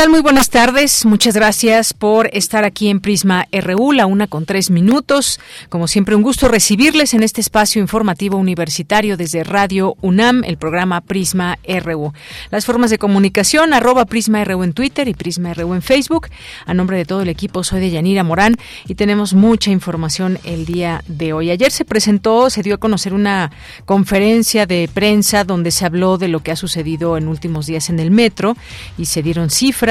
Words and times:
Tal? 0.00 0.08
Muy 0.08 0.22
buenas 0.22 0.48
tardes. 0.48 1.04
Muchas 1.04 1.34
gracias 1.34 1.92
por 1.92 2.30
estar 2.32 2.64
aquí 2.64 2.88
en 2.88 3.00
Prisma 3.00 3.46
RU, 3.52 3.92
la 3.92 4.06
una 4.06 4.28
con 4.28 4.46
tres 4.46 4.70
minutos. 4.70 5.38
Como 5.68 5.88
siempre, 5.88 6.14
un 6.14 6.22
gusto 6.22 6.48
recibirles 6.48 7.12
en 7.12 7.22
este 7.22 7.42
espacio 7.42 7.82
informativo 7.82 8.38
universitario 8.38 9.18
desde 9.18 9.44
Radio 9.44 9.96
UNAM, 10.00 10.42
el 10.44 10.56
programa 10.56 11.02
Prisma 11.02 11.58
RU. 11.84 12.14
Las 12.50 12.64
formas 12.64 12.88
de 12.88 12.96
comunicación, 12.96 13.74
arroba 13.74 14.06
Prisma 14.06 14.42
RU 14.42 14.62
en 14.62 14.72
Twitter 14.72 15.06
y 15.06 15.12
Prisma 15.12 15.52
RU 15.52 15.74
en 15.74 15.82
Facebook. 15.82 16.28
A 16.64 16.72
nombre 16.72 16.96
de 16.96 17.04
todo 17.04 17.20
el 17.20 17.28
equipo, 17.28 17.62
soy 17.62 17.80
de 17.80 17.90
Yanira 17.90 18.24
Morán 18.24 18.56
y 18.88 18.94
tenemos 18.94 19.34
mucha 19.34 19.70
información 19.70 20.38
el 20.44 20.64
día 20.64 21.04
de 21.08 21.34
hoy. 21.34 21.50
Ayer 21.50 21.70
se 21.72 21.84
presentó, 21.84 22.48
se 22.48 22.62
dio 22.62 22.76
a 22.76 22.78
conocer 22.78 23.12
una 23.12 23.50
conferencia 23.84 24.64
de 24.64 24.88
prensa 24.92 25.44
donde 25.44 25.70
se 25.70 25.84
habló 25.84 26.16
de 26.16 26.28
lo 26.28 26.40
que 26.40 26.52
ha 26.52 26.56
sucedido 26.56 27.18
en 27.18 27.28
últimos 27.28 27.66
días 27.66 27.90
en 27.90 28.00
el 28.00 28.10
metro 28.10 28.56
y 28.96 29.04
se 29.04 29.22
dieron 29.22 29.50
cifras 29.50 29.89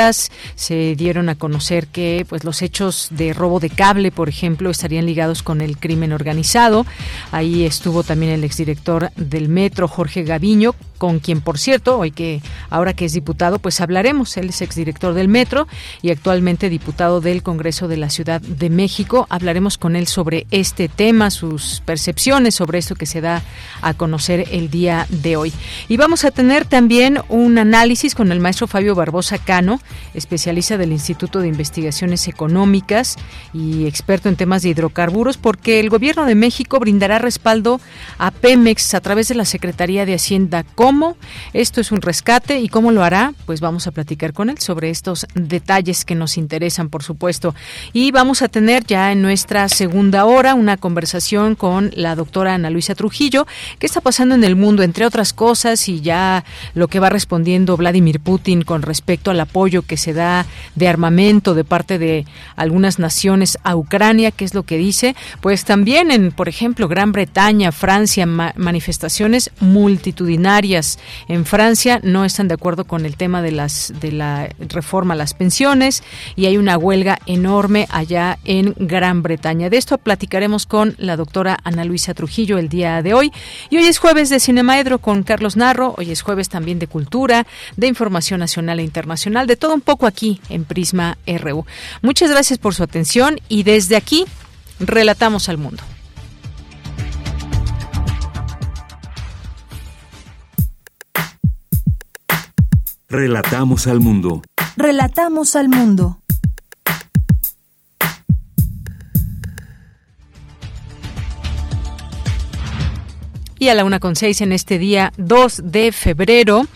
se 0.56 0.96
dieron 0.96 1.30
a 1.30 1.36
conocer 1.36 1.88
que 1.88 2.26
pues 2.28 2.44
los 2.44 2.62
hechos 2.62 3.08
de 3.12 3.34
robo 3.34 3.60
de 3.60 3.70
cable, 3.70 4.12
por 4.12 4.30
ejemplo, 4.30 4.70
estarían 4.70 5.06
ligados 5.06 5.44
con 5.44 5.62
el 5.62 5.78
crimen 5.78 6.14
organizado. 6.14 6.86
Ahí 7.32 7.66
estuvo 7.66 8.04
también 8.04 8.32
el 8.32 8.44
exdirector 8.44 9.12
del 9.16 9.50
Metro, 9.50 9.88
Jorge 9.88 10.24
Gaviño, 10.24 10.76
con 11.00 11.20
quien, 11.20 11.42
por 11.42 11.58
cierto, 11.58 11.98
hoy 11.98 12.12
que 12.12 12.42
ahora 12.70 12.94
que 12.94 13.06
es 13.06 13.14
diputado, 13.14 13.58
pues 13.58 13.82
hablaremos. 13.82 14.38
Él 14.38 14.50
es 14.50 14.62
exdirector 14.62 15.16
del 15.16 15.30
Metro 15.30 15.68
y 16.04 16.12
actualmente 16.12 16.70
diputado 16.70 17.22
del 17.22 17.42
Congreso 17.42 17.88
de 17.88 17.98
la 17.98 18.12
Ciudad 18.12 18.42
de 18.42 18.70
México. 18.70 19.26
Hablaremos 19.30 19.78
con 19.78 19.96
él 19.96 20.08
sobre 20.08 20.46
este 20.52 20.90
tema, 20.90 21.32
sus 21.32 21.82
percepciones 21.86 22.56
sobre 22.56 22.78
esto 22.78 22.96
que 22.96 23.06
se 23.06 23.22
da 23.22 23.42
a 23.82 23.94
conocer 23.94 24.46
el 24.52 24.70
día 24.70 25.08
de 25.10 25.38
hoy. 25.38 25.54
Y 25.88 25.96
vamos 25.98 26.26
a 26.26 26.32
tener 26.32 26.66
también 26.66 27.20
un 27.30 27.58
análisis 27.58 28.14
con 28.14 28.32
el 28.34 28.42
maestro 28.42 28.68
Fabio 28.68 28.94
Barbosa 28.94 29.38
Cano, 29.38 29.80
especialista 30.14 30.78
del 30.78 30.92
Instituto 30.92 31.40
de 31.40 31.48
Investigaciones 31.48 32.28
Económicas 32.28 33.16
y 33.54 33.88
experto 33.88 34.28
en 34.28 34.36
temas 34.36 34.64
de 34.64 34.70
hidrocarburos, 34.70 35.38
porque 35.38 35.80
el 35.80 35.90
Gobierno 35.90 36.26
de 36.26 36.36
México 36.36 36.78
brindará 36.78 37.20
respaldo 37.20 37.80
a 38.18 38.32
Pemex 38.32 38.94
a 38.94 39.00
través 39.00 39.30
de 39.30 39.36
la 39.36 39.46
Secretaría 39.46 40.06
de 40.06 40.16
Hacienda 40.16 40.66
cómo 40.90 41.18
esto 41.54 41.82
es 41.82 41.92
un 41.92 42.02
rescate 42.02 42.62
y 42.62 42.68
cómo 42.68 42.92
lo 42.92 43.04
hará, 43.04 43.36
pues 43.46 43.62
vamos 43.62 43.86
a 43.86 43.92
platicar 43.92 44.34
con 44.34 44.50
él 44.50 44.58
sobre 44.58 44.90
estos 44.90 45.28
detalles 45.36 46.04
que 46.04 46.16
nos 46.16 46.36
interesan, 46.36 46.90
por 46.90 47.04
supuesto. 47.04 47.54
Y 47.94 48.10
vamos 48.10 48.42
a 48.42 48.48
tener 48.48 48.84
ya 48.86 49.12
en 49.12 49.22
nuestra 49.22 49.70
segunda 49.70 50.26
hora 50.26 50.56
una 50.56 50.78
conversación 50.78 51.54
con 51.54 51.92
la 51.94 52.16
doctora 52.16 52.56
Ana 52.56 52.72
Luisa 52.72 52.96
Trujillo, 52.96 53.46
qué 53.78 53.86
está 53.86 54.02
pasando 54.02 54.34
en 54.34 54.44
el 54.44 54.56
mundo, 54.56 54.82
entre 54.82 55.06
otras 55.06 55.32
cosas, 55.32 55.88
y 55.90 56.02
ya 56.02 56.44
lo 56.74 56.88
que 56.88 57.00
va 57.00 57.12
respondiendo 57.12 57.78
Vladimir 57.78 58.20
Putin 58.20 58.64
con 58.64 58.82
respecto 58.82 59.30
al 59.30 59.40
apoyo 59.40 59.84
que 59.84 59.96
se 59.96 60.14
da 60.14 60.48
de 60.74 60.88
armamento 60.88 61.54
de 61.54 61.66
parte 61.66 62.00
de 62.00 62.26
algunas 62.56 62.98
naciones 62.98 63.60
a 63.64 63.76
Ucrania, 63.76 64.32
qué 64.32 64.44
es 64.44 64.56
lo 64.56 64.64
que 64.64 64.78
dice, 64.78 65.16
pues 65.40 65.66
también 65.66 66.10
en, 66.10 66.32
por 66.32 66.50
ejemplo, 66.50 66.88
Gran 66.88 67.12
Bretaña, 67.12 67.72
Francia, 67.72 68.26
manifestaciones 68.26 69.52
multitudinarias 69.60 70.79
en 71.28 71.46
Francia 71.46 72.00
no 72.04 72.26
están 72.26 72.48
de 72.48 72.54
acuerdo 72.54 72.86
con 72.86 73.06
el 73.06 73.16
tema 73.16 73.42
de 73.42 73.52
las 73.52 73.94
de 74.00 74.12
la 74.12 74.50
reforma 74.60 75.14
a 75.14 75.18
las 75.18 75.34
pensiones 75.34 76.04
y 76.36 76.46
hay 76.46 76.58
una 76.58 76.78
huelga 76.78 77.20
enorme 77.26 77.88
allá 77.90 78.40
en 78.46 78.74
Gran 78.78 79.22
Bretaña. 79.22 79.70
De 79.70 79.78
esto 79.78 79.98
platicaremos 79.98 80.66
con 80.66 80.96
la 80.98 81.16
doctora 81.16 81.58
Ana 81.64 81.86
Luisa 81.86 82.14
Trujillo 82.14 82.58
el 82.58 82.70
día 82.70 83.02
de 83.02 83.14
hoy. 83.14 83.32
Y 83.70 83.78
hoy 83.78 83.86
es 83.86 83.98
jueves 83.98 84.30
de 84.30 84.40
Cinemaedro 84.40 85.00
con 85.00 85.24
Carlos 85.24 85.58
Narro, 85.58 85.96
hoy 85.98 86.12
es 86.12 86.22
jueves 86.22 86.50
también 86.50 86.80
de 86.80 86.88
cultura, 86.88 87.46
de 87.78 87.88
información 87.88 88.40
nacional 88.40 88.80
e 88.80 88.84
internacional, 88.84 89.48
de 89.48 89.56
todo 89.56 89.74
un 89.74 89.82
poco 89.82 90.08
aquí 90.08 90.42
en 90.50 90.66
Prisma 90.66 91.18
RU. 91.28 91.66
Muchas 92.02 92.32
gracias 92.32 92.60
por 92.60 92.76
su 92.76 92.84
atención 92.84 93.40
y 93.50 93.64
desde 93.64 93.96
aquí 93.96 94.26
relatamos 94.80 95.50
al 95.50 95.58
mundo. 95.58 95.84
Relatamos 103.12 103.88
al 103.88 104.02
mundo. 104.02 104.44
Relatamos 104.78 105.56
al 105.56 105.68
mundo. 105.68 106.20
Y 113.58 113.70
a 113.70 113.74
la 113.74 113.84
una 113.84 114.00
con 114.00 114.16
seis 114.16 114.42
en 114.42 114.52
este 114.52 114.78
día 114.78 115.12
2 115.18 115.62
de 115.64 115.92
febrero 115.92 116.68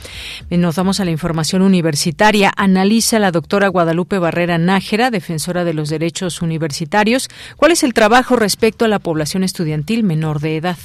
eh, 0.49 0.57
nos 0.57 0.75
vamos 0.75 0.99
a 0.99 1.05
la 1.05 1.11
información 1.11 1.61
universitaria. 1.61 2.51
Analiza 2.57 3.19
la 3.19 3.29
doctora 3.29 3.67
Guadalupe 3.67 4.17
Barrera 4.17 4.57
Nájera, 4.57 5.11
defensora 5.11 5.63
de 5.63 5.75
los 5.75 5.89
derechos 5.89 6.41
universitarios, 6.41 7.29
cuál 7.57 7.73
es 7.73 7.83
el 7.83 7.93
trabajo 7.93 8.37
respecto 8.37 8.85
a 8.85 8.87
la 8.87 8.97
población 8.97 9.43
estudiantil 9.43 10.03
menor 10.03 10.39
de 10.39 10.57
edad 10.57 10.77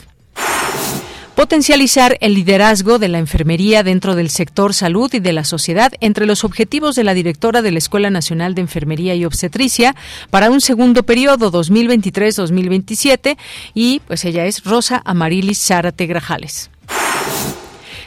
potencializar 1.39 2.19
el 2.21 2.35
liderazgo 2.35 2.99
de 2.99 3.07
la 3.07 3.21
enfermería 3.21 3.85
dentro 3.85 4.17
del 4.17 4.29
sector 4.29 4.75
salud 4.75 5.09
y 5.15 5.21
de 5.21 5.33
la 5.33 5.45
sociedad 5.45 5.93
entre 6.01 6.27
los 6.27 6.43
objetivos 6.43 6.97
de 6.97 7.05
la 7.05 7.15
directora 7.15 7.63
de 7.63 7.71
la 7.71 7.79
Escuela 7.79 8.11
Nacional 8.11 8.57
de 8.57 8.63
Enfermería 8.63 9.15
y 9.15 9.25
Obstetricia 9.25 9.95
para 10.31 10.51
un 10.51 10.61
segundo 10.61 11.05
periodo 11.05 11.53
2023-2027 11.53 13.37
y 13.73 14.01
pues 14.01 14.25
ella 14.25 14.47
es 14.47 14.65
Rosa 14.65 15.01
Amarilis 15.05 15.65
Zárate 15.65 16.07
Grajales. 16.07 16.71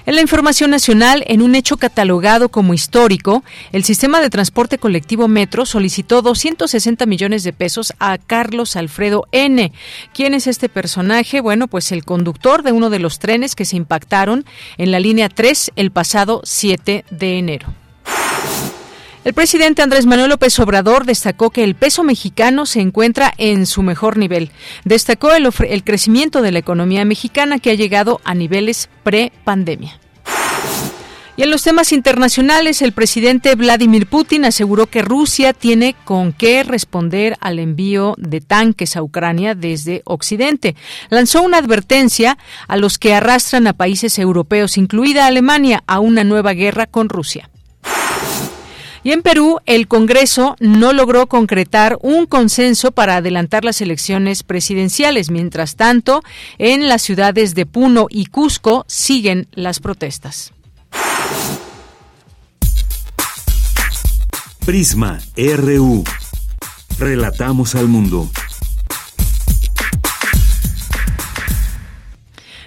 En 0.06 0.16
la 0.16 0.22
información 0.22 0.72
nacional, 0.72 1.24
en 1.28 1.44
un 1.44 1.54
hecho 1.54 1.78
catalogado 1.78 2.50
como 2.50 2.74
histórico, 2.74 3.44
el 3.72 3.84
sistema 3.84 4.20
de 4.20 4.32
transporte 4.32 4.80
colectivo 4.80 5.28
Metro 5.28 5.66
solicitó 5.68 6.24
260 6.24 7.06
millones 7.06 7.44
de 7.44 7.54
pesos 7.54 7.94
a 8.00 8.18
Carlos 8.18 8.76
Alfredo 8.76 9.28
N. 9.32 9.72
¿Quién 10.14 10.34
es 10.34 10.48
este 10.48 10.70
personaje? 10.70 11.40
Bueno, 11.40 11.68
pues 11.68 11.92
el 11.92 12.04
conductor 12.04 12.64
de 12.64 12.72
uno 12.72 12.90
de 12.90 13.00
los 13.00 13.20
trenes 13.20 13.54
que 13.54 13.66
se 13.66 13.78
impactaron 13.78 14.44
en 14.78 14.92
la 14.92 15.00
línea 15.00 15.30
3 15.30 15.72
el 15.76 15.92
pasado 15.92 16.42
7 16.44 17.06
de 17.12 17.38
enero. 17.38 17.81
El 19.24 19.36
presidente 19.36 19.84
Andrés 19.84 20.08
Manuel 20.08 20.32
López 20.32 20.58
Obrador 20.60 21.06
destacó 21.06 21.52
que 21.52 21.64
el 21.64 21.76
peso 21.76 22.04
mexicano 22.04 22.66
se 22.66 22.82
encuentra 22.82 23.32
en 23.38 23.68
su 23.68 23.84
mejor 23.84 24.18
nivel. 24.18 24.50
Destacó 24.84 25.32
el, 25.34 25.84
crecimiento 25.84 26.42
de 26.42 26.52
la 26.52 26.58
economía 26.58 27.06
mexicana 27.06 27.60
que 27.60 27.70
ha 27.70 27.76
llegado 27.76 28.20
a 28.24 28.34
niveles 28.34 28.90
pre-pandemia. 29.04 30.00
Y 31.38 31.44
en 31.44 31.52
los 31.52 31.62
temas 31.62 31.92
internacionales, 31.92 32.82
el 32.82 32.94
presidente 32.94 33.54
Vladimir 33.54 34.08
Putin 34.08 34.44
aseguró 34.44 34.88
que 34.88 35.04
Rusia 35.04 35.54
tiene 35.54 35.96
con 36.04 36.34
qué 36.34 36.64
responder 36.64 37.38
al 37.42 37.60
envío 37.60 38.16
de 38.18 38.42
tanques 38.42 38.98
a 38.98 39.04
Ucrania 39.04 39.54
desde 39.54 40.02
Occidente. 40.06 40.76
Lanzó 41.10 41.44
una 41.44 41.60
advertencia 41.60 42.40
a 42.68 42.76
los 42.76 42.98
que 42.98 43.14
arrastran 43.14 43.68
a 43.68 43.74
países 43.74 44.18
europeos, 44.18 44.80
incluida 44.80 45.28
Alemania, 45.28 45.84
a 45.86 46.00
una 46.00 46.24
nueva 46.24 46.54
guerra 46.54 46.88
con 46.88 47.08
Rusia. 47.08 47.51
Y 49.04 49.12
en 49.12 49.24
Perú, 49.24 49.60
el 49.66 49.88
Congreso 49.88 50.56
no 50.60 50.94
logró 50.94 51.26
concretar 51.28 51.98
un 52.02 52.28
consenso 52.28 52.92
para 52.92 53.18
adelantar 53.18 53.66
las 53.66 53.82
elecciones 53.82 54.44
presidenciales. 54.44 55.32
Mientras 55.32 55.76
tanto, 55.76 56.22
en 56.60 56.88
las 56.88 57.02
ciudades 57.02 57.56
de 57.56 57.66
Puno 57.66 58.06
y 58.10 58.28
Cusco 58.28 58.86
siguen 58.88 59.48
las 59.54 59.80
protestas. 59.80 60.54
Prisma 64.66 65.20
RU. 65.36 66.04
Relatamos 67.00 67.74
al 67.74 67.88
mundo. 67.88 68.30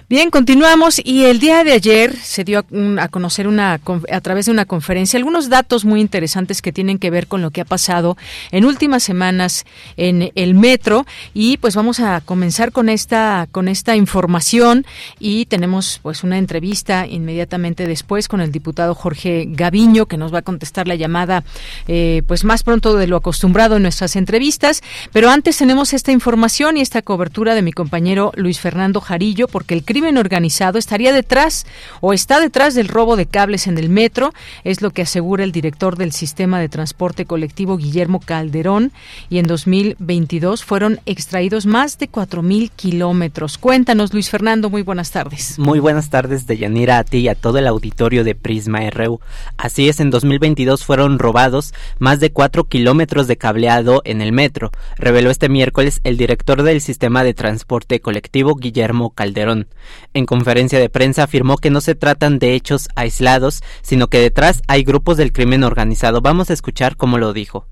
Bien, 0.07 0.29
continuamos. 0.29 1.01
Y 1.03 1.23
el 1.23 1.39
día 1.39 1.63
de 1.63 1.71
ayer 1.71 2.15
se 2.15 2.43
dio 2.43 2.63
a, 2.99 3.07
conocer 3.07 3.47
una 3.47 3.79
a 4.11 4.21
través 4.21 4.45
de 4.45 4.51
una 4.51 4.65
conferencia 4.65 5.17
algunos 5.17 5.49
datos 5.49 5.83
muy 5.83 5.99
interesantes 5.99 6.61
que 6.61 6.71
tienen 6.71 6.99
que 6.99 7.09
ver 7.09 7.25
con 7.25 7.41
lo 7.41 7.49
que 7.49 7.61
ha 7.61 7.65
pasado 7.65 8.15
en 8.51 8.65
últimas 8.65 9.01
semanas 9.01 9.65
en 9.97 10.31
el 10.35 10.53
metro. 10.53 11.07
Y 11.33 11.57
pues 11.57 11.75
vamos 11.75 11.99
a 12.01 12.21
comenzar 12.21 12.71
con 12.71 12.87
esta 12.87 13.47
con 13.51 13.67
esta 13.67 13.95
información. 13.95 14.85
Y 15.17 15.47
tenemos 15.47 15.99
pues 16.03 16.23
una 16.23 16.37
entrevista 16.37 17.07
inmediatamente 17.07 17.87
después 17.87 18.27
con 18.27 18.41
el 18.41 18.51
diputado 18.51 18.93
Jorge 18.93 19.45
Gaviño 19.47 20.05
que 20.05 20.17
nos 20.17 20.31
va 20.31 20.39
a 20.39 20.43
contestar 20.43 20.87
la 20.87 20.93
llamada 20.93 21.43
eh, 21.87 22.21
pues 22.27 22.43
más 22.43 22.61
pronto 22.61 22.95
de 22.95 23.07
lo 23.07 23.17
acostumbrado 23.17 23.77
en 23.77 23.81
nuestras 23.81 24.15
entrevistas, 24.15 24.83
pero 25.11 25.31
antes 25.31 25.57
tenemos 25.57 25.93
esta 25.93 26.11
información 26.11 26.77
y 26.77 26.81
esta 26.81 27.01
cobertura 27.01 27.55
de 27.55 27.63
mi 27.63 27.73
compañero 27.73 28.31
Luis 28.35 28.59
Fernando 28.59 29.01
Jarillo 29.01 29.47
porque 29.47 29.73
el 29.73 29.83
crimen 29.95 30.17
organizado 30.17 30.77
estaría 30.77 31.13
detrás 31.13 31.65
o 32.01 32.11
está 32.11 32.41
detrás 32.41 32.75
del 32.75 32.89
robo 32.89 33.15
de 33.15 33.27
cables 33.27 33.65
en 33.65 33.77
el 33.77 33.87
metro, 33.87 34.33
es 34.65 34.81
lo 34.81 34.91
que 34.91 35.03
asegura 35.03 35.45
el 35.45 35.53
director 35.53 35.95
del 35.95 36.11
sistema 36.11 36.59
de 36.59 36.67
transporte 36.67 37.23
colectivo 37.23 37.77
Guillermo 37.77 38.19
Calderón, 38.19 38.91
y 39.29 39.37
en 39.37 39.47
2022 39.47 40.65
fueron 40.65 40.99
extraídos 41.05 41.65
más 41.65 41.97
de 41.97 42.11
4.000 42.11 42.71
kilómetros. 42.75 43.57
Cuéntanos, 43.57 44.13
Luis 44.13 44.29
Fernando, 44.29 44.69
muy 44.69 44.81
buenas 44.81 45.11
tardes. 45.11 45.57
Muy 45.59 45.79
buenas 45.79 46.09
tardes, 46.09 46.45
Deyanira, 46.45 46.97
a 46.97 47.05
ti 47.05 47.19
y 47.19 47.29
a 47.29 47.35
todo 47.35 47.59
el 47.59 47.65
auditorio 47.65 48.25
de 48.25 48.35
Prisma 48.35 48.81
RU. 48.89 49.21
Así 49.55 49.87
es, 49.87 50.01
en 50.01 50.09
2022 50.09 50.83
fueron 50.83 51.19
robados 51.19 51.73
más 51.99 52.19
de 52.19 52.33
4 52.33 52.65
kilómetros 52.65 53.27
de 53.29 53.37
cableado 53.37 54.01
en 54.03 54.19
el 54.19 54.33
metro, 54.33 54.71
reveló 54.97 55.29
este 55.29 55.47
miércoles 55.47 56.01
el 56.03 56.17
director 56.17 56.63
del 56.63 56.81
sistema 56.81 57.23
de 57.23 57.33
transporte 57.33 58.01
colectivo 58.01 58.55
Guillermo 58.55 59.11
Calderón. 59.11 59.69
En 60.13 60.25
conferencia 60.25 60.79
de 60.79 60.89
prensa 60.89 61.23
afirmó 61.23 61.57
que 61.57 61.69
no 61.69 61.81
se 61.81 61.95
tratan 61.95 62.39
de 62.39 62.53
hechos 62.53 62.87
aislados, 62.95 63.63
sino 63.81 64.07
que 64.07 64.19
detrás 64.19 64.61
hay 64.67 64.83
grupos 64.83 65.17
del 65.17 65.33
crimen 65.33 65.63
organizado. 65.63 66.21
Vamos 66.21 66.49
a 66.49 66.53
escuchar 66.53 66.95
cómo 66.97 67.17
lo 67.17 67.33
dijo. 67.33 67.67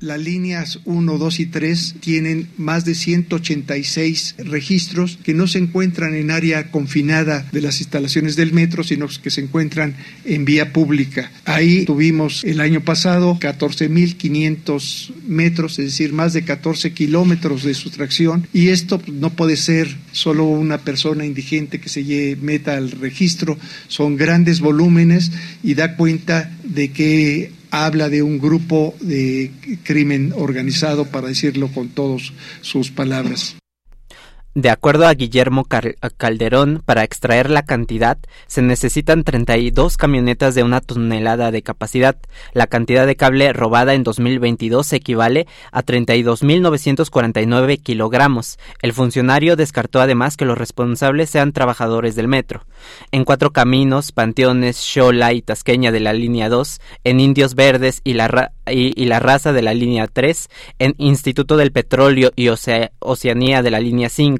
Las 0.00 0.18
líneas 0.18 0.80
1, 0.86 1.18
2 1.18 1.40
y 1.40 1.46
3 1.46 1.96
tienen 2.00 2.48
más 2.56 2.86
de 2.86 2.94
186 2.94 4.36
registros 4.38 5.18
que 5.22 5.34
no 5.34 5.46
se 5.46 5.58
encuentran 5.58 6.14
en 6.14 6.30
área 6.30 6.70
confinada 6.70 7.46
de 7.52 7.60
las 7.60 7.80
instalaciones 7.80 8.34
del 8.34 8.54
metro, 8.54 8.82
sino 8.82 9.08
que 9.22 9.28
se 9.28 9.42
encuentran 9.42 9.94
en 10.24 10.46
vía 10.46 10.72
pública. 10.72 11.30
Ahí 11.44 11.84
tuvimos 11.84 12.44
el 12.44 12.62
año 12.62 12.80
pasado 12.80 13.36
14.500 13.38 15.12
metros, 15.26 15.78
es 15.78 15.84
decir, 15.84 16.14
más 16.14 16.32
de 16.32 16.44
14 16.44 16.94
kilómetros 16.94 17.62
de 17.62 17.74
sustracción, 17.74 18.46
y 18.54 18.68
esto 18.68 19.02
no 19.12 19.28
puede 19.28 19.58
ser 19.58 19.94
solo 20.12 20.44
una 20.44 20.78
persona 20.78 21.26
indigente 21.26 21.78
que 21.78 21.90
se 21.90 22.38
meta 22.40 22.78
al 22.78 22.90
registro, 22.90 23.58
son 23.88 24.16
grandes 24.16 24.60
volúmenes 24.60 25.30
y 25.62 25.74
da 25.74 25.96
cuenta 25.96 26.56
de 26.64 26.90
que 26.90 27.59
habla 27.70 28.08
de 28.08 28.22
un 28.22 28.38
grupo 28.38 28.94
de 29.00 29.50
crimen 29.84 30.32
organizado, 30.36 31.06
para 31.06 31.28
decirlo 31.28 31.68
con 31.68 31.88
todas 31.88 32.32
sus 32.60 32.90
palabras. 32.90 33.59
De 34.52 34.68
acuerdo 34.68 35.06
a 35.06 35.14
Guillermo 35.14 35.64
Calderón, 36.16 36.82
para 36.84 37.04
extraer 37.04 37.50
la 37.50 37.62
cantidad 37.62 38.18
se 38.48 38.62
necesitan 38.62 39.22
32 39.22 39.96
camionetas 39.96 40.56
de 40.56 40.64
una 40.64 40.80
tonelada 40.80 41.52
de 41.52 41.62
capacidad. 41.62 42.16
La 42.52 42.66
cantidad 42.66 43.06
de 43.06 43.14
cable 43.14 43.52
robada 43.52 43.94
en 43.94 44.02
2022 44.02 44.92
equivale 44.92 45.46
a 45.70 45.84
32.949 45.84 47.80
kilogramos. 47.80 48.58
El 48.82 48.92
funcionario 48.92 49.54
descartó 49.54 50.00
además 50.00 50.36
que 50.36 50.46
los 50.46 50.58
responsables 50.58 51.30
sean 51.30 51.52
trabajadores 51.52 52.16
del 52.16 52.26
metro. 52.26 52.66
En 53.12 53.24
Cuatro 53.24 53.52
Caminos, 53.52 54.10
Panteones, 54.10 54.78
Xola 54.78 55.32
y 55.32 55.42
Tasqueña 55.42 55.92
de 55.92 56.00
la 56.00 56.12
línea 56.12 56.48
2, 56.48 56.80
en 57.04 57.20
Indios 57.20 57.54
Verdes 57.54 58.00
y 58.02 58.14
la, 58.14 58.26
Raza 59.20 59.52
de 59.52 59.62
la 59.62 59.74
línea 59.74 60.08
3, 60.08 60.48
en 60.80 60.96
Instituto 60.98 61.56
del 61.56 61.70
Petróleo 61.70 62.32
y 62.34 62.48
Oceanía 62.48 63.62
de 63.62 63.70
la 63.70 63.78
línea 63.78 64.08
5, 64.08 64.39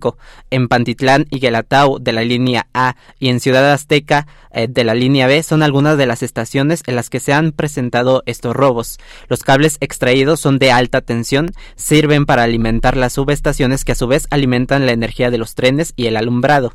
en 0.51 0.69
Pantitlán 0.69 1.27
y 1.31 1.41
Guelatao 1.41 1.99
de 1.99 2.13
la 2.13 2.23
línea 2.23 2.67
A 2.75 2.97
y 3.19 3.29
en 3.29 3.41
Ciudad 3.41 3.73
Azteca 3.73 4.27
eh, 4.53 4.67
de 4.69 4.85
la 4.85 4.95
línea 4.95 5.27
B 5.27 5.43
son 5.43 5.63
algunas 5.63 5.97
de 5.97 6.07
las 6.07 6.23
estaciones 6.23 6.83
en 6.87 6.97
las 6.97 7.11
que 7.11 7.21
se 7.21 7.33
han 7.33 7.53
presentado 7.53 8.23
estos 8.27 8.55
robos. 8.55 8.99
Los 9.29 9.43
cables 9.43 9.77
extraídos 9.81 10.41
son 10.41 10.59
de 10.59 10.73
alta 10.73 11.01
tensión, 11.01 11.53
sirven 11.77 12.27
para 12.27 12.43
alimentar 12.43 12.97
las 12.97 13.13
subestaciones 13.13 13.85
que 13.85 13.93
a 13.93 13.97
su 13.97 14.07
vez 14.07 14.27
alimentan 14.31 14.87
la 14.87 14.93
energía 14.93 15.31
de 15.31 15.39
los 15.39 15.55
trenes 15.55 15.93
y 15.97 16.07
el 16.07 16.17
alumbrado. 16.17 16.73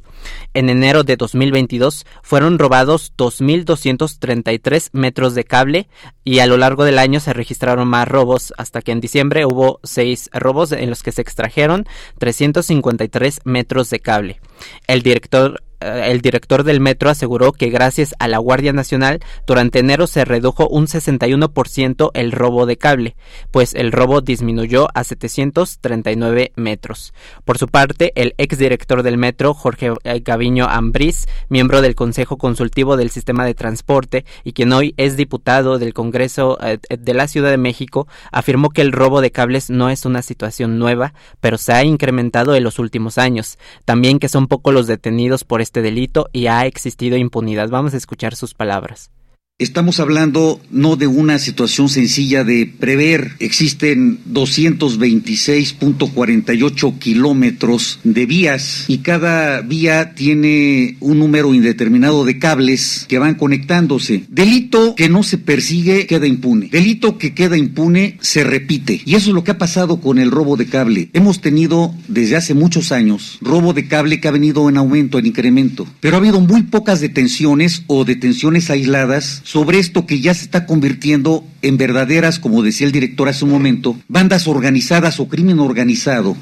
En 0.54 0.70
enero 0.70 1.04
de 1.04 1.18
2022 1.18 2.06
fueron 2.24 2.60
robados 2.60 3.14
2.233 3.18 4.90
metros 4.94 5.36
de 5.36 5.44
cable 5.44 5.90
y 6.24 6.40
a 6.40 6.48
lo 6.48 6.58
largo 6.58 6.86
del 6.86 7.00
año 7.00 7.20
se 7.20 7.34
registraron 7.34 7.88
más 7.88 8.08
robos 8.08 8.54
hasta 8.58 8.82
que 8.82 8.92
en 8.92 9.02
diciembre 9.02 9.46
hubo 9.46 9.80
seis 9.84 10.30
robos 10.34 10.72
en 10.72 10.90
los 10.90 11.04
que 11.04 11.12
se 11.12 11.22
extrajeron 11.22 11.86
353 12.20 13.42
metros 13.44 13.90
de 13.90 14.00
cable. 14.00 14.40
El 14.88 15.02
director 15.02 15.62
el 15.80 16.22
director 16.22 16.64
del 16.64 16.80
metro 16.80 17.10
aseguró 17.10 17.52
que 17.52 17.70
gracias 17.70 18.16
a 18.20 18.28
la 18.28 18.38
Guardia 18.38 18.74
Nacional 18.74 19.20
durante 19.48 19.80
enero 19.80 20.08
se 20.08 20.26
redujo 20.26 20.68
un 20.68 20.88
61% 20.88 22.12
el 22.14 22.32
robo 22.32 22.66
de 22.66 22.78
cable, 22.78 23.16
pues 23.52 23.74
el 23.74 23.92
robo 23.92 24.22
disminuyó 24.22 24.88
a 24.94 25.04
739 25.04 26.52
metros. 26.56 27.14
Por 27.44 27.58
su 27.58 27.68
parte, 27.68 28.12
el 28.16 28.34
exdirector 28.38 29.04
del 29.04 29.18
metro, 29.18 29.54
Jorge 29.54 29.94
eh, 30.04 30.22
Gaviño 30.24 30.66
Ambriz, 30.66 31.28
miembro 31.50 31.82
del 31.82 31.96
Consejo 31.96 32.38
Consultivo 32.38 32.98
del 32.98 33.10
Sistema 33.10 33.46
de 33.46 33.54
Transporte 33.54 34.26
y 34.44 34.54
quien 34.54 34.74
hoy 34.74 34.94
es 34.98 35.18
diputado 35.18 35.80
del 35.80 35.94
Congreso 35.94 36.58
eh, 36.62 36.78
de 36.90 37.14
la 37.14 37.28
Ciudad 37.28 37.52
de 37.52 37.58
México, 37.58 38.08
afirmó 38.32 38.70
que 38.70 38.82
el 38.82 38.92
robo 38.92 39.22
de 39.22 39.32
cables 39.32 39.70
no 39.70 39.90
es 39.90 40.06
una 40.06 40.22
situación 40.22 40.80
nueva, 40.80 41.14
pero 41.40 41.58
se 41.58 41.74
ha 41.74 41.84
incrementado 41.84 42.56
en 42.56 42.64
los 42.64 42.80
últimos 42.80 43.18
años. 43.18 43.58
También 43.86 44.20
que 44.20 44.30
son 44.30 44.48
pocos 44.48 44.74
los 44.74 44.88
detenidos 44.88 45.44
por 45.44 45.62
este 45.66 45.82
delito 45.82 46.28
y 46.32 46.48
ha 46.48 46.66
existido 46.66 47.18
impunidad. 47.18 47.70
Vamos 47.70 47.94
a 47.94 47.98
escuchar 47.98 48.36
sus 48.36 48.54
palabras. 48.54 49.12
Estamos 49.58 50.02
hablando 50.02 50.60
no 50.70 50.98
de 50.98 51.08
una 51.08 51.40
situación 51.40 51.88
sencilla 51.88 52.44
de 52.44 52.70
prever. 52.78 53.38
Existen 53.40 54.20
226.48 54.34 57.00
kilómetros 57.00 58.02
de 58.04 58.26
vías 58.26 58.84
y 58.90 58.98
cada 58.98 59.62
vía 59.62 60.14
tiene 60.14 60.98
un 61.00 61.20
número 61.20 61.54
indeterminado 61.54 62.26
de 62.26 62.38
cables 62.38 63.06
que 63.08 63.18
van 63.18 63.36
conectándose. 63.36 64.26
Delito 64.28 64.94
que 64.94 65.08
no 65.08 65.24
se 65.24 65.38
persigue 65.38 66.06
queda 66.06 66.28
impune. 66.28 66.68
Delito 66.70 67.18
que 67.18 67.34
queda 67.34 67.58
impune 67.58 68.18
se 68.20 68.44
repite. 68.44 69.04
Y 69.06 69.16
eso 69.16 69.30
es 69.30 69.36
lo 69.36 69.46
que 69.46 69.52
ha 69.52 69.58
pasado 69.58 70.02
con 70.02 70.20
el 70.20 70.32
robo 70.32 70.58
de 70.58 70.66
cable. 70.66 71.10
Hemos 71.14 71.40
tenido 71.40 71.96
desde 72.10 72.36
hace 72.36 72.56
muchos 72.56 72.92
años 72.92 73.38
robo 73.40 73.72
de 73.72 73.88
cable 73.88 74.20
que 74.20 74.28
ha 74.28 74.32
venido 74.32 74.68
en 74.68 74.76
aumento, 74.76 75.18
en 75.18 75.28
incremento. 75.28 75.88
Pero 76.02 76.18
ha 76.18 76.20
habido 76.20 76.42
muy 76.42 76.64
pocas 76.64 77.00
detenciones 77.00 77.84
o 77.88 78.04
detenciones 78.04 78.70
aisladas 78.70 79.44
sobre 79.46 79.78
esto 79.78 80.08
que 80.08 80.20
ya 80.20 80.34
se 80.34 80.44
está 80.44 80.66
convirtiendo 80.66 81.46
en 81.62 81.78
verdaderas, 81.78 82.40
como 82.40 82.64
decía 82.64 82.88
el 82.88 82.92
director 82.92 83.30
hace 83.30 83.46
un 83.46 83.52
momento, 83.52 83.96
bandas 84.08 84.48
organizadas 84.48 85.20
o 85.20 85.30
crimen 85.30 85.60
organizado. 85.60 86.36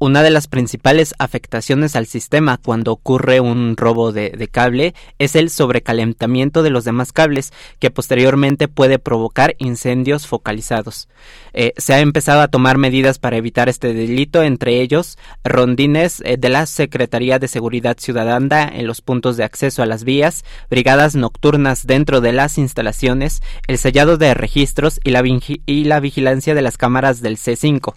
Una 0.00 0.22
de 0.22 0.30
las 0.30 0.46
principales 0.46 1.12
afectaciones 1.18 1.96
al 1.96 2.06
sistema 2.06 2.56
cuando 2.56 2.92
ocurre 2.92 3.40
un 3.40 3.76
robo 3.76 4.12
de, 4.12 4.48
cable 4.48 4.94
es 5.18 5.34
el 5.34 5.50
sobrecalentamiento 5.50 6.62
de 6.62 6.70
los 6.70 6.84
demás 6.84 7.10
cables, 7.10 7.52
que 7.80 7.90
posteriormente 7.90 8.68
puede 8.68 9.00
provocar 9.00 9.56
incendios 9.58 10.28
focalizados. 10.28 11.08
Eh, 11.52 11.72
se 11.78 11.94
ha 11.94 11.98
empezado 11.98 12.42
a 12.42 12.48
tomar 12.48 12.78
medidas 12.78 13.18
para 13.18 13.38
evitar 13.38 13.68
este 13.68 13.92
delito, 13.92 14.44
entre 14.44 14.80
ellos 14.80 15.18
rondines 15.42 16.22
eh, 16.24 16.36
de 16.36 16.48
la 16.48 16.66
Secretaría 16.66 17.40
de 17.40 17.48
Seguridad 17.48 17.96
Ciudadana 17.98 18.70
en 18.72 18.86
los 18.86 19.00
puntos 19.00 19.36
de 19.36 19.42
acceso 19.42 19.82
a 19.82 19.86
las 19.86 20.04
vías, 20.04 20.44
brigadas 20.70 21.16
nocturnas 21.16 21.88
dentro 21.88 22.20
de 22.20 22.32
las 22.32 22.56
instalaciones, 22.56 23.40
el 23.66 23.78
sellado 23.78 24.16
de 24.16 24.32
registros 24.34 25.00
y 25.02 25.10
la, 25.10 25.24
y 25.26 25.84
la 25.84 25.98
vigilancia 25.98 26.54
de 26.54 26.62
las 26.62 26.76
cámaras 26.76 27.20
del 27.20 27.36
C5. 27.36 27.94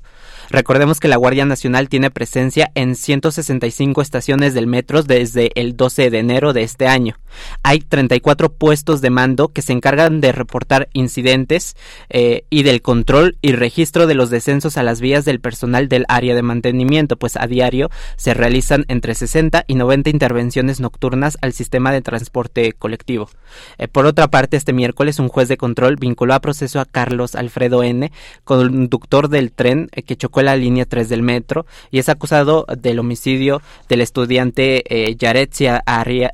Recordemos 0.51 0.99
que 0.99 1.07
la 1.07 1.15
Guardia 1.15 1.45
Nacional 1.45 1.87
tiene 1.87 2.11
presencia 2.11 2.71
en 2.75 2.95
165 2.95 4.01
estaciones 4.01 4.53
del 4.53 4.67
metro 4.67 5.01
desde 5.01 5.49
el 5.55 5.77
12 5.77 6.09
de 6.09 6.19
enero 6.19 6.51
de 6.51 6.63
este 6.63 6.87
año. 6.87 7.17
Hay 7.63 7.79
34 7.79 8.51
puestos 8.51 8.99
de 8.99 9.11
mando 9.11 9.47
que 9.47 9.61
se 9.61 9.71
encargan 9.71 10.19
de 10.19 10.33
reportar 10.33 10.89
incidentes 10.91 11.77
eh, 12.09 12.43
y 12.49 12.63
del 12.63 12.81
control 12.81 13.37
y 13.41 13.53
registro 13.53 14.07
de 14.07 14.13
los 14.13 14.29
descensos 14.29 14.75
a 14.75 14.83
las 14.83 14.99
vías 14.99 15.23
del 15.23 15.39
personal 15.39 15.87
del 15.87 16.03
área 16.09 16.35
de 16.35 16.41
mantenimiento, 16.41 17.15
pues 17.15 17.37
a 17.37 17.47
diario 17.47 17.89
se 18.17 18.33
realizan 18.33 18.83
entre 18.89 19.15
60 19.15 19.63
y 19.67 19.75
90 19.75 20.09
intervenciones 20.09 20.81
nocturnas 20.81 21.37
al 21.41 21.53
sistema 21.53 21.93
de 21.93 22.01
transporte 22.01 22.73
colectivo. 22.73 23.29
Eh, 23.77 23.87
por 23.87 24.05
otra 24.05 24.27
parte, 24.27 24.57
este 24.57 24.73
miércoles 24.73 25.17
un 25.17 25.29
juez 25.29 25.47
de 25.47 25.55
control 25.55 25.95
vinculó 25.95 26.33
a 26.33 26.41
proceso 26.41 26.81
a 26.81 26.85
Carlos 26.85 27.35
Alfredo 27.35 27.83
N., 27.83 28.11
conductor 28.43 29.29
del 29.29 29.53
tren 29.53 29.87
eh, 29.93 30.03
que 30.03 30.17
chocó 30.17 30.40
escuela 30.41 30.55
línea 30.55 30.85
3 30.85 31.07
del 31.07 31.21
metro 31.21 31.65
y 31.91 31.99
es 31.99 32.09
acusado 32.09 32.65
del 32.77 32.97
homicidio 32.99 33.61
del 33.87 34.01
estudiante 34.01 34.83
eh, 34.89 35.15
Yaretzia 35.15 35.83
Aria, 35.85 36.33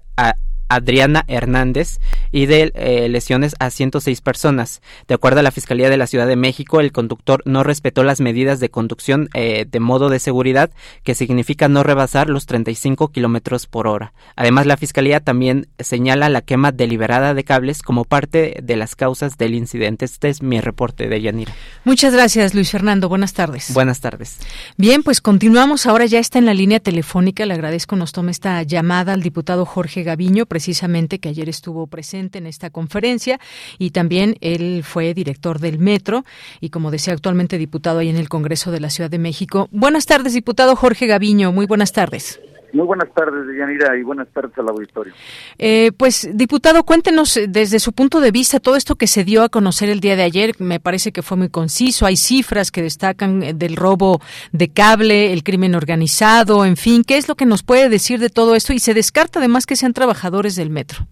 Adriana 0.69 1.23
Hernández 1.27 1.99
y 2.31 2.45
de 2.45 2.71
eh, 2.75 3.09
lesiones 3.09 3.55
a 3.59 3.69
106 3.69 4.21
personas. 4.21 4.81
De 5.07 5.15
acuerdo 5.15 5.39
a 5.39 5.43
la 5.43 5.51
Fiscalía 5.51 5.89
de 5.89 5.97
la 5.97 6.07
Ciudad 6.07 6.27
de 6.27 6.35
México, 6.35 6.79
el 6.79 6.91
conductor 6.91 7.41
no 7.45 7.63
respetó 7.63 8.03
las 8.03 8.21
medidas 8.21 8.59
de 8.59 8.69
conducción 8.69 9.29
eh, 9.33 9.65
de 9.69 9.79
modo 9.79 10.09
de 10.09 10.19
seguridad, 10.19 10.71
que 11.03 11.15
significa 11.15 11.67
no 11.67 11.83
rebasar 11.83 12.29
los 12.29 12.45
35 12.45 13.09
kilómetros 13.09 13.67
por 13.67 13.87
hora. 13.87 14.13
Además, 14.35 14.65
la 14.65 14.77
Fiscalía 14.77 15.19
también 15.19 15.67
señala 15.79 16.29
la 16.29 16.41
quema 16.41 16.71
deliberada 16.71 17.33
de 17.33 17.43
cables 17.43 17.81
como 17.81 18.05
parte 18.05 18.59
de 18.61 18.75
las 18.75 18.95
causas 18.95 19.37
del 19.37 19.55
incidente. 19.55 20.05
Este 20.05 20.29
es 20.29 20.41
mi 20.41 20.61
reporte 20.61 21.07
de 21.07 21.21
Yanira. 21.21 21.53
Muchas 21.83 22.13
gracias, 22.13 22.53
Luis 22.53 22.71
Fernando. 22.71 23.09
Buenas 23.09 23.33
tardes. 23.33 23.73
Buenas 23.73 23.99
tardes. 23.99 24.37
Bien, 24.77 25.03
pues 25.03 25.21
continuamos. 25.21 25.85
Ahora 25.85 26.05
ya 26.05 26.19
está 26.19 26.39
en 26.39 26.45
la 26.45 26.53
línea 26.53 26.79
telefónica. 26.79 27.45
Le 27.45 27.53
agradezco 27.53 27.95
nos 27.95 28.11
tome 28.11 28.31
esta 28.31 28.61
llamada 28.63 29.13
al 29.13 29.21
diputado 29.21 29.65
Jorge 29.65 30.03
Gaviño, 30.03 30.45
precisamente 30.57 31.19
que 31.19 31.29
ayer 31.29 31.49
estuvo 31.49 31.85
presente 31.85 32.39
en 32.39 32.47
esta 32.47 32.71
conferencia 32.71 33.39
y 33.77 33.91
también 33.91 34.37
él 34.41 34.81
fue 34.83 35.13
director 35.13 35.59
del 35.59 35.77
Metro 35.77 36.25
y 36.59 36.71
como 36.71 36.89
decía 36.89 37.13
actualmente 37.13 37.59
diputado 37.59 37.99
ahí 37.99 38.09
en 38.09 38.17
el 38.17 38.27
Congreso 38.27 38.71
de 38.71 38.79
la 38.79 38.89
Ciudad 38.89 39.11
de 39.11 39.19
México. 39.19 39.69
Buenas 39.71 40.07
tardes, 40.07 40.33
diputado 40.33 40.75
Jorge 40.75 41.05
Gaviño. 41.05 41.51
Muy 41.51 41.67
buenas 41.67 41.91
tardes. 41.91 42.39
Muy 42.73 42.85
buenas 42.85 43.11
tardes, 43.13 43.45
Yanira, 43.57 43.97
y 43.97 44.03
buenas 44.03 44.27
tardes 44.29 44.57
al 44.57 44.69
auditorio. 44.69 45.13
Eh, 45.57 45.91
pues, 45.95 46.29
diputado, 46.33 46.83
cuéntenos 46.83 47.37
eh, 47.37 47.47
desde 47.47 47.79
su 47.79 47.93
punto 47.93 48.19
de 48.19 48.31
vista 48.31 48.59
todo 48.59 48.75
esto 48.75 48.95
que 48.95 49.07
se 49.07 49.23
dio 49.23 49.43
a 49.43 49.49
conocer 49.49 49.89
el 49.89 49.99
día 49.99 50.15
de 50.15 50.23
ayer. 50.23 50.55
Me 50.59 50.79
parece 50.79 51.11
que 51.11 51.21
fue 51.21 51.37
muy 51.37 51.49
conciso. 51.49 52.05
Hay 52.05 52.17
cifras 52.17 52.71
que 52.71 52.81
destacan 52.81 53.41
eh, 53.41 53.53
del 53.53 53.75
robo 53.75 54.19
de 54.51 54.69
cable, 54.69 55.31
el 55.33 55.43
crimen 55.43 55.75
organizado, 55.75 56.65
en 56.65 56.75
fin. 56.75 57.03
¿Qué 57.03 57.17
es 57.17 57.27
lo 57.27 57.35
que 57.35 57.45
nos 57.45 57.63
puede 57.63 57.89
decir 57.89 58.19
de 58.19 58.29
todo 58.29 58.55
esto? 58.55 58.73
Y 58.73 58.79
se 58.79 58.93
descarta 58.93 59.39
además 59.39 59.65
que 59.65 59.75
sean 59.75 59.93
trabajadores 59.93 60.55
del 60.55 60.69
metro. 60.69 61.07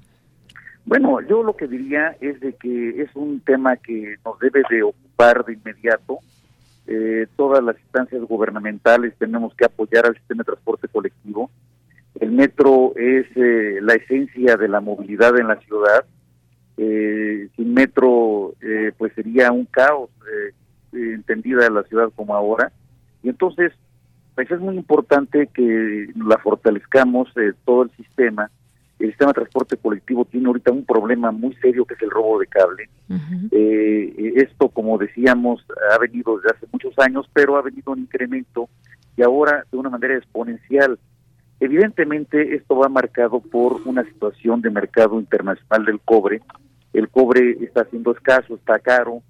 Bueno, 0.85 1.19
yo 1.21 1.41
lo 1.41 1.55
que 1.55 1.67
diría 1.67 2.15
es 2.21 2.39
de 2.41 2.53
que 2.53 3.01
es 3.01 3.09
un 3.15 3.39
tema 3.39 3.75
que 3.77 4.17
nos 4.23 4.37
debe 4.39 4.61
de 4.69 4.83
ocupar 4.83 5.43
de 5.45 5.53
inmediato. 5.53 6.19
Eh, 6.87 7.25
todas 7.35 7.63
las 7.63 7.79
instancias 7.79 8.21
gubernamentales 8.23 9.15
tenemos 9.17 9.55
que 9.55 9.65
apoyar 9.65 10.05
al 10.05 10.15
sistema 10.15 10.39
de 10.39 10.45
transporte 10.45 10.87
colectivo. 10.87 11.49
El 12.19 12.31
metro 12.31 12.93
es 12.95 13.25
eh, 13.35 13.79
la 13.81 13.95
esencia 13.95 14.55
de 14.55 14.67
la 14.67 14.81
movilidad 14.81 15.37
en 15.39 15.47
la 15.47 15.57
ciudad. 15.57 16.05
Eh, 16.77 17.49
sin 17.55 17.73
metro, 17.73 18.53
pues 18.97 19.13
sería 19.13 19.51
un 19.51 19.65
caos 19.65 20.09
entendida 20.91 21.69
la 21.69 21.83
ciudad 21.83 22.09
como 22.15 22.35
ahora. 22.35 22.71
Y 23.23 23.29
entonces, 23.29 23.73
pues 24.35 24.49
es 24.51 24.59
muy 24.59 24.75
importante 24.75 25.47
que 25.53 26.09
la 26.15 26.37
fortalezcamos 26.37 27.33
todo 27.65 27.83
el 27.83 27.91
sistema 27.91 28.49
el 28.99 29.09
sistema 29.09 29.31
de 29.31 29.35
transporte 29.35 29.77
colectivo 29.77 30.25
tiene 30.25 30.47
ahorita 30.47 30.71
un 30.71 30.85
problema 30.85 31.31
muy 31.31 31.53
serio 31.55 31.85
que 31.85 31.95
es 31.95 32.01
el 32.01 32.09
robo 32.09 32.39
de 32.39 32.47
cable. 32.47 32.89
Eh, 33.51 34.33
esto, 34.35 34.69
como 34.69 34.97
decíamos, 34.97 35.65
ha 35.91 35.97
venido 35.97 36.37
desde 36.37 36.55
hace 36.55 36.67
muchos 36.71 36.97
años, 36.99 37.29
pero 37.33 37.57
ha 37.57 37.61
venido 37.61 37.91
un 37.91 37.99
incremento 37.99 38.69
y 39.17 39.21
ahora 39.21 39.65
de 39.71 39.77
una 39.77 39.89
manera 39.89 40.15
exponencial. 40.15 40.97
Evidentemente, 41.59 42.55
esto 42.55 42.77
va 42.77 42.87
marcado 42.87 43.39
por 43.39 43.81
una 43.85 44.03
situación 44.03 44.61
de 44.61 44.69
mercado 44.69 45.19
internacional 45.19 45.85
del 45.85 45.99
cobre. 45.99 46.41
El 46.93 47.09
cobre 47.09 47.57
está 47.61 47.85
siendo 47.85 48.11
escaso, 48.13 48.55
está 48.55 48.79
caro, 48.79 49.21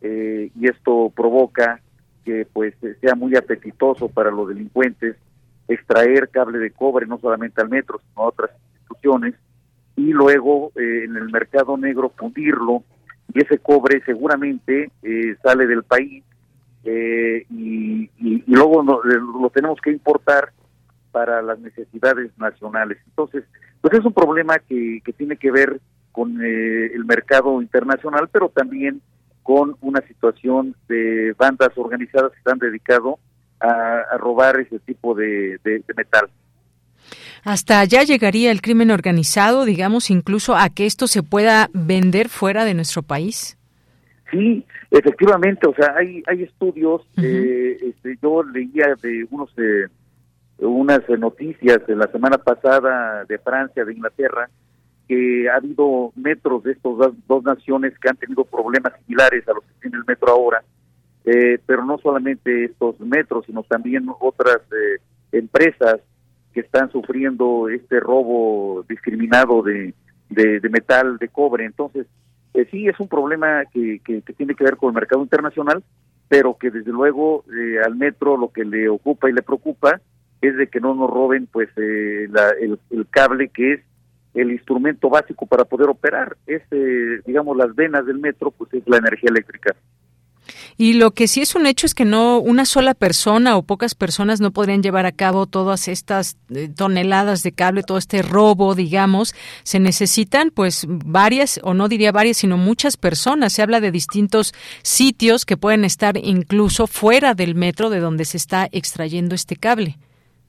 eh, 0.00 0.50
y 0.58 0.66
esto 0.68 1.12
provoca 1.14 1.80
que 2.24 2.46
pues 2.50 2.74
sea 3.00 3.14
muy 3.14 3.36
apetitoso 3.36 4.08
para 4.08 4.30
los 4.30 4.48
delincuentes 4.48 5.16
extraer 5.68 6.28
cable 6.28 6.58
de 6.58 6.70
cobre 6.70 7.06
no 7.06 7.18
solamente 7.18 7.60
al 7.60 7.68
metro, 7.68 8.00
sino 8.00 8.22
a 8.22 8.28
otras 8.28 8.50
y 9.96 10.12
luego 10.12 10.72
eh, 10.76 11.04
en 11.04 11.16
el 11.16 11.30
mercado 11.30 11.76
negro 11.76 12.12
fundirlo 12.16 12.82
y 13.32 13.42
ese 13.42 13.58
cobre 13.58 14.02
seguramente 14.04 14.90
eh, 15.02 15.36
sale 15.42 15.66
del 15.66 15.82
país 15.82 16.24
eh, 16.84 17.44
y, 17.50 18.10
luego 18.46 18.82
lo 18.82 19.50
tenemos 19.50 19.80
que 19.80 19.90
importar 19.90 20.52
para 21.10 21.42
las 21.42 21.58
necesidades 21.58 22.30
nacionales. 22.38 22.98
Entonces, 23.06 23.44
pues 23.80 23.94
es 23.94 24.04
un 24.04 24.12
problema 24.12 24.58
que, 24.58 25.00
que 25.04 25.12
tiene 25.12 25.36
que 25.36 25.50
ver 25.50 25.80
con 26.10 26.42
el 26.42 27.04
mercado 27.04 27.62
internacional, 27.62 28.28
pero 28.30 28.50
también 28.50 29.00
con 29.42 29.76
una 29.80 30.00
situación 30.06 30.76
de 30.88 31.34
bandas 31.38 31.70
organizadas 31.76 32.32
que 32.32 32.38
están 32.38 32.58
dedicado 32.58 33.18
a, 33.60 34.16
robar 34.18 34.60
ese 34.60 34.78
tipo 34.80 35.14
de 35.14 35.58
metal. 35.96 36.28
Hasta 37.44 37.80
allá 37.80 38.02
llegaría 38.04 38.50
el 38.50 38.62
crimen 38.62 38.90
organizado, 38.90 39.64
digamos, 39.64 40.10
incluso 40.10 40.54
a 40.54 40.70
que 40.70 40.86
esto 40.86 41.06
se 41.06 41.22
pueda 41.22 41.68
vender 41.72 42.28
fuera 42.28 42.64
de 42.64 42.74
nuestro 42.74 43.02
país. 43.02 43.58
Sí, 44.30 44.64
efectivamente, 44.90 45.66
o 45.66 45.74
sea, 45.74 45.94
hay 45.96 46.22
hay 46.26 46.44
estudios. 46.44 47.02
eh, 47.18 47.76
este, 47.82 48.18
yo 48.22 48.42
leía 48.42 48.94
de 49.02 49.26
unos 49.30 49.50
eh, 49.58 49.88
unas 50.58 51.00
noticias 51.18 51.86
de 51.86 51.96
la 51.96 52.06
semana 52.08 52.38
pasada 52.38 53.24
de 53.24 53.38
Francia, 53.38 53.84
de 53.84 53.92
Inglaterra, 53.92 54.48
que 55.08 55.48
ha 55.50 55.56
habido 55.56 56.12
metros 56.14 56.62
de 56.62 56.72
estas 56.72 56.92
dos, 57.26 57.42
naciones 57.44 57.98
que 57.98 58.08
han 58.08 58.16
tenido 58.16 58.44
problemas 58.44 58.92
similares 59.00 59.46
a 59.48 59.52
los 59.52 59.64
que 59.64 59.72
tiene 59.82 59.98
el 59.98 60.04
metro 60.06 60.30
ahora, 60.30 60.62
eh, 61.24 61.58
pero 61.66 61.84
no 61.84 61.98
solamente 61.98 62.64
estos 62.64 62.98
metros, 63.00 63.44
sino 63.46 63.62
también 63.64 64.06
otras 64.20 64.60
eh, 64.72 65.00
empresas 65.32 66.00
que 66.52 66.60
están 66.60 66.90
sufriendo 66.90 67.68
este 67.68 68.00
robo 68.00 68.84
discriminado 68.88 69.62
de, 69.62 69.94
de, 70.28 70.68
metal, 70.68 71.18
de 71.18 71.28
cobre. 71.28 71.64
Entonces, 71.64 72.06
eh, 72.54 72.66
sí 72.70 72.88
es 72.88 72.98
un 73.00 73.08
problema 73.08 73.64
que, 73.72 74.00
que, 74.04 74.20
tiene 74.34 74.54
que 74.54 74.64
ver 74.64 74.76
con 74.76 74.90
el 74.90 74.94
mercado 74.94 75.22
internacional, 75.22 75.82
pero 76.28 76.56
que 76.56 76.70
desde 76.70 76.90
luego 76.90 77.44
eh, 77.52 77.78
al 77.84 77.96
metro 77.96 78.36
lo 78.36 78.48
que 78.48 78.64
le 78.64 78.88
ocupa 78.88 79.28
y 79.28 79.32
le 79.32 79.42
preocupa 79.42 80.00
es 80.40 80.56
de 80.56 80.66
que 80.66 80.80
no 80.80 80.94
nos 80.94 81.10
roben 81.10 81.46
pues 81.46 81.68
eh, 81.76 82.28
el, 82.60 82.78
el, 82.90 83.06
cable 83.08 83.48
que 83.48 83.74
es 83.74 83.80
el 84.34 84.50
instrumento 84.50 85.08
básico 85.08 85.46
para 85.46 85.64
poder 85.64 85.88
operar. 85.88 86.36
Es, 86.46 86.62
digamos, 87.26 87.56
las 87.56 87.74
venas 87.74 88.06
del 88.06 88.18
metro, 88.18 88.50
pues 88.50 88.72
es 88.74 88.82
la 88.86 88.96
energía 88.96 89.28
eléctrica. 89.30 89.76
Y 90.76 90.94
lo 90.94 91.12
que 91.12 91.28
sí 91.28 91.40
es 91.40 91.54
un 91.54 91.66
hecho 91.66 91.86
es 91.86 91.94
que 91.94 92.04
no 92.04 92.38
una 92.38 92.64
sola 92.64 92.94
persona 92.94 93.56
o 93.56 93.62
pocas 93.62 93.94
personas 93.94 94.40
no 94.40 94.50
podrían 94.50 94.82
llevar 94.82 95.06
a 95.06 95.12
cabo 95.12 95.46
todas 95.46 95.88
estas 95.88 96.36
eh, 96.50 96.68
toneladas 96.74 97.42
de 97.42 97.52
cable, 97.52 97.82
todo 97.82 97.98
este 97.98 98.22
robo, 98.22 98.74
digamos. 98.74 99.34
Se 99.62 99.80
necesitan 99.80 100.50
pues 100.50 100.86
varias, 100.88 101.60
o 101.62 101.74
no 101.74 101.88
diría 101.88 102.12
varias, 102.12 102.38
sino 102.38 102.56
muchas 102.56 102.96
personas. 102.96 103.52
Se 103.52 103.62
habla 103.62 103.80
de 103.80 103.90
distintos 103.90 104.52
sitios 104.82 105.44
que 105.44 105.56
pueden 105.56 105.84
estar 105.84 106.16
incluso 106.16 106.86
fuera 106.86 107.34
del 107.34 107.54
metro 107.54 107.90
de 107.90 108.00
donde 108.00 108.24
se 108.24 108.36
está 108.36 108.68
extrayendo 108.72 109.34
este 109.34 109.56
cable. 109.56 109.98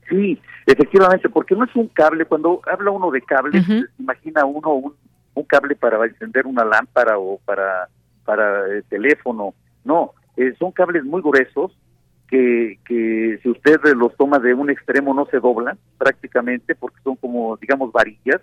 Sí, 0.08 0.38
efectivamente, 0.66 1.28
porque 1.28 1.54
no 1.54 1.64
es 1.64 1.74
un 1.74 1.88
cable. 1.88 2.24
Cuando 2.26 2.60
habla 2.70 2.90
uno 2.90 3.10
de 3.10 3.22
cable, 3.22 3.62
imagina 3.98 4.44
uno 4.44 4.74
un, 4.74 4.94
un, 5.34 5.44
cable 5.44 5.76
para 5.76 6.04
encender 6.04 6.46
una 6.46 6.64
lámpara 6.64 7.18
o 7.18 7.38
para, 7.44 7.88
para 8.24 8.66
el 8.66 8.84
teléfono 8.84 9.54
no, 9.84 10.12
eh, 10.36 10.54
son 10.58 10.72
cables 10.72 11.04
muy 11.04 11.22
gruesos 11.22 11.76
que, 12.28 12.78
que 12.86 13.38
si 13.42 13.48
usted 13.48 13.80
los 13.96 14.16
toma 14.16 14.38
de 14.38 14.54
un 14.54 14.70
extremo 14.70 15.14
no 15.14 15.26
se 15.26 15.38
doblan 15.38 15.78
prácticamente 15.98 16.74
porque 16.74 17.00
son 17.04 17.16
como, 17.16 17.56
digamos, 17.56 17.92
varillas. 17.92 18.40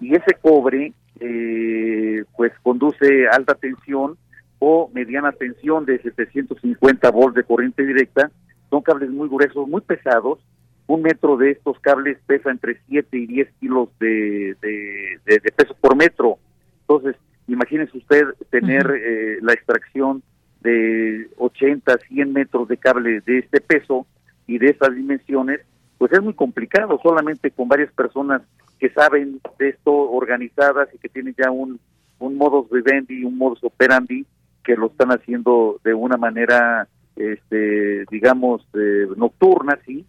Y 0.00 0.14
ese 0.14 0.34
cobre, 0.40 0.92
eh, 1.18 2.22
pues 2.36 2.52
conduce 2.62 3.26
alta 3.28 3.54
tensión 3.54 4.16
o 4.58 4.90
mediana 4.92 5.32
tensión 5.32 5.84
de 5.84 6.00
750 6.00 7.10
volts 7.10 7.34
de 7.34 7.44
corriente 7.44 7.84
directa. 7.84 8.30
Son 8.70 8.82
cables 8.82 9.10
muy 9.10 9.28
gruesos, 9.28 9.66
muy 9.66 9.80
pesados. 9.80 10.38
Un 10.86 11.02
metro 11.02 11.36
de 11.38 11.52
estos 11.52 11.80
cables 11.80 12.18
pesa 12.26 12.50
entre 12.50 12.78
7 12.86 13.16
y 13.16 13.26
10 13.26 13.48
kilos 13.58 13.88
de, 13.98 14.54
de, 14.60 15.52
peso 15.56 15.74
por 15.80 15.96
metro. 15.96 16.38
Entonces, 16.82 17.16
imagínese 17.48 17.96
usted 17.96 18.26
tener 18.50 18.92
eh, 18.94 19.38
la 19.40 19.54
extracción 19.54 20.22
de 20.64 21.28
80, 21.36 21.98
100 22.08 22.32
metros 22.32 22.66
de 22.68 22.78
cable 22.78 23.20
de 23.20 23.38
este 23.38 23.60
peso 23.60 24.06
y 24.46 24.58
de 24.58 24.70
estas 24.70 24.94
dimensiones, 24.94 25.60
pues 25.98 26.12
es 26.12 26.22
muy 26.22 26.34
complicado, 26.34 26.98
solamente 27.02 27.50
con 27.50 27.68
varias 27.68 27.92
personas 27.92 28.42
que 28.80 28.88
saben 28.90 29.40
de 29.58 29.68
esto, 29.68 29.92
organizadas 29.92 30.88
y 30.92 30.98
que 30.98 31.08
tienen 31.08 31.34
ya 31.38 31.50
un, 31.50 31.78
un 32.18 32.36
modus 32.36 32.68
vivendi, 32.70 33.24
un 33.24 33.38
modus 33.38 33.62
operandi, 33.62 34.26
que 34.64 34.74
lo 34.74 34.86
están 34.86 35.10
haciendo 35.10 35.80
de 35.84 35.94
una 35.94 36.16
manera, 36.16 36.88
este, 37.14 38.04
digamos, 38.10 38.66
eh, 38.74 39.06
nocturna, 39.16 39.78
sí, 39.86 40.04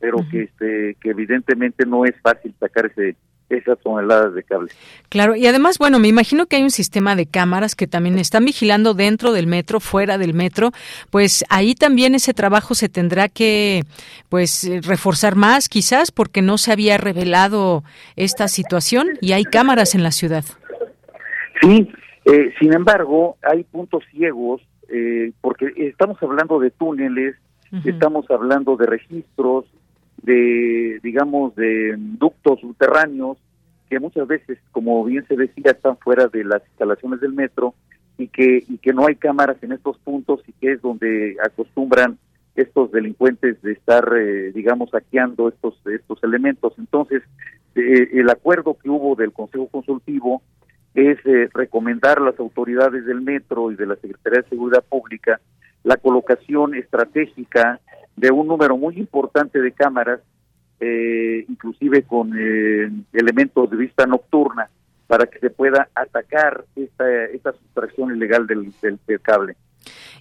pero 0.00 0.18
que, 0.30 0.42
este, 0.42 0.96
que 1.00 1.10
evidentemente 1.10 1.86
no 1.86 2.04
es 2.04 2.14
fácil 2.20 2.54
sacar 2.58 2.86
ese, 2.86 3.16
esas 3.50 3.78
toneladas 3.80 4.34
de 4.34 4.42
cable. 4.42 4.70
Claro, 5.08 5.34
y 5.36 5.46
además, 5.46 5.78
bueno, 5.78 5.98
me 5.98 6.08
imagino 6.08 6.46
que 6.46 6.56
hay 6.56 6.62
un 6.62 6.70
sistema 6.70 7.16
de 7.16 7.26
cámaras 7.26 7.74
que 7.74 7.86
también 7.86 8.18
están 8.18 8.44
vigilando 8.44 8.94
dentro 8.94 9.32
del 9.32 9.46
metro, 9.46 9.80
fuera 9.80 10.18
del 10.18 10.34
metro, 10.34 10.70
pues 11.10 11.44
ahí 11.50 11.74
también 11.74 12.14
ese 12.14 12.32
trabajo 12.32 12.74
se 12.74 12.88
tendrá 12.88 13.28
que 13.28 13.82
pues 14.28 14.70
reforzar 14.82 15.34
más 15.34 15.68
quizás 15.68 16.12
porque 16.12 16.42
no 16.42 16.58
se 16.58 16.72
había 16.72 16.96
revelado 16.96 17.82
esta 18.16 18.48
situación 18.48 19.08
y 19.20 19.32
hay 19.32 19.44
cámaras 19.44 19.94
en 19.94 20.02
la 20.02 20.12
ciudad. 20.12 20.44
Sí, 21.60 21.90
eh, 22.24 22.54
sin 22.58 22.72
embargo, 22.72 23.36
hay 23.42 23.64
puntos 23.64 24.04
ciegos 24.10 24.62
eh, 24.88 25.32
porque 25.40 25.72
estamos 25.76 26.22
hablando 26.22 26.58
de 26.58 26.70
túneles, 26.70 27.36
estamos 27.84 28.28
hablando 28.30 28.76
de 28.76 28.86
registros, 28.86 29.64
de, 30.22 31.00
digamos, 31.02 31.54
de 31.54 31.94
ductos 31.96 32.60
subterráneos 32.60 33.38
que 33.88 33.98
muchas 33.98 34.28
veces, 34.28 34.58
como 34.70 35.04
bien 35.04 35.26
se 35.26 35.36
decía, 35.36 35.72
están 35.72 35.96
fuera 35.98 36.28
de 36.28 36.44
las 36.44 36.62
instalaciones 36.68 37.20
del 37.20 37.32
metro 37.32 37.74
y 38.18 38.28
que, 38.28 38.64
y 38.68 38.78
que 38.78 38.92
no 38.92 39.06
hay 39.06 39.16
cámaras 39.16 39.56
en 39.62 39.72
estos 39.72 39.98
puntos 39.98 40.40
y 40.46 40.52
que 40.52 40.72
es 40.72 40.82
donde 40.82 41.36
acostumbran 41.42 42.18
estos 42.54 42.92
delincuentes 42.92 43.60
de 43.62 43.72
estar, 43.72 44.08
eh, 44.16 44.52
digamos, 44.52 44.90
saqueando 44.90 45.48
estos, 45.48 45.74
estos 45.86 46.22
elementos. 46.22 46.74
Entonces, 46.78 47.22
el 47.74 48.28
acuerdo 48.28 48.76
que 48.80 48.90
hubo 48.90 49.14
del 49.14 49.32
Consejo 49.32 49.68
Consultivo 49.68 50.42
es 50.94 51.18
eh, 51.24 51.48
recomendar 51.54 52.18
a 52.18 52.24
las 52.24 52.38
autoridades 52.38 53.04
del 53.06 53.20
metro 53.20 53.70
y 53.70 53.76
de 53.76 53.86
la 53.86 53.96
Secretaría 53.96 54.42
de 54.42 54.48
Seguridad 54.48 54.84
Pública 54.88 55.40
la 55.84 55.96
colocación 55.96 56.74
estratégica 56.74 57.80
de 58.16 58.30
un 58.30 58.46
número 58.46 58.76
muy 58.76 58.98
importante 58.98 59.60
de 59.60 59.72
cámaras, 59.72 60.20
eh, 60.80 61.44
inclusive 61.48 62.02
con 62.02 62.32
eh, 62.38 62.90
elementos 63.12 63.70
de 63.70 63.76
vista 63.76 64.06
nocturna, 64.06 64.68
para 65.06 65.26
que 65.26 65.38
se 65.38 65.50
pueda 65.50 65.88
atacar 65.94 66.64
esta, 66.76 67.24
esta 67.24 67.52
sustracción 67.52 68.14
ilegal 68.14 68.46
del, 68.46 68.72
del 68.80 69.20
cable. 69.20 69.56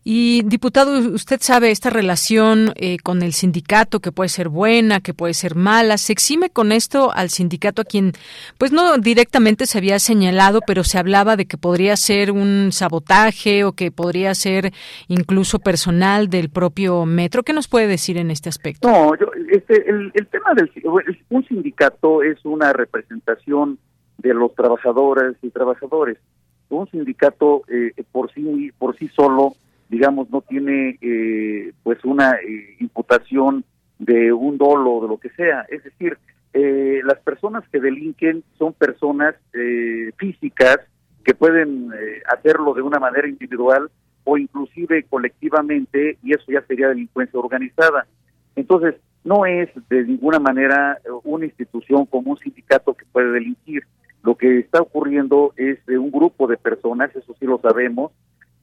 Y 0.04 0.44
diputado, 0.44 0.98
usted 0.98 1.40
sabe 1.42 1.72
esta 1.72 1.90
relación 1.90 2.74
eh, 2.76 2.98
con 3.04 3.22
el 3.22 3.34
sindicato 3.34 4.00
que 4.00 4.12
puede 4.12 4.30
ser 4.30 4.50
buena, 4.50 5.00
que 5.02 5.14
puede 5.14 5.34
ser 5.34 5.56
mala. 5.56 5.98
¿Se 5.98 6.14
exime 6.14 6.50
con 6.50 6.72
esto 6.72 7.12
al 7.14 7.30
sindicato 7.30 7.82
a 7.82 7.86
quien, 7.86 8.14
pues 8.58 8.72
no 8.72 8.98
directamente 8.98 9.66
se 9.66 9.78
había 9.78 10.00
señalado, 10.00 10.62
pero 10.66 10.84
se 10.84 10.98
hablaba 10.98 11.36
de 11.36 11.46
que 11.46 11.58
podría 11.58 11.96
ser 11.98 12.32
un 12.32 12.72
sabotaje 12.72 13.64
o 13.64 13.74
que 13.74 13.92
podría 13.92 14.34
ser 14.36 14.72
incluso 15.08 15.60
personal 15.60 16.30
del 16.30 16.50
propio 16.50 17.06
metro? 17.06 17.44
¿Qué 17.44 17.54
nos 17.54 17.68
puede 17.68 17.88
decir 17.88 18.18
en 18.18 18.32
este 18.32 18.50
aspecto? 18.50 18.88
No, 18.88 19.16
yo, 19.16 19.28
este, 19.52 19.90
el, 19.90 20.12
el 20.14 20.28
tema 20.28 20.54
del 20.54 20.70
un 21.30 21.46
sindicato 21.46 22.24
es 22.24 22.44
una 22.44 22.74
representación 22.74 23.78
de 24.18 24.34
los 24.34 24.54
trabajadores 24.56 25.36
y 25.42 25.50
trabajadores. 25.50 26.18
Un 26.70 26.90
sindicato 26.90 27.64
eh, 27.68 27.94
por 28.12 28.32
sí 28.32 28.72
por 28.78 28.96
sí 28.98 29.08
solo 29.10 29.54
digamos, 29.90 30.30
no 30.30 30.42
tiene 30.42 30.98
eh, 31.02 31.74
pues 31.84 32.04
una 32.06 32.34
eh, 32.36 32.76
imputación 32.80 33.66
de 33.98 34.32
un 34.32 34.58
dolo, 34.58 35.02
de 35.02 35.08
lo 35.08 35.18
que 35.18 35.30
sea. 35.32 35.66
Es 35.68 35.84
decir, 35.84 36.18
eh, 36.54 37.02
las 37.04 37.20
personas 37.20 37.68
que 37.70 37.80
delinquen 37.80 38.44
son 38.58 38.74
personas 38.74 39.36
físicas 40.18 40.80
que 41.24 41.34
pueden 41.34 41.92
hacerlo 42.32 42.74
de 42.74 42.82
una 42.82 43.00
manera 43.00 43.28
individual 43.28 43.90
o 44.24 44.38
inclusive 44.38 45.04
colectivamente, 45.04 46.18
y 46.24 46.34
eso 46.34 46.46
ya 46.48 46.62
sería 46.62 46.88
delincuencia 46.88 47.40
organizada. 47.40 48.06
Entonces, 48.56 48.96
no 49.24 49.46
es 49.46 49.70
de 49.90 50.06
ninguna 50.06 50.40
manera 50.40 51.00
una 51.24 51.46
institución 51.46 52.06
como 52.06 52.32
un 52.32 52.38
sindicato 52.38 52.94
que 52.94 53.06
puede 53.12 53.32
delinquir. 53.32 53.84
Lo 54.24 54.36
que 54.36 54.60
está 54.60 54.82
ocurriendo 54.82 55.54
es 55.58 55.84
de 55.86 55.98
un 55.98 56.12
grupo 56.12 56.48
de 56.48 56.58
personas, 56.58 57.14
eso 57.16 57.36
sí 57.40 57.46
lo 57.46 57.60
sabemos, 57.60 58.12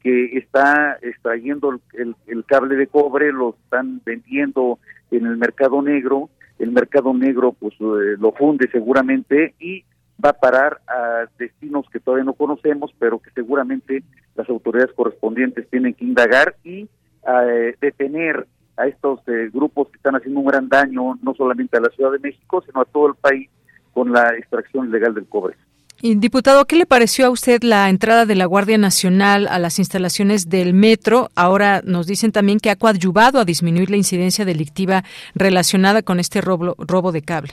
que 0.06 0.38
está 0.38 0.98
extrayendo 1.02 1.80
el, 1.94 2.44
cable 2.44 2.76
de 2.76 2.86
cobre, 2.86 3.32
lo 3.32 3.56
están 3.64 4.00
vendiendo 4.04 4.78
en 5.10 5.26
el 5.26 5.36
mercado 5.36 5.82
negro, 5.82 6.30
el 6.60 6.70
mercado 6.70 7.12
negro 7.12 7.50
pues 7.58 7.75
eh, 7.80 8.14
lo 8.16 8.30
funde 8.30 8.70
seguramente 8.70 9.56
y 9.58 9.82
va 10.25 10.30
a 10.30 10.38
parar 10.38 10.80
a 10.86 11.26
destinos 11.40 11.86
que 11.92 11.98
todavía 11.98 12.22
no 12.22 12.34
conocemos, 12.34 12.92
pero 13.00 13.18
que 13.18 13.32
seguramente 13.32 14.04
las 14.36 14.48
autoridades 14.48 14.94
correspondientes 14.94 15.69
tienen 15.71 15.92
que 15.92 16.04
indagar 16.04 16.54
y 16.62 16.88
eh, 17.26 17.75
detener 17.80 18.47
a 18.76 18.86
estos 18.86 19.26
eh, 19.26 19.50
grupos 19.52 19.88
que 19.88 19.97
están 19.97 20.14
haciendo 20.14 20.38
un 20.38 20.47
gran 20.47 20.69
daño 20.69 21.19
no 21.21 21.34
solamente 21.34 21.78
a 21.78 21.80
la 21.80 21.90
Ciudad 21.90 22.12
de 22.12 22.21
México, 22.21 22.62
sino 22.64 22.82
a 22.82 22.84
todo 22.84 23.08
el 23.08 23.16
país 23.16 23.50
con 23.92 24.12
la 24.12 24.36
extracción 24.36 24.86
ilegal 24.86 25.14
del 25.14 25.26
cobre. 25.26 25.56
Y, 26.02 26.15
diputado, 26.17 26.67
¿qué 26.67 26.76
le 26.76 26.85
pareció 26.85 27.26
a 27.26 27.30
usted 27.30 27.63
la 27.63 27.89
entrada 27.89 28.26
de 28.26 28.35
la 28.35 28.45
Guardia 28.45 28.76
Nacional 28.76 29.49
a 29.49 29.59
las 29.59 29.78
instalaciones 29.78 30.50
del 30.50 30.75
metro? 30.75 31.30
Ahora 31.35 31.80
nos 31.85 32.06
dicen 32.06 32.32
también 32.32 32.59
que 32.61 32.71
ha 32.71 32.76
coadyuvado 32.76 33.41
a 33.41 33.47
disminuir 33.47 33.91
la 33.91 33.97
incidencia 33.97 34.45
delictiva 34.45 35.04
relacionada 35.35 36.02
con 36.02 36.21
este 36.21 36.43
robo, 36.43 36.75
robo 36.78 37.13
de 37.13 37.23
cable. 37.23 37.52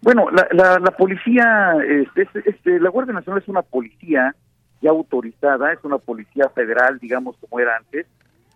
Bueno, 0.00 0.26
la, 0.30 0.78
la, 0.78 0.90
policía, 0.90 1.74
este, 2.14 2.28
este, 2.48 2.80
la 2.80 2.90
Guardia 2.90 3.14
Nacional 3.14 3.42
es 3.42 3.48
una 3.48 3.62
policía 3.62 4.34
ya 4.80 4.90
autorizada, 4.90 5.72
es 5.72 5.82
una 5.82 5.98
policía 5.98 6.48
federal, 6.54 6.98
digamos 6.98 7.36
como 7.38 7.58
era 7.58 7.76
antes, 7.76 8.06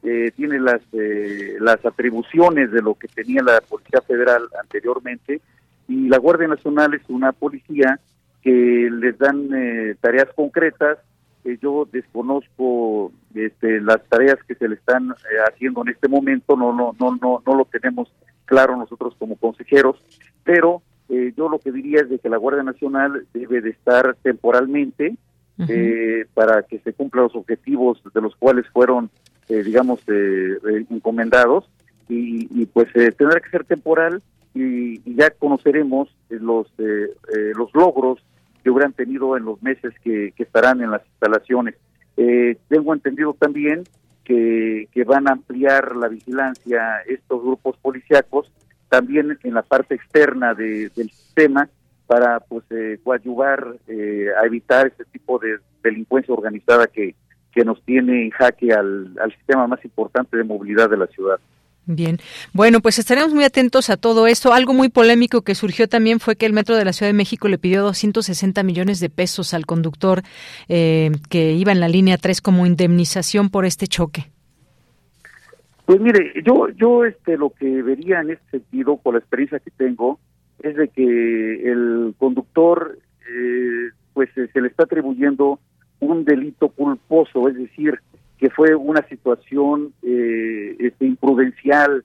eh, 0.02 0.30
tiene 0.36 0.60
las, 0.60 0.80
eh, 0.92 1.56
las 1.60 1.84
atribuciones 1.84 2.70
de 2.70 2.82
lo 2.82 2.94
que 2.94 3.08
tenía 3.08 3.42
la 3.42 3.60
Policía 3.62 4.00
Federal 4.02 4.42
anteriormente, 4.60 5.40
y 5.88 6.08
la 6.08 6.18
Guardia 6.18 6.48
Nacional 6.48 6.94
es 6.94 7.02
una 7.08 7.32
policía 7.32 7.98
que 8.42 8.88
les 8.90 9.18
dan 9.18 9.50
eh, 9.54 9.96
tareas 10.00 10.28
concretas. 10.34 10.98
yo 11.62 11.88
desconozco 11.90 13.10
este, 13.34 13.80
las 13.80 14.04
tareas 14.08 14.36
que 14.46 14.54
se 14.54 14.68
le 14.68 14.74
están 14.74 15.10
eh, 15.10 15.38
haciendo 15.48 15.82
en 15.82 15.88
este 15.88 16.08
momento, 16.08 16.56
no, 16.56 16.72
no, 16.72 16.94
no, 17.00 17.18
no, 17.20 17.42
no 17.46 17.54
lo 17.54 17.64
tenemos 17.64 18.12
claro 18.44 18.76
nosotros 18.76 19.14
como 19.18 19.36
consejeros, 19.36 19.96
pero 20.44 20.82
eh, 21.08 21.32
yo 21.36 21.48
lo 21.48 21.58
que 21.58 21.72
diría 21.72 22.00
es 22.00 22.10
de 22.10 22.18
que 22.18 22.28
la 22.28 22.36
Guardia 22.36 22.62
Nacional 22.62 23.26
debe 23.32 23.60
de 23.60 23.70
estar 23.70 24.16
temporalmente 24.22 25.16
para 26.34 26.62
que 26.62 26.78
se 26.78 26.92
cumplan 26.92 27.24
los 27.24 27.34
objetivos 27.34 28.00
de 28.14 28.20
los 28.20 28.36
cuales 28.36 28.64
fueron, 28.68 29.10
digamos, 29.48 29.98
encomendados 30.88 31.68
y, 32.08 32.64
pues 32.66 32.86
tendrá 32.92 33.40
que 33.40 33.50
ser 33.50 33.64
temporal 33.64 34.22
y, 34.58 35.14
ya 35.14 35.30
conoceremos 35.30 36.08
los 36.28 36.66
los 36.78 37.74
logros 37.74 38.22
que 38.62 38.70
hubieran 38.70 38.92
tenido 38.92 39.36
en 39.36 39.44
los 39.44 39.62
meses 39.62 39.94
que, 40.02 40.32
estarán 40.36 40.82
en 40.82 40.90
las 40.90 41.04
instalaciones. 41.06 41.74
Eh, 42.16 42.56
tengo 42.68 42.92
entendido 42.92 43.34
también 43.34 43.84
que, 44.24 44.88
que, 44.92 45.04
van 45.04 45.28
a 45.28 45.32
ampliar 45.32 45.96
la 45.96 46.08
vigilancia 46.08 47.00
estos 47.06 47.42
grupos 47.42 47.76
policíacos 47.78 48.50
también 48.88 49.38
en 49.42 49.54
la 49.54 49.62
parte 49.62 49.94
externa 49.94 50.54
del 50.54 50.90
sistema 51.10 51.68
para 52.06 52.40
pues 52.40 52.64
eh, 52.70 52.98
eh, 53.86 54.26
a 54.40 54.46
evitar 54.46 54.86
este 54.86 55.04
tipo 55.04 55.38
de 55.38 55.58
delincuencia 55.82 56.34
organizada 56.34 56.86
que, 56.86 57.14
que 57.52 57.64
nos 57.64 57.82
tiene 57.84 58.24
en 58.24 58.30
jaque 58.30 58.72
al, 58.72 59.14
al 59.20 59.32
sistema 59.32 59.66
más 59.66 59.84
importante 59.84 60.36
de 60.36 60.44
movilidad 60.44 60.88
de 60.88 60.96
la 60.96 61.06
ciudad. 61.06 61.38
Bien, 61.90 62.18
bueno, 62.52 62.80
pues 62.80 62.98
estaremos 62.98 63.32
muy 63.32 63.44
atentos 63.44 63.88
a 63.88 63.96
todo 63.96 64.26
esto. 64.26 64.52
Algo 64.52 64.74
muy 64.74 64.90
polémico 64.90 65.40
que 65.40 65.54
surgió 65.54 65.88
también 65.88 66.20
fue 66.20 66.36
que 66.36 66.44
el 66.44 66.52
Metro 66.52 66.76
de 66.76 66.84
la 66.84 66.92
Ciudad 66.92 67.08
de 67.08 67.16
México 67.16 67.48
le 67.48 67.56
pidió 67.56 67.82
260 67.82 68.62
millones 68.62 69.00
de 69.00 69.08
pesos 69.08 69.54
al 69.54 69.64
conductor 69.64 70.22
eh, 70.68 71.10
que 71.30 71.52
iba 71.54 71.72
en 71.72 71.80
la 71.80 71.88
línea 71.88 72.18
3 72.18 72.42
como 72.42 72.66
indemnización 72.66 73.48
por 73.48 73.64
este 73.64 73.86
choque. 73.86 74.26
Pues 75.86 75.98
mire, 75.98 76.34
yo 76.44 76.68
yo 76.76 77.06
este 77.06 77.38
lo 77.38 77.48
que 77.48 77.82
vería 77.82 78.20
en 78.20 78.32
este 78.32 78.58
sentido, 78.58 78.98
con 78.98 79.14
la 79.14 79.20
experiencia 79.20 79.58
que 79.58 79.70
tengo, 79.70 80.20
es 80.62 80.76
de 80.76 80.88
que 80.88 81.72
el 81.72 82.14
conductor 82.18 82.98
eh, 83.30 83.92
pues 84.12 84.28
se 84.34 84.60
le 84.60 84.68
está 84.68 84.82
atribuyendo 84.82 85.58
un 86.00 86.26
delito 86.26 86.68
culposo, 86.68 87.48
es 87.48 87.56
decir, 87.56 87.98
que 88.38 88.50
fue 88.50 88.74
una 88.74 89.06
situación 89.08 89.92
eh, 90.02 90.76
este, 90.78 91.06
imprudencial 91.06 92.04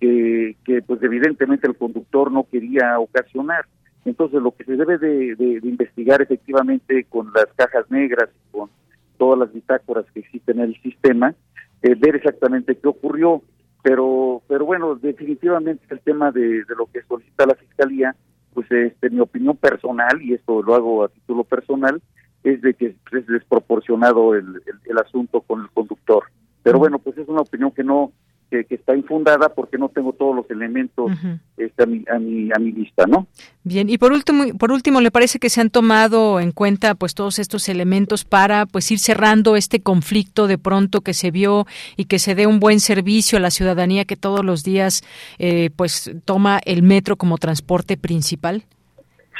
que, 0.00 0.56
que, 0.64 0.82
pues 0.82 1.02
evidentemente 1.02 1.66
el 1.66 1.76
conductor 1.76 2.30
no 2.30 2.46
quería 2.50 2.98
ocasionar. 2.98 3.66
Entonces 4.04 4.42
lo 4.42 4.52
que 4.52 4.64
se 4.64 4.76
debe 4.76 4.98
de, 4.98 5.60
investigar 5.62 6.22
efectivamente 6.22 7.04
con 7.08 7.32
las 7.32 7.46
cajas 7.56 7.90
negras, 7.90 8.28
con 8.50 8.70
todas 9.16 9.38
las 9.38 9.52
bitácoras 9.52 10.06
que 10.12 10.20
existen 10.20 10.58
en 10.58 10.70
el 10.70 10.82
sistema, 10.82 11.34
eh, 11.82 11.94
ver 11.96 12.16
exactamente 12.16 12.76
qué 12.76 12.88
ocurrió. 12.88 13.42
Pero, 13.82 14.42
pero 14.46 14.64
bueno, 14.64 14.94
definitivamente 14.94 15.84
el 15.90 16.00
tema 16.00 16.30
de, 16.30 16.64
de 16.64 16.74
lo 16.76 16.86
que 16.86 17.02
solicita 17.02 17.46
la 17.46 17.56
fiscalía, 17.56 18.14
pues 18.54 18.70
este, 18.70 19.10
mi 19.10 19.18
opinión 19.18 19.56
personal, 19.56 20.22
y 20.22 20.34
esto 20.34 20.62
lo 20.62 20.74
hago 20.74 21.04
a 21.04 21.08
título 21.08 21.42
personal, 21.42 22.00
es 22.44 22.60
de 22.60 22.74
que 22.74 22.86
es 23.12 23.26
desproporcionado 23.26 24.34
el, 24.34 24.62
el, 24.84 24.98
asunto 24.98 25.40
con 25.42 25.62
el 25.62 25.70
conductor. 25.70 26.24
Pero 26.62 26.78
bueno, 26.78 26.98
pues 26.98 27.16
es 27.18 27.28
una 27.28 27.42
opinión 27.42 27.70
que 27.70 27.84
no 27.84 28.12
que, 28.50 28.74
está 28.74 28.94
infundada 28.94 29.48
porque 29.54 29.78
no 29.78 29.88
tengo 29.88 30.12
todos 30.12 30.36
los 30.36 30.50
elementos 30.50 31.10
este, 31.56 31.82
a, 31.82 31.86
mi, 31.86 32.04
a, 32.12 32.18
mi, 32.18 32.50
a 32.54 32.58
mi 32.58 32.70
vista, 32.70 33.06
¿no? 33.06 33.26
Bien, 33.64 33.88
y 33.88 33.96
por 33.96 34.12
último, 34.12 34.44
por 34.58 34.72
último, 34.72 35.00
¿le 35.00 35.10
parece 35.10 35.38
que 35.38 35.48
se 35.48 35.60
han 35.60 35.70
tomado 35.70 36.38
en 36.38 36.52
cuenta 36.52 36.94
pues 36.94 37.14
todos 37.14 37.38
estos 37.38 37.68
elementos 37.68 38.24
para 38.24 38.66
pues 38.66 38.90
ir 38.90 38.98
cerrando 38.98 39.56
este 39.56 39.80
conflicto 39.80 40.46
de 40.46 40.58
pronto 40.58 41.00
que 41.00 41.14
se 41.14 41.30
vio 41.30 41.66
y 41.96 42.04
que 42.04 42.18
se 42.18 42.34
dé 42.34 42.46
un 42.46 42.60
buen 42.60 42.80
servicio 42.80 43.38
a 43.38 43.40
la 43.40 43.50
ciudadanía 43.50 44.04
que 44.04 44.16
todos 44.16 44.44
los 44.44 44.62
días 44.62 45.02
eh, 45.38 45.70
pues 45.74 46.14
toma 46.24 46.60
el 46.66 46.82
metro 46.82 47.16
como 47.16 47.38
transporte 47.38 47.96
principal? 47.96 48.64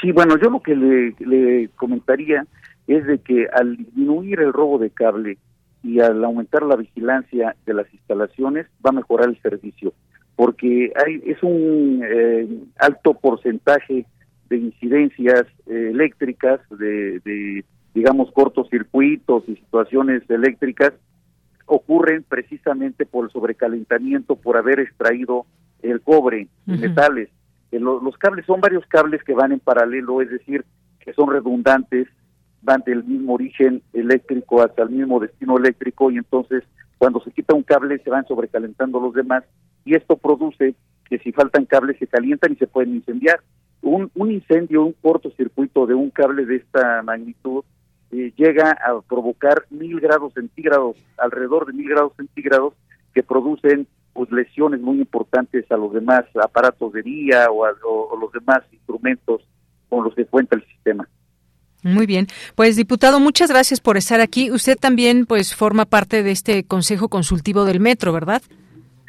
Sí, 0.01 0.11
bueno, 0.11 0.37
yo 0.41 0.49
lo 0.49 0.61
que 0.61 0.75
le, 0.75 1.15
le 1.19 1.69
comentaría 1.75 2.45
es 2.87 3.05
de 3.05 3.19
que 3.19 3.47
al 3.53 3.77
disminuir 3.77 4.39
el 4.39 4.53
robo 4.53 4.77
de 4.77 4.89
cable, 4.89 5.37
y 5.83 5.99
al 5.99 6.23
aumentar 6.23 6.63
la 6.63 6.77
vigilancia 6.77 7.55
de 7.65 7.73
las 7.73 7.93
instalaciones 7.93 8.67
va 8.83 8.91
a 8.91 8.93
mejorar 8.93 9.29
el 9.29 9.41
servicio, 9.41 9.93
porque 10.35 10.93
hay, 10.95 11.21
es 11.25 11.43
un 11.43 12.01
eh, 12.03 12.47
alto 12.79 13.13
porcentaje 13.13 14.05
de 14.49 14.57
incidencias 14.57 15.43
eh, 15.67 15.89
eléctricas, 15.91 16.61
de, 16.69 17.19
de, 17.19 17.65
digamos, 17.93 18.31
cortocircuitos 18.31 19.43
y 19.47 19.57
situaciones 19.57 20.23
eléctricas, 20.29 20.93
ocurren 21.65 22.23
precisamente 22.23 23.05
por 23.05 23.25
el 23.25 23.31
sobrecalentamiento, 23.31 24.35
por 24.37 24.57
haber 24.57 24.79
extraído 24.79 25.45
el 25.81 26.01
cobre, 26.01 26.47
metales. 26.65 27.29
Eh, 27.71 27.79
los 27.79 28.17
cables 28.17 28.45
son 28.45 28.61
varios 28.61 28.85
cables 28.87 29.21
que 29.23 29.33
van 29.33 29.51
en 29.51 29.59
paralelo, 29.59 30.21
es 30.21 30.29
decir, 30.29 30.63
que 30.99 31.13
son 31.13 31.29
redundantes, 31.29 32.07
van 32.63 32.81
del 32.85 33.03
mismo 33.03 33.33
origen 33.33 33.81
eléctrico 33.93 34.61
hasta 34.61 34.83
el 34.83 34.89
mismo 34.89 35.19
destino 35.19 35.57
eléctrico 35.57 36.09
y 36.09 36.17
entonces 36.17 36.63
cuando 36.97 37.21
se 37.21 37.31
quita 37.31 37.53
un 37.53 37.63
cable 37.63 37.99
se 37.99 38.09
van 38.09 38.25
sobrecalentando 38.25 38.99
los 38.99 39.13
demás 39.13 39.43
y 39.85 39.95
esto 39.95 40.15
produce 40.15 40.75
que 41.09 41.19
si 41.19 41.31
faltan 41.31 41.65
cables 41.65 41.97
se 41.99 42.07
calientan 42.07 42.53
y 42.53 42.55
se 42.55 42.67
pueden 42.67 42.95
incendiar. 42.95 43.41
Un, 43.81 44.09
un 44.15 44.31
incendio, 44.31 44.85
un 44.85 44.93
cortocircuito 44.93 45.85
de 45.85 45.93
un 45.93 46.09
cable 46.09 46.45
de 46.45 46.55
esta 46.55 47.01
magnitud 47.03 47.65
eh, 48.11 48.31
llega 48.37 48.71
a 48.71 49.01
provocar 49.01 49.65
mil 49.69 49.99
grados 49.99 50.33
centígrados, 50.33 50.95
alrededor 51.17 51.65
de 51.65 51.73
mil 51.73 51.89
grados 51.89 52.13
centígrados, 52.15 52.73
que 53.13 53.23
producen 53.23 53.87
pues, 54.13 54.31
lesiones 54.31 54.79
muy 54.79 54.99
importantes 54.99 55.69
a 55.71 55.77
los 55.77 55.91
demás 55.91 56.23
aparatos 56.41 56.93
de 56.93 57.01
vía 57.01 57.47
o 57.51 57.65
a 57.65 57.71
los 58.19 58.31
demás 58.31 58.61
instrumentos 58.71 59.41
con 59.89 60.05
los 60.05 60.15
que 60.15 60.25
cuenta 60.25 60.55
el 60.55 60.65
sistema. 60.65 61.07
Muy 61.83 62.05
bien. 62.05 62.27
Pues 62.55 62.75
diputado, 62.75 63.19
muchas 63.19 63.49
gracias 63.49 63.81
por 63.81 63.97
estar 63.97 64.21
aquí. 64.21 64.51
Usted 64.51 64.77
también 64.77 65.25
pues 65.25 65.53
forma 65.55 65.85
parte 65.85 66.23
de 66.23 66.31
este 66.31 66.63
Consejo 66.63 67.09
Consultivo 67.09 67.65
del 67.65 67.79
Metro, 67.79 68.13
¿verdad? 68.13 68.41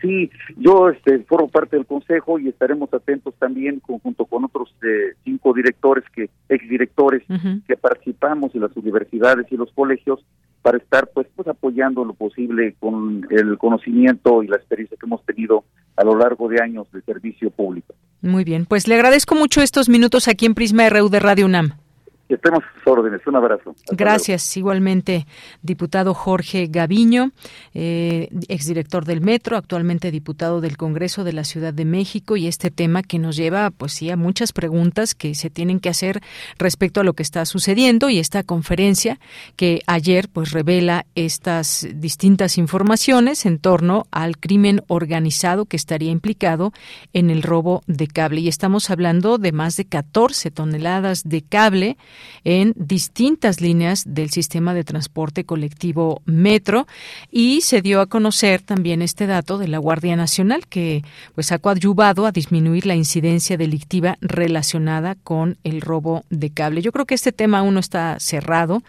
Sí, 0.05 0.31
yo 0.59 0.91
este, 0.91 1.21
formo 1.21 1.49
parte 1.49 1.77
del 1.77 1.87
consejo 1.87 2.39
y 2.39 2.49
estaremos 2.49 2.93
atentos 2.93 3.33
también 3.39 3.81
junto 3.81 4.27
con 4.27 4.45
otros 4.45 4.75
eh, 4.83 5.15
cinco 5.25 5.55
directores 5.55 6.05
que 6.15 6.29
exdirectores 6.51 7.23
que 7.67 7.77
participamos 7.79 8.55
en 8.55 8.61
las 8.61 8.77
universidades 8.77 9.47
y 9.51 9.57
los 9.57 9.73
colegios 9.73 10.23
para 10.61 10.77
estar 10.77 11.09
pues 11.15 11.27
pues 11.35 11.49
apoyando 11.49 12.05
lo 12.05 12.13
posible 12.13 12.75
con 12.81 13.27
el 13.31 13.57
conocimiento 13.57 14.43
y 14.43 14.49
la 14.49 14.57
experiencia 14.57 14.99
que 15.01 15.07
hemos 15.07 15.25
tenido 15.25 15.65
a 15.97 16.05
lo 16.05 16.19
largo 16.19 16.51
de 16.51 16.63
años 16.63 16.87
de 16.93 17.01
servicio 17.01 17.51
público. 17.51 17.95
Muy 18.21 18.45
bien, 18.45 18.67
pues 18.67 18.87
le 18.87 18.97
agradezco 18.97 19.35
mucho 19.35 19.63
estos 19.63 19.89
minutos 19.89 20.29
aquí 20.29 20.45
en 20.45 20.55
Prisma 20.55 20.87
RU 20.91 21.09
de 21.09 21.21
Radio 21.21 21.47
UNAM 21.47 21.84
estemos 22.29 22.61
a 22.65 22.75
sus 22.75 22.87
órdenes. 22.87 23.21
Un 23.27 23.37
abrazo. 23.37 23.75
Gracias. 23.91 24.57
Igualmente, 24.57 25.27
diputado 25.63 26.15
Jorge 26.15 26.67
Gaviño, 26.69 27.33
eh, 27.75 28.29
exdirector 28.49 29.05
del 29.05 29.21
Metro, 29.21 29.57
actualmente 29.57 30.11
diputado 30.11 30.61
del 30.61 30.77
Congreso 30.77 31.25
de 31.25 31.33
la 31.33 31.45
Ciudad 31.45 31.75
de 31.75 31.85
México, 31.85 32.37
y 32.37 32.47
este 32.47 32.71
tema 32.71 33.03
que 33.03 33.19
nos 33.19 33.37
lleva, 33.37 33.71
pues 33.71 33.93
sí, 33.93 34.11
a 34.11 34.17
muchas 34.17 34.53
preguntas 34.53 35.15
que 35.15 35.35
se 35.35 35.51
tienen 35.51 35.81
que 35.81 35.89
hacer 35.89 36.21
respecto 36.59 37.01
a 37.01 37.05
lo 37.05 37.13
que 37.13 37.23
está 37.23 37.45
sucediendo 37.45 38.09
y 38.09 38.19
esta 38.19 38.43
conferencia 38.43 39.19
que 39.57 39.81
ayer, 39.87 40.29
pues, 40.33 40.53
revela 40.53 41.07
estas 41.15 41.87
distintas 41.95 42.59
informaciones 42.59 43.47
en 43.47 43.59
torno 43.59 44.07
al 44.11 44.39
crimen 44.39 44.83
organizado 44.89 45.67
que 45.67 45.77
estaría 45.77 46.11
implicado 46.11 46.73
en 47.13 47.31
el 47.31 47.43
robo 47.43 47.83
de 47.87 48.07
cable. 48.07 48.41
Y 48.41 48.49
estamos 48.49 48.91
hablando 48.91 49.39
de 49.39 49.53
más 49.53 49.77
de 49.77 49.85
14 49.85 50.51
toneladas 50.51 51.23
de 51.25 51.43
cable 51.43 51.97
en 52.45 52.73
distintas 52.77 53.61
líneas 53.61 54.05
del 54.07 54.31
sistema 54.31 54.75
de 54.75 54.85
transporte 54.85 55.45
colectivo 55.45 56.23
Metro 56.25 56.87
y 57.31 57.61
se 57.63 57.83
dio 57.83 58.01
a 58.01 58.07
conocer 58.07 58.61
también 58.61 59.03
este 59.03 59.27
dato 59.27 59.59
de 59.59 59.69
la 59.69 59.79
Guardia 59.79 60.17
Nacional 60.17 60.67
que 60.67 61.03
pues 61.35 61.53
ha 61.53 61.59
coadyuvado 61.59 62.27
a 62.27 62.33
disminuir 62.33 62.87
la 62.87 62.95
incidencia 62.95 63.57
delictiva 63.57 64.17
relacionada 64.21 65.15
con 65.15 65.57
el 65.65 65.81
robo 65.81 66.25
de 66.31 66.51
cable. 66.51 66.83
Yo 66.83 66.93
creo 66.93 67.07
que 67.07 67.15
este 67.15 67.33
tema 67.33 67.59
aún 67.59 67.75
no 67.75 67.81
está 67.81 68.19
cerrado, 68.21 68.83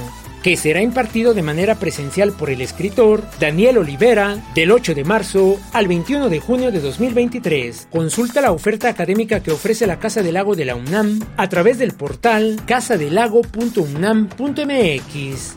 que 0.43 0.58
será 0.58 0.82
impartido 0.82 1.34
de 1.34 1.41
manera 1.41 1.75
presencial 1.75 2.34
por 2.34 2.49
el 2.49 2.60
escritor 2.62 3.23
Daniel 3.39 3.77
Olivera 3.77 4.43
del 4.53 4.71
8 4.71 4.93
de 4.93 5.06
marzo 5.06 5.58
al 5.71 5.88
21 5.88 6.27
de 6.29 6.41
junio 6.41 6.69
de 6.71 6.82
2023. 6.82 7.88
Consulta 7.89 8.41
la 8.41 8.51
oferta 8.51 8.89
académica 8.89 9.41
que 9.41 9.51
ofrece 9.51 9.88
la 9.88 9.99
Casa 9.99 10.21
del 10.21 10.34
Lago 10.34 10.56
de 10.56 10.65
la 10.65 10.75
UNAM 10.75 11.21
a 11.38 11.47
través 11.47 11.79
del 11.79 11.93
portal 11.93 12.60
casadelago.unam.mx. 12.65 15.56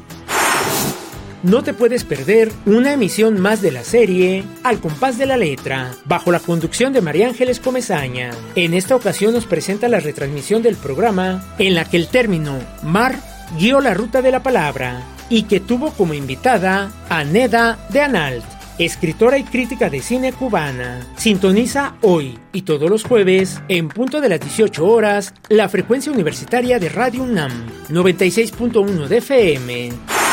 No 1.43 1.63
te 1.63 1.75
puedes 1.75 2.05
perder 2.05 2.51
una 2.65 2.93
emisión 2.93 3.41
más 3.41 3.61
de 3.63 3.71
la 3.71 3.85
serie 3.85 4.43
Al 4.65 4.81
compás 4.81 5.19
de 5.19 5.27
la 5.27 5.37
letra, 5.37 5.93
bajo 6.05 6.33
la 6.33 6.41
conducción 6.41 6.93
de 6.93 7.03
María 7.03 7.29
Ángeles 7.29 7.61
Comezaña. 7.61 8.31
En 8.55 8.75
esta 8.75 8.97
ocasión 8.97 9.35
nos 9.35 9.47
presenta 9.47 9.89
la 9.89 10.01
retransmisión 10.01 10.63
del 10.63 10.77
programa 10.77 11.55
en 11.59 11.75
la 11.75 11.85
que 11.85 11.99
el 11.99 12.09
término 12.09 12.59
mar 12.83 13.17
guió 13.59 13.81
la 13.81 13.95
ruta 13.95 14.23
de 14.23 14.31
la 14.31 14.43
palabra 14.43 15.03
y 15.29 15.45
que 15.45 15.61
tuvo 15.61 15.91
como 15.93 16.15
invitada 16.15 16.91
a 17.09 17.25
Neda 17.25 17.79
de 17.89 18.01
Analt, 18.01 18.45
escritora 18.79 19.39
y 19.39 19.45
crítica 19.45 19.91
de 19.91 20.01
cine 20.01 20.33
cubana. 20.33 21.07
Sintoniza 21.17 21.95
hoy 22.03 22.39
y 22.53 22.63
todos 22.63 22.91
los 22.91 23.05
jueves, 23.05 23.61
en 23.69 23.89
punto 23.89 24.21
de 24.21 24.29
las 24.29 24.41
18 24.41 24.87
horas, 24.87 25.35
la 25.49 25.69
frecuencia 25.69 26.13
universitaria 26.13 26.79
de 26.79 26.89
Radio 26.89 27.23
UNAM, 27.23 27.67
96.1 27.89 29.09
de 29.09 29.17
FM. 29.19 30.26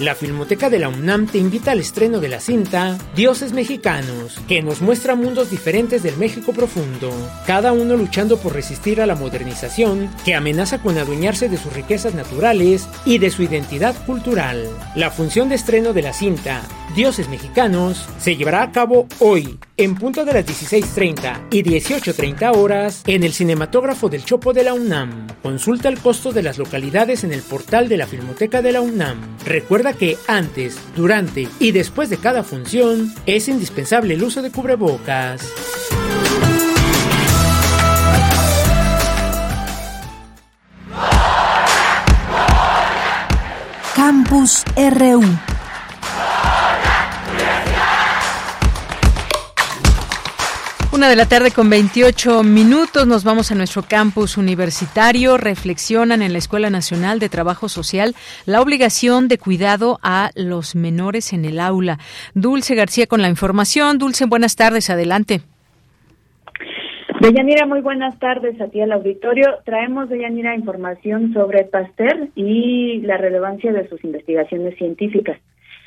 La 0.00 0.16
Filmoteca 0.16 0.70
de 0.70 0.80
la 0.80 0.88
UNAM 0.88 1.28
te 1.28 1.38
invita 1.38 1.70
al 1.70 1.78
estreno 1.78 2.18
de 2.18 2.28
la 2.28 2.40
cinta 2.40 2.98
Dioses 3.14 3.52
Mexicanos, 3.52 4.40
que 4.48 4.60
nos 4.60 4.80
muestra 4.80 5.14
mundos 5.14 5.50
diferentes 5.50 6.02
del 6.02 6.16
México 6.16 6.52
profundo, 6.52 7.12
cada 7.46 7.72
uno 7.72 7.96
luchando 7.96 8.38
por 8.38 8.54
resistir 8.54 9.00
a 9.00 9.06
la 9.06 9.14
modernización 9.14 10.10
que 10.24 10.34
amenaza 10.34 10.82
con 10.82 10.98
adueñarse 10.98 11.48
de 11.48 11.58
sus 11.58 11.72
riquezas 11.72 12.12
naturales 12.12 12.88
y 13.04 13.18
de 13.18 13.30
su 13.30 13.44
identidad 13.44 13.94
cultural. 14.04 14.68
La 14.96 15.12
función 15.12 15.48
de 15.48 15.54
estreno 15.54 15.92
de 15.92 16.02
la 16.02 16.12
cinta 16.12 16.62
Dioses 16.96 17.28
Mexicanos 17.28 18.08
se 18.18 18.36
llevará 18.36 18.62
a 18.62 18.70
cabo 18.72 19.08
hoy, 19.18 19.58
en 19.76 19.96
punto 19.96 20.24
de 20.24 20.32
las 20.32 20.46
16.30 20.46 21.48
y 21.50 21.62
18.30 21.64 22.56
horas, 22.56 23.02
en 23.06 23.24
el 23.24 23.32
cinematógrafo 23.32 24.08
del 24.08 24.24
Chopo 24.24 24.52
de 24.52 24.62
la 24.62 24.74
UNAM. 24.74 25.26
Consulta 25.42 25.88
el 25.88 25.98
costo 25.98 26.32
de 26.32 26.44
las 26.44 26.58
localidades 26.58 27.24
en 27.24 27.32
el 27.32 27.42
portal 27.42 27.88
de 27.88 27.96
la 27.96 28.06
Filmoteca 28.06 28.62
de 28.62 28.72
la 28.72 28.80
UNAM. 28.80 29.20
Recuerda 29.44 29.83
que 29.92 30.16
antes, 30.26 30.78
durante 30.96 31.48
y 31.60 31.72
después 31.72 32.10
de 32.10 32.16
cada 32.16 32.42
función 32.42 33.12
es 33.26 33.48
indispensable 33.48 34.14
el 34.14 34.22
uso 34.22 34.42
de 34.42 34.50
cubrebocas. 34.50 35.42
Campus 43.94 44.64
RU 44.76 45.53
Una 50.94 51.08
de 51.08 51.16
la 51.16 51.26
tarde 51.26 51.50
con 51.50 51.68
28 51.68 52.44
minutos 52.44 53.04
nos 53.08 53.24
vamos 53.24 53.50
a 53.50 53.56
nuestro 53.56 53.82
campus 53.82 54.38
universitario. 54.38 55.36
Reflexionan 55.36 56.22
en 56.22 56.30
la 56.30 56.38
Escuela 56.38 56.70
Nacional 56.70 57.18
de 57.18 57.28
Trabajo 57.28 57.68
Social 57.68 58.14
la 58.46 58.60
obligación 58.60 59.26
de 59.26 59.38
cuidado 59.38 59.98
a 60.04 60.30
los 60.36 60.76
menores 60.76 61.32
en 61.32 61.46
el 61.46 61.58
aula. 61.58 61.98
Dulce 62.34 62.76
García 62.76 63.08
con 63.08 63.22
la 63.22 63.28
información. 63.28 63.98
Dulce, 63.98 64.26
buenas 64.26 64.54
tardes. 64.54 64.88
Adelante. 64.88 65.40
Deyanira, 67.20 67.66
muy 67.66 67.80
buenas 67.80 68.16
tardes 68.20 68.60
a 68.60 68.68
ti 68.68 68.80
al 68.80 68.92
auditorio. 68.92 69.46
Traemos, 69.64 70.08
Deyanira, 70.08 70.54
información 70.54 71.32
sobre 71.32 71.64
Pasteur 71.64 72.28
y 72.36 73.00
la 73.00 73.16
relevancia 73.16 73.72
de 73.72 73.88
sus 73.88 74.04
investigaciones 74.04 74.78
científicas. 74.78 75.40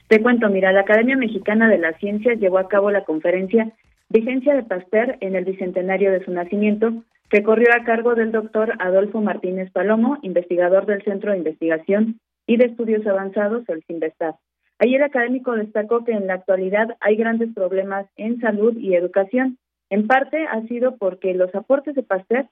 Te 0.09 0.21
cuento, 0.21 0.49
mira, 0.49 0.73
la 0.73 0.81
Academia 0.81 1.15
Mexicana 1.15 1.69
de 1.69 1.77
las 1.77 1.97
Ciencias 1.97 2.41
llevó 2.41 2.57
a 2.57 2.67
cabo 2.67 2.91
la 2.91 3.05
conferencia 3.05 3.71
Vigencia 4.09 4.55
de 4.55 4.63
Pasteur 4.63 5.17
en 5.19 5.35
el 5.35 5.45
bicentenario 5.45 6.11
de 6.11 6.23
su 6.23 6.31
nacimiento, 6.31 7.03
que 7.29 7.43
corrió 7.43 7.67
a 7.73 7.83
cargo 7.83 8.15
del 8.15 8.31
doctor 8.31 8.73
Adolfo 8.79 9.19
Martínez 9.19 9.69
Palomo, 9.71 10.17
investigador 10.21 10.85
del 10.85 11.03
Centro 11.03 11.31
de 11.31 11.39
Investigación 11.39 12.19
y 12.45 12.55
de 12.55 12.65
Estudios 12.65 13.05
Avanzados, 13.05 13.67
el 13.67 13.83
CINVESTAD. 13.83 14.35
Allí 14.79 14.95
el 14.95 15.03
académico 15.03 15.53
destacó 15.53 16.05
que 16.05 16.13
en 16.13 16.27
la 16.27 16.35
actualidad 16.35 16.95
hay 17.01 17.17
grandes 17.17 17.53
problemas 17.53 18.05
en 18.15 18.39
salud 18.39 18.77
y 18.77 18.93
educación. 18.93 19.57
En 19.89 20.07
parte 20.07 20.45
ha 20.45 20.61
sido 20.67 20.95
porque 20.97 21.33
los 21.33 21.53
aportes 21.53 21.95
de 21.95 22.03
Pasteur 22.03 22.47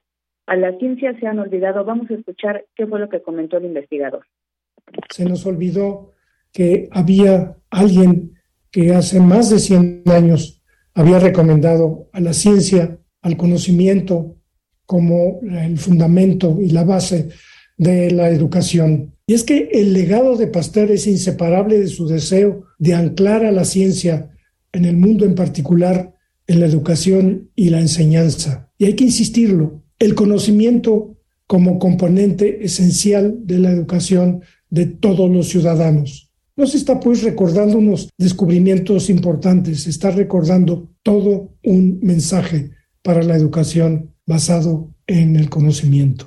a 0.46 0.56
la 0.56 0.76
ciencia 0.78 1.18
se 1.18 1.26
han 1.26 1.38
olvidado. 1.38 1.84
Vamos 1.84 2.10
a 2.10 2.14
escuchar 2.14 2.64
qué 2.74 2.86
fue 2.86 3.00
lo 3.00 3.08
que 3.08 3.22
comentó 3.22 3.56
el 3.56 3.64
investigador. 3.64 4.26
Se 5.10 5.24
nos 5.24 5.46
olvidó 5.46 6.12
que 6.52 6.88
había 6.92 7.56
alguien 7.70 8.34
que 8.70 8.92
hace 8.94 9.20
más 9.20 9.50
de 9.50 9.58
100 9.58 10.02
años 10.06 10.62
había 10.96 11.18
recomendado 11.18 12.08
a 12.12 12.20
la 12.20 12.32
ciencia, 12.32 12.98
al 13.20 13.36
conocimiento 13.36 14.36
como 14.86 15.40
el 15.42 15.78
fundamento 15.78 16.58
y 16.60 16.70
la 16.70 16.84
base 16.84 17.28
de 17.76 18.10
la 18.10 18.30
educación. 18.30 19.12
Y 19.26 19.34
es 19.34 19.44
que 19.44 19.68
el 19.72 19.92
legado 19.92 20.36
de 20.36 20.46
Pasteur 20.46 20.90
es 20.90 21.06
inseparable 21.06 21.78
de 21.78 21.88
su 21.88 22.08
deseo 22.08 22.64
de 22.78 22.94
anclar 22.94 23.44
a 23.44 23.52
la 23.52 23.64
ciencia 23.64 24.30
en 24.72 24.86
el 24.86 24.96
mundo 24.96 25.26
en 25.26 25.34
particular, 25.34 26.14
en 26.46 26.60
la 26.60 26.66
educación 26.66 27.50
y 27.54 27.68
la 27.68 27.80
enseñanza. 27.80 28.70
Y 28.78 28.86
hay 28.86 28.94
que 28.94 29.04
insistirlo, 29.04 29.82
el 29.98 30.14
conocimiento 30.14 31.18
como 31.46 31.78
componente 31.78 32.64
esencial 32.64 33.36
de 33.44 33.58
la 33.58 33.70
educación 33.70 34.40
de 34.70 34.86
todos 34.86 35.30
los 35.30 35.48
ciudadanos. 35.48 36.25
No 36.58 36.64
se 36.66 36.78
está 36.78 36.98
pues 36.98 37.22
recordando 37.22 37.76
unos 37.76 38.08
descubrimientos 38.16 39.10
importantes, 39.10 39.84
se 39.84 39.90
está 39.90 40.10
recordando 40.10 40.88
todo 41.02 41.50
un 41.62 42.00
mensaje 42.02 42.70
para 43.02 43.22
la 43.22 43.36
educación 43.36 44.14
basado 44.26 44.88
en 45.06 45.36
el 45.36 45.50
conocimiento. 45.50 46.24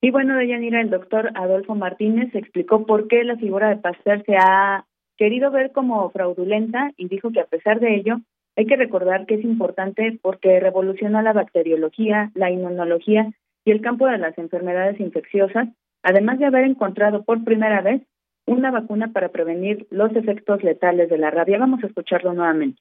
Y 0.00 0.12
bueno, 0.12 0.36
de 0.36 0.46
Yanira, 0.46 0.80
el 0.80 0.90
doctor 0.90 1.32
Adolfo 1.34 1.74
Martínez 1.74 2.32
explicó 2.36 2.86
por 2.86 3.08
qué 3.08 3.24
la 3.24 3.36
figura 3.36 3.68
de 3.68 3.78
Pasteur 3.78 4.22
se 4.24 4.36
ha 4.36 4.86
querido 5.16 5.50
ver 5.50 5.72
como 5.72 6.08
fraudulenta 6.10 6.92
y 6.96 7.08
dijo 7.08 7.32
que 7.32 7.40
a 7.40 7.46
pesar 7.46 7.80
de 7.80 7.96
ello 7.96 8.20
hay 8.54 8.66
que 8.66 8.76
recordar 8.76 9.26
que 9.26 9.34
es 9.34 9.44
importante 9.44 10.20
porque 10.22 10.60
revolucionó 10.60 11.20
la 11.20 11.32
bacteriología, 11.32 12.30
la 12.34 12.52
inmunología 12.52 13.28
y 13.64 13.72
el 13.72 13.80
campo 13.80 14.06
de 14.06 14.18
las 14.18 14.38
enfermedades 14.38 15.00
infecciosas, 15.00 15.68
además 16.04 16.38
de 16.38 16.46
haber 16.46 16.64
encontrado 16.64 17.24
por 17.24 17.42
primera 17.42 17.80
vez 17.80 18.02
una 18.48 18.70
vacuna 18.70 19.12
para 19.12 19.30
prevenir 19.30 19.86
los 19.90 20.14
efectos 20.16 20.64
letales 20.64 21.08
de 21.10 21.18
la 21.18 21.30
rabia. 21.30 21.58
Vamos 21.58 21.82
a 21.84 21.86
escucharlo 21.86 22.32
nuevamente. 22.32 22.80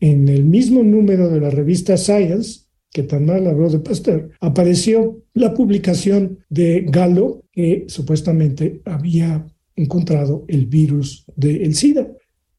En 0.00 0.28
el 0.28 0.44
mismo 0.44 0.82
número 0.82 1.28
de 1.28 1.40
la 1.40 1.50
revista 1.50 1.96
Science, 1.96 2.66
que 2.92 3.02
tan 3.02 3.26
mal 3.26 3.46
habló 3.46 3.68
de 3.68 3.80
Pasteur, 3.80 4.30
apareció 4.40 5.18
la 5.34 5.54
publicación 5.54 6.38
de 6.48 6.86
Gallo, 6.88 7.42
que 7.52 7.84
supuestamente 7.88 8.80
había 8.84 9.46
encontrado 9.74 10.44
el 10.48 10.66
virus 10.66 11.24
del 11.34 11.74
SIDA. 11.74 12.08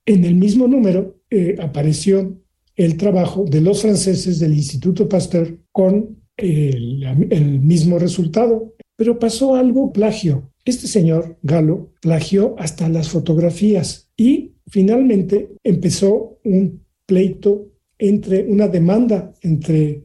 En 0.05 0.23
el 0.25 0.35
mismo 0.35 0.67
número 0.67 1.17
eh, 1.29 1.55
apareció 1.59 2.37
el 2.75 2.97
trabajo 2.97 3.45
de 3.45 3.61
los 3.61 3.81
franceses 3.81 4.39
del 4.39 4.53
Instituto 4.53 5.09
Pasteur 5.09 5.57
con 5.71 6.17
el 6.37 7.59
mismo 7.61 7.97
resultado, 7.97 8.75
pero 8.97 9.19
pasó 9.19 9.55
algo 9.55 9.93
plagio. 9.93 10.51
Este 10.65 10.87
señor 10.87 11.37
Galo 11.41 11.93
plagió 12.01 12.55
hasta 12.59 12.89
las 12.89 13.07
fotografías 13.07 14.11
y 14.17 14.55
finalmente 14.67 15.55
empezó 15.63 16.39
un 16.43 16.83
pleito 17.05 17.71
entre 17.97 18.43
una 18.43 18.67
demanda 18.67 19.33
entre 19.41 20.03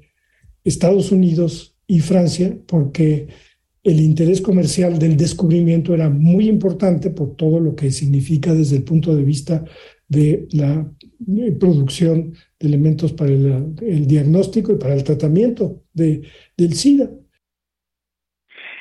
Estados 0.62 1.10
Unidos 1.10 1.76
y 1.88 1.98
Francia 1.98 2.56
porque 2.66 3.26
el 3.82 4.00
interés 4.00 4.40
comercial 4.40 4.98
del 4.98 5.16
descubrimiento 5.16 5.92
era 5.92 6.08
muy 6.08 6.48
importante 6.48 7.10
por 7.10 7.34
todo 7.34 7.58
lo 7.58 7.74
que 7.74 7.90
significa 7.90 8.54
desde 8.54 8.76
el 8.76 8.84
punto 8.84 9.16
de 9.16 9.24
vista 9.24 9.64
de 10.06 10.46
la 10.52 10.88
eh, 11.38 11.52
producción 11.52 12.34
de 12.60 12.68
elementos 12.68 13.12
para 13.12 13.30
el, 13.30 14.06
diagnóstico 14.06 14.72
y 14.72 14.76
para 14.76 14.94
el 14.94 15.02
tratamiento 15.02 15.82
de, 15.92 16.22
del 16.56 16.74
SIDA. 16.74 17.10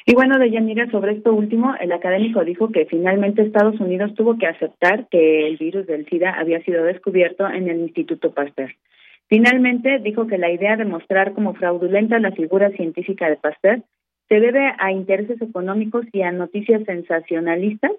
Y 0.06 0.16
bueno, 0.16 0.40
de 0.40 0.50
Yanira, 0.50 0.90
sobre 0.90 1.14
esto 1.14 1.34
último, 1.34 1.76
el 1.80 1.92
académico 1.92 2.44
dijo 2.44 2.72
que 2.72 2.86
finalmente 2.86 3.44
Estados 3.44 3.80
Unidos 3.80 4.14
tuvo 4.16 4.38
que 4.38 4.48
aceptar 4.48 5.08
que 5.10 5.48
el 5.48 5.58
virus 5.58 5.86
del 5.86 6.08
SIDA 6.08 6.32
había 6.40 6.64
sido 6.64 6.84
descubierto 6.84 7.48
en 7.48 7.70
el 7.70 7.82
Instituto 7.82 8.32
Pasteur. 8.34 8.76
Finalmente, 9.28 10.00
dijo 10.00 10.28
que 10.28 10.38
la 10.38 10.52
idea 10.52 10.76
de 10.76 10.86
mostrar 10.86 11.34
como 11.34 11.54
fraudulenta 11.54 12.20
la 12.20 12.32
figura 12.32 12.72
científica 12.72 13.30
de 13.30 13.38
Pasteur 13.38 13.84
se 14.28 14.40
debe 14.40 14.74
a 14.78 14.92
intereses 14.92 15.42
económicos 15.42 16.06
y 16.12 16.22
a 16.24 16.32
noticias 16.32 16.84
sensacionalistas 16.86 17.92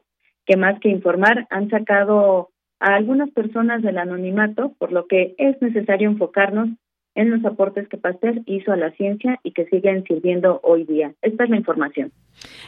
que 0.45 0.57
más 0.57 0.81
que 0.81 0.89
informar 0.89 1.47
han 1.51 1.71
sacado 1.71 2.51
a 2.81 2.97
algunas 2.97 3.31
personas 3.31 3.81
del 3.83 3.99
anonimato, 3.99 4.75
por 4.79 4.93
lo 4.93 5.07
que 5.07 5.35
es 5.39 5.61
necesario 5.63 6.09
enfocarnos 6.09 6.69
en 7.15 7.31
los 7.31 7.45
aportes 7.45 7.89
que 7.89 7.97
Pasteur 7.97 8.43
hizo 8.47 8.73
a 8.73 8.77
la 8.77 8.91
ciencia 8.93 9.39
y 9.43 9.53
que 9.53 9.67
siguen 9.67 10.05
sirviendo 10.05 10.61
hoy 10.63 10.85
día. 10.85 11.13
Esta 11.23 11.45
es 11.45 11.51
la 11.51 11.57
información. 11.57 12.13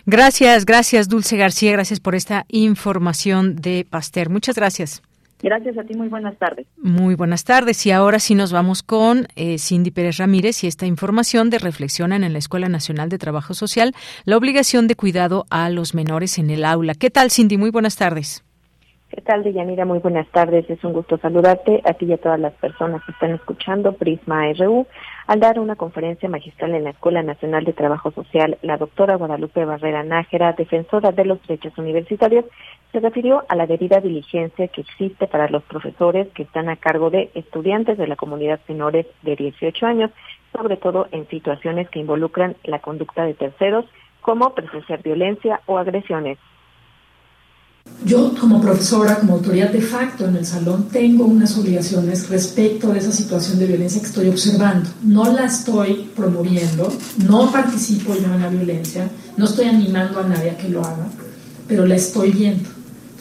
Gracias, 0.07 0.67
gracias 0.67 1.09
Dulce 1.09 1.37
García, 1.37 1.73
gracias 1.73 2.01
por 2.01 2.15
esta 2.15 2.45
información 2.49 3.57
de 3.57 3.87
Pasteur. 3.89 4.31
Muchas 4.31 4.57
gracias. 4.57 5.03
Gracias 5.43 5.77
a 5.77 5.83
ti, 5.85 5.95
muy 5.95 6.09
buenas 6.09 6.39
tardes. 6.39 6.67
Muy 6.79 7.17
buenas 7.17 7.45
tardes. 7.45 7.85
Y 7.85 7.91
ahora 7.91 8.19
sí 8.19 8.35
nos 8.35 8.51
vamos 8.51 8.83
con 8.83 9.27
eh, 9.37 9.59
Cindy 9.59 9.91
Pérez 9.91 10.17
Ramírez 10.17 10.65
y 10.65 10.69
esta 10.69 10.87
información 10.87 11.51
de 11.51 11.59
reflexionan 11.59 12.25
en 12.25 12.33
la 12.33 12.39
Escuela 12.39 12.71
Nacional 12.71 13.11
de 13.11 13.19
Trabajo 13.19 13.53
Social 13.53 13.93
la 14.25 14.39
obligación 14.39 14.87
de 14.89 14.95
cuidado 14.95 15.45
a 15.51 15.69
los 15.69 15.95
menores 15.95 16.39
en 16.39 16.49
el 16.49 16.65
aula. 16.65 16.95
¿Qué 16.95 17.11
tal, 17.11 17.31
Cindy? 17.31 17.59
Muy 17.59 17.71
buenas 17.71 17.97
tardes. 17.97 18.43
¿Qué 19.15 19.21
tal, 19.21 19.45
Deyanira? 19.45 19.85
Muy 19.85 20.01
buenas 20.01 20.27
tardes. 20.33 20.69
Es 20.69 20.83
un 20.83 20.93
gusto 20.93 21.19
saludarte 21.19 21.81
a 21.85 21.93
ti 21.93 22.07
y 22.07 22.13
a 22.15 22.19
todas 22.19 22.41
las 22.41 22.53
personas 22.55 23.01
que 23.05 23.13
están 23.13 23.31
escuchando 23.31 23.93
Prisma 23.93 24.53
RU. 24.55 24.89
Al 25.29 25.39
dar 25.39 25.61
una 25.61 25.77
conferencia 25.77 26.29
magistral 26.29 26.75
en 26.75 26.83
la 26.83 26.91
Escuela 26.91 27.23
Nacional 27.23 27.65
de 27.65 27.75
Trabajo 27.75 28.11
Social, 28.11 28.59
la 28.63 28.77
doctora 28.77 29.15
Guadalupe 29.15 29.65
Barrera 29.65 30.03
Nájera, 30.03 30.55
defensora 30.55 31.13
de 31.13 31.27
los 31.27 31.41
derechos 31.43 31.79
universitarios, 31.79 32.45
se 32.91 32.99
refirió 32.99 33.45
a 33.49 33.55
la 33.55 33.69
debida 33.69 34.01
diligencia 34.01 34.67
que 34.67 34.81
existe 34.81 35.29
para 35.29 35.49
los 35.49 35.63
profesores 35.63 36.27
que 36.35 36.43
están 36.43 36.69
a 36.69 36.75
cargo 36.75 37.11
de 37.11 37.31
estudiantes 37.35 37.97
de 37.97 38.09
la 38.09 38.17
comunidad 38.17 38.59
menores 38.67 39.07
de 39.23 39.37
18 39.37 39.87
años, 39.87 40.11
sobre 40.53 40.77
todo 40.77 41.07
en 41.13 41.29
situaciones 41.29 41.89
que 41.89 42.01
involucran 42.01 42.57
la 42.65 42.81
conducta 42.81 43.25
de 43.25 43.35
terceros, 43.35 43.85
como 44.23 44.55
presenciar 44.55 45.05
violencia 45.05 45.61
o 45.67 45.79
agresiones 45.79 46.37
Yo 48.05 48.35
como 48.39 48.61
profesora, 48.61 49.19
como 49.19 49.33
autoridad 49.33 49.71
de 49.71 49.81
facto 49.81 50.27
en 50.27 50.37
el 50.37 50.45
salón, 50.45 50.89
tengo 50.93 51.25
unas 51.25 51.57
obligaciones 51.57 52.29
respecto 52.29 52.93
a 52.93 52.99
esa 52.99 53.11
situación 53.11 53.59
de 53.59 53.67
violencia 53.67 53.99
que 53.99 54.07
estoy 54.07 54.29
observando. 54.29 54.91
No 55.03 55.33
la 55.33 55.47
estoy 55.47 56.11
promoviendo, 56.15 56.93
no 57.27 57.51
participo 57.51 58.15
yo 58.15 58.35
en 58.35 58.43
la 58.43 58.51
violencia, 58.51 59.09
no 59.39 59.47
estoy 59.47 59.67
animando 59.67 60.21
a 60.21 60.29
nadie 60.29 60.51
a 60.51 60.59
que 60.59 60.69
lo 60.69 60.85
haga, 60.85 61.07
pero 61.67 61.87
la 61.87 61.95
estoy 61.95 62.31
viendo. 62.31 62.69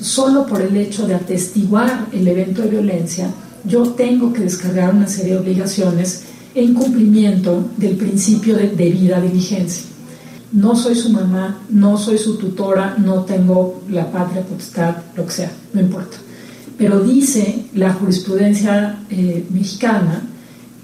Solo 0.01 0.45
por 0.45 0.61
el 0.61 0.75
hecho 0.75 1.07
de 1.07 1.15
atestiguar 1.15 2.07
el 2.11 2.27
evento 2.27 2.61
de 2.63 2.69
violencia, 2.71 3.29
yo 3.63 3.83
tengo 3.91 4.33
que 4.33 4.41
descargar 4.41 4.93
una 4.93 5.07
serie 5.07 5.35
de 5.35 5.39
obligaciones 5.39 6.23
en 6.55 6.73
cumplimiento 6.73 7.69
del 7.77 7.95
principio 7.95 8.57
de 8.57 8.67
debida 8.67 9.21
diligencia 9.21 9.92
no 10.53 10.75
soy 10.75 10.95
su 10.95 11.11
mamá, 11.11 11.63
no 11.69 11.97
soy 11.97 12.17
su 12.17 12.37
tutora, 12.37 12.95
no 12.97 13.25
tengo 13.25 13.81
la 13.89 14.09
patria 14.11 14.43
potestad, 14.43 14.95
lo 15.15 15.25
que 15.25 15.31
sea, 15.31 15.51
no 15.73 15.81
importa. 15.81 16.17
Pero 16.77 16.99
dice 16.99 17.65
la 17.73 17.93
jurisprudencia 17.93 18.99
eh, 19.09 19.45
mexicana 19.49 20.21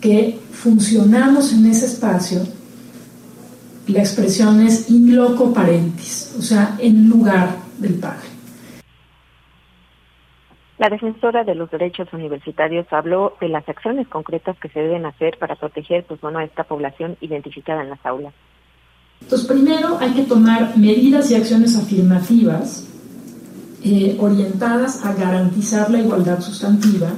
que 0.02 0.40
funcionamos 0.52 1.54
en 1.54 1.68
ese 1.68 1.86
espacio, 1.86 2.42
la 3.88 4.00
expresión 4.00 4.62
es 4.62 4.90
in 4.90 5.16
loco 5.16 5.54
parentis, 5.54 6.36
o 6.38 6.42
sea, 6.42 6.76
en 6.80 7.10
lugar 7.10 7.58
del 7.78 7.96
padre. 7.96 8.28
La 10.80 10.90
defensora 10.90 11.44
de 11.44 11.56
los 11.56 11.70
derechos 11.70 12.08
universitarios 12.14 12.88
habló 12.92 13.36
de 13.42 13.50
las 13.50 13.68
acciones 13.68 14.08
concretas 14.08 14.58
que 14.60 14.70
se 14.70 14.80
deben 14.80 15.06
hacer 15.06 15.38
para 15.38 15.56
proteger 15.56 16.06
pues, 16.06 16.22
bueno, 16.22 16.40
a 16.40 16.46
esta 16.46 16.64
población 16.64 17.18
identificada 17.20 17.84
en 17.84 17.90
las 17.90 18.04
aulas. 18.06 18.34
Entonces, 19.22 19.48
primero 19.48 19.98
hay 20.00 20.12
que 20.12 20.24
tomar 20.24 20.78
medidas 20.78 21.30
y 21.30 21.36
acciones 21.36 21.76
afirmativas 21.76 22.84
eh, 23.84 24.18
orientadas 24.20 25.06
a 25.06 25.14
garantizar 25.14 25.90
la 25.90 26.00
igualdad 26.00 26.42
sustantiva 26.42 27.12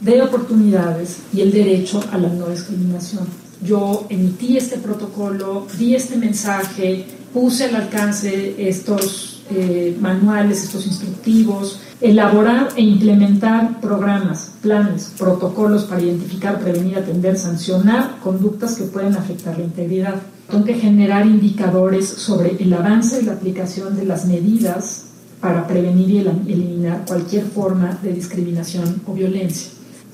de 0.00 0.22
oportunidades 0.22 1.18
y 1.32 1.40
el 1.40 1.50
derecho 1.50 2.02
a 2.12 2.18
la 2.18 2.28
no 2.28 2.48
discriminación. 2.48 3.26
Yo 3.62 4.06
emití 4.10 4.56
este 4.56 4.76
protocolo, 4.76 5.66
di 5.78 5.94
este 5.94 6.16
mensaje, 6.16 7.06
puse 7.32 7.64
al 7.64 7.76
alcance 7.76 8.54
estos 8.58 9.42
eh, 9.50 9.96
manuales, 10.00 10.64
estos 10.64 10.86
instructivos, 10.86 11.80
elaborar 12.00 12.68
e 12.76 12.82
implementar 12.82 13.80
programas, 13.80 14.52
planes, 14.60 15.12
protocolos 15.18 15.84
para 15.84 16.02
identificar, 16.02 16.60
prevenir, 16.60 16.98
atender, 16.98 17.38
sancionar 17.38 18.18
conductas 18.22 18.74
que 18.74 18.84
pueden 18.84 19.14
afectar 19.14 19.58
la 19.58 19.64
integridad. 19.64 20.16
Tengo 20.50 20.64
que 20.64 20.74
generar 20.74 21.26
indicadores 21.26 22.08
sobre 22.08 22.50
el 22.62 22.72
avance 22.72 23.22
y 23.22 23.24
la 23.24 23.32
aplicación 23.32 23.96
de 23.96 24.04
las 24.04 24.26
medidas 24.26 25.10
para 25.40 25.66
prevenir 25.66 26.10
y 26.10 26.52
eliminar 26.52 27.04
cualquier 27.06 27.44
forma 27.44 27.98
de 28.02 28.12
discriminación 28.12 29.02
o 29.06 29.12
violencia. 29.12 29.72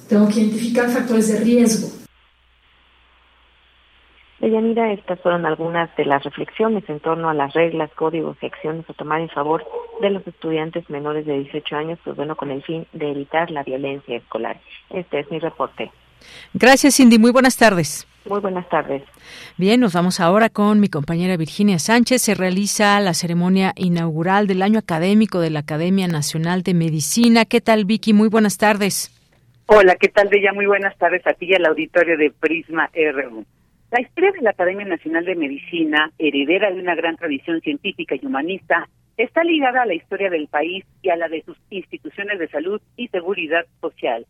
Tengo 0.08 0.28
que 0.28 0.40
identificar 0.40 0.88
factores 0.88 1.28
de 1.28 1.40
riesgo. 1.40 1.88
Deyanira, 4.40 4.92
estas 4.92 5.20
fueron 5.20 5.44
algunas 5.44 5.94
de 5.96 6.06
las 6.06 6.24
reflexiones 6.24 6.82
en 6.88 6.98
torno 6.98 7.28
a 7.28 7.34
las 7.34 7.52
reglas, 7.52 7.90
códigos 7.94 8.38
y 8.40 8.46
acciones 8.46 8.88
a 8.88 8.94
tomar 8.94 9.20
en 9.20 9.28
favor 9.28 9.64
de 10.00 10.10
los 10.10 10.26
estudiantes 10.26 10.88
menores 10.88 11.26
de 11.26 11.40
18 11.40 11.76
años, 11.76 11.98
pues 12.02 12.16
bueno, 12.16 12.36
con 12.36 12.50
el 12.50 12.62
fin 12.62 12.86
de 12.92 13.10
evitar 13.10 13.50
la 13.50 13.62
violencia 13.62 14.16
escolar. 14.16 14.58
Este 14.88 15.20
es 15.20 15.30
mi 15.30 15.38
reporte. 15.38 15.92
Gracias, 16.54 16.96
Cindy. 16.96 17.18
Muy 17.18 17.32
buenas 17.32 17.56
tardes. 17.56 18.06
Muy 18.26 18.40
buenas 18.40 18.68
tardes. 18.68 19.02
Bien, 19.60 19.78
nos 19.78 19.92
vamos 19.92 20.20
ahora 20.20 20.48
con 20.48 20.80
mi 20.80 20.88
compañera 20.88 21.36
Virginia 21.36 21.78
Sánchez. 21.78 22.22
Se 22.22 22.34
realiza 22.34 22.98
la 22.98 23.12
ceremonia 23.12 23.74
inaugural 23.76 24.46
del 24.46 24.62
año 24.62 24.78
académico 24.78 25.38
de 25.38 25.50
la 25.50 25.60
Academia 25.60 26.08
Nacional 26.08 26.62
de 26.62 26.72
Medicina. 26.72 27.44
¿Qué 27.44 27.60
tal, 27.60 27.84
Vicky? 27.84 28.14
Muy 28.14 28.30
buenas 28.30 28.56
tardes. 28.56 29.12
Hola, 29.66 29.96
¿qué 29.96 30.08
tal, 30.08 30.28
Bella? 30.28 30.54
Muy 30.54 30.64
buenas 30.64 30.96
tardes 30.96 31.26
a 31.26 31.34
ti 31.34 31.44
y 31.44 31.54
al 31.56 31.66
auditorio 31.66 32.16
de 32.16 32.30
Prisma 32.30 32.88
RU. 32.94 33.44
La 33.90 34.00
historia 34.00 34.32
de 34.32 34.40
la 34.40 34.52
Academia 34.52 34.86
Nacional 34.86 35.26
de 35.26 35.34
Medicina, 35.34 36.10
heredera 36.18 36.70
de 36.70 36.80
una 36.80 36.94
gran 36.94 37.18
tradición 37.18 37.60
científica 37.60 38.14
y 38.14 38.24
humanista, 38.24 38.88
está 39.18 39.44
ligada 39.44 39.82
a 39.82 39.86
la 39.86 39.92
historia 39.92 40.30
del 40.30 40.48
país 40.48 40.86
y 41.02 41.10
a 41.10 41.16
la 41.16 41.28
de 41.28 41.42
sus 41.42 41.58
instituciones 41.68 42.38
de 42.38 42.48
salud 42.48 42.80
y 42.96 43.08
seguridad 43.08 43.66
social. 43.82 44.24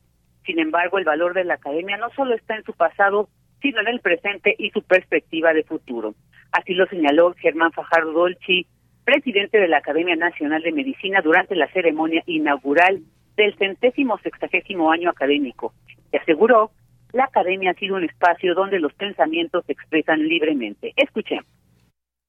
Sin 0.45 0.59
embargo, 0.59 0.99
el 0.99 1.05
valor 1.05 1.35
de 1.35 1.45
la 1.45 1.55
academia 1.55 1.99
no 1.99 2.11
solo 2.17 2.35
está 2.35 2.57
en 2.57 2.65
su 2.65 2.73
pasado, 2.73 3.29
sino 3.61 3.81
en 3.81 3.89
el 3.89 4.01
presente 4.01 4.55
y 4.59 4.71
su 4.71 4.83
perspectiva 4.83 5.53
de 5.53 5.65
futuro. 5.65 6.15
Así 6.53 6.75
lo 6.75 6.87
señaló 6.87 7.35
Germán 7.35 7.73
Fajardo 7.73 8.13
Dolci, 8.13 8.67
presidente 9.05 9.59
de 9.59 9.69
la 9.69 9.79
Academia 9.79 10.17
Nacional 10.17 10.63
de 10.63 10.73
Medicina, 10.73 11.21
durante 11.23 11.55
la 11.55 11.71
ceremonia 11.73 12.23
inaugural 12.27 13.01
del 13.37 13.57
centésimo 13.57 14.19
sexagésimo 14.19 14.91
año 14.91 15.11
académico. 15.11 15.73
Y 16.13 16.17
aseguró, 16.17 16.71
la 17.13 17.25
academia 17.25 17.71
ha 17.71 17.75
sido 17.75 17.97
un 17.97 18.05
espacio 18.05 18.55
donde 18.55 18.79
los 18.79 18.93
pensamientos 18.95 19.65
se 19.67 19.73
expresan 19.73 20.27
libremente. 20.29 20.93
Escuchemos. 20.97 21.47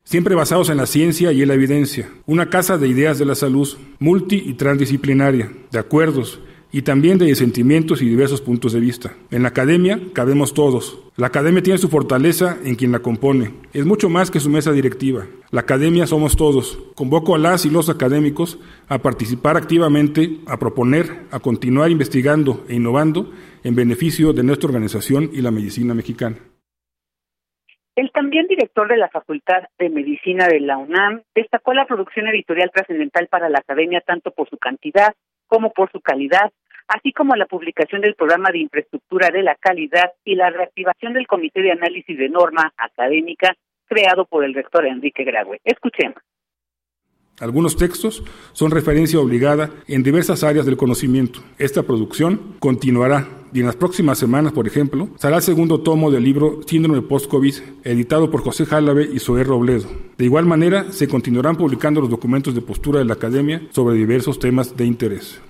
Siempre 0.03 0.33
basados 0.33 0.69
en 0.69 0.77
la 0.77 0.87
ciencia 0.87 1.31
y 1.31 1.43
en 1.43 1.47
la 1.47 1.53
evidencia. 1.53 2.09
Una 2.25 2.49
casa 2.49 2.77
de 2.77 2.87
ideas 2.87 3.19
de 3.19 3.25
la 3.25 3.35
salud, 3.35 3.67
multi 3.99 4.41
y 4.43 4.55
transdisciplinaria, 4.55 5.49
de 5.71 5.79
acuerdos, 5.79 6.41
y 6.71 6.83
también 6.83 7.17
de 7.17 7.33
sentimientos 7.35 8.01
y 8.01 8.09
diversos 8.09 8.41
puntos 8.41 8.73
de 8.73 8.79
vista. 8.79 9.13
En 9.29 9.43
la 9.43 9.49
academia 9.49 9.99
cabemos 10.13 10.53
todos. 10.53 10.99
La 11.17 11.27
academia 11.27 11.61
tiene 11.61 11.77
su 11.77 11.89
fortaleza 11.89 12.57
en 12.63 12.75
quien 12.75 12.91
la 12.91 12.99
compone. 12.99 13.51
Es 13.73 13.85
mucho 13.85 14.09
más 14.09 14.31
que 14.31 14.39
su 14.39 14.49
mesa 14.49 14.71
directiva. 14.71 15.25
La 15.51 15.61
academia 15.61 16.07
somos 16.07 16.37
todos. 16.37 16.77
Convoco 16.95 17.35
a 17.35 17.39
las 17.39 17.65
y 17.65 17.69
los 17.69 17.89
académicos 17.89 18.59
a 18.87 18.99
participar 18.99 19.57
activamente, 19.57 20.37
a 20.47 20.57
proponer, 20.57 21.25
a 21.31 21.39
continuar 21.39 21.91
investigando 21.91 22.63
e 22.69 22.75
innovando 22.75 23.31
en 23.63 23.75
beneficio 23.75 24.33
de 24.33 24.43
nuestra 24.43 24.69
organización 24.69 25.29
y 25.33 25.41
la 25.41 25.51
medicina 25.51 25.93
mexicana. 25.93 26.37
El 27.95 28.09
también 28.11 28.47
director 28.47 28.87
de 28.87 28.95
la 28.95 29.09
Facultad 29.09 29.63
de 29.77 29.89
Medicina 29.89 30.47
de 30.47 30.61
la 30.61 30.77
UNAM 30.77 31.23
destacó 31.35 31.73
la 31.73 31.85
producción 31.85 32.25
editorial 32.27 32.71
trascendental 32.73 33.27
para 33.27 33.49
la 33.49 33.59
academia 33.59 34.01
tanto 34.01 34.31
por 34.31 34.49
su 34.49 34.57
cantidad 34.57 35.13
como 35.47 35.73
por 35.73 35.91
su 35.91 35.99
calidad, 35.99 36.53
así 36.91 37.13
como 37.13 37.35
la 37.35 37.45
publicación 37.45 38.01
del 38.01 38.15
programa 38.15 38.49
de 38.51 38.59
infraestructura 38.59 39.29
de 39.29 39.43
la 39.43 39.55
calidad 39.55 40.11
y 40.25 40.35
la 40.35 40.49
reactivación 40.49 41.13
del 41.13 41.27
Comité 41.27 41.61
de 41.61 41.71
Análisis 41.71 42.17
de 42.17 42.29
Norma 42.29 42.73
Académica 42.77 43.55
creado 43.87 44.25
por 44.25 44.43
el 44.43 44.53
rector 44.53 44.85
Enrique 44.85 45.23
Graue. 45.23 45.59
Escuchemos. 45.63 46.21
Algunos 47.39 47.75
textos 47.75 48.23
son 48.51 48.71
referencia 48.71 49.19
obligada 49.19 49.71
en 49.87 50.03
diversas 50.03 50.43
áreas 50.43 50.65
del 50.65 50.77
conocimiento. 50.77 51.39
Esta 51.57 51.81
producción 51.81 52.55
continuará 52.59 53.27
y 53.53 53.61
en 53.61 53.65
las 53.65 53.75
próximas 53.75 54.19
semanas, 54.19 54.53
por 54.53 54.67
ejemplo, 54.67 55.09
será 55.17 55.37
el 55.37 55.41
segundo 55.41 55.81
tomo 55.81 56.11
del 56.11 56.23
libro 56.23 56.59
Síndrome 56.67 57.01
Post-COVID, 57.01 57.55
editado 57.83 58.29
por 58.29 58.43
José 58.43 58.65
Jálave 58.65 59.09
y 59.11 59.19
Zoé 59.19 59.43
Robledo. 59.43 59.89
De 60.17 60.25
igual 60.25 60.45
manera, 60.45 60.91
se 60.91 61.07
continuarán 61.07 61.55
publicando 61.55 61.99
los 61.99 62.09
documentos 62.09 62.53
de 62.53 62.61
postura 62.61 62.99
de 62.99 63.05
la 63.05 63.15
Academia 63.15 63.61
sobre 63.71 63.95
diversos 63.95 64.39
temas 64.39 64.77
de 64.77 64.85
interés. 64.85 65.41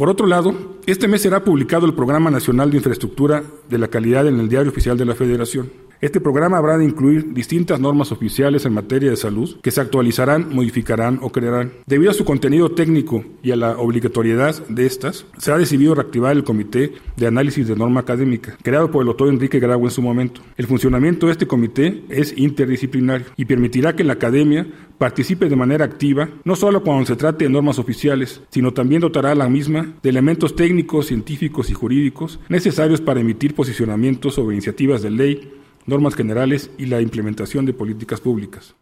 Por 0.00 0.08
otro 0.08 0.26
lado, 0.26 0.54
este 0.86 1.08
mes 1.08 1.20
será 1.20 1.44
publicado 1.44 1.84
el 1.84 1.92
Programa 1.92 2.30
Nacional 2.30 2.70
de 2.70 2.78
Infraestructura 2.78 3.44
de 3.68 3.76
la 3.76 3.88
Calidad 3.88 4.26
en 4.26 4.40
el 4.40 4.48
Diario 4.48 4.70
Oficial 4.70 4.96
de 4.96 5.04
la 5.04 5.14
Federación. 5.14 5.70
Este 6.00 6.18
programa 6.18 6.56
habrá 6.56 6.78
de 6.78 6.86
incluir 6.86 7.34
distintas 7.34 7.78
normas 7.78 8.10
oficiales 8.10 8.64
en 8.64 8.72
materia 8.72 9.10
de 9.10 9.18
salud 9.18 9.60
que 9.60 9.70
se 9.70 9.82
actualizarán, 9.82 10.48
modificarán 10.48 11.18
o 11.20 11.28
crearán. 11.30 11.72
Debido 11.86 12.10
a 12.10 12.14
su 12.14 12.24
contenido 12.24 12.70
técnico 12.70 13.22
y 13.42 13.50
a 13.50 13.56
la 13.56 13.76
obligatoriedad 13.76 14.66
de 14.68 14.86
estas, 14.86 15.26
se 15.36 15.52
ha 15.52 15.58
decidido 15.58 15.94
reactivar 15.94 16.34
el 16.34 16.42
Comité 16.42 16.94
de 17.18 17.26
Análisis 17.26 17.68
de 17.68 17.76
Norma 17.76 18.00
Académica, 18.00 18.56
creado 18.62 18.90
por 18.90 19.02
el 19.02 19.08
doctor 19.08 19.28
Enrique 19.28 19.60
Grau 19.60 19.84
en 19.84 19.90
su 19.90 20.00
momento. 20.00 20.40
El 20.56 20.66
funcionamiento 20.66 21.26
de 21.26 21.32
este 21.32 21.46
comité 21.46 22.02
es 22.08 22.32
interdisciplinario 22.34 23.26
y 23.36 23.44
permitirá 23.44 23.94
que 23.94 24.02
la 24.02 24.14
academia 24.14 24.66
participe 24.96 25.50
de 25.50 25.56
manera 25.56 25.84
activa, 25.84 26.30
no 26.44 26.56
solo 26.56 26.82
cuando 26.82 27.04
se 27.04 27.16
trate 27.16 27.44
de 27.44 27.50
normas 27.50 27.78
oficiales, 27.78 28.40
sino 28.48 28.72
también 28.72 29.02
dotará 29.02 29.32
a 29.32 29.34
la 29.34 29.50
misma 29.50 29.94
de 30.02 30.08
elementos 30.08 30.56
técnicos, 30.56 31.08
científicos 31.08 31.68
y 31.68 31.74
jurídicos 31.74 32.40
necesarios 32.48 33.02
para 33.02 33.20
emitir 33.20 33.54
posicionamientos 33.54 34.34
sobre 34.34 34.54
iniciativas 34.54 35.02
de 35.02 35.10
ley, 35.10 35.59
normas 35.86 36.14
generales 36.14 36.74
y 36.78 36.86
la 36.86 37.00
implementación 37.00 37.66
de 37.66 37.72
políticas 37.72 38.20
públicas. 38.20 38.76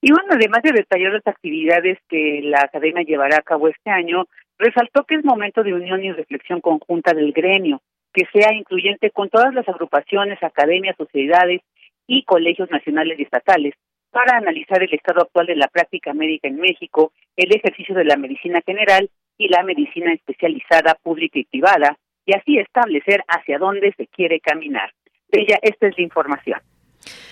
Y 0.00 0.12
bueno, 0.12 0.28
además 0.30 0.62
de 0.62 0.72
detallar 0.72 1.12
las 1.12 1.26
actividades 1.26 1.98
que 2.08 2.40
la 2.42 2.60
Academia 2.62 3.02
llevará 3.02 3.38
a 3.38 3.42
cabo 3.42 3.68
este 3.68 3.90
año, 3.90 4.26
resaltó 4.58 5.04
que 5.04 5.16
es 5.16 5.24
momento 5.24 5.62
de 5.62 5.74
unión 5.74 6.04
y 6.04 6.12
reflexión 6.12 6.60
conjunta 6.60 7.14
del 7.14 7.32
gremio, 7.32 7.80
que 8.12 8.26
sea 8.32 8.54
incluyente 8.54 9.10
con 9.10 9.28
todas 9.28 9.52
las 9.54 9.68
agrupaciones, 9.68 10.42
academias, 10.42 10.96
sociedades 10.96 11.62
y 12.06 12.22
colegios 12.24 12.70
nacionales 12.70 13.18
y 13.18 13.22
estatales, 13.22 13.74
para 14.10 14.38
analizar 14.38 14.82
el 14.82 14.92
estado 14.94 15.22
actual 15.22 15.46
de 15.46 15.56
la 15.56 15.68
práctica 15.68 16.14
médica 16.14 16.48
en 16.48 16.58
México, 16.58 17.12
el 17.36 17.54
ejercicio 17.54 17.94
de 17.94 18.04
la 18.04 18.16
medicina 18.16 18.60
general 18.64 19.10
y 19.36 19.48
la 19.48 19.62
medicina 19.62 20.12
especializada 20.12 20.94
pública 21.02 21.38
y 21.38 21.44
privada, 21.44 21.96
y 22.24 22.34
así 22.34 22.58
establecer 22.58 23.22
hacia 23.28 23.58
dónde 23.58 23.92
se 23.96 24.06
quiere 24.06 24.40
caminar. 24.40 24.92
Bella, 25.30 25.58
esta 25.62 25.88
es 25.88 25.94
la 25.96 26.04
información. 26.04 26.60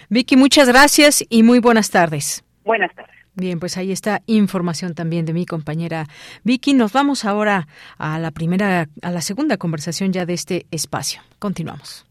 Vicky, 0.08 0.36
muchas 0.36 0.68
gracias 0.68 1.24
y 1.28 1.42
muy 1.42 1.58
buenas 1.58 1.90
tardes. 1.90 2.44
Buenas 2.64 2.94
tardes. 2.94 3.16
Bien, 3.34 3.60
pues 3.60 3.76
ahí 3.76 3.92
está 3.92 4.22
información 4.26 4.94
también 4.94 5.26
de 5.26 5.34
mi 5.34 5.44
compañera 5.44 6.06
Vicky. 6.42 6.72
Nos 6.72 6.92
vamos 6.92 7.24
ahora 7.26 7.68
a 7.98 8.18
la 8.18 8.30
primera, 8.30 8.88
a 9.02 9.10
la 9.10 9.20
segunda 9.20 9.58
conversación 9.58 10.12
ya 10.12 10.24
de 10.24 10.32
este 10.32 10.66
espacio. 10.70 11.20
Continuamos. 11.38 12.06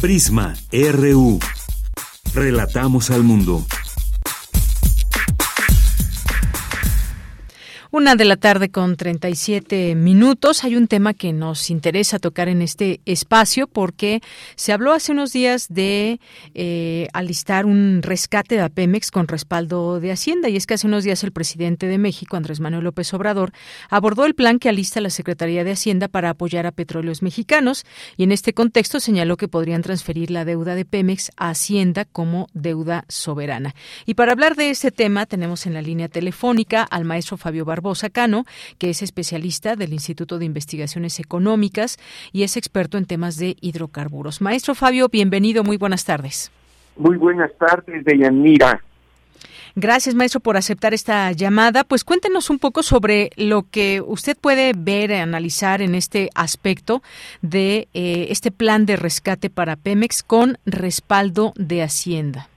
Prisma 0.00 0.54
RU. 0.70 1.40
Relatamos 2.32 3.10
al 3.10 3.24
mundo. 3.24 3.64
Una 7.96 8.14
de 8.14 8.26
la 8.26 8.36
tarde 8.36 8.68
con 8.68 8.94
37 8.94 9.94
minutos. 9.94 10.64
Hay 10.64 10.76
un 10.76 10.86
tema 10.86 11.14
que 11.14 11.32
nos 11.32 11.70
interesa 11.70 12.18
tocar 12.18 12.46
en 12.46 12.60
este 12.60 13.00
espacio 13.06 13.66
porque 13.68 14.20
se 14.54 14.74
habló 14.74 14.92
hace 14.92 15.12
unos 15.12 15.32
días 15.32 15.68
de 15.70 16.20
eh, 16.52 17.08
alistar 17.14 17.64
un 17.64 18.02
rescate 18.02 18.60
de 18.60 18.68
Pemex 18.68 19.10
con 19.10 19.28
respaldo 19.28 19.98
de 19.98 20.12
Hacienda. 20.12 20.50
Y 20.50 20.56
es 20.56 20.66
que 20.66 20.74
hace 20.74 20.86
unos 20.86 21.04
días 21.04 21.24
el 21.24 21.32
presidente 21.32 21.86
de 21.86 21.96
México, 21.96 22.36
Andrés 22.36 22.60
Manuel 22.60 22.84
López 22.84 23.14
Obrador, 23.14 23.52
abordó 23.88 24.26
el 24.26 24.34
plan 24.34 24.58
que 24.58 24.68
alista 24.68 25.00
la 25.00 25.08
Secretaría 25.08 25.64
de 25.64 25.72
Hacienda 25.72 26.06
para 26.06 26.28
apoyar 26.28 26.66
a 26.66 26.72
petróleos 26.72 27.22
mexicanos. 27.22 27.86
Y 28.18 28.24
en 28.24 28.32
este 28.32 28.52
contexto 28.52 29.00
señaló 29.00 29.38
que 29.38 29.48
podrían 29.48 29.80
transferir 29.80 30.30
la 30.30 30.44
deuda 30.44 30.74
de 30.74 30.84
Pemex 30.84 31.30
a 31.38 31.48
Hacienda 31.48 32.04
como 32.04 32.48
deuda 32.52 33.06
soberana. 33.08 33.74
Y 34.04 34.12
para 34.12 34.32
hablar 34.32 34.54
de 34.54 34.68
este 34.68 34.90
tema 34.90 35.24
tenemos 35.24 35.64
en 35.64 35.72
la 35.72 35.80
línea 35.80 36.10
telefónica 36.10 36.82
al 36.82 37.06
maestro 37.06 37.38
Fabio 37.38 37.64
Barbosa 37.64 37.85
Cano, 38.12 38.44
que 38.78 38.90
es 38.90 39.02
especialista 39.02 39.76
del 39.76 39.92
Instituto 39.92 40.38
de 40.38 40.44
Investigaciones 40.44 41.20
Económicas 41.20 41.98
y 42.32 42.42
es 42.42 42.56
experto 42.56 42.98
en 42.98 43.06
temas 43.06 43.36
de 43.36 43.56
hidrocarburos. 43.60 44.40
Maestro 44.40 44.74
Fabio, 44.74 45.08
bienvenido, 45.08 45.62
muy 45.62 45.76
buenas 45.76 46.04
tardes. 46.04 46.50
Muy 46.96 47.16
buenas 47.16 47.52
tardes, 47.58 48.04
Deyanira. 48.04 48.82
Gracias, 49.78 50.14
maestro, 50.14 50.40
por 50.40 50.56
aceptar 50.56 50.94
esta 50.94 51.30
llamada. 51.32 51.84
Pues 51.84 52.02
cuéntenos 52.02 52.48
un 52.48 52.58
poco 52.58 52.82
sobre 52.82 53.30
lo 53.36 53.64
que 53.70 54.00
usted 54.00 54.34
puede 54.40 54.72
ver, 54.74 55.12
analizar 55.12 55.82
en 55.82 55.94
este 55.94 56.30
aspecto 56.34 57.02
de 57.42 57.86
eh, 57.92 58.28
este 58.30 58.50
plan 58.50 58.86
de 58.86 58.96
rescate 58.96 59.50
para 59.50 59.76
Pemex 59.76 60.22
con 60.22 60.56
respaldo 60.64 61.52
de 61.56 61.82
Hacienda. 61.82 62.48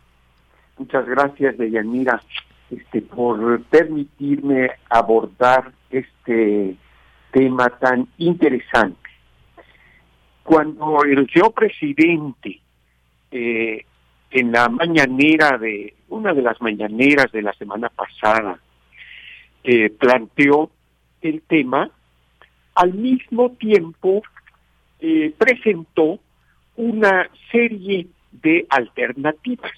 Muchas 0.78 1.06
gracias, 1.08 1.58
Deyanira 1.58 2.22
este, 2.72 3.02
por 3.02 3.62
permitirme 3.64 4.72
abordar 4.90 5.72
este 5.90 6.76
tema 7.32 7.70
tan 7.80 8.08
interesante. 8.18 9.10
Cuando 10.44 11.04
el 11.04 11.30
señor 11.32 11.54
presidente 11.54 12.60
eh, 13.32 13.86
en 14.32 14.52
la 14.52 14.70
mañanera 14.70 15.58
de 15.58 15.94
una 16.10 16.34
de 16.34 16.42
las 16.42 16.62
mañaneras 16.62 17.32
de 17.32 17.42
la 17.42 17.54
semana 17.54 17.90
pasada 17.90 18.60
eh, 19.64 19.90
planteó 19.90 20.72
el 21.22 21.42
tema, 21.42 21.90
al 22.76 22.94
mismo 22.94 23.52
tiempo 23.52 24.22
eh, 25.00 25.34
presentó 25.38 26.20
una 26.76 27.30
serie 27.52 28.08
de 28.32 28.66
alternativas. 28.70 29.74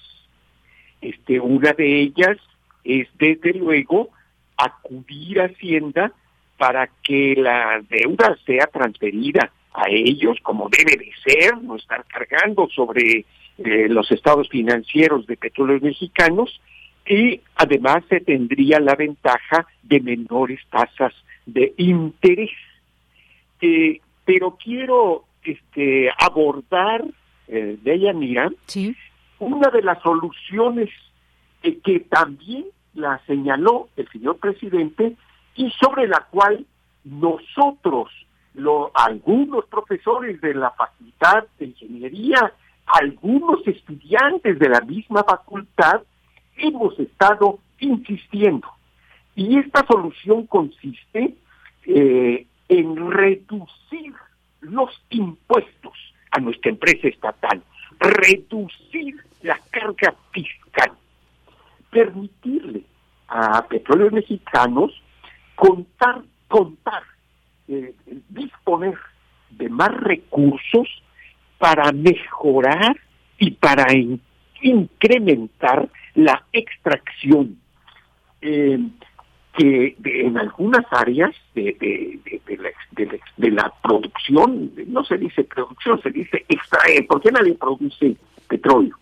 Este, 1.00 1.40
una 1.40 1.72
de 1.72 2.00
ellas 2.00 2.38
es 2.84 3.08
desde 3.18 3.54
luego 3.54 4.10
acudir 4.56 5.40
a 5.40 5.46
Hacienda 5.46 6.12
para 6.56 6.88
que 7.02 7.34
la 7.36 7.82
deuda 7.88 8.36
sea 8.46 8.66
transferida 8.66 9.50
a 9.74 9.88
ellos 9.88 10.38
como 10.42 10.68
debe 10.68 10.96
de 10.96 11.10
ser, 11.24 11.60
no 11.62 11.76
estar 11.76 12.04
cargando 12.04 12.68
sobre 12.68 13.24
eh, 13.58 13.88
los 13.88 14.10
estados 14.10 14.48
financieros 14.48 15.26
de 15.26 15.36
petróleos 15.36 15.82
mexicanos 15.82 16.60
y 17.06 17.40
además 17.56 18.04
se 18.08 18.20
tendría 18.20 18.78
la 18.80 18.94
ventaja 18.94 19.66
de 19.82 20.00
menores 20.00 20.60
tasas 20.70 21.12
de 21.46 21.74
interés. 21.76 22.50
Eh, 23.60 24.00
pero 24.24 24.56
quiero 24.56 25.24
este, 25.42 26.10
abordar, 26.18 27.04
eh, 27.48 27.76
de 27.82 27.94
ella 27.94 28.12
mira, 28.12 28.50
una 29.38 29.68
de 29.70 29.82
las 29.82 30.00
soluciones 30.02 30.90
que 31.62 32.00
también 32.00 32.66
la 32.94 33.20
señaló 33.26 33.88
el 33.96 34.08
señor 34.08 34.38
presidente 34.38 35.16
y 35.54 35.70
sobre 35.80 36.08
la 36.08 36.26
cual 36.30 36.66
nosotros, 37.04 38.10
algunos 38.94 39.64
profesores 39.66 40.40
de 40.40 40.54
la 40.54 40.70
Facultad 40.72 41.44
de 41.58 41.66
Ingeniería, 41.66 42.52
algunos 42.86 43.66
estudiantes 43.66 44.58
de 44.58 44.68
la 44.68 44.80
misma 44.80 45.24
facultad, 45.24 46.02
hemos 46.56 46.98
estado 46.98 47.58
insistiendo. 47.78 48.68
Y 49.34 49.58
esta 49.58 49.86
solución 49.86 50.46
consiste 50.46 51.34
eh, 51.86 52.46
en 52.68 53.10
reducir 53.10 54.12
los 54.60 54.90
impuestos 55.10 55.94
a 56.30 56.40
nuestra 56.40 56.70
empresa 56.70 57.08
estatal, 57.08 57.62
reducir 57.98 59.16
la 59.42 59.58
carga 59.70 60.14
fiscal 60.32 60.61
permitirle 61.92 62.82
a 63.28 63.64
petróleos 63.68 64.12
mexicanos 64.12 64.90
contar, 65.54 66.22
contar, 66.48 67.02
eh, 67.68 67.94
disponer 68.30 68.98
de 69.50 69.68
más 69.68 69.92
recursos 70.00 70.88
para 71.58 71.92
mejorar 71.92 72.96
y 73.38 73.52
para 73.52 73.86
incrementar 74.62 75.88
la 76.14 76.44
extracción 76.52 77.58
eh, 78.40 78.78
que 79.56 79.96
en 80.04 80.38
algunas 80.38 80.86
áreas 80.90 81.34
de, 81.54 81.76
la, 82.58 82.70
de, 83.36 83.50
la, 83.50 83.72
producción, 83.82 84.72
no 84.86 85.04
se 85.04 85.18
dice 85.18 85.44
producción, 85.44 86.00
se 86.00 86.10
dice 86.10 86.46
extraer, 86.48 87.06
porque 87.06 87.30
nadie 87.30 87.54
produce 87.54 88.16
petróleo. 88.48 88.96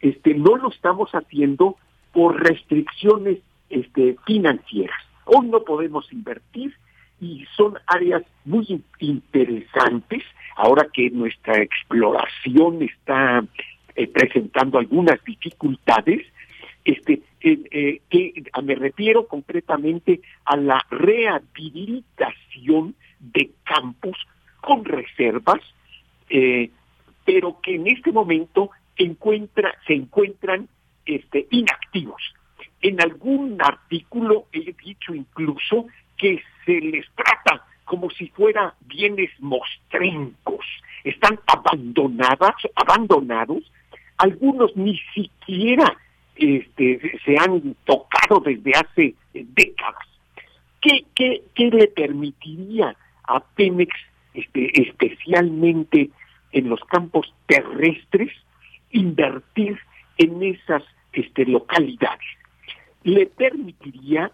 Este, 0.00 0.34
no 0.34 0.56
lo 0.56 0.70
estamos 0.70 1.10
haciendo 1.12 1.76
por 2.12 2.42
restricciones 2.42 3.38
este, 3.70 4.16
financieras. 4.26 5.00
Hoy 5.24 5.48
no 5.48 5.64
podemos 5.64 6.12
invertir 6.12 6.74
y 7.20 7.46
son 7.56 7.78
áreas 7.86 8.22
muy 8.44 8.82
interesantes 8.98 10.22
ahora 10.56 10.88
que 10.92 11.08
nuestra 11.10 11.62
exploración 11.62 12.82
está 12.82 13.44
eh, 13.94 14.08
presentando 14.08 14.78
algunas 14.78 15.22
dificultades 15.24 16.26
este 16.84 17.22
eh, 17.40 18.00
que 18.10 18.42
me 18.62 18.74
refiero 18.74 19.28
concretamente 19.28 20.20
a 20.44 20.56
la 20.56 20.84
rehabilitación 20.90 22.96
de 23.20 23.52
campos 23.62 24.16
con 24.60 24.84
reservas 24.84 25.60
eh, 26.28 26.70
pero 27.24 27.60
que 27.60 27.76
en 27.76 27.86
este 27.86 28.10
momento 28.10 28.72
encuentra 28.96 29.72
se 29.86 29.94
encuentran 29.94 30.68
este, 31.06 31.46
inactivos. 31.50 32.22
En 32.80 33.00
algún 33.00 33.60
artículo 33.60 34.46
he 34.52 34.72
dicho 34.72 35.14
incluso 35.14 35.86
que 36.16 36.42
se 36.64 36.80
les 36.80 37.06
trata 37.14 37.64
como 37.84 38.10
si 38.10 38.28
fueran 38.28 38.72
bienes 38.86 39.30
mostrencos, 39.38 40.64
están 41.04 41.38
abandonadas, 41.46 42.54
abandonados, 42.74 43.70
algunos 44.16 44.74
ni 44.76 44.98
siquiera 45.14 45.96
este, 46.36 47.20
se 47.24 47.36
han 47.36 47.74
tocado 47.84 48.40
desde 48.40 48.72
hace 48.72 49.14
décadas. 49.32 50.06
¿Qué, 50.80 51.04
qué, 51.14 51.42
qué 51.54 51.66
le 51.66 51.88
permitiría 51.88 52.96
a 53.24 53.40
Pemex, 53.40 53.94
este, 54.34 54.70
especialmente 54.82 56.10
en 56.52 56.68
los 56.68 56.80
campos 56.84 57.32
terrestres, 57.46 58.32
invertir 58.90 59.78
en 60.18 60.42
esas 60.42 60.82
este, 61.12 61.44
localidades. 61.46 62.26
Le 63.04 63.26
permitiría 63.26 64.30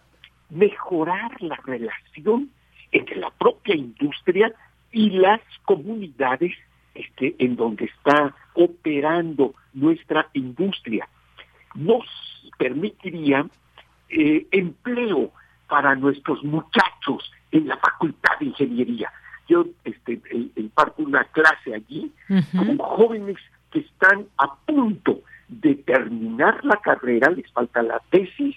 mejorar 0.51 1.43
la 1.43 1.57
relación 1.65 2.51
entre 2.93 3.17
la 3.17 3.31
propia 3.31 3.75
industria 3.75 4.53
y 4.93 5.11
las 5.11 5.41
comunidades 5.65 6.53
este, 6.95 7.37
en 7.39 7.57
donde 7.57 7.85
está 7.85 8.35
operando 8.55 9.55
nuestra 9.75 10.29
industria. 10.33 11.09
Nos 11.75 12.07
permitiría 12.59 13.47
eh, 14.09 14.47
empleo 14.51 15.31
para 15.69 15.95
nuestros 15.95 16.43
muchachos 16.43 17.31
en 17.53 17.69
la 17.69 17.77
Facultad 17.77 18.39
de 18.41 18.47
Ingeniería. 18.47 19.13
Yo 19.49 19.67
este, 19.85 20.21
imparto 20.57 21.03
una 21.03 21.25
clase 21.25 21.75
allí 21.75 22.11
con 22.53 22.79
jóvenes 22.79 23.37
que 23.71 23.81
están 23.81 24.27
a 24.39 24.55
punto 24.57 25.21
de 25.49 25.75
terminar 25.77 26.65
la 26.65 26.77
carrera, 26.77 27.31
les 27.31 27.51
falta 27.53 27.83
la 27.83 28.01
tesis, 28.11 28.57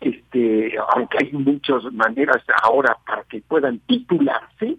este, 0.00 0.74
aunque 0.94 1.18
hay 1.20 1.32
muchas 1.32 1.84
maneras 1.92 2.42
ahora 2.62 2.96
para 3.06 3.22
que 3.24 3.40
puedan 3.42 3.78
titularse 3.80 4.76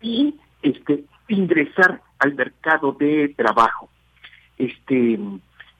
y 0.00 0.34
este, 0.62 1.04
ingresar 1.28 2.02
al 2.18 2.34
mercado 2.34 2.92
de 2.92 3.32
trabajo. 3.36 3.88
Este, 4.58 5.18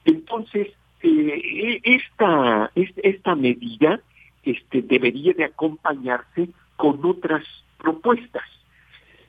entonces, 0.05 0.69
eh, 1.03 1.81
esta, 1.83 2.71
esta 2.75 3.35
medida 3.35 3.99
este, 4.43 4.81
debería 4.81 5.33
de 5.33 5.43
acompañarse 5.43 6.49
con 6.77 7.03
otras 7.05 7.43
propuestas. 7.77 8.43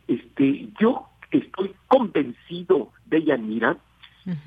Este, 0.08 0.68
yo 0.80 1.06
estoy 1.30 1.74
convencido 1.88 2.92
de 3.06 3.24
Yanira 3.24 3.76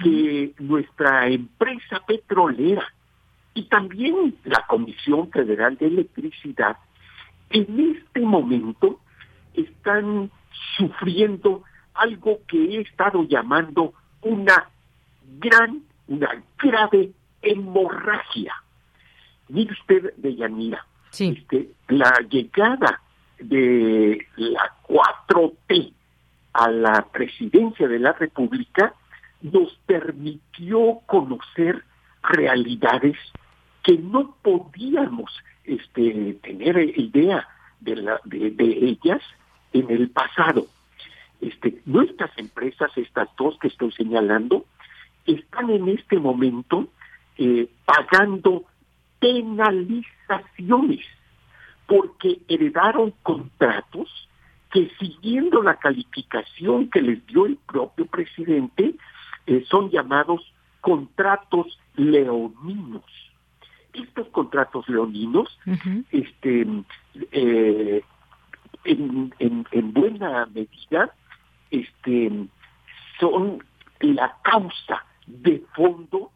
que 0.02 0.54
nuestra 0.60 1.28
empresa 1.28 2.02
petrolera 2.06 2.94
y 3.54 3.64
también 3.64 4.36
la 4.44 4.66
Comisión 4.68 5.30
Federal 5.32 5.78
de 5.78 5.88
Electricidad 5.88 6.78
en 7.50 7.96
este 7.96 8.22
momento 8.22 9.00
están 9.54 10.32
sufriendo 10.78 11.64
algo 11.94 12.40
que 12.48 12.58
he 12.58 12.82
estado 12.82 13.24
llamando 13.24 13.94
una 14.22 14.70
gran, 15.40 15.82
una 16.08 16.44
grave 16.58 17.12
hemorragia. 17.42 18.54
Mire 19.50 19.72
usted, 19.74 20.14
Deyanira, 20.18 20.86
este, 21.18 21.72
la 21.88 22.14
llegada 22.30 23.02
de 23.40 24.26
la 24.38 24.74
4T 24.88 25.94
a 26.54 26.72
la 26.72 27.06
presidencia 27.12 27.88
de 27.88 28.00
la 28.00 28.14
República 28.14 28.94
nos 29.42 29.74
permitió 29.86 31.00
conocer 31.06 31.84
realidades 32.24 33.18
que 33.84 33.98
no 33.98 34.36
podíamos 34.42 35.32
este, 35.64 36.38
tener 36.42 36.78
idea 36.98 37.48
de, 37.80 37.96
la, 37.98 38.20
de, 38.26 38.56
ellas 38.60 39.22
en 39.74 39.92
el 39.92 40.10
pasado. 40.10 40.66
Este, 41.42 41.82
nuestras 41.86 42.36
empresas, 42.38 42.92
estas 42.96 43.30
dos 43.38 43.58
que 43.60 43.68
estoy 43.68 43.92
señalando, 43.92 44.66
están 45.26 45.70
en 45.70 45.90
este 45.90 46.18
momento 46.18 46.88
eh, 47.38 47.68
pagando 47.86 48.64
penalizaciones 49.20 51.06
porque 51.88 52.40
heredaron 52.48 53.14
contratos 53.24 54.10
que 54.72 54.90
siguiendo 55.00 55.62
la 55.62 55.76
calificación 55.76 56.90
que 56.90 57.02
les 57.02 57.26
dio 57.28 57.46
el 57.46 57.58
propio 57.58 58.06
presidente, 58.08 58.96
eh, 59.48 59.64
son 59.70 59.90
llamados 59.90 60.54
contratos 60.82 61.80
leoninos. 61.96 63.04
Estos 63.94 64.28
contratos 64.28 64.88
leoninos, 64.90 65.58
este, 66.12 66.68
eh, 67.32 68.04
en, 68.84 69.34
en, 69.40 69.94
buena 69.94 70.46
medida, 70.48 71.14
este, 71.72 72.48
son 73.20 73.64
la 74.02 74.36
causa 74.44 75.06
de 75.26 75.64
fondo 75.76 76.32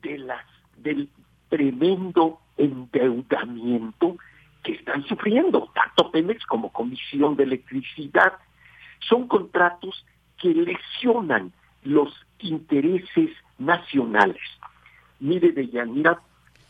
de 0.00 0.18
las 0.18 0.44
del 0.78 1.08
tremendo 1.48 2.40
endeudamiento 2.56 4.16
que 4.62 4.72
están 4.72 5.04
sufriendo 5.04 5.70
tanto 5.74 6.10
Pemex 6.10 6.44
como 6.46 6.72
Comisión 6.72 7.36
de 7.36 7.44
Electricidad. 7.44 8.32
Son 9.00 9.28
contratos 9.28 10.04
que 10.38 10.48
lesionan 10.48 11.52
los 11.82 12.23
intereses 12.44 13.30
nacionales. 13.58 14.42
Mire, 15.20 15.52
Deyanira, 15.52 16.20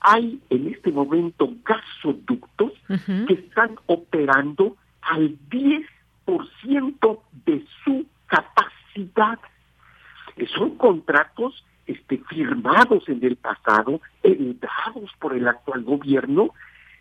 hay 0.01 0.41
en 0.51 0.69
este 0.69 0.93
momento 0.93 1.51
gasoductos 1.65 2.73
que 3.27 3.35
están 3.35 3.77
operando 3.87 4.77
al 5.01 5.37
10% 5.49 7.21
de 7.47 7.65
su 7.85 8.07
capacidad. 8.27 9.39
Son 10.55 10.77
contratos 10.77 11.65
este, 11.87 12.19
firmados 12.29 13.09
en 13.09 13.25
el 13.25 13.37
pasado, 13.37 14.01
heredados 14.23 15.11
por 15.19 15.35
el 15.35 15.49
actual 15.49 15.85
gobierno 15.85 16.51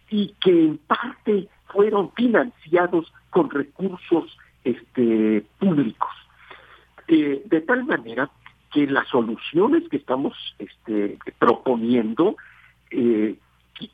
y 0.10 0.34
que 0.42 0.52
en 0.52 0.78
parte 0.78 1.48
fueron 1.68 2.12
financiados 2.14 3.12
con 3.30 3.50
recursos 3.50 4.38
este, 4.64 5.46
públicos. 5.60 6.12
Eh, 7.08 7.42
de 7.46 7.62
tal 7.62 7.84
manera 7.86 8.30
que 8.74 8.88
las 8.88 9.08
soluciones 9.08 9.88
que 9.90 9.98
estamos 9.98 10.34
este, 10.58 11.18
proponiendo, 11.38 12.36
eh, 12.90 13.36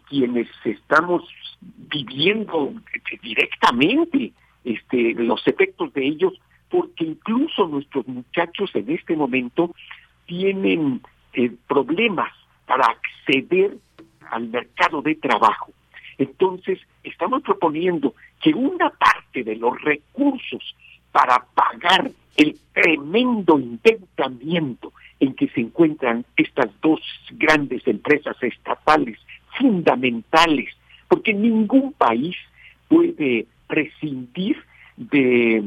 quienes 0.08 0.48
estamos 0.64 1.24
viviendo 1.62 2.74
directamente 3.22 4.32
este, 4.64 5.14
los 5.16 5.46
efectos 5.48 5.94
de 5.94 6.06
ellos, 6.06 6.34
porque 6.70 7.06
incluso 7.06 7.68
nuestros 7.68 8.08
muchachos 8.08 8.70
en 8.74 8.90
este 8.92 9.16
momento 9.16 9.74
tienen 10.26 11.02
eh, 11.34 11.52
problemas 11.68 12.32
para 12.66 12.86
acceder 12.86 13.78
al 14.30 14.48
mercado 14.48 15.02
de 15.02 15.16
trabajo. 15.16 15.72
Entonces, 16.18 16.80
estamos 17.04 17.42
proponiendo 17.42 18.14
que 18.42 18.54
una 18.54 18.90
parte 18.92 19.44
de 19.44 19.56
los 19.56 19.82
recursos 19.82 20.76
para 21.12 21.46
pagar 21.54 22.12
el 22.38 22.58
tremendo 22.74 23.58
endeudamiento 23.58 24.94
en 25.20 25.34
que 25.34 25.48
se 25.50 25.62
encuentran 25.62 26.26
estas 26.38 26.70
dos 26.82 27.02
grandes 27.32 27.86
empresas 27.88 28.36
estatales 28.42 29.20
fundamentales, 29.58 30.70
porque 31.08 31.34
ningún 31.34 31.94
país 31.94 32.36
puede 32.88 33.46
prescindir 33.68 34.58
de 34.96 35.64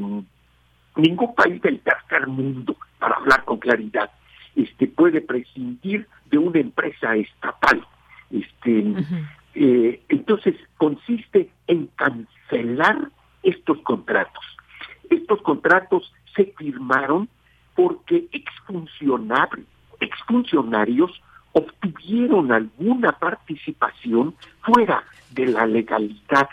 ningún 0.96 1.34
país 1.34 1.60
del 1.62 1.80
tercer 1.80 2.26
mundo, 2.26 2.76
para 2.98 3.16
hablar 3.16 3.44
con 3.44 3.58
claridad, 3.58 4.10
este 4.54 4.86
puede 4.86 5.20
prescindir 5.20 6.06
de 6.30 6.38
una 6.38 6.60
empresa 6.60 7.16
estatal. 7.16 7.86
Este, 8.30 8.84
eh, 9.54 10.00
entonces 10.08 10.54
consiste 10.76 11.50
en 11.66 11.88
cancelar 11.96 13.08
estos 13.42 13.78
contratos. 13.82 14.44
Estos 15.12 15.42
contratos 15.42 16.10
se 16.34 16.46
firmaron 16.56 17.28
porque 17.74 18.28
exfuncionarios, 20.00 21.10
obtuvieron 21.52 22.50
alguna 22.50 23.12
participación 23.12 24.34
fuera 24.62 25.04
de 25.30 25.46
la 25.48 25.66
legalidad 25.66 26.48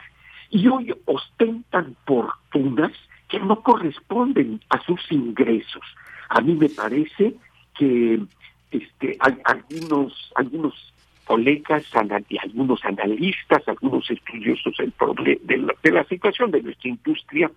y 0.49 0.67
hoy 0.67 0.93
ostentan 1.05 1.95
fortunas 2.05 2.91
que 3.29 3.39
no 3.39 3.61
corresponden 3.61 4.59
a 4.69 4.81
sus 4.81 4.99
ingresos. 5.09 5.83
A 6.27 6.41
mí 6.41 6.53
me 6.55 6.67
parece 6.67 7.35
que 7.77 8.19
este, 8.71 9.17
algunos, 9.45 10.33
algunos 10.35 10.93
colegas, 11.23 11.85
algunos 11.95 12.83
analistas, 12.83 13.65
algunos 13.67 14.09
estudiosos 14.11 14.75
del 14.77 14.93
de, 15.43 15.67
de 15.81 15.91
la 15.91 16.03
situación 16.05 16.51
de 16.51 16.61
nuestra 16.61 16.89
industria, 16.89 17.49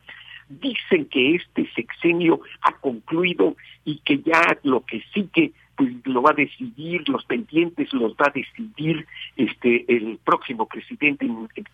dicen 0.49 1.07
que 1.07 1.37
este 1.37 1.69
sexenio 1.75 2.41
ha 2.63 2.73
concluido 2.73 3.57
y 3.85 3.99
que 3.99 4.19
ya 4.19 4.59
lo 4.63 4.85
que 4.85 5.03
sigue 5.13 5.53
pues 5.77 5.91
lo 6.05 6.23
va 6.23 6.31
a 6.31 6.35
decidir, 6.35 7.09
los 7.09 7.25
pendientes 7.25 7.93
los 7.93 8.13
va 8.13 8.27
a 8.27 8.33
decidir 8.33 9.07
este 9.37 9.85
el 9.89 10.19
próximo 10.23 10.67
presidente 10.67 11.27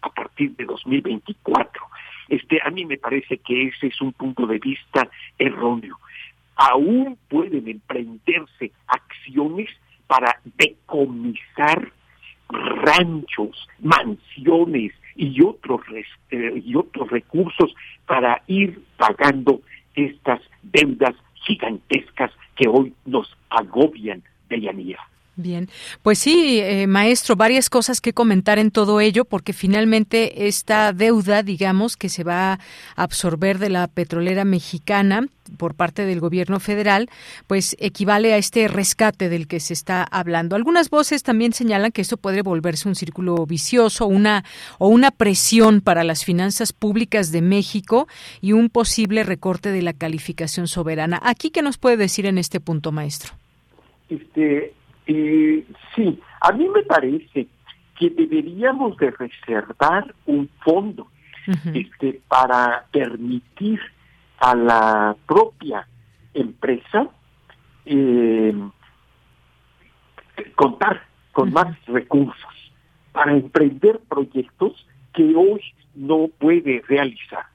a 0.03 0.11
partir 0.11 0.55
de 0.57 0.65
2024. 0.65 1.83
Este 2.29 2.61
a 2.65 2.71
mí 2.71 2.85
me 2.85 2.99
parece 2.99 3.39
que 3.39 3.69
ese 3.69 3.89
es 3.89 4.01
un 4.01 4.13
punto 4.13 4.47
de 4.47 4.59
vista 4.59 5.09
erróneo. 5.39 5.99
Aún 6.57 7.19
pueden 7.29 7.69
emprenderse 7.69 8.73
acciones 8.87 9.69
para 10.07 10.41
decomisar 10.57 11.93
ranchos, 12.49 13.69
mansiones 13.81 14.93
y 15.19 15.43
otros 15.43 15.83
eh, 16.31 16.63
y 16.65 16.77
otros 16.77 17.11
recursos 17.11 17.75
para 18.07 18.43
ir 18.47 18.81
pagando 18.97 19.61
estas 19.95 20.41
deudas 20.63 21.15
gigantescas 21.35 22.31
que 22.57 22.69
hoy 22.69 22.95
nos 23.05 23.37
agobian 23.51 24.23
de 24.49 24.61
Yanira. 24.61 25.01
Bien, 25.41 25.71
pues 26.03 26.19
sí, 26.19 26.59
eh, 26.59 26.89
maestro, 26.89 27.37
varias 27.37 27.71
cosas 27.71 28.01
que 28.01 28.13
comentar 28.13 28.59
en 28.59 28.73
todo 28.73 29.01
ello, 29.01 29.25
porque 29.25 29.53
finalmente 29.53 30.49
esta 30.49 30.93
deuda, 30.93 31.45
digamos, 31.45 31.97
que 31.97 32.09
se 32.09 32.25
va 32.25 32.55
a 32.55 32.59
absorber 32.97 33.61
de 33.61 33.71
la 33.71 33.87
petrolera 33.87 34.45
mexicana 34.45 35.29
por 35.57 35.75
parte 35.75 36.07
del 36.07 36.19
gobierno 36.19 36.59
federal, 36.59 37.09
pues 37.47 37.77
equivale 37.79 38.33
a 38.33 38.37
este 38.37 38.67
rescate 38.67 39.29
del 39.29 39.47
que 39.47 39.61
se 39.61 39.75
está 39.75 40.03
hablando. 40.03 40.57
Algunas 40.57 40.91
voces 40.91 41.23
también 41.23 41.53
señalan 41.53 41.93
que 41.93 42.03
esto 42.03 42.17
puede 42.17 42.43
volverse 42.43 42.89
un 42.89 42.97
círculo 42.97 43.47
vicioso, 43.47 44.09
una 44.09 44.45
o 44.79 44.89
una 44.89 45.13
presión 45.13 45.83
para 45.83 46.03
las 46.03 46.25
finanzas 46.25 46.73
públicas 46.73 47.31
de 47.31 47.43
México 47.43 48.09
y 48.41 48.55
un 48.55 48.71
posible 48.71 49.23
recorte 49.23 49.71
de 49.71 49.83
la 49.83 49.93
calificación 49.93 50.67
soberana. 50.67 51.21
Aquí 51.23 51.51
qué 51.51 51.63
nos 51.63 51.79
puede 51.79 51.97
decir 51.97 52.27
en 52.27 52.39
este 52.39 52.59
punto, 52.59 52.91
maestro. 52.91 53.35
Este, 54.11 54.73
eh, 55.09 55.65
sí, 55.97 56.21
a 56.43 56.53
mí 56.53 56.69
me 56.69 56.83
parece 56.83 57.49
que 57.99 58.11
deberíamos 58.11 58.95
de 58.99 59.11
reservar 59.11 60.15
un 60.27 60.51
fondo 60.63 61.09
este, 61.73 62.21
para 62.29 62.85
permitir 62.93 63.81
a 64.39 64.55
la 64.55 65.17
propia 65.27 65.89
empresa 66.35 67.09
eh, 67.87 68.55
contar 70.55 71.03
con 71.33 71.55
más 71.55 71.75
recursos 71.87 72.73
para 73.13 73.33
emprender 73.33 74.01
proyectos 74.11 74.87
que 75.15 75.35
hoy 75.35 75.63
no 75.95 76.29
puede 76.39 76.83
realizar. 76.87 77.47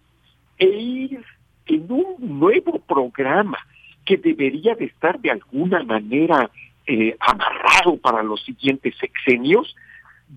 E 0.57 0.65
ir 0.65 1.23
en 1.67 1.91
un 1.91 2.39
nuevo 2.39 2.79
programa 2.79 3.59
que 4.05 4.17
debería 4.17 4.73
de 4.73 4.85
estar 4.85 5.19
de 5.19 5.29
alguna 5.29 5.83
manera 5.83 6.49
eh, 6.87 7.15
amarrado 7.19 7.97
para 7.97 8.23
los 8.23 8.43
siguientes 8.43 8.95
sexenios, 8.97 9.75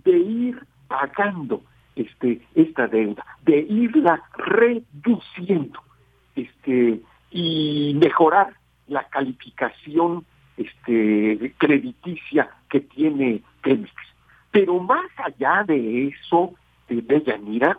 de 0.04 0.18
ir 0.18 0.66
pagando 0.88 1.62
este 1.94 2.40
esta 2.54 2.86
deuda, 2.86 3.24
de 3.42 3.58
irla 3.58 4.22
reduciendo, 4.36 5.80
este 6.34 7.00
y 7.30 7.94
mejorar 8.00 8.54
la 8.86 9.04
calificación 9.08 10.24
este 10.56 11.52
crediticia 11.58 12.48
que 12.70 12.80
tiene 12.80 13.42
Pemex. 13.62 13.92
Pero 14.50 14.78
más 14.80 15.10
allá 15.18 15.64
de 15.64 16.08
eso, 16.08 16.54
de 16.88 17.02
Deyanira, 17.02 17.78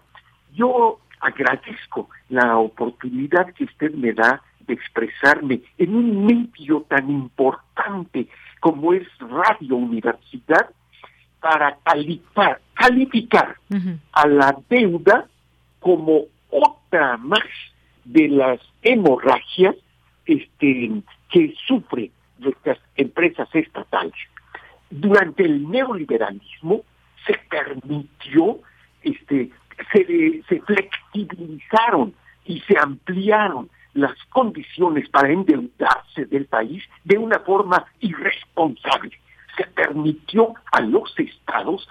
yo 0.54 1.00
agradezco 1.20 2.10
la 2.30 2.58
oportunidad 2.58 3.54
que 3.54 3.64
usted 3.64 3.94
me 3.94 4.14
da 4.14 4.42
de 4.68 4.74
expresarme 4.74 5.62
en 5.78 5.96
un 5.96 6.26
medio 6.26 6.82
tan 6.88 7.10
importante 7.10 8.28
como 8.60 8.94
es 8.94 9.08
Radio 9.20 9.76
Universidad 9.78 10.70
para 11.40 11.78
calificar, 11.84 13.56
a 14.12 14.28
la 14.28 14.58
deuda 14.70 15.28
como 15.80 16.24
otra 16.50 17.18
más 17.18 17.40
de 18.04 18.28
las 18.28 18.60
hemorragias 18.82 19.76
este, 20.26 20.92
que 21.30 21.54
sufren 21.68 22.12
nuestras 22.40 22.80
empresas 22.96 23.48
estatales. 23.54 24.14
Durante 24.90 25.44
el 25.44 25.70
neoliberalismo 25.70 26.84
se 27.26 27.34
permitió, 27.50 28.60
este, 29.04 29.52
se, 29.92 30.44
se 30.48 30.62
flexibilizaron 30.62 32.14
y 32.46 32.60
se 32.62 32.78
ampliaron 32.80 33.70
las 33.94 34.16
condiciones 34.30 35.10
para 35.10 35.32
endeudarse 35.32 36.26
del 36.26 36.46
país 36.46 36.84
de 37.04 37.18
una 37.18 37.40
forma 37.40 37.86
irresponsable. 38.00 39.12
Se 39.56 39.66
permitió 39.68 40.54
a 40.72 40.82
los 40.82 41.14
estados 41.18 41.88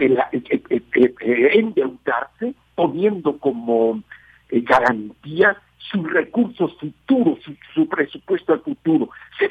eh, 0.00 0.16
eh, 0.32 0.82
eh, 0.90 1.50
endeudarse 1.52 2.54
poniendo 2.74 3.38
como 3.38 4.02
garantía 4.50 5.56
sus 5.78 6.10
recursos 6.10 6.76
futuros, 6.78 7.38
su, 7.74 7.88
presupuesto 7.88 8.52
al 8.52 8.60
futuro. 8.60 9.10
Se, 9.38 9.50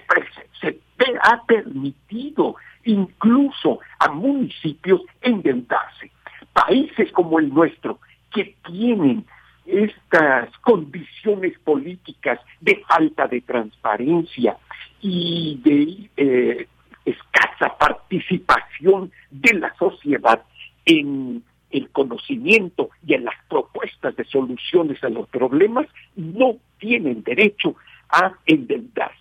se 0.61 0.79
ha 1.21 1.43
permitido 1.45 2.55
incluso 2.85 3.79
a 3.99 4.09
municipios 4.09 5.01
endeudarse. 5.21 6.11
Países 6.53 7.11
como 7.11 7.39
el 7.39 7.53
nuestro, 7.53 7.99
que 8.31 8.55
tienen 8.65 9.25
estas 9.65 10.55
condiciones 10.59 11.57
políticas 11.59 12.39
de 12.59 12.83
falta 12.87 13.27
de 13.27 13.41
transparencia 13.41 14.57
y 15.01 15.59
de 15.63 16.09
eh, 16.17 16.67
escasa 17.05 17.77
participación 17.77 19.11
de 19.31 19.53
la 19.53 19.73
sociedad 19.75 20.43
en 20.85 21.43
el 21.71 21.89
conocimiento 21.89 22.89
y 23.05 23.15
en 23.15 23.25
las 23.25 23.35
propuestas 23.49 24.15
de 24.15 24.23
soluciones 24.25 25.03
a 25.03 25.09
los 25.09 25.27
problemas, 25.29 25.87
no 26.15 26.57
tienen 26.77 27.23
derecho 27.23 27.75
a 28.09 28.33
endeudarse. 28.45 29.17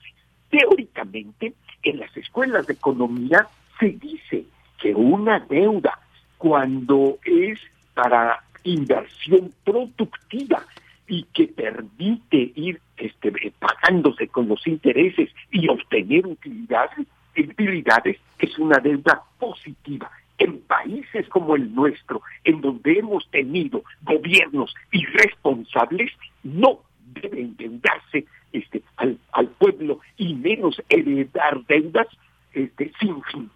Teóricamente, 0.51 1.55
en 1.83 1.99
las 1.99 2.15
escuelas 2.17 2.67
de 2.67 2.75
economía 2.75 3.47
se 3.81 3.89
dice 3.89 4.45
que 4.79 4.95
una 4.95 5.41
deuda, 5.41 5.99
cuando 6.37 7.19
es 7.25 7.59
para 7.95 8.43
inversión 8.65 9.53
productiva 9.65 10.65
y 11.07 11.25
que 11.35 11.49
permite 11.49 12.53
ir 12.55 12.81
este, 12.97 13.33
pagándose 13.59 14.29
con 14.29 14.49
los 14.49 14.67
intereses 14.67 15.31
y 15.51 15.69
obtener 15.69 16.27
utilidades, 16.27 17.07
utilidades 17.37 18.19
es 18.39 18.59
una 18.59 18.79
deuda 18.79 19.23
positiva. 19.39 20.11
En 20.39 20.61
países 20.61 21.29
como 21.29 21.55
el 21.55 21.75
nuestro, 21.75 22.23
en 22.45 22.61
donde 22.61 22.99
hemos 22.99 23.29
tenido 23.31 23.83
gobiernos 24.03 24.75
irresponsables, 24.91 26.11
no 26.43 26.81
debe 27.15 27.43
endeudarse 27.43 28.25
este, 28.53 28.83
al, 28.97 29.19
al 29.33 29.49
pueblo 29.49 30.01
y 30.17 30.35
menos 30.35 30.83
heredar 30.89 31.65
deudas 31.67 32.09
este, 32.55 32.91
sin 32.99 33.23
fin 33.25 33.51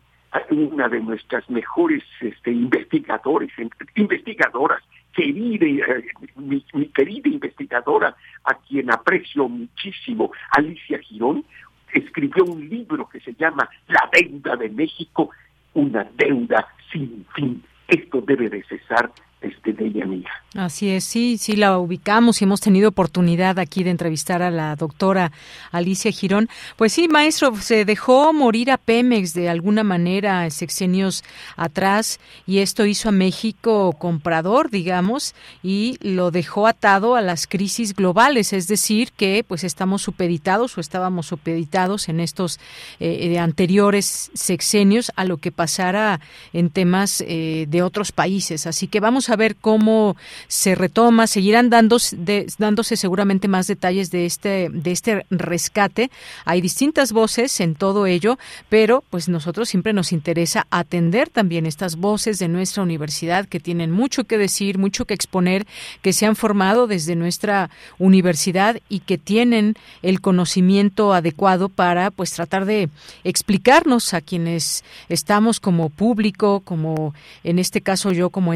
una 0.51 0.89
de 0.89 1.01
nuestras 1.01 1.49
mejores 1.51 2.03
este, 2.21 2.51
investigadores, 2.51 3.51
investigadoras 3.95 4.83
querida, 5.17 5.67
eh, 5.67 6.05
mi, 6.37 6.63
querida 6.95 7.29
investigadora, 7.29 8.15
a 8.45 8.55
quien 8.55 8.93
aprecio 8.93 9.49
muchísimo, 9.49 10.31
Alicia 10.51 10.99
Girón, 10.99 11.45
escribió 11.93 12.45
un 12.45 12.69
libro 12.69 13.09
que 13.09 13.21
se 13.21 13.33
llama 13.35 13.69
La 13.89 14.09
deuda 14.13 14.57
de 14.57 14.69
México, 14.69 15.31
una 15.73 16.07
deuda 16.17 16.69
sin 16.93 17.27
fin. 17.35 17.63
Esto 17.89 18.21
debe 18.21 18.51
de 18.51 18.63
cesar 18.65 19.11
este, 19.43 19.73
de 19.73 19.87
ella 19.87 20.07
Así 20.55 20.89
es, 20.89 21.05
sí, 21.05 21.37
sí 21.39 21.55
la 21.55 21.79
ubicamos 21.79 22.41
y 22.41 22.45
hemos 22.45 22.63
tenido 22.63 22.89
oportunidad 22.89 23.59
aquí 23.59 23.85
de 23.85 23.91
entrevistar 23.91 24.41
a 24.41 24.51
la 24.51 24.75
doctora 24.75 25.31
Alicia 25.71 26.11
Girón. 26.11 26.49
Pues 26.77 26.95
sí, 26.95 27.09
maestro, 27.09 27.55
se 27.57 27.85
dejó 27.85 28.33
morir 28.33 28.71
a 28.71 28.79
Pemex 28.79 29.35
de 29.35 29.51
alguna 29.51 29.85
manera 29.85 30.49
sexenios 30.49 31.25
atrás 31.57 32.21
y 32.47 32.61
esto 32.61 32.87
hizo 32.87 33.11
a 33.11 33.13
México 33.13 33.95
comprador, 33.99 34.71
digamos, 34.71 35.35
y 35.63 35.99
lo 36.01 36.31
dejó 36.31 36.67
atado 36.67 37.17
a 37.17 37.21
las 37.21 37.47
crisis 37.47 37.95
globales, 37.95 38.55
es 38.55 38.67
decir, 38.67 39.13
que 39.13 39.45
pues 39.47 39.63
estamos 39.63 40.01
supeditados 40.01 40.79
o 40.79 40.81
estábamos 40.81 41.27
supeditados 41.27 42.09
en 42.09 42.21
estos 42.21 42.59
eh, 42.99 43.39
anteriores 43.39 44.31
sexenios 44.33 45.13
a 45.17 45.27
lo 45.27 45.37
que 45.37 45.53
pasara 45.53 46.21
en 46.55 46.71
temas 46.71 47.23
eh, 47.27 47.67
de 47.69 47.83
otros 47.83 48.13
países. 48.13 48.67
Así 48.67 48.89
que 48.89 49.01
vamos 49.01 49.26
a 49.31 49.37
ver 49.37 49.57
cómo 49.57 50.17
se 50.49 50.75
retoma, 50.75 51.27
seguirán 51.27 51.71
dándose, 51.71 52.17
dándose 52.59 52.97
seguramente 52.97 53.49
más 53.49 53.67
detalles 53.67 54.11
de 54.11 54.27
este, 54.27 54.69
de 54.71 54.93
este 54.93 55.27
rescate. 55.31 56.11
Hay 56.45 56.61
distintas 56.61 57.13
voces 57.13 57.61
en 57.61 57.75
todo 57.75 58.07
ello, 58.07 58.39
pero 58.69 59.05
pues 59.11 59.29
nosotros 59.29 59.69
siempre 59.69 59.93
nos 59.93 60.13
interesa 60.13 60.67
atender 60.71 61.29
también 61.29 61.67
estas 61.67 61.97
voces 61.97 62.39
de 62.39 62.49
nuestra 62.49 62.83
universidad 62.83 63.47
que 63.47 63.61
tienen 63.61 63.91
mucho 63.91 64.25
que 64.25 64.39
decir, 64.39 64.79
mucho 64.79 65.05
que 65.05 65.15
exponer, 65.15 65.67
que 66.03 66.13
se 66.13 66.27
han 66.27 66.37
formado 66.37 66.87
desde 66.87 67.17
nuestra 67.17 67.71
universidad 67.99 68.81
y 68.89 69.01
que 69.01 69.19
tienen 69.19 69.75
el 70.03 70.21
conocimiento 70.21 71.13
adecuado 71.13 71.69
para 71.69 72.11
pues 72.11 72.33
tratar 72.33 72.65
de 72.65 72.89
explicarnos 73.25 74.15
a 74.15 74.21
quienes 74.21 74.85
estamos 75.09 75.61
como 75.61 75.91
público, 75.91 76.61
como 76.61 77.15
en 77.45 77.59
este 77.59 77.81
caso 77.81 78.13
yo 78.13 78.31
como 78.31 78.55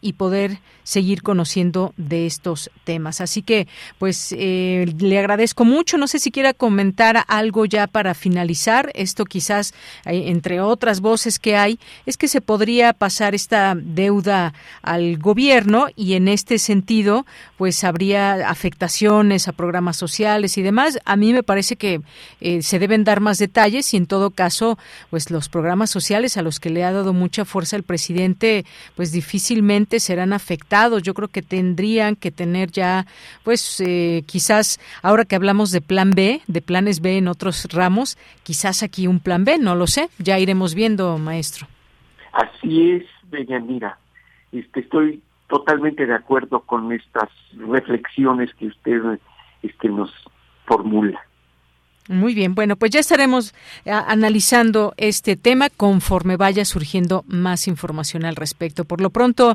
y 0.00 0.14
poder 0.14 0.58
seguir 0.84 1.22
conociendo 1.22 1.94
de 1.96 2.26
estos 2.26 2.70
temas. 2.84 3.20
Así 3.20 3.42
que, 3.42 3.68
pues, 3.98 4.34
eh, 4.36 4.92
le 4.98 5.18
agradezco 5.18 5.64
mucho. 5.64 5.96
No 5.96 6.06
sé 6.06 6.18
si 6.18 6.30
quiera 6.30 6.52
comentar 6.52 7.24
algo 7.28 7.64
ya 7.64 7.86
para 7.86 8.14
finalizar. 8.14 8.90
Esto 8.94 9.24
quizás, 9.24 9.74
eh, 10.04 10.24
entre 10.26 10.60
otras 10.60 11.00
voces 11.00 11.38
que 11.38 11.56
hay, 11.56 11.78
es 12.06 12.16
que 12.16 12.28
se 12.28 12.40
podría 12.40 12.92
pasar 12.92 13.34
esta 13.34 13.74
deuda 13.76 14.54
al 14.82 15.18
gobierno 15.18 15.86
y 15.96 16.14
en 16.14 16.28
este 16.28 16.58
sentido, 16.58 17.26
pues, 17.62 17.84
habría 17.84 18.50
afectaciones 18.50 19.46
a 19.46 19.52
programas 19.52 19.96
sociales 19.96 20.58
y 20.58 20.62
demás. 20.62 20.98
A 21.04 21.14
mí 21.14 21.32
me 21.32 21.44
parece 21.44 21.76
que 21.76 22.00
eh, 22.40 22.60
se 22.60 22.80
deben 22.80 23.04
dar 23.04 23.20
más 23.20 23.38
detalles 23.38 23.94
y 23.94 23.96
en 23.96 24.06
todo 24.06 24.32
caso, 24.32 24.80
pues, 25.10 25.30
los 25.30 25.48
programas 25.48 25.88
sociales 25.88 26.36
a 26.36 26.42
los 26.42 26.58
que 26.58 26.70
le 26.70 26.82
ha 26.82 26.90
dado 26.90 27.12
mucha 27.12 27.44
fuerza 27.44 27.76
el 27.76 27.84
presidente, 27.84 28.64
pues, 28.96 29.12
difícilmente 29.12 30.00
serán 30.00 30.32
afectados. 30.32 31.04
Yo 31.04 31.14
creo 31.14 31.28
que 31.28 31.40
tendrían 31.40 32.16
que 32.16 32.32
tener 32.32 32.72
ya, 32.72 33.06
pues 33.44 33.80
eh, 33.80 34.24
quizás 34.26 34.80
ahora 35.00 35.24
que 35.24 35.36
hablamos 35.36 35.70
de 35.70 35.80
plan 35.80 36.10
B, 36.10 36.40
de 36.48 36.62
planes 36.62 37.00
B 37.00 37.16
en 37.18 37.28
otros 37.28 37.68
ramos, 37.70 38.18
quizás 38.42 38.82
aquí 38.82 39.06
un 39.06 39.20
plan 39.20 39.44
B, 39.44 39.58
no 39.58 39.76
lo 39.76 39.86
sé. 39.86 40.08
Ya 40.18 40.36
iremos 40.40 40.74
viendo, 40.74 41.16
maestro. 41.16 41.68
Así 42.32 42.90
es, 42.90 43.04
Mira, 43.68 44.00
Este, 44.50 44.80
estoy 44.80 45.22
totalmente 45.52 46.06
de 46.06 46.14
acuerdo 46.14 46.60
con 46.60 46.90
estas 46.92 47.28
reflexiones 47.52 48.48
que 48.54 48.68
usted 48.68 49.18
este, 49.62 49.90
nos 49.90 50.10
formula. 50.64 51.20
Muy 52.08 52.34
bien, 52.34 52.54
bueno, 52.54 52.76
pues 52.76 52.90
ya 52.90 53.00
estaremos 53.00 53.54
eh, 53.84 53.90
analizando 53.90 54.94
este 54.96 55.36
tema 55.36 55.68
conforme 55.68 56.38
vaya 56.38 56.64
surgiendo 56.64 57.22
más 57.26 57.68
información 57.68 58.24
al 58.24 58.36
respecto. 58.36 58.86
Por 58.86 59.02
lo 59.02 59.10
pronto, 59.10 59.54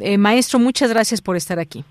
eh, 0.00 0.18
maestro, 0.18 0.58
muchas 0.58 0.90
gracias 0.90 1.22
por 1.22 1.36
estar 1.36 1.58
aquí. 1.58 1.86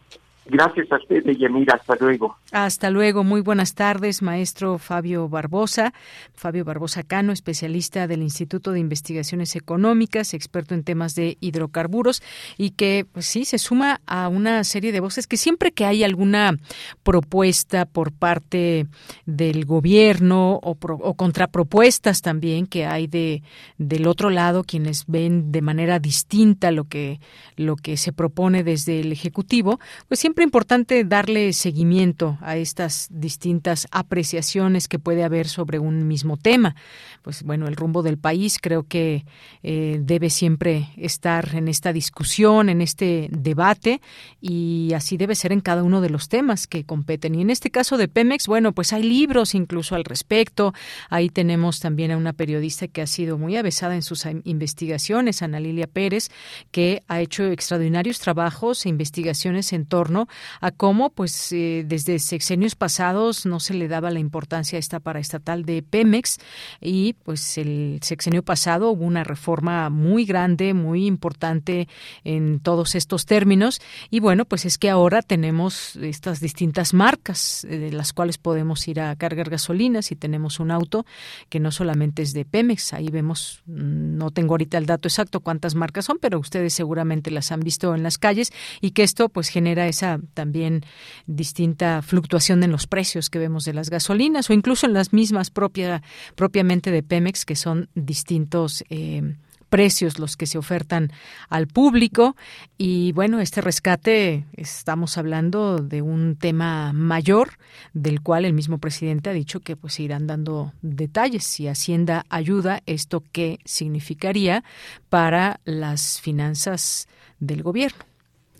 Gracias 0.49 0.91
a 0.91 0.97
usted, 0.97 1.23
Yanira. 1.37 1.75
Hasta 1.75 1.95
luego. 1.99 2.35
Hasta 2.51 2.89
luego. 2.89 3.23
Muy 3.23 3.41
buenas 3.41 3.75
tardes, 3.75 4.23
maestro 4.23 4.79
Fabio 4.79 5.29
Barbosa. 5.29 5.93
Fabio 6.33 6.65
Barbosa 6.65 7.03
Cano, 7.03 7.31
especialista 7.31 8.07
del 8.07 8.23
Instituto 8.23 8.71
de 8.71 8.79
Investigaciones 8.79 9.55
Económicas, 9.55 10.33
experto 10.33 10.73
en 10.73 10.83
temas 10.83 11.13
de 11.13 11.37
hidrocarburos 11.39 12.23
y 12.57 12.71
que, 12.71 13.05
pues 13.11 13.27
sí, 13.27 13.45
se 13.45 13.59
suma 13.59 14.01
a 14.07 14.27
una 14.27 14.63
serie 14.63 14.91
de 14.91 14.99
voces 14.99 15.27
que 15.27 15.37
siempre 15.37 15.71
que 15.71 15.85
hay 15.85 16.03
alguna 16.03 16.57
propuesta 17.03 17.85
por 17.85 18.11
parte 18.11 18.87
del 19.25 19.65
gobierno 19.65 20.59
o, 20.63 20.77
o 20.81 21.13
contrapropuestas 21.13 22.21
también 22.21 22.65
que 22.65 22.85
hay 22.85 23.07
de 23.07 23.43
del 23.77 24.07
otro 24.07 24.29
lado 24.29 24.63
quienes 24.63 25.05
ven 25.07 25.51
de 25.51 25.61
manera 25.61 25.99
distinta 25.99 26.71
lo 26.71 26.85
que 26.85 27.19
lo 27.55 27.75
que 27.75 27.97
se 27.97 28.13
propone 28.13 28.63
desde 28.63 29.01
el 29.01 29.11
ejecutivo, 29.11 29.79
pues 30.07 30.19
siempre 30.19 30.38
importante 30.43 31.03
darle 31.03 31.53
seguimiento 31.53 32.37
a 32.41 32.57
estas 32.57 33.07
distintas 33.11 33.87
apreciaciones 33.91 34.87
que 34.87 34.99
puede 34.99 35.23
haber 35.23 35.47
sobre 35.47 35.79
un 35.79 36.07
mismo 36.07 36.37
tema. 36.37 36.75
Pues 37.21 37.43
bueno, 37.43 37.67
el 37.67 37.75
rumbo 37.75 38.03
del 38.03 38.17
país 38.17 38.59
creo 38.61 38.83
que 38.83 39.25
eh, 39.63 39.99
debe 40.01 40.29
siempre 40.29 40.89
estar 40.97 41.55
en 41.55 41.67
esta 41.67 41.91
discusión, 41.91 42.69
en 42.69 42.81
este 42.81 43.27
debate 43.31 44.01
y 44.39 44.93
así 44.95 45.17
debe 45.17 45.35
ser 45.35 45.51
en 45.51 45.61
cada 45.61 45.83
uno 45.83 45.99
de 45.99 46.09
los 46.09 46.29
temas 46.29 46.67
que 46.67 46.85
competen. 46.85 47.35
Y 47.35 47.41
en 47.41 47.49
este 47.49 47.71
caso 47.71 47.97
de 47.97 48.07
Pemex, 48.07 48.47
bueno, 48.47 48.71
pues 48.71 48.93
hay 48.93 49.03
libros 49.03 49.55
incluso 49.55 49.95
al 49.95 50.05
respecto. 50.05 50.73
Ahí 51.09 51.29
tenemos 51.29 51.79
también 51.79 52.11
a 52.11 52.17
una 52.17 52.33
periodista 52.33 52.87
que 52.87 53.01
ha 53.01 53.07
sido 53.07 53.37
muy 53.37 53.57
avesada 53.57 53.95
en 53.95 54.01
sus 54.01 54.25
investigaciones, 54.45 55.41
Ana 55.41 55.59
Lilia 55.59 55.87
Pérez, 55.87 56.29
que 56.71 57.03
ha 57.07 57.19
hecho 57.19 57.45
extraordinarios 57.45 58.19
trabajos 58.19 58.85
e 58.85 58.89
investigaciones 58.89 59.73
en 59.73 59.85
torno 59.85 60.28
a 60.61 60.71
cómo, 60.71 61.09
pues, 61.09 61.51
eh, 61.51 61.83
desde 61.85 62.19
sexenios 62.19 62.75
pasados 62.75 63.45
no 63.45 63.59
se 63.59 63.73
le 63.73 63.87
daba 63.87 64.11
la 64.11 64.19
importancia 64.19 64.77
a 64.77 64.79
esta 64.79 64.99
paraestatal 64.99 65.65
de 65.65 65.83
Pemex 65.83 66.37
y, 66.81 67.13
pues, 67.23 67.57
el 67.57 67.99
sexenio 68.01 68.43
pasado 68.43 68.91
hubo 68.91 69.05
una 69.05 69.23
reforma 69.23 69.89
muy 69.89 70.25
grande, 70.25 70.73
muy 70.73 71.05
importante 71.05 71.87
en 72.23 72.59
todos 72.59 72.95
estos 72.95 73.25
términos. 73.25 73.81
Y, 74.09 74.19
bueno, 74.19 74.45
pues 74.45 74.65
es 74.65 74.77
que 74.77 74.89
ahora 74.89 75.21
tenemos 75.21 75.95
estas 75.95 76.39
distintas 76.39 76.93
marcas 76.93 77.63
eh, 77.65 77.77
de 77.77 77.91
las 77.91 78.13
cuales 78.13 78.37
podemos 78.37 78.87
ir 78.87 78.99
a 78.99 79.15
cargar 79.15 79.49
gasolina 79.49 80.01
si 80.01 80.15
tenemos 80.15 80.59
un 80.59 80.71
auto 80.71 81.05
que 81.49 81.59
no 81.59 81.71
solamente 81.71 82.21
es 82.21 82.33
de 82.33 82.45
Pemex, 82.45 82.93
ahí 82.93 83.09
vemos, 83.09 83.61
mm, 83.65 84.17
no 84.17 84.31
tengo 84.31 84.53
ahorita 84.53 84.77
el 84.77 84.85
dato 84.85 85.07
exacto 85.07 85.39
cuántas 85.39 85.75
marcas 85.75 86.05
son, 86.05 86.17
pero 86.19 86.39
ustedes 86.39 86.73
seguramente 86.73 87.31
las 87.31 87.51
han 87.51 87.61
visto 87.61 87.95
en 87.95 88.03
las 88.03 88.17
calles 88.17 88.51
y 88.81 88.91
que 88.91 89.03
esto 89.03 89.29
pues 89.29 89.49
genera 89.49 89.87
esa 89.87 90.08
también 90.33 90.83
distinta 91.27 92.01
fluctuación 92.01 92.63
en 92.63 92.71
los 92.71 92.87
precios 92.87 93.29
que 93.29 93.37
vemos 93.37 93.65
de 93.65 93.73
las 93.73 93.89
gasolinas 93.89 94.49
o 94.49 94.53
incluso 94.53 94.87
en 94.87 94.93
las 94.93 95.13
mismas 95.13 95.51
propia, 95.51 96.01
propiamente 96.35 96.89
de 96.89 97.03
Pemex, 97.03 97.45
que 97.45 97.55
son 97.55 97.89
distintos. 97.93 98.83
Eh, 98.89 99.35
precios 99.69 100.19
los 100.19 100.35
que 100.35 100.47
se 100.47 100.57
ofertan 100.57 101.11
al 101.47 101.67
público 101.67 102.35
y 102.77 103.11
bueno 103.13 103.39
este 103.39 103.61
rescate 103.61 104.45
estamos 104.53 105.17
hablando 105.17 105.77
de 105.77 106.01
un 106.01 106.35
tema 106.35 106.91
mayor 106.91 107.51
del 107.93 108.21
cual 108.21 108.45
el 108.45 108.53
mismo 108.53 108.79
presidente 108.79 109.29
ha 109.29 109.33
dicho 109.33 109.59
que 109.59 109.75
pues 109.75 109.99
irán 109.99 110.27
dando 110.27 110.73
detalles 110.81 111.43
si 111.43 111.67
Hacienda 111.67 112.25
ayuda 112.29 112.81
esto 112.85 113.23
qué 113.31 113.59
significaría 113.63 114.63
para 115.09 115.59
las 115.65 116.19
finanzas 116.19 117.07
del 117.39 117.63
gobierno 117.63 118.03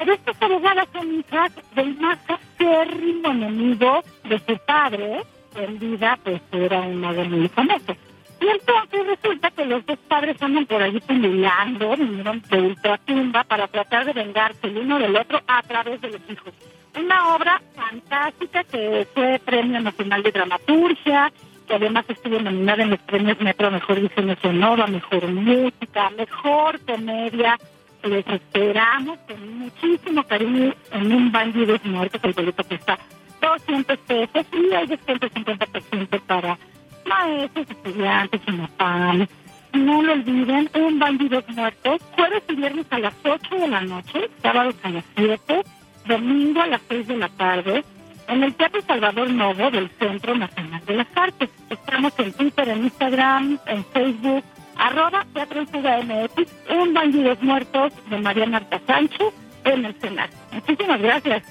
pero 0.00 0.14
estas 0.14 0.40
abogadas 0.40 0.88
son 0.94 1.14
hijas 1.14 1.52
del 1.74 1.94
más 1.98 2.18
acérrimo 2.26 3.32
enemigo 3.32 4.02
de 4.24 4.38
su 4.38 4.58
padre, 4.64 5.22
que 5.54 5.62
en 5.62 5.78
vida 5.78 6.18
pues 6.24 6.40
era 6.52 6.80
un 6.80 6.96
mago 6.96 7.22
muy 7.26 7.48
famoso. 7.48 7.94
Y 8.40 8.48
entonces 8.48 9.06
resulta 9.06 9.50
que 9.50 9.66
los 9.66 9.84
dos 9.84 9.98
padres 10.08 10.40
andan 10.40 10.64
por 10.64 10.82
allí 10.82 11.00
peleando, 11.00 11.94
vinieron 11.98 12.40
de 12.48 12.60
ultratumba 12.62 13.44
para 13.44 13.68
tratar 13.68 14.06
de 14.06 14.14
vengarse 14.14 14.68
el 14.68 14.78
uno 14.78 14.98
del 14.98 15.14
otro 15.14 15.42
a 15.46 15.62
través 15.64 16.00
de 16.00 16.12
los 16.12 16.20
hijos. 16.30 16.54
Una 16.98 17.34
obra 17.34 17.60
fantástica 17.76 18.64
que 18.64 19.06
fue 19.12 19.38
Premio 19.44 19.80
Nacional 19.80 20.22
de 20.22 20.32
Dramaturgia, 20.32 21.30
que 21.68 21.74
además 21.74 22.06
estuvo 22.08 22.40
nominada 22.40 22.84
en 22.84 22.90
los 22.90 23.00
premios 23.00 23.38
Metro 23.38 23.70
Mejor 23.70 24.00
Diseño 24.00 24.34
Sonoro, 24.40 24.88
Mejor 24.88 25.28
Música, 25.28 26.08
Mejor 26.16 26.80
Comedia, 26.86 27.58
les 28.02 28.26
esperamos 28.26 29.18
con 29.26 29.58
muchísimo 29.58 30.22
cariño 30.24 30.74
en 30.92 31.12
un 31.12 31.32
bandido 31.32 31.78
muerto 31.84 32.20
que 32.20 32.28
el 32.28 32.34
boleto 32.34 32.64
cuesta 32.64 32.98
200 33.40 33.98
pesos 33.98 34.46
y 34.52 34.74
hay 34.74 34.86
descuento 34.86 35.28
50% 35.28 36.20
para 36.26 36.58
maestros, 37.06 37.70
estudiantes 37.70 38.40
y 38.46 38.52
napales. 38.52 39.28
No 39.72 40.02
lo 40.02 40.12
olviden, 40.12 40.68
un 40.74 40.98
bandido 40.98 41.42
muerto, 41.48 41.96
jueves 42.16 42.42
y 42.48 42.94
a 42.94 42.98
las 42.98 43.14
8 43.24 43.56
de 43.56 43.68
la 43.68 43.80
noche, 43.82 44.28
sábados 44.42 44.74
a 44.82 44.90
las 44.90 45.04
7, 45.16 45.62
domingo 46.06 46.60
a 46.60 46.66
las 46.66 46.80
6 46.88 47.06
de 47.06 47.16
la 47.16 47.28
tarde, 47.28 47.84
en 48.28 48.42
el 48.42 48.54
Teatro 48.54 48.80
Salvador 48.82 49.30
Novo 49.30 49.70
del 49.70 49.88
Centro 49.90 50.34
Nacional 50.34 50.84
de 50.86 50.94
las 50.94 51.06
Artes. 51.14 51.50
Estamos 51.68 52.12
en 52.18 52.32
Twitter, 52.32 52.68
en 52.68 52.84
Instagram, 52.84 53.58
en 53.66 53.84
Facebook, 53.86 54.44
arroba 54.80 55.26
Teatro 55.34 55.62
MX, 55.62 56.48
un 56.70 56.94
bandidos 56.94 57.40
muertos 57.42 57.92
de 58.08 58.18
Mariana 58.18 58.56
Arta 58.58 58.80
Sánchez 58.86 59.32
en 59.64 59.84
el 59.84 60.00
Senado. 60.00 60.32
Muchísimas 60.52 61.00
gracias. 61.00 61.42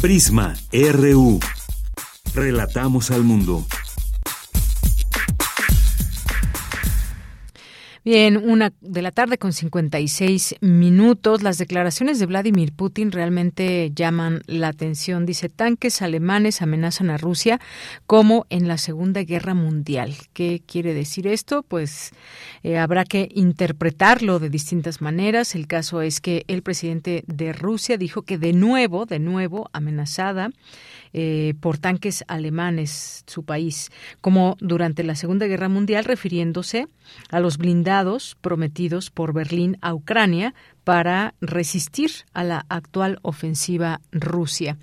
Prisma 0.00 0.54
RU. 0.72 1.38
Relatamos 2.34 3.12
al 3.12 3.22
mundo. 3.22 3.64
Bien, 8.04 8.36
una 8.36 8.72
de 8.80 9.00
la 9.00 9.12
tarde 9.12 9.38
con 9.38 9.52
56 9.52 10.56
minutos. 10.60 11.44
Las 11.44 11.58
declaraciones 11.58 12.18
de 12.18 12.26
Vladimir 12.26 12.72
Putin 12.72 13.12
realmente 13.12 13.92
llaman 13.94 14.42
la 14.46 14.66
atención. 14.66 15.24
Dice, 15.24 15.48
tanques 15.48 16.02
alemanes 16.02 16.62
amenazan 16.62 17.10
a 17.10 17.16
Rusia 17.16 17.60
como 18.06 18.44
en 18.50 18.66
la 18.66 18.76
Segunda 18.76 19.22
Guerra 19.22 19.54
Mundial. 19.54 20.16
¿Qué 20.32 20.60
quiere 20.66 20.94
decir 20.94 21.28
esto? 21.28 21.62
Pues 21.62 22.10
eh, 22.64 22.76
habrá 22.76 23.04
que 23.04 23.28
interpretarlo 23.36 24.40
de 24.40 24.50
distintas 24.50 25.00
maneras. 25.00 25.54
El 25.54 25.68
caso 25.68 26.02
es 26.02 26.20
que 26.20 26.44
el 26.48 26.62
presidente 26.62 27.22
de 27.28 27.52
Rusia 27.52 27.98
dijo 27.98 28.22
que 28.22 28.36
de 28.36 28.52
nuevo, 28.52 29.06
de 29.06 29.20
nuevo, 29.20 29.70
amenazada 29.72 30.50
eh, 31.12 31.54
por 31.60 31.78
tanques 31.78 32.24
alemanes 32.28 33.24
su 33.26 33.44
país, 33.44 33.90
como 34.20 34.56
durante 34.60 35.04
la 35.04 35.14
Segunda 35.14 35.46
Guerra 35.46 35.68
Mundial, 35.68 36.04
refiriéndose 36.04 36.88
a 37.30 37.40
los 37.40 37.58
blindados 37.58 38.36
prometidos 38.40 39.10
por 39.10 39.32
Berlín 39.32 39.76
a 39.80 39.94
Ucrania 39.94 40.54
para 40.84 41.34
resistir 41.40 42.10
a 42.32 42.42
la 42.44 42.66
actual 42.68 43.18
ofensiva 43.22 44.00
Rusia. 44.10 44.76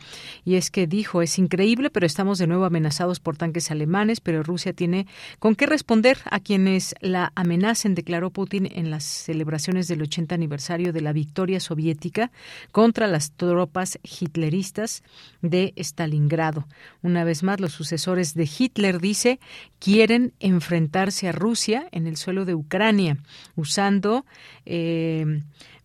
Y 0.46 0.56
es 0.56 0.72
que 0.72 0.88
dijo, 0.88 1.22
es 1.22 1.38
increíble, 1.38 1.90
pero 1.90 2.06
estamos 2.06 2.38
de 2.38 2.48
nuevo 2.48 2.66
amenazados 2.66 3.20
por 3.20 3.38
tanques 3.38 3.70
alemanes, 3.72 4.22
pero 4.22 4.44
Rusia 4.44 4.74
tiene 4.74 5.08
con 5.40 5.56
qué 5.56 5.66
responder 5.66 6.18
a 6.32 6.40
quienes 6.40 6.96
la 7.02 7.32
amenacen, 7.36 7.96
declaró 7.96 8.30
Putin 8.30 8.70
en 8.74 8.90
las 8.92 9.04
celebraciones 9.04 9.88
del 9.88 10.02
80 10.02 10.36
aniversario 10.36 10.94
de 10.94 11.02
la 11.02 11.14
victoria 11.14 11.60
soviética 11.60 12.32
contra 12.72 13.08
las 13.08 13.32
tropas 13.32 14.00
hitleristas 14.04 15.04
de 15.42 15.74
Stalingrado. 15.78 16.66
Una 17.02 17.24
vez 17.24 17.44
más, 17.44 17.60
los 17.60 17.74
sucesores 17.74 18.34
de 18.34 18.50
Hitler, 18.58 19.00
dice, 19.00 19.40
quieren 19.80 20.34
enfrentarse 20.40 21.28
a 21.28 21.32
Rusia 21.32 21.88
en 21.92 22.08
el 22.08 22.18
suelo 22.18 22.46
de 22.46 22.56
Ucrania, 22.56 23.18
usando 23.56 24.26
eh, 24.66 25.42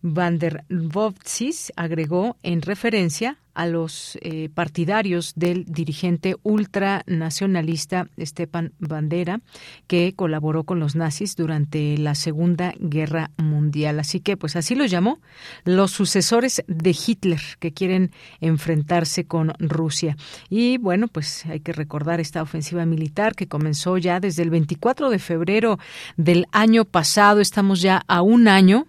Van 0.07 0.37
der 0.37 0.65
agregó 1.75 2.37
en 2.43 2.61
referencia 2.61 3.39
a 3.55 3.65
los 3.65 4.19
eh, 4.21 4.49
partidarios 4.53 5.33
del 5.35 5.65
dirigente 5.65 6.35
ultranacionalista 6.43 8.07
Stepan 8.19 8.73
Bandera, 8.77 9.39
que 9.87 10.13
colaboró 10.15 10.63
con 10.63 10.79
los 10.79 10.95
nazis 10.95 11.35
durante 11.35 11.97
la 11.97 12.13
Segunda 12.13 12.75
Guerra 12.77 13.31
Mundial. 13.37 13.99
Así 13.99 14.19
que, 14.19 14.37
pues 14.37 14.55
así 14.55 14.75
lo 14.75 14.85
llamó, 14.85 15.19
los 15.63 15.89
sucesores 15.89 16.63
de 16.67 16.91
Hitler 16.91 17.41
que 17.59 17.71
quieren 17.71 18.11
enfrentarse 18.41 19.25
con 19.25 19.53
Rusia. 19.57 20.17
Y 20.49 20.77
bueno, 20.77 21.07
pues 21.07 21.47
hay 21.47 21.61
que 21.61 21.73
recordar 21.73 22.19
esta 22.19 22.43
ofensiva 22.43 22.85
militar 22.85 23.33
que 23.35 23.47
comenzó 23.47 23.97
ya 23.97 24.19
desde 24.19 24.43
el 24.43 24.51
24 24.51 25.09
de 25.09 25.17
febrero 25.17 25.79
del 26.15 26.45
año 26.51 26.85
pasado. 26.85 27.39
Estamos 27.39 27.81
ya 27.81 28.03
a 28.07 28.21
un 28.21 28.47
año 28.47 28.85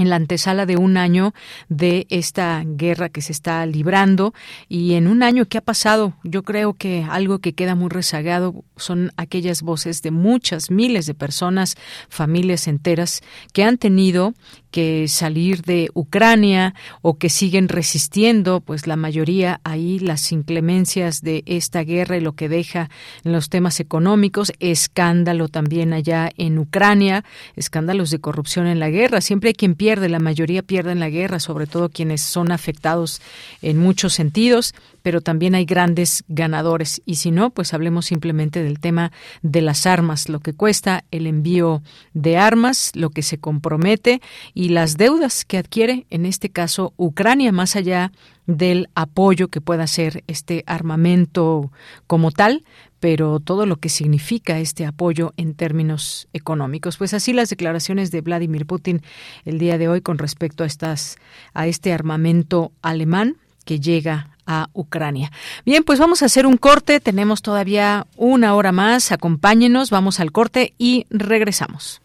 en 0.00 0.10
la 0.10 0.16
antesala 0.16 0.66
de 0.66 0.76
un 0.76 0.96
año 0.96 1.34
de 1.68 2.06
esta 2.10 2.62
guerra 2.64 3.08
que 3.08 3.22
se 3.22 3.32
está 3.32 3.64
librando. 3.66 4.32
Y 4.68 4.94
en 4.94 5.06
un 5.06 5.22
año 5.22 5.44
que 5.46 5.58
ha 5.58 5.60
pasado, 5.60 6.14
yo 6.24 6.42
creo 6.42 6.74
que 6.74 7.06
algo 7.08 7.38
que 7.38 7.52
queda 7.52 7.74
muy 7.74 7.90
rezagado 7.90 8.64
son 8.76 9.12
aquellas 9.16 9.62
voces 9.62 10.02
de 10.02 10.10
muchas 10.10 10.70
miles 10.70 11.06
de 11.06 11.14
personas, 11.14 11.76
familias 12.08 12.66
enteras 12.66 13.20
que 13.52 13.64
han 13.64 13.76
tenido 13.76 14.34
que 14.70 15.08
salir 15.08 15.62
de 15.62 15.90
Ucrania 15.94 16.74
o 17.02 17.18
que 17.18 17.28
siguen 17.28 17.68
resistiendo, 17.68 18.60
pues 18.60 18.86
la 18.86 18.96
mayoría 18.96 19.60
ahí 19.64 19.98
las 19.98 20.32
inclemencias 20.32 21.22
de 21.22 21.42
esta 21.46 21.82
guerra 21.82 22.16
y 22.16 22.20
lo 22.20 22.32
que 22.32 22.48
deja 22.48 22.90
en 23.24 23.32
los 23.32 23.48
temas 23.48 23.80
económicos, 23.80 24.52
escándalo 24.60 25.48
también 25.48 25.92
allá 25.92 26.30
en 26.36 26.58
Ucrania, 26.58 27.24
escándalos 27.56 28.10
de 28.10 28.20
corrupción 28.20 28.66
en 28.66 28.78
la 28.78 28.90
guerra, 28.90 29.20
siempre 29.20 29.48
hay 29.48 29.54
quien 29.54 29.74
pierde, 29.74 30.08
la 30.08 30.18
mayoría 30.18 30.62
pierde 30.62 30.92
en 30.92 31.00
la 31.00 31.10
guerra, 31.10 31.40
sobre 31.40 31.66
todo 31.66 31.88
quienes 31.88 32.20
son 32.20 32.52
afectados 32.52 33.20
en 33.62 33.78
muchos 33.78 34.14
sentidos, 34.14 34.74
pero 35.02 35.20
también 35.20 35.54
hay 35.54 35.64
grandes 35.64 36.24
ganadores. 36.28 37.02
Y 37.06 37.16
si 37.16 37.30
no, 37.30 37.50
pues 37.50 37.74
hablemos 37.74 38.06
simplemente 38.06 38.62
del 38.62 38.80
tema 38.80 39.12
de 39.42 39.62
las 39.62 39.86
armas, 39.86 40.28
lo 40.28 40.40
que 40.40 40.52
cuesta 40.52 41.04
el 41.10 41.26
envío 41.26 41.82
de 42.14 42.36
armas, 42.36 42.92
lo 42.94 43.10
que 43.10 43.22
se 43.22 43.38
compromete 43.38 44.20
y 44.54 44.70
las 44.70 44.96
deudas 44.96 45.44
que 45.44 45.58
adquiere, 45.58 46.06
en 46.10 46.26
este 46.26 46.50
caso, 46.50 46.92
Ucrania, 46.96 47.52
más 47.52 47.76
allá 47.76 48.12
del 48.46 48.88
apoyo 48.94 49.48
que 49.48 49.60
pueda 49.60 49.86
ser 49.86 50.24
este 50.26 50.64
armamento 50.66 51.70
como 52.06 52.32
tal, 52.32 52.64
pero 52.98 53.40
todo 53.40 53.64
lo 53.64 53.76
que 53.76 53.88
significa 53.88 54.58
este 54.58 54.86
apoyo 54.86 55.32
en 55.36 55.54
términos 55.54 56.28
económicos. 56.32 56.96
Pues 56.98 57.14
así 57.14 57.32
las 57.32 57.48
declaraciones 57.48 58.10
de 58.10 58.20
Vladimir 58.20 58.66
Putin 58.66 59.02
el 59.44 59.58
día 59.58 59.78
de 59.78 59.88
hoy 59.88 60.00
con 60.02 60.18
respecto 60.18 60.64
a 60.64 60.66
estas 60.66 61.16
a 61.54 61.66
este 61.66 61.92
armamento 61.92 62.72
alemán 62.82 63.36
que 63.64 63.80
llega 63.80 64.36
a 64.50 64.68
Ucrania. 64.72 65.30
Bien, 65.64 65.84
pues 65.84 66.00
vamos 66.00 66.22
a 66.22 66.26
hacer 66.26 66.44
un 66.44 66.56
corte, 66.56 66.98
tenemos 66.98 67.40
todavía 67.40 68.08
una 68.16 68.54
hora 68.56 68.72
más, 68.72 69.12
acompáñenos, 69.12 69.90
vamos 69.90 70.18
al 70.18 70.32
corte 70.32 70.74
y 70.76 71.06
regresamos. 71.08 72.02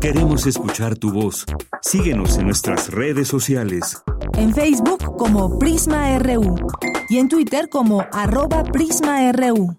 Queremos 0.00 0.46
escuchar 0.46 0.96
tu 0.96 1.12
voz. 1.12 1.46
Síguenos 1.80 2.36
en 2.36 2.46
nuestras 2.46 2.90
redes 2.90 3.28
sociales. 3.28 4.02
En 4.34 4.52
Facebook 4.52 5.16
como 5.16 5.58
Prisma 5.58 6.18
RU 6.18 6.56
y 7.08 7.18
en 7.18 7.28
Twitter 7.28 7.68
como 7.70 8.04
arroba 8.12 8.64
PrismaRU. 8.64 9.78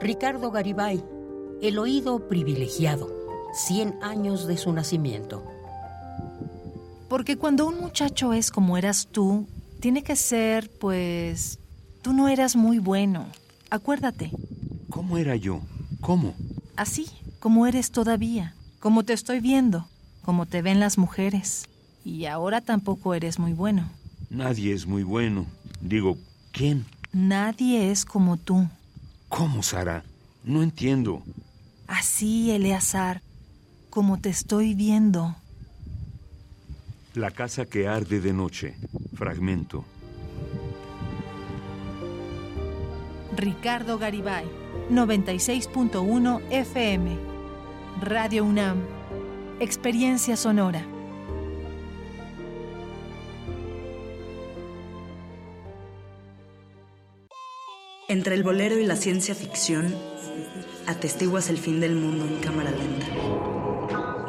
Ricardo 0.00 0.50
Garibay, 0.50 1.02
el 1.62 1.78
oído 1.78 2.26
privilegiado, 2.26 3.08
100 3.52 4.02
años 4.02 4.46
de 4.46 4.56
su 4.56 4.72
nacimiento. 4.72 5.44
Porque 7.08 7.36
cuando 7.36 7.66
un 7.66 7.80
muchacho 7.80 8.32
es 8.32 8.50
como 8.50 8.76
eras 8.78 9.08
tú, 9.10 9.46
tiene 9.80 10.02
que 10.02 10.16
ser, 10.16 10.70
pues, 10.78 11.58
tú 12.00 12.12
no 12.12 12.28
eras 12.28 12.56
muy 12.56 12.78
bueno. 12.78 13.26
Acuérdate. 13.70 14.30
¿Cómo 14.88 15.18
era 15.18 15.36
yo? 15.36 15.60
¿Cómo? 16.00 16.34
Así, 16.76 17.06
como 17.38 17.66
eres 17.66 17.90
todavía, 17.90 18.54
como 18.80 19.02
te 19.02 19.12
estoy 19.12 19.40
viendo, 19.40 19.86
como 20.24 20.46
te 20.46 20.62
ven 20.62 20.80
las 20.80 20.98
mujeres. 20.98 21.68
Y 22.04 22.26
ahora 22.26 22.60
tampoco 22.60 23.14
eres 23.14 23.38
muy 23.38 23.52
bueno. 23.52 23.90
Nadie 24.30 24.72
es 24.72 24.86
muy 24.86 25.02
bueno. 25.02 25.46
Digo, 25.80 26.16
¿quién? 26.52 26.86
Nadie 27.12 27.90
es 27.90 28.04
como 28.04 28.38
tú. 28.38 28.66
¿Cómo, 29.28 29.62
Sara? 29.62 30.04
No 30.44 30.62
entiendo. 30.62 31.22
Así, 31.86 32.50
Eleazar, 32.50 33.20
como 33.92 34.18
te 34.18 34.30
estoy 34.30 34.74
viendo. 34.74 35.36
La 37.12 37.30
casa 37.30 37.66
que 37.66 37.86
arde 37.86 38.20
de 38.20 38.32
noche. 38.32 38.74
Fragmento. 39.14 39.84
Ricardo 43.36 43.98
Garibay, 43.98 44.46
96.1 44.90 46.40
FM. 46.50 47.18
Radio 48.00 48.46
UNAM. 48.46 48.78
Experiencia 49.60 50.38
sonora. 50.38 50.86
Entre 58.08 58.34
el 58.34 58.42
bolero 58.42 58.78
y 58.78 58.86
la 58.86 58.96
ciencia 58.96 59.34
ficción, 59.34 59.94
atestiguas 60.86 61.50
el 61.50 61.58
fin 61.58 61.78
del 61.80 61.94
mundo 61.94 62.24
en 62.24 62.40
cámara 62.40 62.70
lenta. 62.70 63.51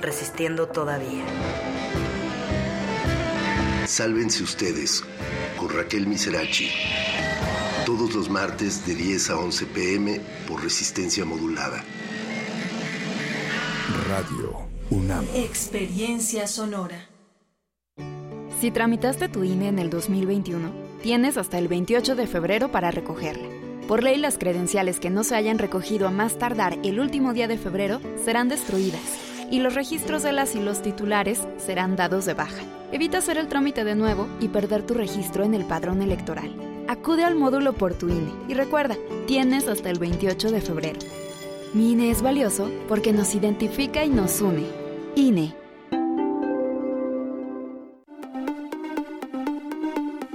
Resistiendo 0.00 0.68
todavía. 0.68 1.24
Sálvense 3.86 4.42
ustedes 4.42 5.02
con 5.58 5.70
Raquel 5.70 6.06
Miserachi. 6.06 6.68
Todos 7.86 8.14
los 8.14 8.28
martes 8.28 8.86
de 8.86 8.94
10 8.94 9.30
a 9.30 9.38
11 9.38 9.66
pm 9.66 10.20
por 10.46 10.62
resistencia 10.62 11.24
modulada. 11.24 11.82
Radio 14.08 14.68
UNAM. 14.90 15.24
Experiencia 15.34 16.46
sonora. 16.46 17.08
Si 18.60 18.70
tramitaste 18.70 19.28
tu 19.28 19.44
INE 19.44 19.68
en 19.68 19.78
el 19.78 19.88
2021, 19.88 20.72
tienes 21.02 21.38
hasta 21.38 21.58
el 21.58 21.68
28 21.68 22.16
de 22.16 22.26
febrero 22.26 22.70
para 22.70 22.90
recogerla. 22.90 23.48
Por 23.88 24.02
ley, 24.02 24.18
las 24.18 24.36
credenciales 24.36 25.00
que 25.00 25.10
no 25.10 25.24
se 25.24 25.36
hayan 25.36 25.58
recogido 25.58 26.06
a 26.08 26.10
más 26.10 26.38
tardar 26.38 26.78
el 26.82 27.00
último 27.00 27.32
día 27.32 27.48
de 27.48 27.56
febrero 27.56 28.00
serán 28.24 28.48
destruidas 28.48 29.35
y 29.50 29.60
los 29.60 29.74
registros 29.74 30.22
de 30.22 30.32
las 30.32 30.54
y 30.54 30.60
los 30.60 30.82
titulares 30.82 31.46
serán 31.58 31.96
dados 31.96 32.24
de 32.24 32.34
baja. 32.34 32.62
Evita 32.92 33.18
hacer 33.18 33.38
el 33.38 33.48
trámite 33.48 33.84
de 33.84 33.94
nuevo 33.94 34.28
y 34.40 34.48
perder 34.48 34.82
tu 34.82 34.94
registro 34.94 35.44
en 35.44 35.54
el 35.54 35.64
padrón 35.64 36.02
electoral. 36.02 36.54
Acude 36.88 37.24
al 37.24 37.34
módulo 37.34 37.72
por 37.72 37.94
tu 37.94 38.08
INE 38.08 38.32
y 38.48 38.54
recuerda, 38.54 38.96
tienes 39.26 39.66
hasta 39.68 39.90
el 39.90 39.98
28 39.98 40.50
de 40.50 40.60
febrero. 40.60 40.98
Mi 41.74 41.92
INE 41.92 42.10
es 42.10 42.22
valioso 42.22 42.70
porque 42.88 43.12
nos 43.12 43.34
identifica 43.34 44.04
y 44.04 44.08
nos 44.08 44.40
une. 44.40 44.66
INE. 45.14 45.54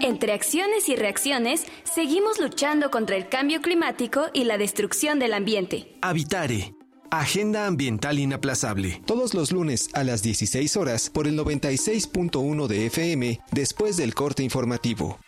Entre 0.02 0.34
acciones 0.34 0.90
y 0.90 0.96
reacciones, 0.96 1.66
seguimos 1.84 2.40
luchando 2.40 2.92
contra 2.92 3.16
el 3.16 3.30
cambio 3.30 3.62
climático 3.62 4.26
y 4.34 4.44
la 4.44 4.58
destrucción 4.58 5.20
del 5.20 5.34
ambiente. 5.34 5.96
Habitare. 6.02 6.81
Agenda 7.14 7.68
Ambiental 7.68 8.20
Inaplazable. 8.20 9.02
Todos 9.06 9.34
los 9.34 9.52
lunes 9.52 9.90
a 9.94 10.06
las 10.06 10.24
16 10.24 10.78
horas 10.78 11.10
por 11.10 11.28
el 11.28 11.38
96.1 11.38 12.68
de 12.68 12.86
FM 12.86 13.42
después 13.52 13.98
del 13.98 14.14
corte 14.14 14.44
informativo. 14.44 15.20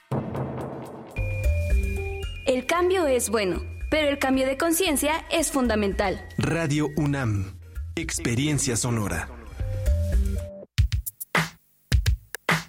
El 2.46 2.66
cambio 2.68 3.06
es 3.06 3.30
bueno, 3.30 3.62
pero 3.92 4.08
el 4.08 4.18
cambio 4.18 4.48
de 4.48 4.58
conciencia 4.58 5.26
es 5.30 5.52
fundamental. 5.52 6.26
Radio 6.38 6.88
UNAM. 6.96 7.60
Experiencia 7.96 8.78
sonora. 8.78 9.28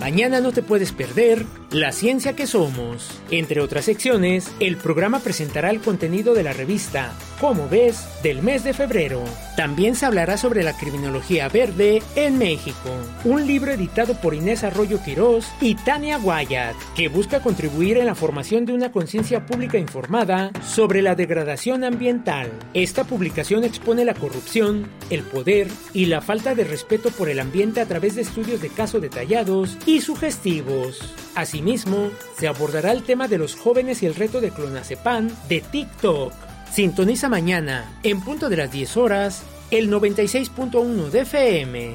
Mañana 0.00 0.40
no 0.40 0.50
te 0.50 0.62
puedes 0.62 0.92
perder 0.92 1.44
La 1.70 1.92
Ciencia 1.92 2.34
que 2.34 2.46
Somos. 2.46 3.20
Entre 3.30 3.60
otras 3.60 3.84
secciones, 3.84 4.50
el 4.58 4.78
programa 4.78 5.20
presentará 5.20 5.68
el 5.68 5.82
contenido 5.82 6.32
de 6.32 6.42
la 6.42 6.54
revista 6.54 7.12
Como 7.38 7.68
ves 7.68 8.06
del 8.22 8.40
mes 8.42 8.64
de 8.64 8.72
febrero. 8.72 9.22
También 9.58 9.94
se 9.94 10.06
hablará 10.06 10.38
sobre 10.38 10.62
la 10.62 10.74
criminología 10.74 11.50
verde 11.50 12.02
en 12.16 12.38
México, 12.38 12.88
un 13.24 13.46
libro 13.46 13.72
editado 13.72 14.14
por 14.14 14.34
Inés 14.34 14.64
Arroyo 14.64 15.02
Quirós 15.02 15.46
y 15.60 15.74
Tania 15.74 16.16
Guayat, 16.16 16.76
que 16.96 17.08
busca 17.08 17.40
contribuir 17.40 17.98
en 17.98 18.06
la 18.06 18.14
formación 18.14 18.64
de 18.64 18.72
una 18.72 18.92
conciencia 18.92 19.44
pública 19.44 19.76
informada 19.76 20.50
sobre 20.66 21.02
la 21.02 21.14
degradación 21.14 21.84
ambiental. 21.84 22.50
Esta 22.72 23.04
publicación 23.04 23.64
expone 23.64 24.06
la 24.06 24.14
corrupción, 24.14 24.88
el 25.10 25.24
poder 25.24 25.68
y 25.92 26.06
la 26.06 26.22
falta 26.22 26.54
de 26.54 26.64
respeto 26.64 27.10
por 27.10 27.28
el 27.28 27.38
ambiente 27.38 27.82
a 27.82 27.86
través 27.86 28.14
de 28.14 28.22
estudios 28.22 28.62
de 28.62 28.70
caso 28.70 28.98
detallados 28.98 29.76
sugestivos. 29.98 31.00
Asimismo, 31.34 32.10
se 32.38 32.46
abordará 32.46 32.92
el 32.92 33.02
tema 33.02 33.26
de 33.26 33.38
los 33.38 33.56
jóvenes 33.56 34.04
y 34.04 34.06
el 34.06 34.14
reto 34.14 34.40
de 34.40 34.50
clonazepam 34.50 35.28
de 35.48 35.60
TikTok. 35.60 36.32
Sintoniza 36.70 37.28
mañana, 37.28 37.98
en 38.04 38.20
punto 38.20 38.48
de 38.48 38.56
las 38.56 38.70
10 38.70 38.96
horas, 38.96 39.42
el 39.72 39.90
96.1 39.90 41.10
de 41.10 41.20
FM. 41.20 41.94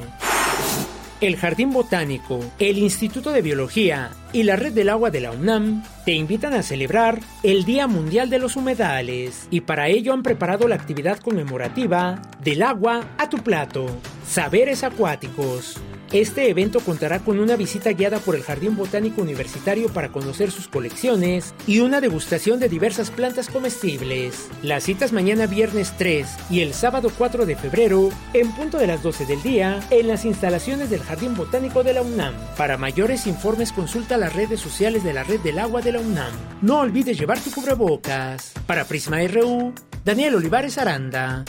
El 1.22 1.38
Jardín 1.38 1.72
Botánico, 1.72 2.42
el 2.60 2.78
Instituto 2.78 3.32
de 3.32 3.42
Biología 3.42 4.12
y 4.34 4.44
la 4.44 4.58
Red 4.58 4.74
del 4.74 4.90
Agua 4.90 5.12
de 5.12 5.22
la 5.22 5.32
UNAM 5.32 5.82
te 6.04 6.12
invitan 6.12 6.54
a 6.54 6.62
celebrar 6.62 7.22
el 7.42 7.64
Día 7.64 7.88
Mundial 7.88 8.30
de 8.30 8.40
los 8.40 8.58
Humedales 8.58 9.48
y 9.50 9.62
para 9.62 9.88
ello 9.88 10.12
han 10.12 10.24
preparado 10.24 10.68
la 10.68 10.76
actividad 10.76 11.20
conmemorativa 11.20 12.22
del 12.44 12.64
agua 12.64 13.08
a 13.18 13.30
tu 13.30 13.38
plato, 13.38 13.86
Saberes 14.28 14.84
Acuáticos. 14.84 15.80
Este 16.16 16.50
evento 16.50 16.80
contará 16.80 17.20
con 17.20 17.40
una 17.42 17.58
visita 17.58 17.92
guiada 17.92 18.20
por 18.20 18.36
el 18.36 18.44
Jardín 18.44 18.78
Botánico 18.78 19.22
Universitario 19.22 19.90
para 19.90 20.14
conocer 20.14 20.50
sus 20.50 20.70
colecciones 20.70 21.54
y 21.68 21.80
una 21.80 22.00
degustación 22.00 22.58
de 22.62 22.70
diversas 22.70 23.12
plantas 23.12 23.50
comestibles. 23.50 24.48
Las 24.64 24.86
citas 24.86 25.12
mañana 25.12 25.46
viernes 25.46 25.94
3 25.98 26.26
y 26.50 26.62
el 26.62 26.74
sábado 26.74 27.12
4 27.18 27.46
de 27.46 27.58
febrero 27.58 28.12
en 28.34 28.50
punto 28.54 28.78
de 28.78 28.88
las 28.88 29.04
12 29.04 29.26
del 29.26 29.44
día 29.44 29.82
en 29.90 30.08
las 30.08 30.24
instalaciones 30.24 30.90
del 30.90 31.02
Jardín 31.04 31.36
Botánico 31.36 31.84
de 31.84 31.92
la 31.92 32.02
UNAM. 32.02 32.34
Para 32.56 32.78
mayores 32.78 33.28
informes 33.28 33.74
consulta 33.74 34.16
las 34.16 34.34
redes 34.34 34.62
sociales 34.62 35.04
de 35.04 35.12
la 35.12 35.26
Red 35.26 35.42
del 35.42 35.60
Agua 35.60 35.82
de 35.82 35.92
la 35.92 36.00
UNAM. 36.00 36.32
No 36.62 36.80
olvides 36.80 37.20
llevar 37.20 37.42
tu 37.42 37.52
cubrebocas. 37.52 38.54
Para 38.66 38.86
Prisma 38.86 39.18
RU, 39.28 39.74
Daniel 40.06 40.36
Olivares 40.36 40.78
Aranda. 40.78 41.44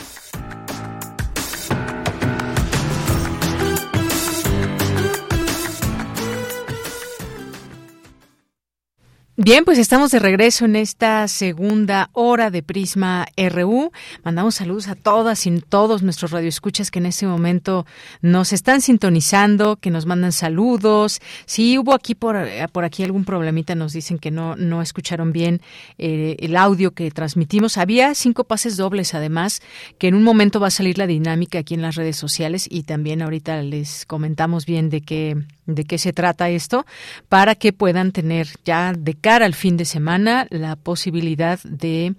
Bien, 9.39 9.65
pues 9.65 9.77
estamos 9.77 10.09
de 10.09 10.17
regreso 10.17 10.65
en 10.65 10.75
esta 10.75 11.27
segunda 11.27 12.09
hora 12.13 12.49
de 12.49 12.63
Prisma 12.63 13.27
RU. 13.37 13.91
Mandamos 14.23 14.55
saludos 14.55 14.87
a 14.87 14.95
todas 14.95 15.45
y 15.45 15.61
todos 15.61 16.01
nuestros 16.01 16.31
radioescuchas 16.31 16.89
que 16.89 16.97
en 16.97 17.05
este 17.05 17.27
momento 17.27 17.85
nos 18.23 18.51
están 18.51 18.81
sintonizando, 18.81 19.75
que 19.75 19.91
nos 19.91 20.07
mandan 20.07 20.31
saludos. 20.31 21.19
Si 21.45 21.77
hubo 21.77 21.93
aquí 21.93 22.15
por, 22.15 22.35
por 22.71 22.83
aquí 22.83 23.03
algún 23.03 23.25
problemita, 23.25 23.75
nos 23.75 23.93
dicen 23.93 24.17
que 24.17 24.31
no, 24.31 24.55
no 24.55 24.81
escucharon 24.81 25.31
bien 25.31 25.61
eh, 25.99 26.37
el 26.39 26.57
audio 26.57 26.95
que 26.95 27.11
transmitimos. 27.11 27.77
Había 27.77 28.15
cinco 28.15 28.43
pases 28.43 28.75
dobles, 28.75 29.13
además, 29.13 29.61
que 29.99 30.07
en 30.07 30.15
un 30.15 30.23
momento 30.23 30.59
va 30.59 30.69
a 30.69 30.71
salir 30.71 30.97
la 30.97 31.05
dinámica 31.05 31.59
aquí 31.59 31.75
en 31.75 31.83
las 31.83 31.93
redes 31.93 32.17
sociales 32.17 32.67
y 32.67 32.83
también 32.83 33.21
ahorita 33.21 33.61
les 33.61 34.07
comentamos 34.07 34.65
bien 34.65 34.89
de 34.89 35.01
qué 35.01 35.37
de 35.67 35.83
qué 35.83 35.97
se 35.97 36.13
trata 36.13 36.49
esto 36.49 36.85
para 37.29 37.53
que 37.55 37.73
puedan 37.73 38.11
tener 38.11 38.47
ya 38.65 38.93
de 38.93 39.13
cara 39.13 39.45
al 39.45 39.53
fin 39.53 39.77
de 39.77 39.85
semana 39.85 40.47
la 40.49 40.75
posibilidad 40.75 41.59
de 41.63 42.15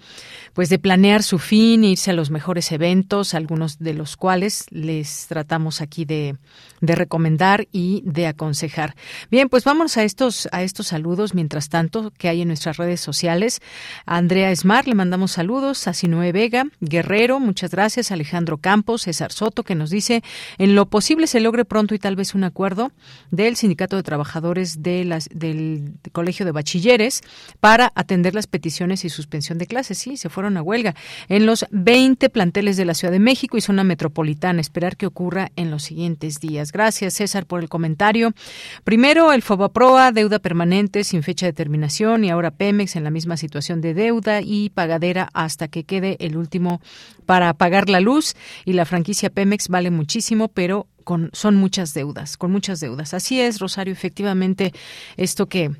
pues 0.52 0.68
de 0.68 0.78
planear 0.78 1.22
su 1.22 1.38
fin, 1.38 1.84
irse 1.84 2.10
a 2.10 2.14
los 2.14 2.30
mejores 2.30 2.72
eventos, 2.72 3.34
algunos 3.34 3.78
de 3.78 3.94
los 3.94 4.16
cuales 4.16 4.66
les 4.70 5.26
tratamos 5.28 5.80
aquí 5.80 6.04
de, 6.04 6.36
de 6.80 6.94
recomendar 6.94 7.68
y 7.72 8.02
de 8.04 8.26
aconsejar. 8.26 8.94
Bien, 9.30 9.48
pues 9.48 9.64
vamos 9.64 9.96
a 9.96 10.04
estos 10.04 10.48
a 10.52 10.62
estos 10.62 10.88
saludos 10.88 11.34
mientras 11.34 11.68
tanto 11.68 12.12
que 12.16 12.28
hay 12.28 12.42
en 12.42 12.48
nuestras 12.48 12.76
redes 12.76 13.00
sociales. 13.00 13.60
A 14.04 14.16
Andrea 14.16 14.50
Esmar 14.50 14.86
le 14.86 14.94
mandamos 14.94 15.32
saludos, 15.32 15.86
a 15.88 15.94
Sinoe 15.94 16.32
Vega, 16.32 16.64
Guerrero, 16.80 17.40
muchas 17.40 17.70
gracias, 17.70 18.10
Alejandro 18.12 18.58
Campos, 18.58 19.02
César 19.02 19.32
Soto 19.32 19.62
que 19.62 19.74
nos 19.74 19.90
dice 19.90 20.22
en 20.58 20.74
lo 20.74 20.86
posible 20.86 21.26
se 21.26 21.40
logre 21.40 21.64
pronto 21.64 21.94
y 21.94 21.98
tal 21.98 22.16
vez 22.16 22.34
un 22.34 22.44
acuerdo 22.44 22.92
del 23.38 23.54
Sindicato 23.54 23.94
de 23.94 24.02
Trabajadores 24.02 24.82
de 24.82 25.04
las, 25.04 25.28
del 25.32 25.94
Colegio 26.10 26.44
de 26.44 26.50
Bachilleres 26.50 27.22
para 27.60 27.92
atender 27.94 28.34
las 28.34 28.48
peticiones 28.48 29.04
y 29.04 29.10
suspensión 29.10 29.58
de 29.58 29.68
clases. 29.68 29.96
Sí, 29.96 30.16
se 30.16 30.28
fueron 30.28 30.56
a 30.56 30.62
huelga 30.62 30.96
en 31.28 31.46
los 31.46 31.64
20 31.70 32.30
planteles 32.30 32.76
de 32.76 32.84
la 32.84 32.94
Ciudad 32.94 33.12
de 33.12 33.20
México 33.20 33.56
y 33.56 33.60
zona 33.60 33.84
metropolitana. 33.84 34.60
Esperar 34.60 34.96
que 34.96 35.06
ocurra 35.06 35.52
en 35.54 35.70
los 35.70 35.84
siguientes 35.84 36.40
días. 36.40 36.72
Gracias, 36.72 37.14
César, 37.14 37.46
por 37.46 37.60
el 37.60 37.68
comentario. 37.68 38.34
Primero, 38.82 39.32
el 39.32 39.42
Fobaproa, 39.42 40.10
deuda 40.10 40.40
permanente 40.40 41.04
sin 41.04 41.22
fecha 41.22 41.46
de 41.46 41.52
terminación 41.52 42.24
y 42.24 42.30
ahora 42.30 42.50
Pemex 42.50 42.96
en 42.96 43.04
la 43.04 43.10
misma 43.10 43.36
situación 43.36 43.80
de 43.80 43.94
deuda 43.94 44.40
y 44.42 44.70
pagadera 44.70 45.30
hasta 45.32 45.68
que 45.68 45.84
quede 45.84 46.16
el 46.18 46.36
último 46.36 46.80
para 47.24 47.54
pagar 47.54 47.88
la 47.88 48.00
luz 48.00 48.34
y 48.64 48.72
la 48.72 48.84
franquicia 48.84 49.30
Pemex 49.30 49.68
vale 49.68 49.92
muchísimo, 49.92 50.48
pero 50.48 50.88
con, 51.08 51.30
son 51.32 51.56
muchas 51.56 51.94
deudas, 51.94 52.36
con 52.36 52.52
muchas 52.52 52.80
deudas. 52.80 53.14
Así 53.14 53.40
es, 53.40 53.60
Rosario, 53.60 53.94
efectivamente, 53.94 54.74
esto 55.16 55.46
que 55.46 55.70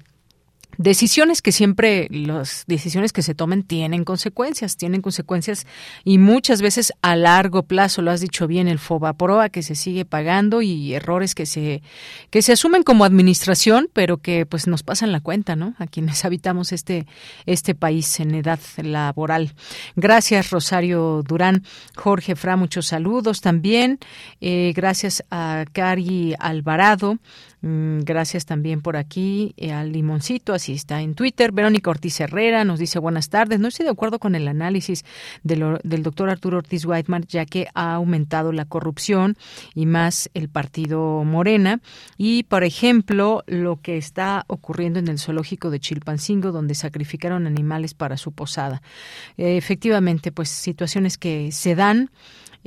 decisiones 0.78 1.42
que 1.42 1.50
siempre 1.50 2.06
las 2.10 2.64
decisiones 2.68 3.12
que 3.12 3.22
se 3.22 3.34
tomen 3.34 3.64
tienen 3.64 4.04
consecuencias, 4.04 4.76
tienen 4.76 5.02
consecuencias 5.02 5.66
y 6.04 6.18
muchas 6.18 6.62
veces 6.62 6.92
a 7.02 7.16
largo 7.16 7.64
plazo, 7.64 8.00
lo 8.00 8.12
has 8.12 8.20
dicho 8.20 8.46
bien, 8.46 8.68
el 8.68 8.78
Fobaproa 8.78 9.48
que 9.48 9.62
se 9.62 9.74
sigue 9.74 10.04
pagando 10.04 10.62
y 10.62 10.94
errores 10.94 11.34
que 11.34 11.46
se 11.46 11.82
que 12.30 12.42
se 12.42 12.52
asumen 12.52 12.84
como 12.84 13.04
administración, 13.04 13.90
pero 13.92 14.18
que 14.18 14.46
pues 14.46 14.68
nos 14.68 14.84
pasan 14.84 15.10
la 15.10 15.20
cuenta, 15.20 15.56
¿no? 15.56 15.74
A 15.78 15.88
quienes 15.88 16.24
habitamos 16.24 16.72
este 16.72 17.06
este 17.44 17.74
país 17.74 18.20
en 18.20 18.36
edad 18.36 18.60
laboral. 18.76 19.54
Gracias 19.96 20.50
Rosario 20.50 21.22
Durán, 21.26 21.64
Jorge 21.96 22.36
Fra, 22.36 22.56
muchos 22.56 22.86
saludos 22.86 23.40
también. 23.40 23.98
Eh, 24.40 24.72
gracias 24.76 25.24
a 25.30 25.64
Cari 25.72 26.34
Alvarado. 26.38 27.18
Mm, 27.60 28.00
gracias 28.00 28.46
también 28.46 28.80
por 28.82 28.96
aquí 28.96 29.52
eh, 29.56 29.72
al 29.72 29.92
Limoncito, 29.92 30.54
así 30.54 30.72
está 30.72 31.02
en 31.02 31.14
Twitter. 31.14 31.50
Verónica 31.50 31.90
Ortiz 31.90 32.20
Herrera 32.20 32.64
nos 32.64 32.78
dice 32.78 32.98
buenas 32.98 33.30
tardes. 33.30 33.58
No 33.58 33.68
estoy 33.68 33.84
de 33.84 33.90
acuerdo 33.90 34.18
con 34.18 34.34
el 34.34 34.46
análisis 34.46 35.04
del 35.42 36.02
doctor 36.02 36.30
Arturo 36.30 36.58
Ortiz 36.58 36.84
Whiteman, 36.84 37.24
ya 37.28 37.46
que 37.46 37.66
ha 37.74 37.94
aumentado 37.94 38.52
la 38.52 38.64
corrupción 38.64 39.36
y 39.74 39.86
más 39.86 40.30
el 40.34 40.48
partido 40.48 41.24
Morena. 41.24 41.80
Y, 42.16 42.44
por 42.44 42.62
ejemplo, 42.62 43.42
lo 43.46 43.80
que 43.80 43.96
está 43.96 44.44
ocurriendo 44.46 44.98
en 44.98 45.08
el 45.08 45.18
zoológico 45.18 45.70
de 45.70 45.80
Chilpancingo, 45.80 46.52
donde 46.52 46.74
sacrificaron 46.74 47.46
animales 47.46 47.94
para 47.94 48.16
su 48.16 48.32
posada. 48.32 48.82
Efectivamente, 49.36 50.30
pues 50.30 50.48
situaciones 50.48 51.18
que 51.18 51.50
se 51.50 51.74
dan 51.74 52.10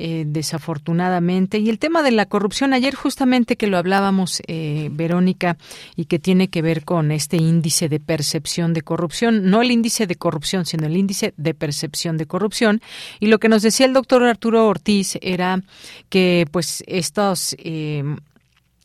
eh, 0.03 0.23
desafortunadamente. 0.25 1.59
Y 1.59 1.69
el 1.69 1.77
tema 1.77 2.01
de 2.01 2.09
la 2.09 2.25
corrupción, 2.25 2.73
ayer 2.73 2.95
justamente 2.95 3.55
que 3.55 3.67
lo 3.67 3.77
hablábamos, 3.77 4.41
eh, 4.47 4.89
Verónica, 4.91 5.57
y 5.95 6.05
que 6.05 6.17
tiene 6.17 6.47
que 6.47 6.63
ver 6.63 6.85
con 6.85 7.11
este 7.11 7.37
índice 7.37 7.87
de 7.87 7.99
percepción 7.99 8.73
de 8.73 8.81
corrupción, 8.81 9.51
no 9.51 9.61
el 9.61 9.69
índice 9.69 10.07
de 10.07 10.15
corrupción, 10.15 10.65
sino 10.65 10.87
el 10.87 10.97
índice 10.97 11.35
de 11.37 11.53
percepción 11.53 12.17
de 12.17 12.25
corrupción. 12.25 12.81
Y 13.19 13.27
lo 13.27 13.37
que 13.37 13.47
nos 13.47 13.61
decía 13.61 13.85
el 13.85 13.93
doctor 13.93 14.23
Arturo 14.23 14.67
Ortiz 14.67 15.19
era 15.21 15.61
que 16.09 16.47
pues 16.51 16.83
estos... 16.87 17.55
Eh, 17.59 18.03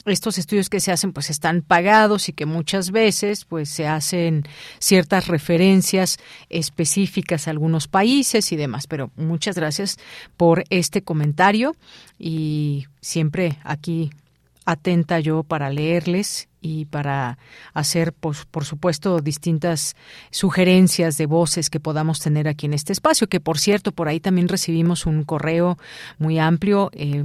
estos 0.07 0.39
estudios 0.39 0.71
que 0.71 0.81
se 0.81 0.93
hacen 0.93 1.13
pues 1.13 1.31
están 1.31 1.63
pagados 1.63 2.29
y 2.29 2.33
que 2.33 2.47
muchas 2.47 2.91
veces 2.91 3.45
pues 3.45 3.69
se 3.69 3.87
hacen 3.87 4.45
ciertas 4.79 5.29
referencias 5.29 6.19
específicas 6.49 7.47
a 7.47 7.51
algunos 7.51 7.89
países 7.89 8.53
y 8.53 8.57
demás. 8.57 8.87
Pero 8.87 9.11
muchas 9.17 9.57
gracias 9.57 9.99
por 10.37 10.65
este 10.71 11.03
comentario 11.03 11.77
y 12.19 12.87
siempre 13.01 13.59
aquí 13.65 14.11
atenta 14.65 15.21
yo 15.21 15.45
para 15.45 15.71
leerles 15.71 16.49
y 16.61 16.87
para 16.87 17.39
hacer, 17.73 18.13
pues, 18.13 18.45
por 18.45 18.65
supuesto, 18.65 19.21
distintas 19.21 19.95
sugerencias 20.31 21.17
de 21.17 21.27
voces 21.27 21.71
que 21.71 21.79
podamos 21.79 22.19
tener 22.19 22.49
aquí 22.49 22.67
en 22.67 22.75
este 22.75 22.93
espacio, 22.93 23.29
que 23.29 23.39
por 23.39 23.61
cierto, 23.61 23.93
por 23.93 24.09
ahí 24.09 24.19
también 24.19 24.49
recibimos 24.49 25.07
un 25.07 25.23
correo 25.23 25.79
muy 26.19 26.41
amplio. 26.41 26.91
Eh, 26.93 27.23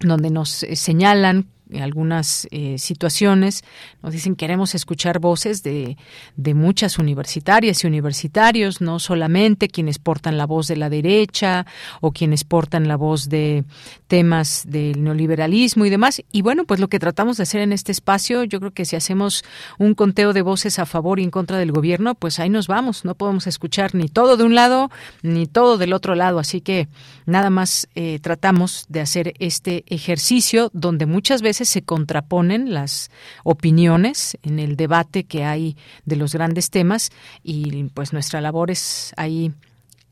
donde 0.00 0.30
nos 0.30 0.50
señalan 0.50 1.46
algunas 1.80 2.48
eh, 2.50 2.78
situaciones 2.78 3.64
nos 4.02 4.12
dicen 4.12 4.36
queremos 4.36 4.74
escuchar 4.74 5.18
voces 5.18 5.62
de, 5.62 5.96
de 6.36 6.54
muchas 6.54 6.98
universitarias 6.98 7.84
y 7.84 7.86
universitarios, 7.86 8.80
no 8.80 8.98
solamente 8.98 9.68
quienes 9.68 9.98
portan 9.98 10.38
la 10.38 10.46
voz 10.46 10.68
de 10.68 10.76
la 10.76 10.88
derecha 10.88 11.66
o 12.00 12.12
quienes 12.12 12.44
portan 12.44 12.88
la 12.88 12.96
voz 12.96 13.28
de 13.28 13.64
temas 14.06 14.64
del 14.66 15.02
neoliberalismo 15.02 15.84
y 15.84 15.90
demás. 15.90 16.22
Y 16.32 16.42
bueno, 16.42 16.64
pues 16.64 16.80
lo 16.80 16.88
que 16.88 16.98
tratamos 16.98 17.36
de 17.36 17.42
hacer 17.42 17.60
en 17.60 17.72
este 17.72 17.92
espacio, 17.92 18.44
yo 18.44 18.60
creo 18.60 18.72
que 18.72 18.84
si 18.84 18.96
hacemos 18.96 19.44
un 19.78 19.94
conteo 19.94 20.32
de 20.32 20.42
voces 20.42 20.78
a 20.78 20.86
favor 20.86 21.20
y 21.20 21.24
en 21.24 21.30
contra 21.30 21.58
del 21.58 21.72
gobierno, 21.72 22.14
pues 22.14 22.38
ahí 22.38 22.48
nos 22.48 22.66
vamos. 22.66 23.04
No 23.04 23.14
podemos 23.14 23.46
escuchar 23.46 23.94
ni 23.94 24.08
todo 24.08 24.36
de 24.36 24.44
un 24.44 24.54
lado 24.54 24.90
ni 25.22 25.46
todo 25.46 25.76
del 25.78 25.92
otro 25.92 26.14
lado. 26.14 26.38
Así 26.38 26.60
que 26.60 26.88
nada 27.26 27.50
más 27.50 27.88
eh, 27.94 28.18
tratamos 28.20 28.86
de 28.88 29.00
hacer 29.00 29.34
este 29.38 29.84
ejercicio 29.88 30.70
donde 30.72 31.06
muchas 31.06 31.42
veces 31.42 31.57
se 31.64 31.82
contraponen 31.82 32.72
las 32.72 33.10
opiniones 33.44 34.36
en 34.42 34.58
el 34.58 34.76
debate 34.76 35.24
que 35.24 35.44
hay 35.44 35.76
de 36.04 36.16
los 36.16 36.34
grandes 36.34 36.70
temas 36.70 37.10
y 37.42 37.84
pues 37.94 38.12
nuestra 38.12 38.40
labor 38.40 38.70
es 38.70 39.12
ahí 39.16 39.52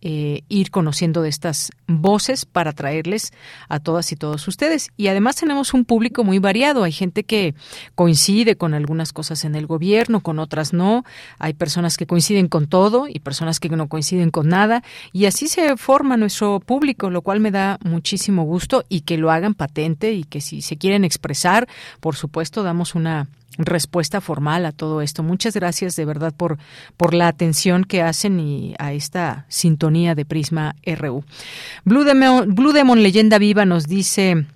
eh, 0.09 0.45
ir 0.49 0.71
conociendo 0.71 1.21
de 1.21 1.29
estas 1.29 1.73
voces 1.89 2.45
para 2.45 2.73
traerles 2.73 3.33
a 3.69 3.81
todas 3.81 4.13
y 4.13 4.15
todos 4.15 4.47
ustedes. 4.47 4.91
Y 4.97 5.09
además 5.09 5.35
tenemos 5.35 5.75
un 5.75 5.85
público 5.85 6.23
muy 6.23 6.39
variado. 6.39 6.85
Hay 6.85 6.93
gente 6.93 7.25
que 7.25 7.57
coincide 7.97 8.55
con 8.55 8.73
algunas 8.73 9.13
cosas 9.13 9.45
en 9.45 9.57
el 9.57 9.67
gobierno, 9.67 10.21
con 10.21 10.39
otras 10.39 10.73
no. 10.73 11.05
Hay 11.41 11.55
personas 11.55 11.97
que 11.97 12.07
coinciden 12.07 12.47
con 12.47 12.69
todo 12.69 13.09
y 13.09 13.19
personas 13.19 13.59
que 13.59 13.69
no 13.69 13.89
coinciden 13.89 14.31
con 14.31 14.49
nada. 14.49 14.85
Y 15.13 15.25
así 15.25 15.49
se 15.49 15.77
forma 15.77 16.17
nuestro 16.17 16.61
público, 16.61 17.11
lo 17.11 17.23
cual 17.23 17.41
me 17.41 17.51
da 17.51 17.81
muchísimo 17.83 18.45
gusto 18.45 18.85
y 18.89 19.01
que 19.01 19.19
lo 19.19 19.33
hagan 19.33 19.55
patente 19.55 20.13
y 20.13 20.23
que 20.23 20.41
si 20.41 20.63
se 20.63 20.77
quieren 20.77 21.05
expresar, 21.05 21.67
por 21.99 22.15
supuesto, 22.15 22.63
damos 22.63 22.95
una 22.95 23.27
respuesta 23.59 24.21
formal 24.21 24.67
a 24.67 24.73
todo 24.73 25.01
esto. 25.01 25.23
Muchas 25.23 25.55
gracias 25.55 25.97
de 25.97 26.05
verdad 26.05 26.35
por, 26.37 26.59
por 26.97 27.15
la 27.15 27.29
atención 27.29 27.85
que 27.85 28.03
hacen 28.03 28.39
y 28.41 28.75
a 28.79 28.93
esta 28.93 29.47
sintonía 29.49 30.15
de 30.15 30.25
Prisma 30.25 30.77
RU. 30.85 31.25
Blue 31.85 32.05
Demon, 32.05 32.55
Blue 32.55 32.73
Demon 32.73 33.03
Leyenda 33.03 33.39
Viva 33.39 33.65
nos 33.65 33.87
dice 33.87 34.47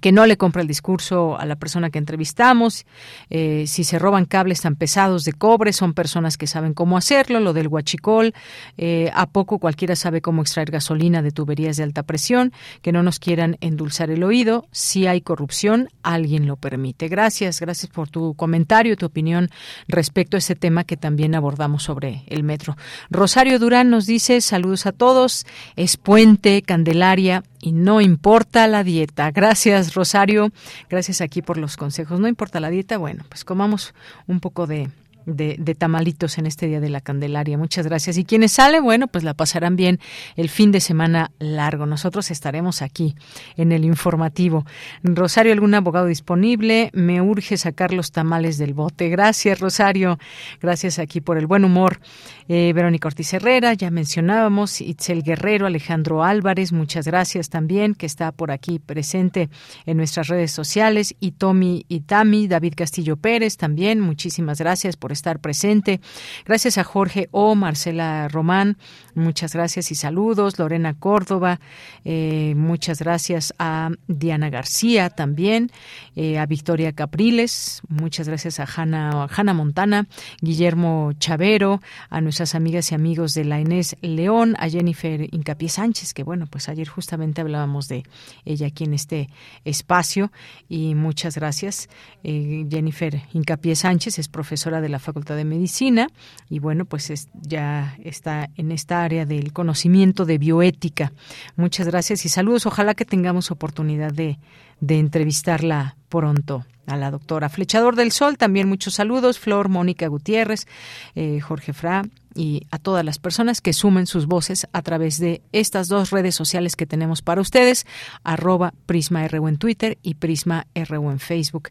que 0.00 0.12
no 0.12 0.26
le 0.26 0.36
compra 0.36 0.62
el 0.62 0.68
discurso 0.68 1.38
a 1.38 1.44
la 1.46 1.56
persona 1.56 1.90
que 1.90 1.98
entrevistamos. 1.98 2.86
Eh, 3.30 3.64
si 3.66 3.84
se 3.84 3.98
roban 3.98 4.24
cables 4.24 4.60
tan 4.60 4.76
pesados 4.76 5.24
de 5.24 5.32
cobre, 5.32 5.72
son 5.72 5.94
personas 5.94 6.36
que 6.36 6.46
saben 6.46 6.74
cómo 6.74 6.96
hacerlo. 6.96 7.40
Lo 7.40 7.52
del 7.52 7.68
huachicol, 7.68 8.34
eh, 8.76 9.10
a 9.14 9.26
poco 9.26 9.58
cualquiera 9.58 9.96
sabe 9.96 10.20
cómo 10.20 10.42
extraer 10.42 10.70
gasolina 10.70 11.22
de 11.22 11.30
tuberías 11.30 11.76
de 11.76 11.82
alta 11.82 12.02
presión. 12.02 12.52
Que 12.82 12.92
no 12.92 13.02
nos 13.02 13.18
quieran 13.18 13.56
endulzar 13.60 14.10
el 14.10 14.24
oído. 14.24 14.66
Si 14.70 15.06
hay 15.06 15.20
corrupción, 15.20 15.88
alguien 16.02 16.46
lo 16.46 16.56
permite. 16.56 17.08
Gracias, 17.08 17.60
gracias 17.60 17.90
por 17.90 18.08
tu 18.08 18.34
comentario, 18.34 18.96
tu 18.96 19.06
opinión 19.06 19.50
respecto 19.88 20.36
a 20.36 20.38
ese 20.38 20.54
tema 20.54 20.84
que 20.84 20.96
también 20.96 21.34
abordamos 21.34 21.82
sobre 21.82 22.24
el 22.26 22.42
metro. 22.42 22.76
Rosario 23.10 23.58
Durán 23.58 23.90
nos 23.90 24.06
dice 24.06 24.40
saludos 24.40 24.86
a 24.86 24.92
todos. 24.92 25.46
Es 25.76 25.96
Puente, 25.96 26.62
Candelaria 26.62 27.42
y 27.64 27.72
no 27.72 28.02
importa 28.02 28.66
la 28.66 28.84
dieta. 28.84 29.30
Gracias, 29.30 29.94
Rosario. 29.94 30.52
Gracias 30.90 31.22
aquí 31.22 31.40
por 31.40 31.56
los 31.56 31.78
consejos. 31.78 32.20
No 32.20 32.28
importa 32.28 32.60
la 32.60 32.68
dieta. 32.68 32.98
Bueno, 32.98 33.24
pues 33.30 33.42
comamos 33.42 33.94
un 34.26 34.40
poco 34.40 34.66
de 34.66 34.90
de, 35.26 35.56
tamalitos 35.78 36.38
en 36.38 36.46
este 36.46 36.66
día 36.66 36.80
de 36.80 36.88
la 36.88 37.00
Candelaria. 37.00 37.58
Muchas 37.58 37.86
gracias. 37.86 38.18
Y 38.18 38.24
quienes 38.24 38.52
salen, 38.52 38.82
bueno, 38.84 39.08
pues 39.08 39.24
la 39.24 39.34
pasarán 39.34 39.76
bien 39.76 39.98
el 40.36 40.48
fin 40.48 40.72
de 40.72 40.80
semana 40.80 41.30
largo. 41.38 41.86
Nosotros 41.86 42.30
estaremos 42.30 42.82
aquí 42.82 43.14
en 43.56 43.72
el 43.72 43.84
informativo. 43.84 44.64
Rosario, 45.02 45.52
¿algún 45.52 45.74
abogado 45.74 46.06
disponible? 46.06 46.90
Me 46.92 47.20
urge 47.20 47.56
sacar 47.56 47.92
los 47.92 48.12
tamales 48.12 48.58
del 48.58 48.74
bote. 48.74 49.08
Gracias, 49.08 49.60
Rosario. 49.60 50.18
Gracias 50.60 50.98
aquí 50.98 51.20
por 51.20 51.38
el 51.38 51.46
buen 51.46 51.64
humor. 51.64 52.00
Eh, 52.48 52.72
Verónica 52.74 53.08
Ortiz 53.08 53.32
Herrera, 53.32 53.72
ya 53.74 53.90
mencionábamos. 53.90 54.80
Itzel 54.80 55.22
Guerrero, 55.22 55.66
Alejandro 55.66 56.22
Álvarez, 56.24 56.72
muchas 56.72 57.06
gracias 57.06 57.48
también, 57.48 57.94
que 57.94 58.06
está 58.06 58.32
por 58.32 58.50
aquí 58.50 58.78
presente 58.78 59.48
en 59.86 59.96
nuestras 59.96 60.28
redes 60.28 60.52
sociales. 60.52 61.14
Y 61.20 61.32
Tommy 61.32 61.86
y 61.88 62.00
Tami, 62.00 62.46
David 62.46 62.74
Castillo 62.76 63.16
Pérez 63.16 63.56
también, 63.56 64.00
muchísimas 64.00 64.58
gracias 64.58 64.96
por 64.96 65.12
estar 65.14 65.40
presente. 65.40 66.00
Gracias 66.44 66.78
a 66.78 66.84
Jorge 66.84 67.28
O, 67.30 67.54
Marcela 67.54 68.28
Román, 68.28 68.76
muchas 69.14 69.54
gracias 69.54 69.90
y 69.90 69.94
saludos. 69.94 70.58
Lorena 70.58 70.94
Córdoba, 70.94 71.60
eh, 72.04 72.54
muchas 72.56 72.98
gracias 72.98 73.54
a 73.58 73.90
Diana 74.08 74.50
García 74.50 75.10
también, 75.10 75.70
eh, 76.16 76.38
a 76.38 76.46
Victoria 76.46 76.92
Capriles, 76.92 77.82
muchas 77.88 78.28
gracias 78.28 78.60
a 78.60 78.64
Hanna, 78.66 79.54
Montana, 79.54 80.06
Guillermo 80.40 81.12
Chavero, 81.18 81.80
a 82.10 82.20
nuestras 82.20 82.54
amigas 82.54 82.92
y 82.92 82.94
amigos 82.94 83.34
de 83.34 83.44
la 83.44 83.60
Inés 83.60 83.96
León, 84.00 84.56
a 84.58 84.68
Jennifer 84.68 85.28
Incapié 85.34 85.68
Sánchez, 85.68 86.14
que 86.14 86.22
bueno, 86.22 86.46
pues 86.46 86.68
ayer 86.68 86.88
justamente 86.88 87.40
hablábamos 87.40 87.88
de 87.88 88.04
ella 88.44 88.66
aquí 88.66 88.84
en 88.84 88.94
este 88.94 89.28
espacio 89.64 90.32
y 90.68 90.94
muchas 90.94 91.36
gracias. 91.36 91.88
Eh, 92.22 92.66
Jennifer 92.70 93.22
Incapié 93.32 93.76
Sánchez 93.76 94.18
es 94.18 94.28
profesora 94.28 94.80
de 94.80 94.88
la 94.88 94.98
Facultad 95.04 95.36
de 95.36 95.44
Medicina 95.44 96.08
y 96.50 96.58
bueno, 96.58 96.84
pues 96.84 97.28
ya 97.42 97.96
está 98.02 98.50
en 98.56 98.72
esta 98.72 99.04
área 99.04 99.26
del 99.26 99.52
conocimiento 99.52 100.24
de 100.24 100.38
bioética. 100.38 101.12
Muchas 101.56 101.86
gracias 101.86 102.24
y 102.24 102.28
saludos. 102.28 102.66
Ojalá 102.66 102.94
que 102.94 103.04
tengamos 103.04 103.50
oportunidad 103.50 104.12
de, 104.12 104.38
de 104.80 104.98
entrevistarla 104.98 105.96
pronto 106.08 106.64
a 106.86 106.96
la 106.96 107.10
doctora. 107.10 107.48
Flechador 107.48 107.96
del 107.96 108.12
Sol, 108.12 108.36
también 108.36 108.68
muchos 108.68 108.94
saludos. 108.94 109.38
Flor, 109.38 109.68
Mónica 109.68 110.06
Gutiérrez, 110.06 110.66
eh, 111.14 111.40
Jorge 111.40 111.72
Fra 111.72 112.04
y 112.34 112.66
a 112.70 112.78
todas 112.78 113.04
las 113.04 113.18
personas 113.18 113.60
que 113.60 113.72
sumen 113.72 114.06
sus 114.06 114.26
voces 114.26 114.66
a 114.72 114.82
través 114.82 115.18
de 115.18 115.40
estas 115.52 115.88
dos 115.88 116.10
redes 116.10 116.34
sociales 116.34 116.76
que 116.76 116.86
tenemos 116.86 117.22
para 117.22 117.40
ustedes, 117.40 117.86
arroba 118.24 118.74
Prisma 118.86 119.24
en 119.24 119.56
Twitter 119.56 119.98
y 120.02 120.14
Prisma 120.14 120.66
RU 120.74 121.10
en 121.10 121.20
Facebook. 121.20 121.70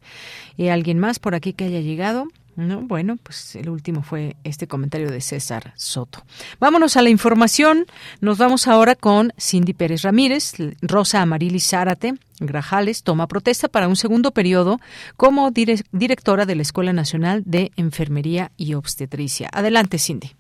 ¿Y 0.56 0.70
alguien 0.70 1.00
más 1.00 1.20
por 1.20 1.36
aquí 1.36 1.54
que 1.54 1.66
haya 1.66 1.82
llegado? 1.82 2.28
No, 2.56 2.82
bueno, 2.82 3.18
pues 3.22 3.56
el 3.56 3.70
último 3.70 4.04
fue 4.04 4.36
este 4.44 4.68
comentario 4.68 5.10
de 5.10 5.22
César 5.22 5.74
Soto. 5.76 6.24
Vámonos 6.60 6.98
a 6.98 7.02
la 7.02 7.10
información. 7.10 7.86
Nos 8.22 8.38
vamos 8.38 8.68
ahora 8.68 8.96
con 8.96 9.34
Cindy 9.40 9.74
Pérez 9.74 10.04
Ramírez, 10.04 10.54
Rosa 10.82 11.22
Amarilis 11.22 11.68
Zárate, 11.68 12.14
Grajales 12.40 13.04
toma 13.04 13.28
protesta 13.28 13.68
para 13.68 13.88
un 13.88 13.96
segundo 13.96 14.32
periodo 14.32 14.80
como 15.18 15.52
directora 15.52 16.46
de 16.46 16.56
la 16.56 16.62
Escuela 16.62 16.94
Nacional 16.94 17.44
de 17.46 17.72
Enfermería 17.76 18.52
y 18.58 18.74
Obstetricia. 18.74 19.50
Adelante, 19.52 19.98
Cindy. 19.98 20.36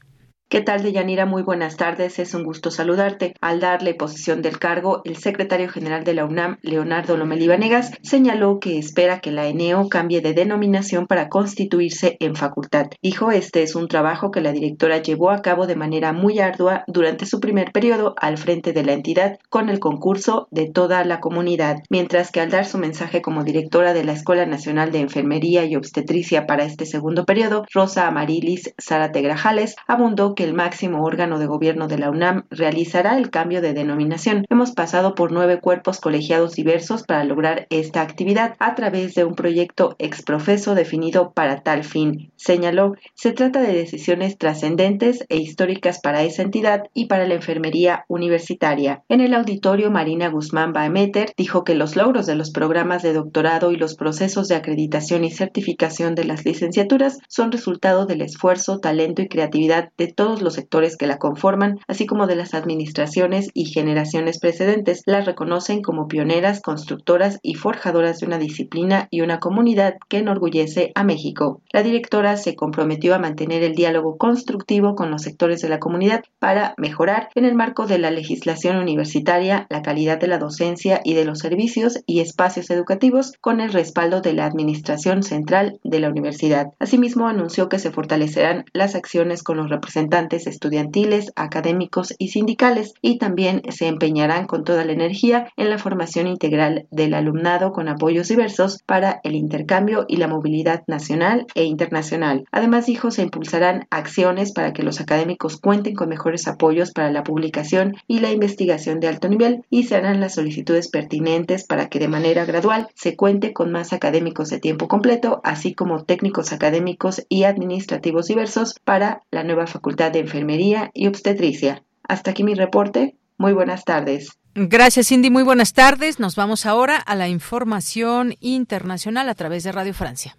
¿Qué 0.50 0.62
tal, 0.62 0.84
Deyanira? 0.84 1.26
Muy 1.26 1.42
buenas 1.42 1.78
tardes. 1.78 2.20
Es 2.20 2.36
un 2.36 2.44
gusto 2.44 2.70
saludarte. 2.70 3.34
Al 3.42 3.60
darle 3.60 3.96
posesión 3.96 4.44
del 4.44 4.60
cargo, 4.60 5.02
el 5.04 5.18
secretario 5.18 5.68
general 5.68 6.04
de 6.04 6.14
la 6.14 6.26
UNAM, 6.26 6.58
Leonardo 6.62 7.18
Lomelí 7.18 7.48
Vanegas, 7.48 7.92
señaló 8.04 8.60
que 8.60 8.78
espera 8.78 9.20
que 9.20 9.32
la 9.32 9.48
ENEO 9.48 9.90
cambie 9.90 10.22
de 10.22 10.34
denominación 10.34 11.08
para 11.08 11.28
constituirse 11.28 12.18
en 12.20 12.36
facultad. 12.36 12.86
Dijo, 13.02 13.32
este 13.32 13.64
es 13.64 13.74
un 13.74 13.88
trabajo 13.88 14.30
que 14.30 14.42
la 14.42 14.52
directora 14.52 15.00
llevó 15.02 15.32
a 15.32 15.42
cabo 15.42 15.66
de 15.66 15.76
manera 15.76 16.14
muy 16.14 16.38
ardua 16.38 16.84
durante 16.86 17.26
su 17.26 17.40
primer 17.40 17.72
periodo 17.72 18.14
al 18.22 18.38
frente 18.38 18.74
de 18.74 18.84
la 18.84 18.94
entidad 18.94 19.40
con 19.50 19.70
el 19.70 19.80
concurso 19.80 20.48
de 20.52 20.70
toda 20.70 21.04
la 21.04 21.20
comunidad, 21.20 21.78
mientras 21.90 22.30
que 22.30 22.42
al 22.42 22.52
dar 22.52 22.66
su 22.66 22.78
mensaje 22.78 23.24
como 23.24 23.44
directora 23.44 23.94
de 23.94 24.04
la 24.04 24.14
Escuela 24.14 24.46
Nacional 24.46 24.92
de 24.92 25.00
Enfermería 25.00 25.66
y 25.66 25.76
Obstetricia 25.76 26.46
para 26.46 26.64
este 26.64 26.86
segundo 26.86 27.26
periodo, 27.26 27.66
Rosa 27.74 28.06
Amarilis 28.06 28.76
Zárate 28.80 29.24
Grajales 29.24 29.76
abundó 29.88 30.33
que 30.36 30.44
el 30.44 30.54
máximo 30.54 31.04
órgano 31.04 31.40
de 31.40 31.46
gobierno 31.46 31.88
de 31.88 31.98
la 31.98 32.10
UNAM 32.10 32.46
realizará 32.50 33.18
el 33.18 33.30
cambio 33.30 33.62
de 33.62 33.74
denominación. 33.74 34.46
Hemos 34.50 34.72
pasado 34.72 35.16
por 35.16 35.32
nueve 35.32 35.60
cuerpos 35.60 36.00
colegiados 36.00 36.54
diversos 36.54 37.04
para 37.04 37.24
lograr 37.24 37.68
esta 37.70 38.02
actividad 38.02 38.56
a 38.60 38.76
través 38.76 39.16
de 39.16 39.26
un 39.26 39.36
proyecto 39.36 39.96
exprofeso 40.00 40.76
definido 40.76 41.34
para 41.34 41.62
tal 41.62 41.84
fin. 41.84 42.32
Señaló, 42.36 42.96
se 43.14 43.32
trata 43.32 43.62
de 43.62 43.74
decisiones 43.74 44.38
trascendentes 44.38 45.26
e 45.30 45.38
históricas 45.38 46.00
para 46.00 46.24
esa 46.24 46.42
entidad 46.42 46.84
y 46.94 47.06
para 47.06 47.28
la 47.28 47.36
enfermería 47.36 48.06
universitaria. 48.08 49.04
En 49.10 49.22
el 49.22 49.34
auditorio, 49.34 49.92
Marina 49.92 50.30
Guzmán 50.30 50.74
Baemeter 50.74 51.34
dijo 51.38 51.64
que 51.64 51.76
los 51.76 51.96
logros 51.96 52.26
de 52.26 52.36
los 52.36 52.52
programas 52.52 53.04
de 53.04 53.14
doctorado 53.14 53.72
y 53.72 53.78
los 53.78 53.96
procesos 53.96 54.48
de 54.48 54.56
acreditación 54.56 55.24
y 55.24 55.32
certificación 55.32 56.16
de 56.16 56.24
las 56.26 56.46
licenciaturas 56.46 57.20
son 57.28 57.52
resultado 57.52 58.06
del 58.06 58.22
esfuerzo, 58.22 58.80
talento 58.80 59.22
y 59.22 59.28
creatividad 59.28 59.90
de 59.98 60.08
todos 60.08 60.23
los 60.24 60.54
sectores 60.54 60.98
que 60.98 61.08
la 61.08 61.18
conforman, 61.18 61.80
así 61.88 62.06
como 62.06 62.28
de 62.28 62.36
las 62.36 62.54
administraciones 62.54 63.50
y 63.54 63.66
generaciones 63.66 64.40
precedentes. 64.40 65.04
Las 65.06 65.26
reconocen 65.26 65.82
como 65.82 66.08
pioneras, 66.08 66.62
constructoras 66.62 67.40
y 67.42 67.56
forjadoras 67.56 68.20
de 68.20 68.28
una 68.28 68.38
disciplina 68.38 69.08
y 69.12 69.22
una 69.22 69.40
comunidad 69.40 69.96
que 70.08 70.20
enorgullece 70.20 70.92
a 70.96 71.04
México. 71.04 71.62
La 71.72 71.84
directora 71.84 72.38
se 72.38 72.56
comprometió 72.56 73.14
a 73.14 73.20
mantener 73.20 73.64
el 73.64 73.76
diálogo 73.76 74.18
constructivo 74.18 74.96
con 74.96 75.12
los 75.12 75.24
sectores 75.24 75.62
de 75.62 75.70
la 75.70 75.80
comunidad 75.80 76.24
para 76.40 76.74
mejorar 76.78 77.30
en 77.36 77.46
el 77.46 77.56
marco 77.56 77.86
de 77.86 77.98
la 77.98 78.12
legislación 78.12 78.78
universitaria 78.78 79.68
la 79.70 79.82
calidad 79.82 80.20
de 80.20 80.28
la 80.28 80.38
docencia 80.38 81.02
y 81.04 81.16
de 81.16 81.26
los 81.26 81.40
servicios 81.40 82.00
y 82.06 82.22
espacios 82.22 82.70
educativos 82.70 83.34
con 83.42 83.60
el 83.60 83.74
respaldo 83.74 84.22
de 84.22 84.34
la 84.34 84.46
Administración 84.46 85.24
Central 85.24 85.80
de 85.84 86.00
la 86.00 86.10
Universidad. 86.10 86.68
Asimismo, 86.80 87.28
anunció 87.28 87.68
que 87.68 87.80
se 87.80 87.92
fortalecerán 87.92 88.66
las 88.74 88.96
acciones 88.96 89.44
con 89.44 89.58
los 89.58 89.70
representantes 89.70 90.13
estudiantiles, 90.14 91.32
académicos 91.36 92.14
y 92.20 92.28
sindicales 92.28 92.94
y 93.02 93.18
también 93.18 93.64
se 93.70 93.88
empeñarán 93.88 94.46
con 94.46 94.64
toda 94.64 94.86
la 94.86 94.92
energía 94.92 95.48
en 95.58 95.72
la 95.72 95.80
formación 95.80 96.28
integral 96.28 96.86
del 96.92 97.16
alumnado 97.16 97.72
con 97.72 97.88
apoyos 97.88 98.28
diversos 98.28 98.84
para 98.86 99.22
el 99.24 99.34
intercambio 99.34 100.06
y 100.08 100.18
la 100.18 100.28
movilidad 100.28 100.84
nacional 100.86 101.48
e 101.56 101.64
internacional. 101.64 102.46
Además, 102.52 102.86
dijo, 102.86 103.10
se 103.10 103.24
impulsarán 103.24 103.88
acciones 103.90 104.52
para 104.52 104.72
que 104.72 104.84
los 104.84 105.02
académicos 105.02 105.58
cuenten 105.58 105.96
con 105.96 106.10
mejores 106.10 106.48
apoyos 106.48 106.92
para 106.92 107.12
la 107.12 107.24
publicación 107.24 107.96
y 108.08 108.20
la 108.20 108.32
investigación 108.32 109.00
de 109.00 109.08
alto 109.08 109.30
nivel 109.30 109.64
y 109.72 109.84
se 109.84 109.96
harán 109.96 110.20
las 110.20 110.36
solicitudes 110.36 110.90
pertinentes 110.90 111.66
para 111.66 111.90
que 111.90 112.00
de 112.00 112.08
manera 112.08 112.46
gradual 112.46 112.88
se 112.94 113.16
cuente 113.16 113.52
con 113.52 113.72
más 113.72 113.94
académicos 113.94 114.50
de 114.50 114.60
tiempo 114.60 114.88
completo, 114.88 115.42
así 115.44 115.74
como 115.74 116.04
técnicos 116.04 116.54
académicos 116.54 117.26
y 117.30 117.46
administrativos 117.46 118.28
diversos 118.28 118.76
para 118.84 119.24
la 119.32 119.44
nueva 119.44 119.66
facultad 119.66 120.03
de 120.10 120.20
Enfermería 120.20 120.92
y 120.94 121.08
Obstetricia. 121.08 121.84
Hasta 122.08 122.32
aquí 122.32 122.44
mi 122.44 122.56
reporte. 122.56 123.18
Muy 123.38 123.54
buenas 123.54 123.84
tardes. 123.86 124.38
Gracias, 124.56 125.08
Cindy. 125.08 125.30
Muy 125.30 125.44
buenas 125.44 125.74
tardes. 125.74 126.20
Nos 126.20 126.36
vamos 126.36 126.66
ahora 126.66 126.98
a 126.98 127.16
la 127.16 127.28
información 127.28 128.36
internacional 128.40 129.30
a 129.30 129.36
través 129.36 129.64
de 129.64 129.72
Radio 129.72 129.94
Francia. 129.94 130.38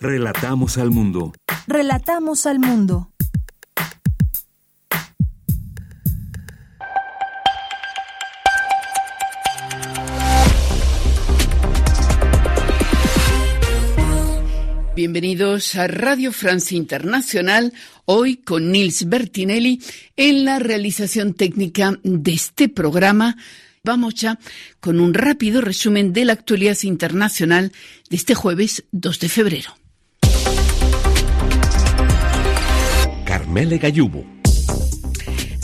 Relatamos 0.00 0.78
al 0.78 0.90
mundo. 0.90 1.32
Relatamos 1.68 2.46
al 2.46 2.58
mundo. 2.58 3.11
Bienvenidos 15.04 15.74
a 15.74 15.88
Radio 15.88 16.30
Francia 16.30 16.76
Internacional, 16.76 17.72
hoy 18.04 18.36
con 18.36 18.70
Nils 18.70 19.08
Bertinelli 19.08 19.82
en 20.16 20.44
la 20.44 20.60
realización 20.60 21.34
técnica 21.34 21.98
de 22.04 22.32
este 22.32 22.68
programa. 22.68 23.36
Vamos 23.82 24.14
ya 24.14 24.38
con 24.78 25.00
un 25.00 25.12
rápido 25.12 25.60
resumen 25.60 26.12
de 26.12 26.24
la 26.24 26.34
actualidad 26.34 26.78
internacional 26.84 27.72
de 28.10 28.16
este 28.16 28.36
jueves 28.36 28.84
2 28.92 29.18
de 29.18 29.28
febrero. 29.28 29.76
Carmele 33.26 33.78
Gallubo. 33.78 34.24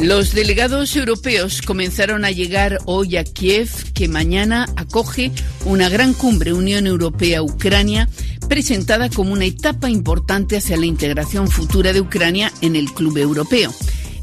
Los 0.01 0.33
delegados 0.33 0.95
europeos 0.95 1.61
comenzaron 1.61 2.25
a 2.25 2.31
llegar 2.31 2.79
hoy 2.85 3.17
a 3.17 3.25
Kiev, 3.25 3.69
que 3.95 4.07
mañana 4.07 4.67
acoge 4.77 5.33
una 5.65 5.89
gran 5.89 6.15
cumbre 6.15 6.53
Unión 6.53 6.87
Europea-Ucrania, 6.87 8.09
presentada 8.49 9.11
como 9.11 9.33
una 9.33 9.45
etapa 9.45 9.91
importante 9.91 10.57
hacia 10.57 10.77
la 10.77 10.87
integración 10.87 11.49
futura 11.49 11.93
de 11.93 12.01
Ucrania 12.01 12.53
en 12.61 12.77
el 12.77 12.93
Club 12.93 13.19
Europeo. 13.19 13.73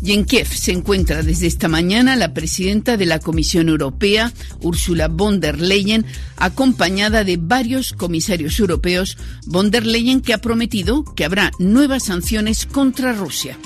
Y 0.02 0.14
en 0.14 0.26
Kiev 0.26 0.48
se 0.48 0.72
encuentra 0.72 1.24
desde 1.24 1.48
esta 1.48 1.68
mañana 1.68 2.16
la 2.16 2.34
presidenta 2.34 2.98
de 2.98 3.06
la 3.06 3.20
Comisión 3.20 3.70
Europea, 3.70 4.34
Ursula 4.62 5.08
von 5.08 5.40
der 5.40 5.60
Leyen, 5.60 6.06
acompañada 6.38 7.24
de 7.24 7.38
varios 7.38 7.94
comisarios 7.94 8.60
europeos, 8.60 9.18
von 9.46 9.72
der 9.72 9.86
Leyen 9.86 10.22
que 10.22 10.34
ha 10.34 10.40
prometido 10.40 11.04
que 11.16 11.26
habrá 11.26 11.52
nuevas 11.60 12.04
sanciones 12.04 12.66
contra 12.66 13.14
Rusia. 13.14 13.58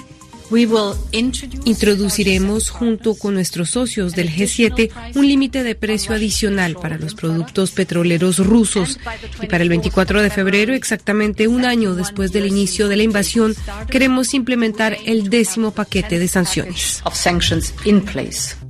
Introduciremos 1.65 2.69
junto 2.69 3.15
con 3.15 3.35
nuestros 3.35 3.71
socios 3.71 4.13
del 4.13 4.29
G7 4.29 4.89
un 5.15 5.27
límite 5.27 5.63
de 5.63 5.75
precio 5.75 6.15
adicional 6.15 6.75
para 6.75 6.97
los 6.97 7.13
productos 7.13 7.71
petroleros 7.71 8.39
rusos 8.39 8.99
y 9.41 9.47
para 9.47 9.63
el 9.63 9.69
24 9.69 10.21
de 10.21 10.29
febrero, 10.29 10.73
exactamente 10.73 11.47
un 11.47 11.65
año 11.65 11.95
después 11.95 12.31
del 12.31 12.47
inicio 12.47 12.87
de 12.87 12.97
la 12.97 13.03
invasión, 13.03 13.55
queremos 13.89 14.33
implementar 14.33 14.97
el 15.05 15.29
décimo 15.29 15.71
paquete 15.71 16.19
de 16.19 16.27
sanciones. 16.27 17.01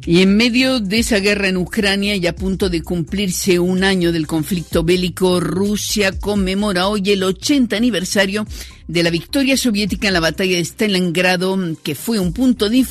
Y 0.06 0.22
en 0.22 0.36
medio 0.36 0.80
de 0.80 1.00
esa 1.00 1.20
guerra 1.20 1.50
en 1.50 1.58
Ucrania 1.58 2.16
y 2.16 2.26
a 2.26 2.36
punto 2.36 2.70
de 2.70 2.82
cumplirse 2.82 3.60
un 3.60 3.84
año 3.84 4.12
del 4.12 4.28
conflicto 4.28 4.84
bélico, 4.84 5.40
Rusia 5.40 6.18
conmemora 6.18 6.88
hoy 6.88 7.04
el 7.12 7.24
80 7.24 7.76
aniversario 7.76 8.48
de 8.88 9.04
la 9.04 9.12
victoria 9.12 9.56
soviética 9.56 10.08
en 10.08 10.16
la 10.16 10.20
batalla 10.20 10.56
de 10.56 10.66
Stalingrado, 10.66 11.58
que 11.84 11.94
fue 11.94 12.20
un 12.20 12.34
punto 12.34 12.70
de 12.70 12.84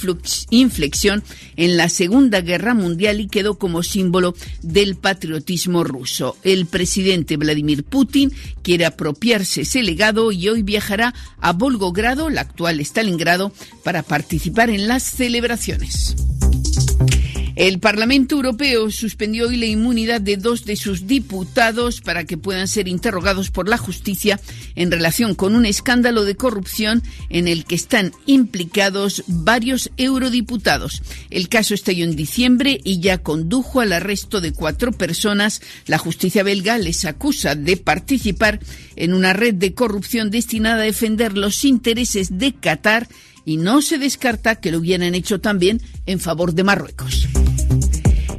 inflexión 0.51 1.25
en 1.57 1.77
la 1.77 1.89
Segunda 1.89 2.41
Guerra 2.41 2.73
Mundial 2.73 3.21
y 3.21 3.27
quedó 3.27 3.59
como 3.59 3.83
símbolo 3.83 4.37
del 4.63 4.95
patriotismo 4.95 5.83
ruso. 5.83 6.37
El 6.45 6.67
presidente 6.67 7.37
Vladimir 7.37 7.83
Putin 7.83 8.33
quiere 8.63 8.87
apropiarse 8.87 9.63
ese 9.63 9.83
legado 9.83 10.31
y 10.31 10.49
hoy 10.49 10.63
viajará 10.63 11.15
a 11.41 11.53
Volgogrado, 11.53 12.31
la 12.31 12.43
actual 12.43 12.79
Stalingrado, 12.79 13.53
para 13.83 14.05
participar 14.05 14.71
en 14.71 14.87
las 14.87 15.03
celebraciones. 15.03 16.15
El 17.59 17.81
Parlamento 17.81 18.37
Europeo 18.37 18.89
suspendió 18.93 19.49
hoy 19.49 19.57
la 19.57 19.67
inmunidad 19.67 20.21
de 20.21 20.37
dos 20.37 20.65
de 20.65 20.77
sus 20.77 21.09
diputados 21.09 22.01
para 22.01 22.23
que 22.23 22.39
puedan 22.39 22.69
ser 22.69 22.87
interrogados 22.87 23.51
por 23.51 23.69
la 23.69 23.77
justicia 23.77 24.39
en 24.77 24.93
relación 24.93 25.35
con 25.35 25.57
un 25.57 25.67
escándalo 25.67 26.25
de 26.25 26.37
corrupción 26.37 27.03
en 27.31 27.49
el 27.49 27.65
que 27.65 27.75
están 27.75 28.13
implicados 28.27 29.25
varios 29.27 29.91
eurodiputados. 29.97 31.03
El 31.31 31.49
caso 31.49 31.75
estalló 31.75 32.05
en 32.05 32.15
diciembre 32.15 32.81
y 32.85 33.01
ya 33.01 33.19
condujo 33.19 33.81
al 33.81 33.93
arresto 33.93 34.41
de 34.41 34.53
cuatro 34.53 34.93
personas. 34.93 35.61
La 35.87 35.99
justicia 35.99 36.45
belga 36.45 36.79
les 36.79 37.07
acusa 37.07 37.57
de 37.57 37.77
participar 37.77 38.61
en 38.95 39.13
una 39.13 39.33
red 39.33 39.55
de 39.55 39.75
corrupción 39.75 40.31
destinada 40.31 40.83
a 40.83 40.87
defender 40.87 41.37
los 41.37 41.65
intereses 41.65 42.39
de 42.39 42.55
Qatar 42.55 43.09
y 43.49 43.57
no 43.57 43.81
se 43.81 43.97
descarta 43.97 44.57
que 44.57 44.71
lo 44.71 44.77
hubieran 44.77 45.15
hecho 45.15 45.41
también 45.41 45.81
en 46.05 46.21
favor 46.21 46.53
de 46.53 46.65
Marruecos. 46.65 47.27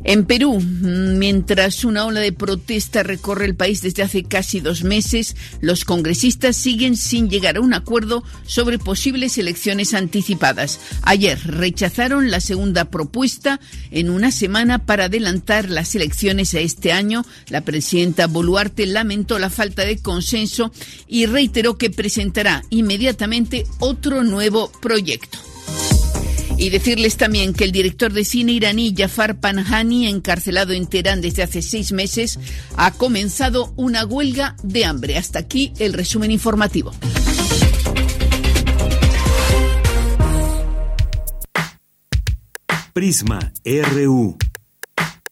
En 0.04 0.26
Perú, 0.26 0.60
mientras 0.62 1.84
una 1.84 2.06
ola 2.06 2.20
de 2.20 2.32
protesta 2.32 3.04
recorre 3.04 3.46
el 3.46 3.56
país 3.56 3.82
desde 3.82 4.04
hace 4.04 4.24
casi 4.24 4.60
dos 4.60 4.84
meses, 4.84 5.36
los 5.62 5.86
congresistas 5.86 6.56
siguen 6.56 6.96
sin 6.96 7.30
llegar 7.30 7.58
a 7.58 7.62
un 7.62 7.74
acuerdo 7.74 8.24
sobre 8.46 8.80
posibles 8.80 9.38
elecciones 9.38 9.94
anticipadas. 9.94 10.80
Ayer 11.02 11.40
rechazaron 11.46 12.32
la 12.32 12.40
segunda 12.40 12.86
propuesta 12.86 13.60
en 13.92 14.10
una 14.10 14.32
semana 14.32 14.86
para 14.86 15.06
adelantar 15.06 15.70
las 15.70 15.94
elecciones 15.96 16.54
a 16.54 16.60
este 16.60 16.92
año. 16.92 17.26
La 17.50 17.62
presidenta 17.62 18.28
Boluarte 18.28 18.86
lamentó 18.86 19.38
la 19.40 19.50
falta 19.50 19.84
de 19.86 20.00
consenso 20.00 20.72
y 21.08 21.26
reiteró 21.26 21.78
que 21.78 21.90
presentará 21.90 22.64
inmediatamente 22.70 23.66
otro 23.80 24.24
nuevo 24.24 24.72
proyecto. 24.82 25.40
Y 26.60 26.72
decirles 26.72 27.16
también 27.16 27.54
que 27.54 27.64
el 27.64 27.72
director 27.72 28.12
de 28.12 28.26
cine 28.26 28.52
iraní 28.52 28.94
Jafar 28.96 29.40
Panhani, 29.40 30.08
encarcelado 30.08 30.74
en 30.74 30.88
Teherán 30.88 31.22
desde 31.22 31.42
hace 31.42 31.62
seis 31.62 31.94
meses, 31.94 32.38
ha 32.76 32.92
comenzado 32.92 33.74
una 33.78 34.06
huelga 34.06 34.58
de 34.62 34.84
hambre. 34.84 35.18
Hasta 35.18 35.40
aquí 35.40 35.72
el 35.80 35.94
resumen 35.94 36.32
informativo. 36.32 36.92
Prisma 42.92 43.54
RU. 43.64 44.38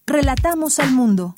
Relatamos 0.05 0.79
al 0.79 0.91
mundo. 0.93 1.35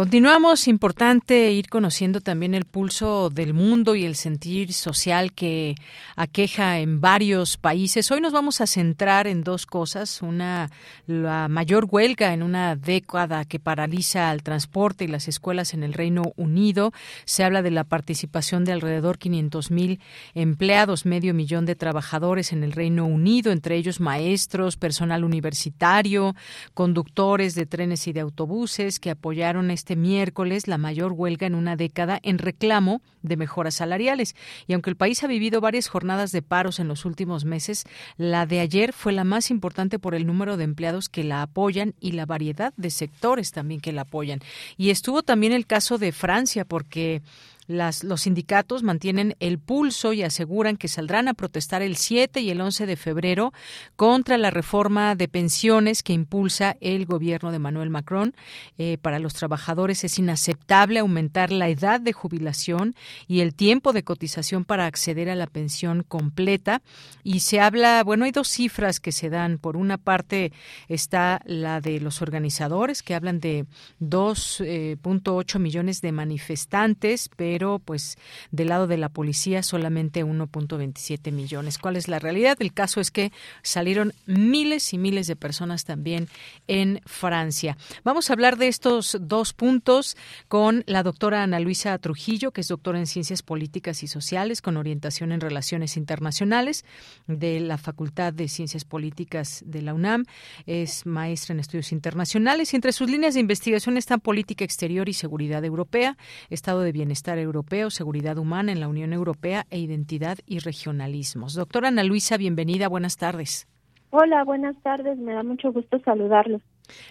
Continuamos, 0.00 0.66
importante 0.66 1.52
ir 1.52 1.68
conociendo 1.68 2.22
también 2.22 2.54
el 2.54 2.64
pulso 2.64 3.28
del 3.28 3.52
mundo 3.52 3.94
y 3.94 4.06
el 4.06 4.16
sentir 4.16 4.72
social 4.72 5.34
que 5.34 5.74
aqueja 6.16 6.78
en 6.78 7.02
varios 7.02 7.58
países. 7.58 8.10
Hoy 8.10 8.22
nos 8.22 8.32
vamos 8.32 8.62
a 8.62 8.66
centrar 8.66 9.26
en 9.26 9.44
dos 9.44 9.66
cosas. 9.66 10.22
Una, 10.22 10.70
la 11.06 11.48
mayor 11.48 11.86
huelga 11.86 12.32
en 12.32 12.42
una 12.42 12.76
década 12.76 13.44
que 13.44 13.60
paraliza 13.60 14.30
al 14.30 14.42
transporte 14.42 15.04
y 15.04 15.08
las 15.08 15.28
escuelas 15.28 15.74
en 15.74 15.82
el 15.82 15.92
Reino 15.92 16.32
Unido. 16.36 16.94
Se 17.26 17.44
habla 17.44 17.60
de 17.60 17.70
la 17.70 17.84
participación 17.84 18.64
de 18.64 18.72
alrededor 18.72 19.18
500 19.18 19.70
mil 19.70 20.00
empleados, 20.32 21.04
medio 21.04 21.34
millón 21.34 21.66
de 21.66 21.76
trabajadores 21.76 22.54
en 22.54 22.64
el 22.64 22.72
Reino 22.72 23.04
Unido, 23.04 23.52
entre 23.52 23.76
ellos 23.76 24.00
maestros, 24.00 24.78
personal 24.78 25.24
universitario, 25.24 26.34
conductores 26.72 27.54
de 27.54 27.66
trenes 27.66 28.06
y 28.06 28.14
de 28.14 28.20
autobuses 28.20 28.98
que 28.98 29.10
apoyaron 29.10 29.70
este 29.70 29.89
este 29.90 29.96
miércoles 29.96 30.68
la 30.68 30.78
mayor 30.78 31.10
huelga 31.10 31.48
en 31.48 31.56
una 31.56 31.74
década 31.74 32.20
en 32.22 32.38
reclamo 32.38 33.02
de 33.22 33.36
mejoras 33.36 33.74
salariales. 33.74 34.36
Y 34.68 34.74
aunque 34.74 34.88
el 34.88 34.94
país 34.94 35.24
ha 35.24 35.26
vivido 35.26 35.60
varias 35.60 35.88
jornadas 35.88 36.30
de 36.30 36.42
paros 36.42 36.78
en 36.78 36.86
los 36.86 37.04
últimos 37.04 37.44
meses, 37.44 37.82
la 38.16 38.46
de 38.46 38.60
ayer 38.60 38.92
fue 38.92 39.12
la 39.12 39.24
más 39.24 39.50
importante 39.50 39.98
por 39.98 40.14
el 40.14 40.28
número 40.28 40.56
de 40.56 40.62
empleados 40.62 41.08
que 41.08 41.24
la 41.24 41.42
apoyan 41.42 41.94
y 41.98 42.12
la 42.12 42.24
variedad 42.24 42.72
de 42.76 42.90
sectores 42.90 43.50
también 43.50 43.80
que 43.80 43.90
la 43.90 44.02
apoyan. 44.02 44.38
Y 44.76 44.90
estuvo 44.90 45.24
también 45.24 45.52
el 45.52 45.66
caso 45.66 45.98
de 45.98 46.12
Francia, 46.12 46.64
porque 46.64 47.22
los 47.70 48.20
sindicatos 48.22 48.82
mantienen 48.82 49.36
el 49.38 49.58
pulso 49.58 50.12
y 50.12 50.22
aseguran 50.22 50.76
que 50.76 50.88
saldrán 50.88 51.28
a 51.28 51.34
protestar 51.34 51.82
el 51.82 51.96
7 51.96 52.40
y 52.40 52.50
el 52.50 52.60
11 52.60 52.86
de 52.86 52.96
febrero 52.96 53.52
contra 53.94 54.38
la 54.38 54.50
reforma 54.50 55.14
de 55.14 55.28
pensiones 55.28 56.02
que 56.02 56.12
impulsa 56.12 56.76
el 56.80 57.06
gobierno 57.06 57.52
de 57.52 57.60
Manuel 57.60 57.90
Macron. 57.90 58.34
Eh, 58.76 58.98
para 59.00 59.20
los 59.20 59.34
trabajadores 59.34 60.02
es 60.02 60.18
inaceptable 60.18 60.98
aumentar 60.98 61.52
la 61.52 61.68
edad 61.68 62.00
de 62.00 62.12
jubilación 62.12 62.94
y 63.28 63.40
el 63.40 63.54
tiempo 63.54 63.92
de 63.92 64.02
cotización 64.02 64.64
para 64.64 64.86
acceder 64.86 65.30
a 65.30 65.36
la 65.36 65.46
pensión 65.46 66.02
completa. 66.02 66.82
Y 67.22 67.40
se 67.40 67.60
habla, 67.60 68.02
bueno, 68.02 68.24
hay 68.24 68.32
dos 68.32 68.48
cifras 68.48 68.98
que 68.98 69.12
se 69.12 69.30
dan. 69.30 69.58
Por 69.58 69.76
una 69.76 69.96
parte 69.96 70.52
está 70.88 71.40
la 71.44 71.80
de 71.80 72.00
los 72.00 72.20
organizadores, 72.20 73.02
que 73.02 73.14
hablan 73.14 73.38
de 73.38 73.66
2.8 74.00 75.54
eh, 75.54 75.58
millones 75.60 76.00
de 76.00 76.12
manifestantes, 76.12 77.30
pero 77.36 77.59
pero 77.60 77.78
pues 77.78 78.16
del 78.52 78.68
lado 78.68 78.86
de 78.86 78.96
la 78.96 79.10
policía 79.10 79.62
solamente 79.62 80.24
1.27 80.24 81.30
millones. 81.30 81.76
¿Cuál 81.76 81.96
es 81.96 82.08
la 82.08 82.18
realidad? 82.18 82.56
El 82.58 82.72
caso 82.72 83.02
es 83.02 83.10
que 83.10 83.32
salieron 83.62 84.14
miles 84.24 84.94
y 84.94 84.98
miles 84.98 85.26
de 85.26 85.36
personas 85.36 85.84
también 85.84 86.28
en 86.68 87.02
Francia. 87.04 87.76
Vamos 88.02 88.30
a 88.30 88.32
hablar 88.32 88.56
de 88.56 88.68
estos 88.68 89.18
dos 89.20 89.52
puntos 89.52 90.16
con 90.48 90.84
la 90.86 91.02
doctora 91.02 91.42
Ana 91.42 91.60
Luisa 91.60 91.98
Trujillo, 91.98 92.50
que 92.50 92.62
es 92.62 92.68
doctora 92.68 92.98
en 92.98 93.06
Ciencias 93.06 93.42
Políticas 93.42 94.02
y 94.04 94.08
Sociales 94.08 94.62
con 94.62 94.78
orientación 94.78 95.30
en 95.30 95.42
Relaciones 95.42 95.98
Internacionales 95.98 96.86
de 97.26 97.60
la 97.60 97.76
Facultad 97.76 98.32
de 98.32 98.48
Ciencias 98.48 98.86
Políticas 98.86 99.62
de 99.66 99.82
la 99.82 99.92
UNAM. 99.92 100.24
Es 100.64 101.04
maestra 101.04 101.52
en 101.52 101.60
estudios 101.60 101.92
internacionales 101.92 102.72
y 102.72 102.76
entre 102.76 102.92
sus 102.92 103.10
líneas 103.10 103.34
de 103.34 103.40
investigación 103.40 103.98
están 103.98 104.20
política 104.20 104.64
exterior 104.64 105.10
y 105.10 105.12
seguridad 105.12 105.62
europea, 105.62 106.16
estado 106.48 106.80
de 106.80 106.92
bienestar 106.92 107.36
europeo 107.36 107.49
Europeo, 107.50 107.90
Seguridad 107.90 108.38
Humana 108.38 108.70
en 108.70 108.78
la 108.78 108.86
Unión 108.86 109.12
Europea 109.12 109.66
e 109.70 109.80
Identidad 109.80 110.38
y 110.46 110.60
Regionalismos. 110.60 111.54
Doctora 111.54 111.88
Ana 111.88 112.04
Luisa, 112.04 112.36
bienvenida, 112.36 112.88
buenas 112.88 113.16
tardes. 113.16 113.66
Hola, 114.10 114.44
buenas 114.44 114.76
tardes, 114.82 115.18
me 115.18 115.34
da 115.34 115.42
mucho 115.42 115.72
gusto 115.72 116.00
saludarlos. 116.04 116.62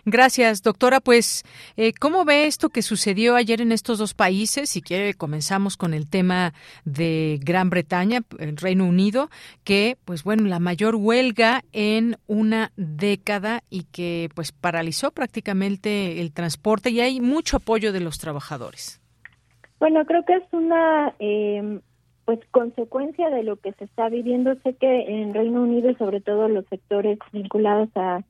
Gracias, 0.06 0.62
doctora. 0.62 1.00
Pues, 1.00 1.44
eh, 1.78 1.94
¿cómo 1.94 2.26
ve 2.26 2.46
esto 2.46 2.70
que 2.70 2.82
sucedió 2.82 3.36
ayer 3.36 3.62
en 3.62 3.72
estos 3.72 3.98
dos 3.98 4.14
países? 4.14 4.70
Si 4.70 4.82
quiere, 4.82 5.14
comenzamos 5.14 5.78
con 5.78 5.94
el 5.94 6.10
tema 6.10 6.54
de 6.86 7.40
Gran 7.42 7.70
Bretaña, 7.70 8.22
el 8.38 8.58
Reino 8.58 8.86
Unido, 8.86 9.30
que, 9.64 9.98
pues 10.06 10.24
bueno, 10.24 10.44
la 10.44 10.60
mayor 10.60 10.96
huelga 10.96 11.64
en 11.72 12.18
una 12.28 12.72
década 12.76 13.64
y 13.70 13.84
que, 13.84 14.30
pues, 14.36 14.52
paralizó 14.52 15.12
prácticamente 15.12 16.20
el 16.22 16.32
transporte 16.34 16.90
y 16.90 17.00
hay 17.02 17.22
mucho 17.22 17.58
apoyo 17.58 17.94
de 17.94 18.02
los 18.02 18.18
trabajadores. 18.20 18.99
Bueno, 19.80 20.06
creo 20.06 20.24
que 20.26 20.34
es 20.34 20.44
una 20.52 21.14
eh, 21.20 21.80
pues 22.26 22.40
consecuencia 22.52 23.30
de 23.30 23.44
lo 23.44 23.56
que 23.56 23.74
se 23.74 23.86
está 23.86 24.10
viviendo. 24.10 24.56
Sé 24.64 24.76
que 24.76 25.22
en 25.22 25.34
Reino 25.34 25.64
Unido 25.64 25.90
y 25.90 25.96
sobre 25.96 26.22
todo 26.22 26.48
los 26.48 26.66
sectores 26.68 27.18
vinculados 27.32 27.90
a, 27.96 28.22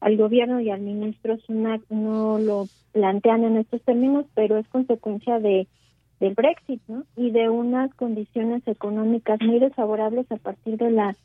al 0.00 0.16
gobierno 0.16 0.60
y 0.60 0.70
al 0.70 0.80
ministro 0.80 1.36
Sunak 1.38 1.82
no 1.90 2.38
lo 2.38 2.66
plantean 2.92 3.44
en 3.44 3.58
estos 3.58 3.82
términos, 3.82 4.26
pero 4.34 4.56
es 4.56 4.66
consecuencia 4.68 5.38
de 5.38 5.66
del 6.20 6.34
Brexit 6.34 6.80
¿no? 6.88 7.04
y 7.16 7.30
de 7.30 7.48
unas 7.48 7.94
condiciones 7.94 8.66
económicas 8.66 9.38
muy 9.42 9.58
desfavorables 9.58 10.30
a 10.32 10.36
partir 10.36 10.76
de 10.76 10.90
la 10.90 11.16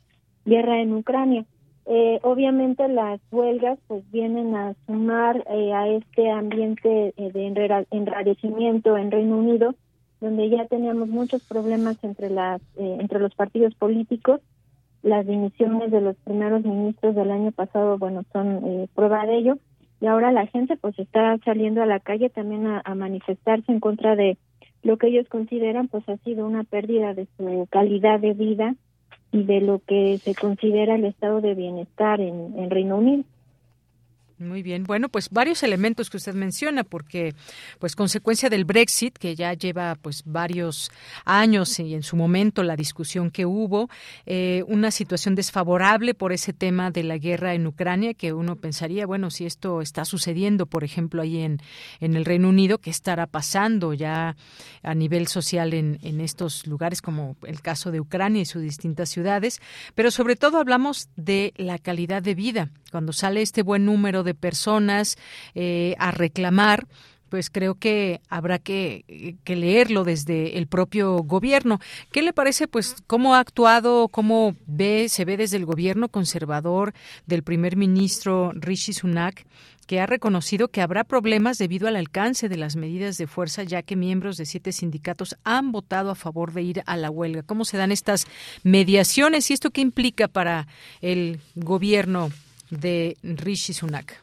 guerra 0.44 0.80
en 0.80 0.92
Ucrania. 0.92 1.44
Eh, 1.84 2.20
obviamente 2.22 2.86
las 2.88 3.20
huelgas 3.32 3.78
pues 3.88 4.08
vienen 4.12 4.54
a 4.54 4.74
sumar 4.86 5.44
eh, 5.50 5.72
a 5.72 5.88
este 5.88 6.30
ambiente 6.30 7.12
eh, 7.16 7.32
de 7.32 7.84
enrarecimiento 7.90 8.96
en 8.96 9.10
Reino 9.10 9.38
Unido, 9.38 9.74
donde 10.20 10.48
ya 10.48 10.66
teníamos 10.66 11.08
muchos 11.08 11.42
problemas 11.42 12.02
entre 12.04 12.30
las 12.30 12.62
entre 12.76 13.18
los 13.18 13.34
partidos 13.34 13.74
políticos. 13.74 14.40
Las 15.02 15.26
dimisiones 15.26 15.90
de 15.90 16.00
los 16.00 16.16
primeros 16.18 16.62
ministros 16.62 17.16
del 17.16 17.32
año 17.32 17.50
pasado, 17.50 17.98
bueno, 17.98 18.22
son 18.32 18.88
prueba 18.94 19.26
de 19.26 19.38
ello. 19.38 19.58
Y 20.00 20.06
ahora 20.06 20.30
la 20.30 20.46
gente 20.46 20.76
pues 20.76 20.96
está 20.96 21.36
saliendo 21.44 21.82
a 21.82 21.86
la 21.86 21.98
calle 21.98 22.30
también 22.30 22.68
a, 22.68 22.82
a 22.84 22.94
manifestarse 22.94 23.72
en 23.72 23.80
contra 23.80 24.14
de 24.14 24.38
lo 24.84 24.98
que 24.98 25.08
ellos 25.08 25.28
consideran 25.28 25.88
pues 25.88 26.08
ha 26.08 26.16
sido 26.18 26.46
una 26.46 26.62
pérdida 26.62 27.14
de 27.14 27.26
su 27.36 27.66
calidad 27.70 28.20
de 28.20 28.32
vida 28.32 28.76
y 29.32 29.44
de 29.44 29.60
lo 29.60 29.80
que 29.86 30.18
se 30.18 30.34
considera 30.34 30.94
el 30.94 31.06
estado 31.06 31.40
de 31.40 31.54
bienestar 31.54 32.20
en, 32.20 32.58
en 32.58 32.70
Reino 32.70 32.98
Unido. 32.98 33.24
Muy 34.42 34.62
bien, 34.62 34.84
bueno, 34.84 35.08
pues 35.08 35.30
varios 35.30 35.62
elementos 35.62 36.10
que 36.10 36.16
usted 36.16 36.34
menciona, 36.34 36.82
porque 36.82 37.34
pues 37.78 37.94
consecuencia 37.94 38.50
del 38.50 38.64
Brexit, 38.64 39.16
que 39.16 39.36
ya 39.36 39.54
lleva 39.54 39.94
pues 39.94 40.24
varios 40.26 40.90
años 41.24 41.78
y 41.78 41.94
en 41.94 42.02
su 42.02 42.16
momento 42.16 42.64
la 42.64 42.74
discusión 42.74 43.30
que 43.30 43.46
hubo, 43.46 43.88
eh, 44.26 44.64
una 44.66 44.90
situación 44.90 45.36
desfavorable 45.36 46.14
por 46.14 46.32
ese 46.32 46.52
tema 46.52 46.90
de 46.90 47.04
la 47.04 47.18
guerra 47.18 47.54
en 47.54 47.66
Ucrania, 47.66 48.14
que 48.14 48.32
uno 48.32 48.56
pensaría, 48.56 49.06
bueno, 49.06 49.30
si 49.30 49.46
esto 49.46 49.80
está 49.80 50.04
sucediendo, 50.04 50.66
por 50.66 50.82
ejemplo, 50.82 51.22
ahí 51.22 51.38
en, 51.38 51.58
en 52.00 52.16
el 52.16 52.24
Reino 52.24 52.48
Unido, 52.48 52.78
¿qué 52.78 52.90
estará 52.90 53.28
pasando 53.28 53.94
ya 53.94 54.36
a 54.82 54.94
nivel 54.94 55.28
social 55.28 55.72
en, 55.72 55.98
en 56.02 56.20
estos 56.20 56.66
lugares, 56.66 57.00
como 57.00 57.36
el 57.46 57.60
caso 57.60 57.92
de 57.92 58.00
Ucrania 58.00 58.42
y 58.42 58.46
sus 58.46 58.62
distintas 58.62 59.08
ciudades? 59.08 59.60
Pero 59.94 60.10
sobre 60.10 60.34
todo 60.34 60.58
hablamos 60.58 61.08
de 61.14 61.54
la 61.56 61.78
calidad 61.78 62.22
de 62.22 62.34
vida. 62.34 62.70
Cuando 62.92 63.12
sale 63.12 63.42
este 63.42 63.62
buen 63.62 63.86
número 63.86 64.22
de 64.22 64.34
personas 64.34 65.18
eh, 65.56 65.96
a 65.98 66.12
reclamar 66.12 66.86
pues 67.30 67.48
creo 67.48 67.76
que 67.76 68.20
habrá 68.28 68.58
que, 68.58 69.38
que, 69.42 69.56
leerlo 69.56 70.04
desde 70.04 70.58
el 70.58 70.66
propio 70.66 71.16
gobierno. 71.22 71.80
¿Qué 72.10 72.20
le 72.20 72.34
parece, 72.34 72.68
pues, 72.68 72.94
cómo 73.06 73.34
ha 73.34 73.38
actuado, 73.38 74.08
cómo 74.08 74.54
ve, 74.66 75.08
se 75.08 75.24
ve 75.24 75.38
desde 75.38 75.56
el 75.56 75.64
gobierno 75.64 76.10
conservador 76.10 76.92
del 77.24 77.42
primer 77.42 77.78
ministro 77.78 78.52
Rishi 78.54 78.92
Sunak 78.92 79.46
que 79.86 80.00
ha 80.00 80.06
reconocido 80.06 80.68
que 80.68 80.82
habrá 80.82 81.04
problemas 81.04 81.58
debido 81.58 81.88
al 81.88 81.96
alcance 81.96 82.48
de 82.48 82.56
las 82.56 82.76
medidas 82.76 83.16
de 83.18 83.26
fuerza, 83.26 83.62
ya 83.62 83.82
que 83.82 83.96
miembros 83.96 84.36
de 84.36 84.46
siete 84.46 84.72
sindicatos 84.72 85.36
han 85.42 85.72
votado 85.72 86.10
a 86.10 86.14
favor 86.14 86.52
de 86.52 86.62
ir 86.62 86.82
a 86.84 86.96
la 86.96 87.10
huelga. 87.10 87.42
¿Cómo 87.42 87.64
se 87.64 87.78
dan 87.78 87.92
estas 87.92 88.26
mediaciones 88.62 89.50
y 89.50 89.54
esto 89.54 89.70
qué 89.70 89.80
implica 89.80 90.28
para 90.28 90.68
el 91.00 91.40
gobierno 91.54 92.30
de 92.72 93.16
Rishi 93.22 93.72
Sunak? 93.72 94.22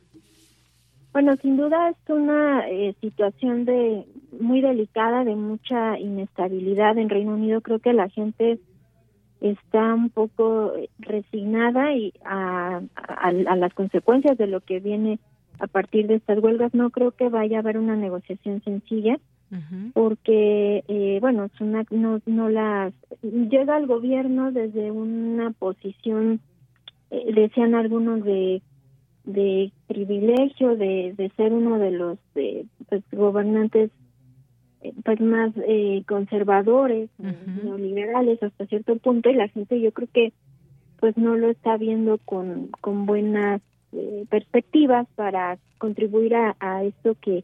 Bueno, 1.14 1.36
sin 1.38 1.58
duda 1.58 1.90
es 1.90 1.98
una 2.08 2.68
eh, 2.68 2.96
situación 3.02 3.66
de 3.66 4.06
muy 4.40 4.62
delicada, 4.62 5.24
de 5.24 5.36
mucha 5.36 5.98
inestabilidad 5.98 6.98
en 6.98 7.10
Reino 7.10 7.34
Unido. 7.34 7.62
Creo 7.62 7.80
que 7.80 7.94
la 7.94 8.10
gente 8.10 8.60
está 9.42 9.94
un 9.94 10.10
poco 10.10 10.74
resignada 11.00 11.94
y 11.94 12.14
a, 12.26 12.82
las 13.56 13.74
consecuencias 13.74 14.38
de 14.38 14.48
lo 14.48 14.62
que 14.62 14.80
viene 14.80 15.20
a 15.60 15.68
partir 15.68 16.08
de 16.08 16.16
estas 16.16 16.40
huelgas. 16.40 16.74
No 16.74 16.90
creo 16.90 17.12
que 17.12 17.30
vaya 17.30 17.58
a 17.58 17.62
haber 17.62 17.78
una 17.78 17.96
negociación 17.96 18.62
sencilla, 18.64 19.18
porque, 19.94 20.84
eh, 20.88 21.18
bueno, 21.22 21.50
Sunak 21.58 21.90
no, 21.90 22.22
no 22.28 22.50
las 22.50 22.94
llega 23.24 23.78
al 23.78 23.88
gobierno 23.88 24.52
desde 24.52 24.92
una 24.92 25.50
posición, 25.52 26.40
eh, 27.12 27.34
decían 27.34 27.76
algunos 27.76 28.24
de 28.24 28.62
de 29.26 29.72
privilegio 29.88 30.76
de, 30.76 31.14
de 31.16 31.30
ser 31.38 31.54
uno 31.54 31.78
de 31.78 31.92
los 31.92 32.18
pues, 32.34 33.04
gobernantes 33.12 33.92
eh, 34.82 34.94
pues 35.04 35.20
más 35.20 35.52
eh, 35.68 36.04
conservadores 36.08 37.10
neoliberales 37.18 38.42
hasta 38.42 38.66
cierto 38.66 38.96
punto 38.98 39.30
y 39.30 39.36
la 39.36 39.50
gente 39.50 39.80
yo 39.80 39.92
creo 39.92 40.08
que 40.14 40.34
pues 41.00 41.16
no 41.18 41.36
lo 41.36 41.50
está 41.50 41.78
viendo 41.78 42.18
con 42.18 42.70
con 42.82 43.06
buenas 43.06 43.62
eh, 43.92 44.26
perspectivas 44.30 45.08
para 45.16 45.58
contribuir 45.78 46.36
a, 46.36 46.56
a 46.60 46.84
esto 46.84 47.16
que 47.22 47.44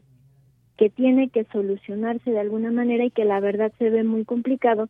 que 0.76 0.90
tiene 0.90 1.28
que 1.28 1.44
solucionarse 1.52 2.30
de 2.30 2.40
alguna 2.40 2.70
manera 2.70 3.04
y 3.04 3.10
que 3.10 3.24
la 3.24 3.40
verdad 3.40 3.72
se 3.78 3.90
ve 3.90 4.02
muy 4.02 4.24
complicado 4.24 4.88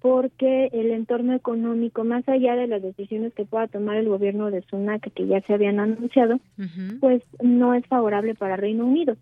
porque 0.00 0.68
el 0.72 0.90
entorno 0.90 1.34
económico, 1.34 2.04
más 2.04 2.28
allá 2.28 2.54
de 2.54 2.66
las 2.66 2.82
decisiones 2.82 3.32
que 3.34 3.44
pueda 3.44 3.66
tomar 3.66 3.96
el 3.96 4.08
gobierno 4.08 4.50
de 4.50 4.62
Sunak, 4.62 5.10
que 5.12 5.26
ya 5.26 5.40
se 5.40 5.54
habían 5.54 5.80
anunciado, 5.80 6.38
pues 7.00 7.22
no 7.42 7.74
es 7.74 7.86
favorable 7.86 8.34
para 8.34 8.56
Reino 8.56 8.84
Unido. 8.84 9.16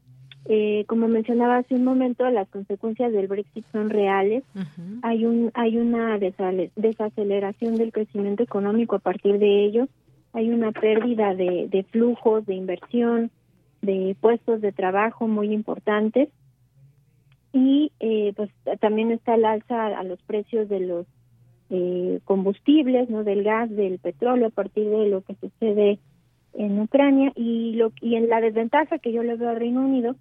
Eh, 0.47 0.85
como 0.89 1.09
mencionaba 1.09 1.57
hace 1.57 1.75
un 1.75 1.85
momento, 1.85 2.29
las 2.31 2.49
consecuencias 2.49 3.13
del 3.13 3.29
Brexit 3.29 3.65
son 3.73 3.89
reales. 3.89 4.45
Hay 5.03 5.25
un 5.25 5.51
hay 5.55 5.79
una 5.79 6.19
desaceleración 6.19 7.77
del 7.77 7.93
crecimiento 7.93 8.43
económico 8.43 8.97
a 8.97 8.99
partir 8.99 9.39
de 9.39 9.65
ello. 9.65 9.89
Hay 10.35 10.51
una 10.51 10.73
pérdida 10.73 11.35
de, 11.35 11.69
de 11.71 11.85
flujos, 11.85 12.45
de 12.45 12.55
inversión, 12.55 13.31
de 13.81 14.17
puestos 14.21 14.61
de 14.61 14.73
trabajo 14.73 15.29
muy 15.29 15.53
importantes 15.53 16.29
y 17.55 17.93
eh, 18.01 18.33
pues 18.35 18.51
también 18.81 19.13
está 19.13 19.37
el 19.37 19.45
alza 19.45 19.87
a 19.87 20.03
los 20.03 20.21
precios 20.23 20.69
de 20.69 20.81
los 20.81 21.07
eh, 21.71 22.19
combustibles, 22.25 23.09
no 23.09 23.23
del 23.23 23.45
gas, 23.45 23.71
del 23.71 24.01
petróleo 24.01 24.49
a 24.49 24.51
partir 24.51 24.91
de 24.91 25.09
lo 25.09 25.23
que 25.23 25.37
sucede 25.37 26.01
en 26.55 26.81
Ucrania. 26.81 27.33
Y 27.37 27.75
lo 27.77 27.93
y 28.01 28.17
en 28.17 28.29
la 28.29 28.41
desventaja 28.41 28.99
que 28.99 29.13
yo 29.13 29.23
le 29.23 29.37
veo 29.37 29.51
al 29.51 29.61
Reino 29.61 29.83
Unido 29.83 30.17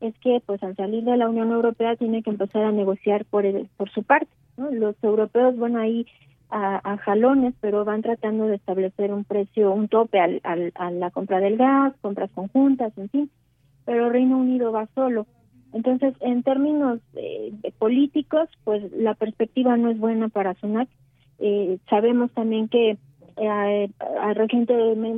es 0.00 0.18
que 0.20 0.40
pues 0.46 0.62
al 0.62 0.76
salir 0.76 1.04
de 1.04 1.18
la 1.18 1.28
Unión 1.28 1.50
Europea 1.50 1.94
tiene 1.96 2.22
que 2.22 2.30
empezar 2.30 2.64
a 2.64 2.72
negociar 2.72 3.26
por 3.26 3.44
el, 3.44 3.68
por 3.76 3.90
su 3.90 4.02
parte, 4.02 4.32
¿no? 4.56 4.70
Los 4.70 4.96
europeos 5.04 5.58
bueno 5.58 5.80
ahí 5.80 6.06
a, 6.48 6.96
jalones, 7.04 7.52
pero 7.60 7.84
van 7.84 8.00
tratando 8.00 8.46
de 8.46 8.54
establecer 8.54 9.12
un 9.12 9.24
precio, 9.24 9.72
un 9.72 9.88
tope 9.88 10.18
al, 10.18 10.40
a 10.42 10.90
la 10.90 11.10
compra 11.10 11.40
del 11.40 11.58
gas, 11.58 11.92
compras 12.00 12.30
conjuntas, 12.34 12.96
en 12.96 13.10
fin, 13.10 13.30
pero 13.84 14.08
Reino 14.08 14.38
Unido 14.38 14.72
va 14.72 14.88
solo 14.94 15.26
entonces, 15.72 16.14
en 16.20 16.42
términos 16.42 17.00
de, 17.12 17.72
políticos, 17.78 18.48
pues 18.64 18.90
la 18.92 19.14
perspectiva 19.14 19.76
no 19.76 19.90
es 19.90 19.98
buena 19.98 20.28
para 20.28 20.54
Sunak. 20.54 20.88
Eh, 21.38 21.78
sabemos 21.88 22.30
también 22.32 22.68
que 22.68 22.98
eh, 23.40 23.90
reciente, 24.34 24.74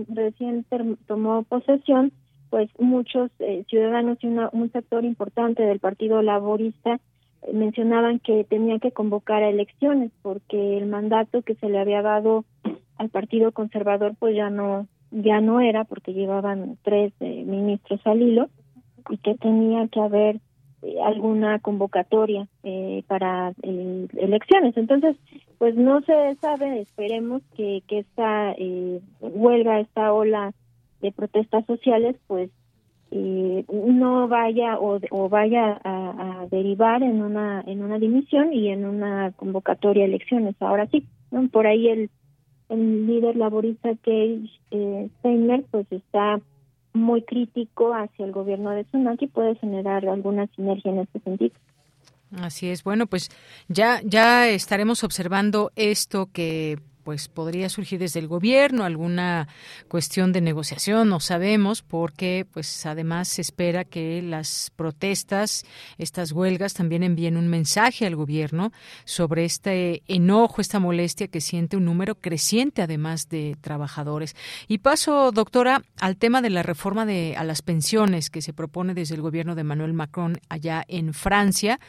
recién 0.08 0.66
tomó 1.06 1.42
posesión, 1.44 2.12
pues 2.50 2.68
muchos 2.78 3.30
eh, 3.38 3.64
ciudadanos 3.68 4.18
y 4.22 4.26
un 4.26 4.70
sector 4.72 5.04
importante 5.04 5.62
del 5.62 5.78
Partido 5.78 6.20
Laborista 6.20 7.00
eh, 7.42 7.52
mencionaban 7.54 8.18
que 8.18 8.44
tenía 8.44 8.78
que 8.78 8.92
convocar 8.92 9.42
a 9.42 9.48
elecciones 9.48 10.10
porque 10.20 10.76
el 10.76 10.86
mandato 10.86 11.42
que 11.42 11.54
se 11.54 11.68
le 11.68 11.78
había 11.78 12.02
dado 12.02 12.44
al 12.98 13.08
Partido 13.08 13.52
Conservador 13.52 14.14
pues 14.18 14.36
ya 14.36 14.50
no 14.50 14.86
ya 15.12 15.40
no 15.40 15.60
era 15.60 15.84
porque 15.84 16.12
llevaban 16.12 16.76
tres 16.82 17.12
ministros 17.20 18.00
al 18.04 18.22
hilo 18.22 18.48
y 19.08 19.18
que 19.18 19.34
tenía 19.34 19.88
que 19.88 20.00
haber 20.00 20.40
eh, 20.82 20.96
alguna 21.04 21.58
convocatoria 21.58 22.46
eh, 22.62 23.02
para 23.06 23.52
eh, 23.62 24.08
elecciones. 24.16 24.76
Entonces, 24.76 25.16
pues 25.58 25.76
no 25.76 26.00
se 26.02 26.36
sabe, 26.36 26.80
esperemos 26.80 27.42
que, 27.56 27.82
que 27.86 27.98
esta 28.00 28.54
huelga, 29.20 29.80
esta 29.80 30.12
ola 30.12 30.52
de 31.00 31.12
protestas 31.12 31.66
sociales, 31.66 32.16
pues 32.26 32.50
no 33.12 34.28
vaya 34.28 34.78
o, 34.78 35.00
o 35.10 35.28
vaya 35.28 35.80
a, 35.82 36.46
derivar 36.50 37.02
en 37.02 37.22
una 37.22 37.62
en 37.66 37.82
una 37.82 37.98
dimisión 37.98 38.52
y 38.52 38.68
en 38.68 38.86
una 38.86 39.32
convocatoria 39.32 40.04
a 40.04 40.06
elecciones. 40.06 40.54
Ahora 40.60 40.86
sí, 40.86 41.04
por 41.52 41.66
ahí 41.66 41.88
el, 41.88 42.10
el 42.70 43.06
líder 43.06 43.36
laborista 43.36 43.94
que 43.96 44.40
eh, 44.70 45.08
Steiner 45.18 45.64
pues 45.70 45.90
está 45.90 46.40
muy 46.92 47.22
crítico 47.22 47.94
hacia 47.94 48.24
el 48.24 48.32
gobierno 48.32 48.70
de 48.70 48.84
Tsunaki 48.84 49.26
puede 49.28 49.54
generar 49.56 50.06
alguna 50.08 50.46
sinergia 50.56 50.90
en 50.90 51.00
este 51.00 51.20
sentido. 51.20 51.54
Así 52.36 52.68
es. 52.70 52.84
Bueno, 52.84 53.06
pues 53.06 53.28
ya 53.68 54.00
ya 54.04 54.48
estaremos 54.48 55.02
observando 55.02 55.72
esto 55.74 56.28
que 56.32 56.78
pues 57.10 57.26
podría 57.26 57.68
surgir 57.68 57.98
desde 57.98 58.20
el 58.20 58.28
gobierno 58.28 58.84
alguna 58.84 59.48
cuestión 59.88 60.30
de 60.30 60.40
negociación, 60.40 61.08
no 61.08 61.18
sabemos, 61.18 61.82
porque 61.82 62.46
pues 62.52 62.86
además 62.86 63.26
se 63.26 63.40
espera 63.40 63.84
que 63.84 64.22
las 64.22 64.70
protestas, 64.76 65.64
estas 65.98 66.30
huelgas 66.30 66.72
también 66.72 67.02
envíen 67.02 67.36
un 67.36 67.48
mensaje 67.48 68.06
al 68.06 68.14
gobierno 68.14 68.70
sobre 69.04 69.44
este 69.44 70.04
enojo, 70.06 70.60
esta 70.60 70.78
molestia 70.78 71.26
que 71.26 71.40
siente 71.40 71.76
un 71.76 71.84
número 71.84 72.14
creciente 72.14 72.80
además 72.80 73.28
de 73.28 73.56
trabajadores. 73.60 74.36
Y 74.68 74.78
paso, 74.78 75.32
doctora, 75.32 75.82
al 75.98 76.16
tema 76.16 76.42
de 76.42 76.50
la 76.50 76.62
reforma 76.62 77.06
de 77.06 77.34
a 77.36 77.42
las 77.42 77.60
pensiones 77.60 78.30
que 78.30 78.40
se 78.40 78.52
propone 78.52 78.94
desde 78.94 79.16
el 79.16 79.20
gobierno 79.20 79.56
de 79.56 79.64
Manuel 79.64 79.94
Macron 79.94 80.38
allá 80.48 80.84
en 80.86 81.12
Francia, 81.12 81.80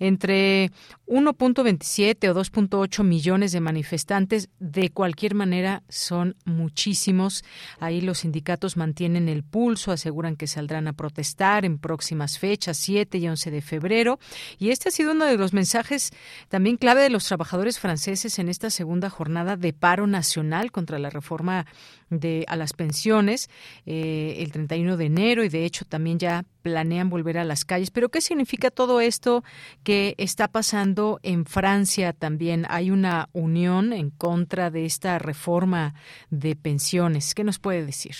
entre 0.00 0.70
1.27 1.06 2.28
o 2.28 2.34
2.8 2.34 3.04
millones 3.04 3.52
de 3.52 3.60
manifestantes 3.62 4.50
de 4.66 4.90
cualquier 4.90 5.34
manera, 5.34 5.82
son 5.88 6.36
muchísimos. 6.44 7.44
Ahí 7.78 8.00
los 8.00 8.18
sindicatos 8.18 8.76
mantienen 8.76 9.28
el 9.28 9.44
pulso, 9.44 9.92
aseguran 9.92 10.36
que 10.36 10.46
saldrán 10.46 10.88
a 10.88 10.92
protestar 10.92 11.64
en 11.64 11.78
próximas 11.78 12.38
fechas, 12.38 12.76
7 12.78 13.18
y 13.18 13.28
11 13.28 13.50
de 13.50 13.62
febrero. 13.62 14.18
Y 14.58 14.70
este 14.70 14.88
ha 14.88 14.92
sido 14.92 15.12
uno 15.12 15.24
de 15.24 15.36
los 15.36 15.52
mensajes 15.52 16.10
también 16.48 16.76
clave 16.76 17.02
de 17.02 17.10
los 17.10 17.26
trabajadores 17.26 17.78
franceses 17.78 18.38
en 18.38 18.48
esta 18.48 18.70
segunda 18.70 19.08
jornada 19.08 19.56
de 19.56 19.72
paro 19.72 20.06
nacional 20.06 20.72
contra 20.72 20.98
la 20.98 21.10
reforma 21.10 21.66
de 22.10 22.44
a 22.48 22.56
las 22.56 22.72
pensiones 22.72 23.50
eh, 23.84 24.36
el 24.38 24.52
31 24.52 24.96
de 24.96 25.06
enero 25.06 25.44
y 25.44 25.48
de 25.48 25.64
hecho 25.64 25.84
también 25.84 26.18
ya 26.18 26.44
planean 26.62 27.10
volver 27.10 27.38
a 27.38 27.44
las 27.44 27.64
calles. 27.64 27.92
Pero 27.92 28.08
¿qué 28.08 28.20
significa 28.20 28.72
todo 28.72 29.00
esto 29.00 29.44
que 29.84 30.14
está 30.18 30.48
pasando 30.48 31.20
en 31.22 31.46
Francia 31.46 32.12
también? 32.12 32.66
Hay 32.68 32.90
una 32.90 33.28
unión 33.32 33.92
en 33.92 34.10
contra 34.10 34.45
de 34.46 34.84
esta 34.84 35.18
reforma 35.18 35.94
de 36.30 36.56
pensiones. 36.56 37.34
¿Qué 37.34 37.44
nos 37.44 37.58
puede 37.58 37.84
decir? 37.84 38.14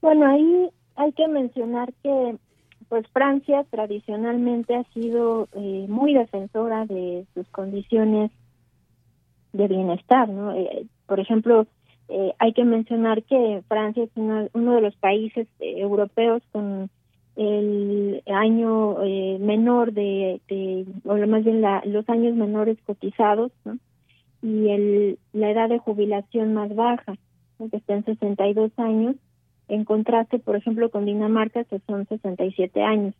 Bueno, 0.00 0.26
ahí 0.26 0.70
hay 0.96 1.12
que 1.12 1.28
mencionar 1.28 1.92
que 2.02 2.36
pues 2.88 3.06
Francia 3.08 3.64
tradicionalmente 3.70 4.74
ha 4.74 4.84
sido 4.94 5.48
eh, 5.52 5.86
muy 5.88 6.14
defensora 6.14 6.86
de 6.86 7.26
sus 7.34 7.46
condiciones 7.48 8.30
de 9.52 9.68
bienestar, 9.68 10.28
¿no? 10.28 10.52
Eh, 10.54 10.86
por 11.06 11.20
ejemplo, 11.20 11.66
eh, 12.08 12.32
hay 12.38 12.52
que 12.52 12.64
mencionar 12.64 13.22
que 13.24 13.62
Francia 13.68 14.04
es 14.04 14.10
uno 14.16 14.74
de 14.74 14.80
los 14.80 14.96
países 14.96 15.46
eh, 15.60 15.80
europeos 15.80 16.42
con 16.52 16.90
el 17.36 18.20
año 18.26 18.96
menor 19.38 19.92
de, 19.92 20.40
de, 20.48 20.84
o 21.04 21.14
más 21.28 21.44
bien 21.44 21.60
la, 21.60 21.82
los 21.86 22.08
años 22.08 22.34
menores 22.34 22.78
cotizados, 22.84 23.52
¿no? 23.64 23.78
Y 24.42 24.70
el, 24.70 25.18
la 25.32 25.50
edad 25.50 25.68
de 25.68 25.78
jubilación 25.78 26.54
más 26.54 26.74
baja, 26.74 27.14
que 27.58 27.76
está 27.76 27.94
en 27.94 28.04
62 28.04 28.72
años, 28.76 29.16
en 29.68 29.84
contraste, 29.84 30.38
por 30.38 30.56
ejemplo, 30.56 30.90
con 30.90 31.04
Dinamarca, 31.04 31.64
que 31.64 31.80
son 31.80 32.06
67 32.06 32.82
años. 32.82 33.14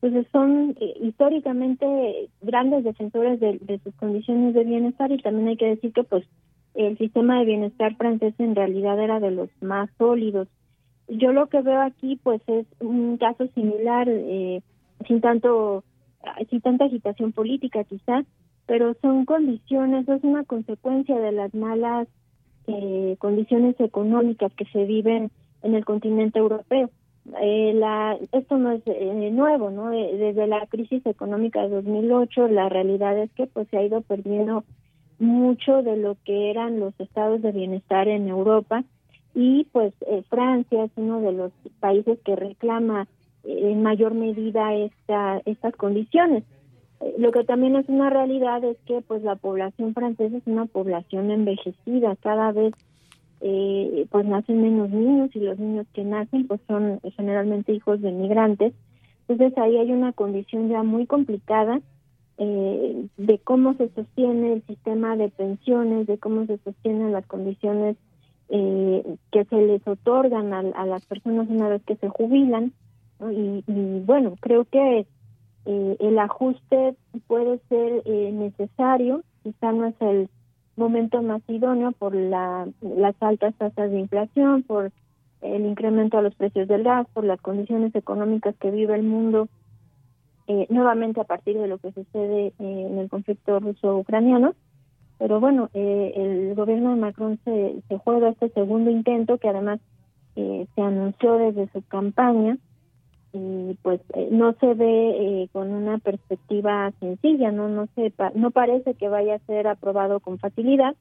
Entonces 0.00 0.26
son 0.30 0.76
históricamente 1.00 2.28
grandes 2.42 2.84
defensores 2.84 3.40
de, 3.40 3.58
de 3.60 3.78
sus 3.78 3.94
condiciones 3.94 4.54
de 4.54 4.64
bienestar 4.64 5.10
y 5.10 5.22
también 5.22 5.48
hay 5.48 5.56
que 5.56 5.66
decir 5.66 5.92
que 5.92 6.04
pues 6.04 6.24
el 6.74 6.98
sistema 6.98 7.38
de 7.38 7.46
bienestar 7.46 7.96
francés 7.96 8.34
en 8.38 8.54
realidad 8.54 9.00
era 9.00 9.20
de 9.20 9.30
los 9.30 9.48
más 9.62 9.88
sólidos 9.96 10.48
yo 11.08 11.32
lo 11.32 11.48
que 11.48 11.60
veo 11.60 11.80
aquí 11.80 12.18
pues 12.22 12.40
es 12.48 12.66
un 12.80 13.16
caso 13.18 13.46
similar, 13.54 14.08
eh, 14.08 14.62
sin 15.06 15.20
tanto, 15.20 15.84
sin 16.50 16.60
tanta 16.60 16.86
agitación 16.86 17.32
política 17.32 17.84
quizás, 17.84 18.24
pero 18.66 18.94
son 19.00 19.24
condiciones, 19.24 20.08
es 20.08 20.22
una 20.24 20.44
consecuencia 20.44 21.18
de 21.18 21.32
las 21.32 21.54
malas 21.54 22.08
eh, 22.66 23.16
condiciones 23.18 23.78
económicas 23.78 24.52
que 24.54 24.64
se 24.66 24.84
viven 24.84 25.30
en 25.62 25.74
el 25.74 25.84
continente 25.84 26.40
europeo. 26.40 26.90
Eh, 27.40 27.72
la, 27.74 28.16
esto 28.32 28.56
no 28.56 28.72
es 28.72 28.82
eh, 28.86 29.30
nuevo, 29.32 29.70
¿no? 29.70 29.90
desde 29.90 30.46
la 30.46 30.66
crisis 30.66 31.04
económica 31.06 31.62
de 31.62 31.68
2008, 31.68 32.48
la 32.48 32.68
realidad 32.68 33.16
es 33.18 33.30
que 33.32 33.46
pues 33.46 33.68
se 33.68 33.78
ha 33.78 33.84
ido 33.84 34.00
perdiendo 34.00 34.64
mucho 35.18 35.82
de 35.82 35.96
lo 35.96 36.16
que 36.24 36.50
eran 36.50 36.78
los 36.78 36.92
estados 37.00 37.40
de 37.42 37.52
bienestar 37.52 38.08
en 38.08 38.28
Europa 38.28 38.84
y 39.34 39.64
pues 39.72 39.94
Francia 40.28 40.84
es 40.84 40.90
uno 40.96 41.20
de 41.20 41.32
los 41.32 41.52
países 41.80 42.18
que 42.24 42.36
reclama 42.36 43.06
en 43.44 43.82
mayor 43.82 44.14
medida 44.14 44.74
esta, 44.74 45.40
estas 45.44 45.74
condiciones. 45.76 46.44
Lo 47.18 47.30
que 47.30 47.44
también 47.44 47.76
es 47.76 47.88
una 47.88 48.10
realidad 48.10 48.64
es 48.64 48.76
que 48.86 49.02
pues 49.02 49.22
la 49.22 49.36
población 49.36 49.94
francesa 49.94 50.36
es 50.36 50.46
una 50.46 50.66
población 50.66 51.30
envejecida, 51.30 52.16
cada 52.16 52.52
vez 52.52 52.74
eh, 53.40 54.06
pues 54.10 54.24
nacen 54.24 54.62
menos 54.62 54.90
niños 54.90 55.30
y 55.34 55.40
los 55.40 55.58
niños 55.58 55.86
que 55.92 56.04
nacen 56.04 56.46
pues 56.46 56.60
son 56.66 57.00
generalmente 57.16 57.72
hijos 57.72 58.00
de 58.00 58.12
migrantes. 58.12 58.72
Entonces 59.28 59.56
ahí 59.58 59.76
hay 59.76 59.92
una 59.92 60.12
condición 60.12 60.68
ya 60.68 60.82
muy 60.82 61.06
complicada 61.06 61.80
eh, 62.38 63.06
de 63.16 63.38
cómo 63.38 63.74
se 63.74 63.88
sostiene 63.90 64.54
el 64.54 64.62
sistema 64.66 65.16
de 65.16 65.28
pensiones, 65.28 66.06
de 66.06 66.18
cómo 66.18 66.46
se 66.46 66.58
sostienen 66.58 67.12
las 67.12 67.26
condiciones 67.26 67.96
eh, 68.48 69.16
que 69.32 69.44
se 69.46 69.56
les 69.56 69.86
otorgan 69.86 70.52
a, 70.52 70.86
las 70.86 71.04
personas 71.06 71.48
una 71.48 71.68
vez 71.68 71.82
que 71.84 71.96
se 71.96 72.08
jubilan. 72.08 72.72
Y, 73.32 73.64
y, 73.66 74.00
bueno, 74.04 74.34
creo 74.40 74.66
que 74.66 75.06
eh, 75.68 75.96
el 75.98 76.16
ajuste 76.20 76.94
puede 77.26 77.58
ser 77.68 78.02
eh, 78.04 78.30
necesario, 78.32 79.22
quizá 79.42 79.72
no 79.72 79.86
es 79.86 79.96
el 80.00 80.28
momento 80.76 81.22
más 81.22 81.42
idóneo 81.48 81.90
por 81.90 82.14
la, 82.14 82.68
las 82.80 83.16
altas 83.20 83.52
tasas 83.56 83.90
de 83.90 83.98
inflación, 83.98 84.62
por 84.62 84.92
el 85.40 85.66
incremento 85.66 86.18
a 86.18 86.22
los 86.22 86.36
precios 86.36 86.68
del 86.68 86.84
gas, 86.84 87.08
por 87.12 87.24
las 87.24 87.40
condiciones 87.40 87.92
económicas 87.96 88.54
que 88.60 88.70
vive 88.70 88.94
el 88.94 89.02
mundo, 89.02 89.48
eh, 90.46 90.68
nuevamente 90.70 91.20
a 91.20 91.24
partir 91.24 91.58
de 91.58 91.66
lo 91.66 91.78
que 91.78 91.90
sucede 91.90 92.52
en 92.60 92.98
el 92.98 93.08
conflicto 93.08 93.58
ruso-ucraniano. 93.58 94.54
Pero 95.18 95.40
bueno, 95.40 95.70
el 95.72 96.54
gobierno 96.54 96.90
de 96.90 97.00
Macron 97.00 97.40
se, 97.44 97.82
se 97.88 97.98
juega 97.98 98.28
este 98.28 98.50
segundo 98.50 98.90
intento 98.90 99.38
que 99.38 99.48
además 99.48 99.80
se 100.34 100.82
anunció 100.82 101.38
desde 101.38 101.68
su 101.72 101.82
campaña 101.88 102.58
y 103.32 103.76
pues 103.82 104.00
eh, 104.14 104.28
no 104.30 104.54
se 104.54 104.74
ve 104.74 105.42
eh, 105.42 105.48
con 105.52 105.72
una 105.72 105.98
perspectiva 105.98 106.92
sencilla, 107.00 107.50
no 107.50 107.68
no 107.68 107.86
se 107.94 108.12
no 108.34 108.50
parece 108.50 108.94
que 108.94 109.08
vaya 109.08 109.36
a 109.36 109.46
ser 109.46 109.66
aprobado 109.66 110.20
con 110.20 110.38
facilidad 110.38 110.94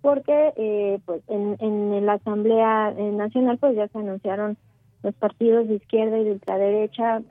porque 0.00 0.52
eh, 0.56 1.00
pues 1.04 1.22
en, 1.28 1.56
en 1.60 2.06
la 2.06 2.14
Asamblea 2.14 2.92
Nacional 2.92 3.58
pues 3.58 3.76
ya 3.76 3.88
se 3.88 3.98
anunciaron 3.98 4.56
los 5.02 5.14
partidos 5.14 5.68
de 5.68 5.74
izquierda 5.74 6.18
y 6.18 6.24
de 6.24 6.32
ultraderecha 6.32 7.22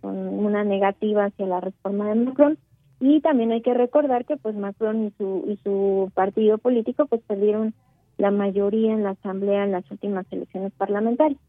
con 0.00 0.16
una 0.16 0.64
negativa 0.64 1.26
hacia 1.26 1.46
la 1.46 1.60
reforma 1.60 2.08
de 2.08 2.14
Macron 2.16 2.58
y 3.00 3.20
también 3.20 3.52
hay 3.52 3.62
que 3.62 3.74
recordar 3.74 4.24
que 4.24 4.36
pues 4.36 4.54
Macron 4.54 5.06
y 5.06 5.10
su 5.18 5.44
y 5.48 5.56
su 5.62 6.10
partido 6.14 6.58
político 6.58 7.06
pues 7.06 7.20
perdieron 7.22 7.74
la 8.18 8.30
mayoría 8.30 8.92
en 8.92 9.02
la 9.02 9.10
Asamblea 9.10 9.64
en 9.64 9.72
las 9.72 9.90
últimas 9.90 10.26
elecciones 10.30 10.72
parlamentarias. 10.72 11.40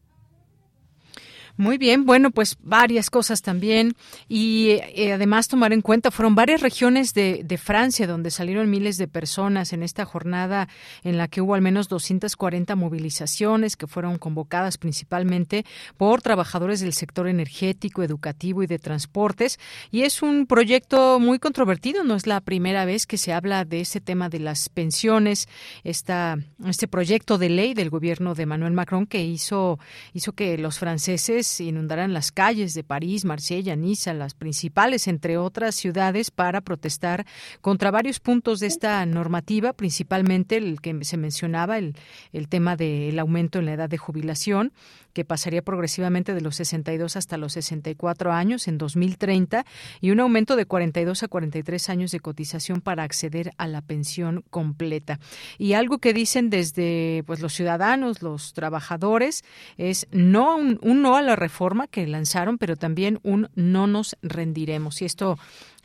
Muy 1.56 1.78
bien, 1.78 2.04
bueno, 2.04 2.32
pues 2.32 2.56
varias 2.62 3.10
cosas 3.10 3.40
también. 3.40 3.94
Y 4.28 4.70
eh, 4.70 5.12
además 5.12 5.46
tomar 5.46 5.72
en 5.72 5.82
cuenta, 5.82 6.10
fueron 6.10 6.34
varias 6.34 6.60
regiones 6.60 7.14
de, 7.14 7.42
de, 7.44 7.58
Francia 7.58 8.08
donde 8.08 8.32
salieron 8.32 8.68
miles 8.68 8.98
de 8.98 9.06
personas 9.06 9.72
en 9.72 9.84
esta 9.84 10.04
jornada 10.04 10.68
en 11.04 11.16
la 11.16 11.28
que 11.28 11.40
hubo 11.40 11.54
al 11.54 11.62
menos 11.62 11.88
240 11.88 12.74
movilizaciones 12.74 13.76
que 13.76 13.86
fueron 13.86 14.18
convocadas 14.18 14.78
principalmente 14.78 15.64
por 15.96 16.22
trabajadores 16.22 16.80
del 16.80 16.92
sector 16.92 17.28
energético, 17.28 18.02
educativo 18.02 18.64
y 18.64 18.66
de 18.66 18.80
transportes. 18.80 19.60
Y 19.92 20.02
es 20.02 20.22
un 20.22 20.46
proyecto 20.46 21.20
muy 21.20 21.38
controvertido, 21.38 22.02
no 22.02 22.16
es 22.16 22.26
la 22.26 22.40
primera 22.40 22.84
vez 22.84 23.06
que 23.06 23.16
se 23.16 23.32
habla 23.32 23.64
de 23.64 23.80
ese 23.80 24.00
tema 24.00 24.28
de 24.28 24.40
las 24.40 24.68
pensiones, 24.68 25.48
esta, 25.84 26.36
este 26.66 26.88
proyecto 26.88 27.38
de 27.38 27.48
ley 27.48 27.74
del 27.74 27.90
gobierno 27.90 28.34
de 28.34 28.46
Manuel 28.46 28.72
Macron 28.72 29.06
que 29.06 29.24
hizo, 29.24 29.78
hizo 30.12 30.32
que 30.32 30.58
los 30.58 30.80
franceses 30.80 31.43
inundarán 31.60 32.12
las 32.12 32.32
calles 32.32 32.74
de 32.74 32.84
París, 32.84 33.24
Marsella, 33.24 33.76
Niza, 33.76 34.14
las 34.14 34.34
principales, 34.34 35.08
entre 35.08 35.36
otras 35.38 35.74
ciudades, 35.74 36.30
para 36.30 36.60
protestar 36.60 37.26
contra 37.60 37.90
varios 37.90 38.20
puntos 38.20 38.60
de 38.60 38.66
esta 38.66 39.04
normativa, 39.06 39.72
principalmente 39.72 40.56
el 40.56 40.80
que 40.80 41.04
se 41.04 41.16
mencionaba, 41.16 41.78
el, 41.78 41.96
el 42.32 42.48
tema 42.48 42.76
del 42.76 43.18
aumento 43.18 43.58
en 43.58 43.66
la 43.66 43.74
edad 43.74 43.88
de 43.88 43.98
jubilación, 43.98 44.72
que 45.14 45.24
pasaría 45.24 45.62
progresivamente 45.62 46.34
de 46.34 46.40
los 46.42 46.56
62 46.56 47.16
hasta 47.16 47.38
los 47.38 47.54
64 47.54 48.32
años 48.32 48.68
en 48.68 48.76
2030 48.76 49.64
y 50.00 50.10
un 50.10 50.20
aumento 50.20 50.56
de 50.56 50.66
42 50.66 51.22
a 51.22 51.28
43 51.28 51.88
años 51.88 52.10
de 52.10 52.20
cotización 52.20 52.80
para 52.80 53.04
acceder 53.04 53.52
a 53.56 53.68
la 53.68 53.80
pensión 53.80 54.44
completa. 54.50 55.20
Y 55.56 55.72
algo 55.74 55.98
que 55.98 56.12
dicen 56.12 56.50
desde 56.50 57.22
pues 57.26 57.40
los 57.40 57.54
ciudadanos, 57.54 58.20
los 58.20 58.52
trabajadores, 58.52 59.44
es 59.78 60.06
no 60.10 60.56
un, 60.56 60.78
un 60.82 61.00
no 61.00 61.16
a 61.16 61.22
la 61.22 61.33
reforma 61.36 61.86
que 61.86 62.06
lanzaron, 62.06 62.58
pero 62.58 62.76
también 62.76 63.18
un 63.22 63.48
no 63.54 63.86
nos 63.86 64.16
rendiremos. 64.22 65.02
Y 65.02 65.04
esto 65.04 65.36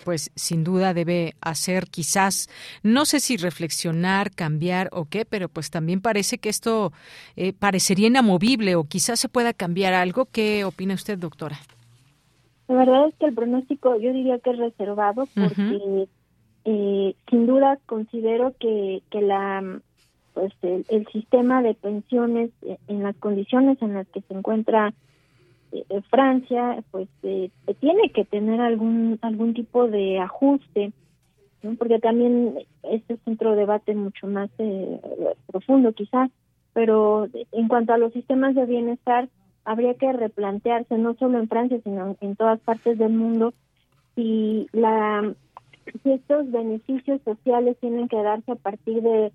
pues 0.03 0.31
sin 0.35 0.63
duda 0.63 0.93
debe 0.93 1.33
hacer 1.41 1.87
quizás, 1.87 2.49
no 2.83 3.05
sé 3.05 3.19
si 3.19 3.37
reflexionar, 3.37 4.31
cambiar 4.31 4.89
o 4.91 5.05
qué, 5.05 5.25
pero 5.25 5.49
pues 5.49 5.71
también 5.71 6.01
parece 6.01 6.37
que 6.37 6.49
esto 6.49 6.93
eh, 7.35 7.53
parecería 7.53 8.07
inamovible 8.07 8.75
o 8.75 8.85
quizás 8.85 9.19
se 9.19 9.29
pueda 9.29 9.53
cambiar 9.53 9.93
algo. 9.93 10.25
¿Qué 10.25 10.63
opina 10.63 10.93
usted, 10.93 11.17
doctora? 11.17 11.57
La 12.67 12.75
verdad 12.75 13.07
es 13.07 13.15
que 13.15 13.25
el 13.25 13.33
pronóstico 13.33 13.99
yo 13.99 14.13
diría 14.13 14.39
que 14.39 14.51
es 14.51 14.57
reservado 14.57 15.27
porque 15.33 16.07
eh, 16.65 17.15
sin 17.29 17.47
duda 17.47 17.79
considero 17.85 18.53
que, 18.59 19.01
que 19.09 19.21
la 19.21 19.81
pues 20.33 20.53
el, 20.61 21.07
sistema 21.11 21.61
de 21.61 21.73
pensiones 21.73 22.51
eh, 22.61 22.77
en 22.87 23.03
las 23.03 23.15
condiciones 23.17 23.81
en 23.81 23.93
las 23.93 24.07
que 24.07 24.21
se 24.21 24.33
encuentra 24.33 24.93
eh, 25.71 26.01
Francia 26.09 26.83
pues 26.89 27.07
eh, 27.21 27.51
tiene 27.79 28.09
que 28.09 28.25
tener 28.25 28.59
algún 28.59 29.19
algún 29.21 29.53
tipo 29.53 29.87
de 29.87 30.19
ajuste 30.19 30.91
porque 31.77 31.99
también 31.99 32.55
este 32.83 33.13
es 33.13 33.19
otro 33.25 33.55
debate 33.55 33.93
mucho 33.93 34.25
más 34.25 34.49
eh, 34.57 34.99
profundo 35.45 35.93
quizás 35.93 36.31
pero 36.73 37.27
en 37.51 37.67
cuanto 37.67 37.93
a 37.93 37.99
los 37.99 38.13
sistemas 38.13 38.55
de 38.55 38.65
bienestar 38.65 39.29
habría 39.63 39.93
que 39.93 40.11
replantearse 40.11 40.97
no 40.97 41.13
solo 41.15 41.37
en 41.37 41.47
Francia 41.47 41.79
sino 41.83 42.15
en 42.19 42.35
todas 42.35 42.59
partes 42.61 42.97
del 42.97 43.13
mundo 43.13 43.53
si 44.15 44.67
la 44.71 45.31
si 46.01 46.11
estos 46.11 46.49
beneficios 46.49 47.21
sociales 47.23 47.77
tienen 47.79 48.07
que 48.07 48.23
darse 48.23 48.53
a 48.53 48.55
partir 48.55 49.03
de 49.03 49.31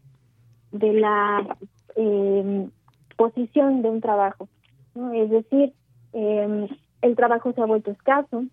de 0.72 0.92
la 0.94 1.56
posición 3.16 3.82
de 3.82 3.90
un 3.90 4.00
trabajo 4.00 4.48
¿no? 4.96 5.12
es 5.12 5.30
decir 5.30 5.72
eh, 6.14 6.68
el 7.02 7.16
trabajo 7.16 7.52
se 7.52 7.60
ha 7.60 7.66
vuelto 7.66 7.90
escaso, 7.90 8.44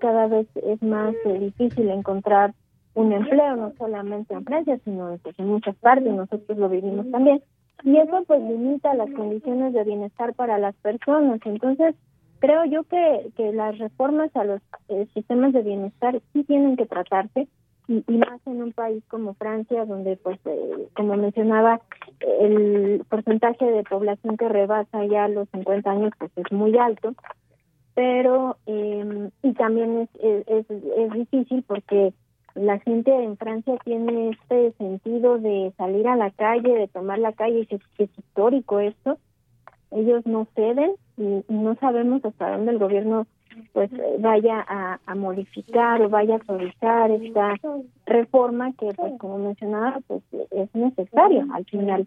cada 0.00 0.26
vez 0.26 0.48
es 0.56 0.82
más 0.82 1.14
eh, 1.26 1.38
difícil 1.38 1.90
encontrar 1.90 2.54
un 2.94 3.12
empleo, 3.12 3.56
no 3.56 3.72
solamente 3.78 4.32
en 4.34 4.44
Francia, 4.44 4.78
sino 4.84 5.18
pues, 5.22 5.38
en 5.38 5.48
muchas 5.48 5.76
partes, 5.76 6.12
nosotros 6.12 6.58
lo 6.58 6.68
vivimos 6.68 7.10
también. 7.10 7.42
Y 7.84 7.96
eso 7.96 8.24
pues 8.26 8.42
limita 8.42 8.94
las 8.94 9.10
condiciones 9.10 9.74
de 9.74 9.84
bienestar 9.84 10.34
para 10.34 10.58
las 10.58 10.74
personas. 10.76 11.40
Entonces, 11.44 11.94
creo 12.38 12.64
yo 12.64 12.84
que, 12.84 13.30
que 13.36 13.52
las 13.52 13.78
reformas 13.78 14.34
a 14.34 14.44
los 14.44 14.60
eh, 14.88 15.06
sistemas 15.14 15.52
de 15.52 15.62
bienestar 15.62 16.20
sí 16.32 16.44
tienen 16.44 16.76
que 16.76 16.86
tratarse, 16.86 17.48
y, 17.90 18.18
más 18.18 18.40
en 18.46 18.62
un 18.62 18.72
país 18.72 19.02
como 19.08 19.34
Francia, 19.34 19.84
donde, 19.84 20.16
pues, 20.16 20.38
eh, 20.44 20.88
como 20.94 21.16
mencionaba, 21.16 21.80
el 22.20 23.04
porcentaje 23.08 23.64
de 23.64 23.82
población 23.84 24.36
que 24.36 24.48
rebasa 24.48 25.04
ya 25.06 25.28
los 25.28 25.48
50 25.50 25.90
años 25.90 26.12
pues 26.18 26.30
es 26.36 26.52
muy 26.52 26.76
alto, 26.78 27.14
pero 27.94 28.56
eh, 28.66 29.30
y 29.42 29.52
también 29.54 30.08
es, 30.22 30.46
es, 30.46 30.70
es, 30.70 31.12
difícil 31.12 31.62
porque 31.66 32.12
la 32.54 32.78
gente 32.80 33.12
en 33.12 33.36
Francia 33.36 33.76
tiene 33.84 34.30
este 34.30 34.72
sentido 34.72 35.38
de 35.38 35.72
salir 35.76 36.06
a 36.08 36.16
la 36.16 36.30
calle, 36.30 36.72
de 36.74 36.88
tomar 36.88 37.18
la 37.18 37.32
calle, 37.32 37.66
y 37.70 37.74
es, 37.74 37.80
es 37.98 38.10
histórico 38.18 38.80
esto. 38.80 39.18
Ellos 39.90 40.24
no 40.24 40.46
ceden 40.54 40.92
y 41.16 41.44
no 41.48 41.74
sabemos 41.76 42.24
hasta 42.24 42.52
dónde 42.52 42.72
el 42.72 42.78
gobierno 42.78 43.26
pues 43.72 43.90
vaya 44.18 44.64
a, 44.68 45.14
modificar 45.14 46.00
o 46.02 46.08
vaya 46.08 46.36
a 46.36 46.44
suavizar 46.44 47.10
esta 47.10 47.54
reforma 48.06 48.72
que 48.78 48.88
pues 48.94 49.12
como 49.18 49.38
mencionaba 49.38 49.98
pues 50.06 50.22
es 50.50 50.74
necesario 50.74 51.46
al 51.52 51.64
final 51.64 52.06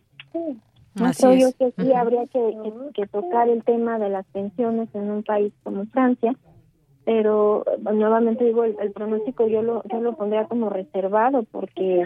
Creo 0.95 1.34
yo 1.34 1.48
que 1.57 1.72
sí 1.72 1.91
habría 1.94 2.28
que, 2.28 2.56
que, 2.94 3.07
tocar 3.07 3.49
el 3.49 3.64
tema 3.64 3.98
de 3.98 4.10
las 4.10 4.26
pensiones 4.28 4.90
en 4.94 5.10
un 5.10 5.24
país 5.24 5.52
como 5.64 5.86
Francia, 5.88 6.36
pero 7.03 7.65
nuevamente 7.82 8.45
digo, 8.45 8.64
el, 8.64 8.91
pronóstico 8.91 9.48
yo 9.48 9.64
lo, 9.64 9.84
yo 9.91 10.02
lo 10.02 10.15
pondría 10.15 10.45
como 10.45 10.70
reservado 10.70 11.44
porque 11.52 12.06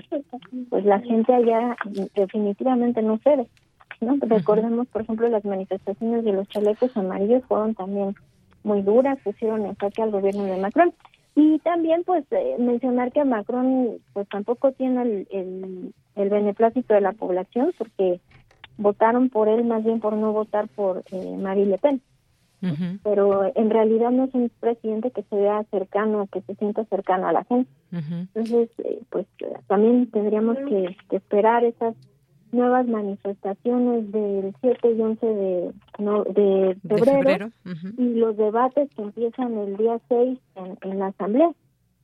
pues 0.70 0.86
la 0.86 1.00
gente 1.00 1.34
allá 1.34 1.76
definitivamente 2.16 3.02
no 3.02 3.18
cede. 3.20 3.48
¿no? 4.00 4.16
Recordemos, 4.22 4.88
por 4.88 5.02
ejemplo, 5.02 5.28
las 5.28 5.44
manifestaciones 5.44 6.24
de 6.24 6.34
los 6.34 6.48
chalecos 6.48 6.96
amarillos 6.96 7.44
fueron 7.46 7.76
también 7.76 8.16
muy 8.68 8.82
duras, 8.82 9.18
pusieron 9.24 9.62
en 9.62 9.72
ataque 9.72 10.04
al 10.04 10.12
gobierno 10.12 10.44
de 10.44 10.58
Macron. 10.58 10.94
Y 11.36 11.60
también, 11.60 12.04
pues, 12.04 12.26
eh, 12.32 12.56
mencionar 12.60 13.12
que 13.12 13.24
Macron, 13.24 14.00
pues, 14.14 14.28
tampoco 14.30 14.72
tiene 14.74 15.02
el, 15.02 15.28
el, 15.32 15.94
el, 16.16 16.30
beneplácito 16.30 16.94
de 16.94 17.02
la 17.02 17.14
población, 17.14 17.74
porque 17.78 18.20
votaron 18.78 19.30
por 19.30 19.48
él 19.48 19.64
más 19.64 19.84
bien 19.84 20.00
por 20.00 20.14
no 20.14 20.34
votar 20.34 20.68
por 20.68 21.04
eh, 21.12 21.38
Marie 21.38 21.66
Le 21.66 21.78
Pen. 21.78 22.02
Pero 23.04 23.52
en 23.56 23.70
realidad 23.70 24.10
no 24.10 24.24
es 24.24 24.34
un 24.34 24.50
presidente 24.60 25.12
que 25.12 25.22
se 25.22 25.36
vea 25.36 25.64
cercano, 25.70 26.28
que 26.32 26.42
se 26.42 26.56
sienta 26.56 26.84
cercano 26.86 27.28
a 27.28 27.32
la 27.32 27.44
gente. 27.44 27.70
Entonces, 27.92 28.70
eh, 28.80 29.00
pues, 29.12 29.28
también 29.68 30.10
tendríamos 30.10 30.58
que 30.68 30.98
esperar 31.12 31.64
esas 31.64 31.96
nuevas 32.52 32.88
manifestaciones 32.88 34.12
del 34.12 34.54
7 34.62 34.92
y 34.92 35.02
11 35.02 35.26
de, 35.26 35.74
de 36.84 36.98
febrero, 37.04 37.52
y 37.98 38.14
los 38.14 38.38
debates 38.38 38.90
que 38.96 39.02
empiezan 39.02 39.58
el 39.58 39.78
día 39.78 40.00
6 40.10 40.40
en, 40.56 40.78
en 40.82 41.00
la 41.00 41.08
Asamblea. 41.08 41.52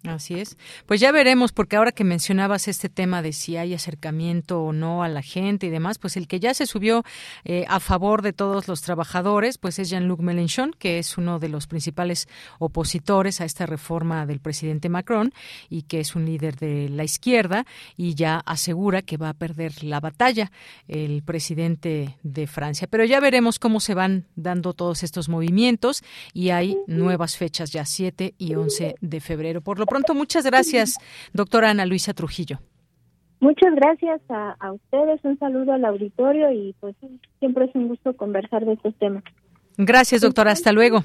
Así 0.06 0.34
es. 0.34 0.58
Pues 0.86 1.00
ya 1.00 1.14
veremos, 1.14 1.54
porque 1.54 1.78
ahora 1.78 1.94
que 1.94 2.04
mencionabas 2.04 2.68
este 2.68 2.90
tema 2.90 3.22
de 3.22 3.32
si 3.32 3.56
hay 3.56 3.74
acercamiento 3.74 4.62
o 4.62 4.74
no 4.74 5.02
a 5.02 5.08
la 5.08 5.22
gente 5.22 5.68
y 5.68 5.70
demás, 5.70 5.98
pues 5.98 6.18
el 6.18 6.28
que 6.28 6.42
ya 6.42 6.54
se 6.54 6.66
subió 6.66 7.04
eh, 7.46 7.64
a 7.70 7.80
favor 7.80 8.22
de 8.22 8.34
todos 8.34 8.68
los 8.68 8.82
trabajadores, 8.82 9.58
pues 9.58 9.80
es 9.80 9.90
Jean-Luc 9.90 10.20
Mélenchon, 10.20 10.76
que 10.78 11.00
es 11.00 11.18
uno 11.18 11.40
de 11.40 11.48
los 11.48 11.68
principales 11.68 12.28
opositores 12.60 13.40
a 13.40 13.46
esta 13.46 13.66
reforma 13.66 14.26
del 14.26 14.42
presidente 14.42 14.90
Macron 14.90 15.34
y 15.70 15.84
que 15.84 16.02
es 16.02 16.16
un 16.16 16.26
líder 16.26 16.58
de 16.58 16.90
la 16.90 17.06
izquierda 17.06 17.66
y 17.96 18.16
ya 18.16 18.40
asegura 18.46 19.04
que 19.04 19.16
va 19.16 19.30
a 19.30 19.34
perder 19.34 19.86
la 19.86 20.02
batalla 20.02 20.52
el 20.90 21.24
presidente 21.24 22.18
de 22.24 22.46
Francia. 22.48 22.88
Pero 22.90 23.06
ya 23.06 23.22
veremos 23.22 23.58
cómo 23.58 23.80
se 23.80 23.94
van 23.94 24.26
dando 24.36 24.74
todos 24.74 25.02
estos 25.04 25.30
movimientos 25.30 26.04
y 26.34 26.50
hay 26.50 26.78
nuevas 26.88 27.38
fechas 27.38 27.72
ya 27.72 27.86
7 27.86 28.36
y 28.38 28.56
11 28.56 28.96
de 29.00 29.22
febrero. 29.22 29.62
Por 29.62 29.80
lo 29.80 29.86
pronto, 29.94 30.16
muchas 30.16 30.44
gracias, 30.44 30.98
doctora 31.34 31.70
Ana 31.70 31.86
Luisa 31.86 32.16
Trujillo. 32.16 32.58
Muchas 33.40 33.76
gracias 33.76 34.22
a, 34.30 34.72
ustedes, 34.72 35.20
un 35.24 35.38
saludo 35.38 35.74
al 35.74 35.86
auditorio 35.86 36.52
y 36.52 36.74
pues 36.80 36.96
siempre 37.40 37.66
es 37.66 37.76
un 37.76 37.90
gusto 37.90 38.16
conversar 38.16 38.66
de 38.66 38.74
estos 38.74 38.96
temas. 38.96 39.24
Gracias, 39.78 40.22
doctora. 40.22 40.52
Hasta 40.52 40.72
luego. 40.72 41.04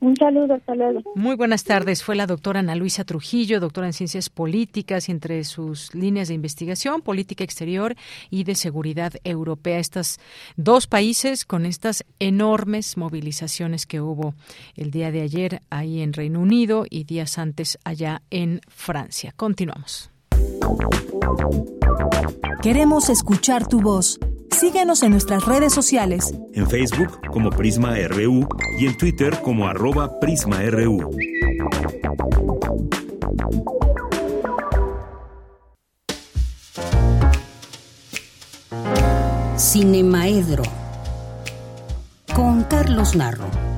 Un 0.00 0.16
saludo, 0.16 0.54
hasta 0.54 0.74
luego. 0.74 1.02
Muy 1.14 1.36
buenas 1.36 1.64
tardes. 1.64 2.02
Fue 2.02 2.16
la 2.16 2.26
doctora 2.26 2.60
Ana 2.60 2.74
Luisa 2.74 3.04
Trujillo, 3.04 3.60
doctora 3.60 3.86
en 3.86 3.92
Ciencias 3.92 4.30
Políticas 4.30 5.08
y 5.08 5.12
entre 5.12 5.44
sus 5.44 5.94
líneas 5.94 6.28
de 6.28 6.34
investigación, 6.34 7.02
política 7.02 7.44
exterior 7.44 7.94
y 8.30 8.44
de 8.44 8.54
seguridad 8.54 9.12
europea. 9.24 9.78
Estos 9.78 10.18
dos 10.56 10.86
países 10.86 11.44
con 11.44 11.66
estas 11.66 12.04
enormes 12.18 12.96
movilizaciones 12.96 13.86
que 13.86 14.00
hubo 14.00 14.34
el 14.74 14.90
día 14.90 15.10
de 15.12 15.20
ayer 15.20 15.60
ahí 15.68 16.00
en 16.00 16.14
Reino 16.14 16.40
Unido 16.40 16.86
y 16.88 17.04
días 17.04 17.38
antes 17.38 17.78
allá 17.84 18.22
en 18.30 18.62
Francia. 18.68 19.34
Continuamos. 19.36 20.10
Queremos 22.62 23.10
escuchar 23.10 23.66
tu 23.66 23.80
voz. 23.80 24.18
Síguenos 24.50 25.02
en 25.02 25.12
nuestras 25.12 25.46
redes 25.46 25.72
sociales. 25.72 26.34
En 26.52 26.68
Facebook 26.68 27.20
como 27.32 27.50
Prisma 27.50 27.94
RU 28.08 28.46
y 28.78 28.86
en 28.86 28.96
Twitter 28.96 29.40
como 29.42 29.66
arroba 29.66 30.20
PrismaRU. 30.20 31.10
Cinemaedro 39.56 40.62
con 42.34 42.64
Carlos 42.64 43.14
Narro. 43.14 43.69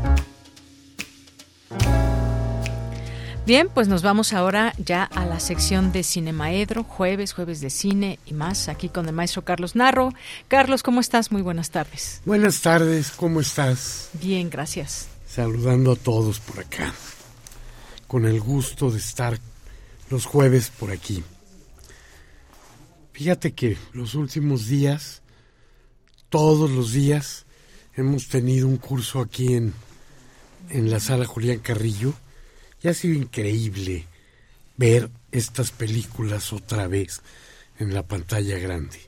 Bien, 3.45 3.69
pues 3.69 3.89
nos 3.89 4.03
vamos 4.03 4.33
ahora 4.33 4.73
ya 4.79 5.03
a 5.03 5.27
la 5.27 5.41
sección 5.41 5.91
de 5.91 6.05
Cinemaedro, 6.05 6.85
jueves, 6.85 7.33
jueves 7.33 7.61
de 7.61 7.71
cine 7.71 8.21
y 8.25 8.35
más, 8.35 8.69
aquí 8.69 8.89
con 8.89 9.09
el 9.09 9.15
maestro 9.15 9.43
Carlos 9.43 9.75
Narro. 9.75 10.15
Carlos, 10.47 10.85
¿cómo 10.85 11.01
estás? 11.01 11.33
Muy 11.33 11.43
buenas 11.43 11.71
tardes. 11.73 12.23
Buenas 12.25 12.61
tardes, 12.61 13.11
¿cómo 13.11 13.41
estás? 13.41 14.11
Bien, 14.13 14.49
gracias. 14.49 15.09
Saludando 15.27 15.91
a 15.91 15.97
todos 15.97 16.39
por 16.39 16.61
acá, 16.61 16.95
con 18.07 18.27
el 18.27 18.41
gusto 18.41 18.93
de 18.93 18.99
estar 18.99 19.37
los 20.09 20.25
jueves 20.25 20.71
por 20.71 20.93
aquí. 20.93 21.25
Fíjate 23.13 23.55
que 23.55 23.77
los 23.93 24.15
últimos 24.15 24.69
días, 24.69 25.21
todos 26.29 26.71
los 26.71 26.93
días, 26.93 27.45
hemos 27.97 28.29
tenido 28.29 28.69
un 28.69 28.77
curso 28.77 29.21
aquí 29.21 29.55
en, 29.55 29.75
en 30.71 30.93
la 30.93 31.01
sala 31.01 31.25
Julián 31.25 31.59
Carrillo 31.59 32.15
y 32.83 32.89
ha 32.89 32.95
sido 32.95 33.15
increíble 33.15 34.07
ver 34.77 35.11
estas 35.31 35.71
películas 35.71 36.53
otra 36.53 36.89
vez 36.89 37.21
en 37.79 37.95
la 37.95 38.03
pantalla 38.03 38.59
grande. 38.59 38.99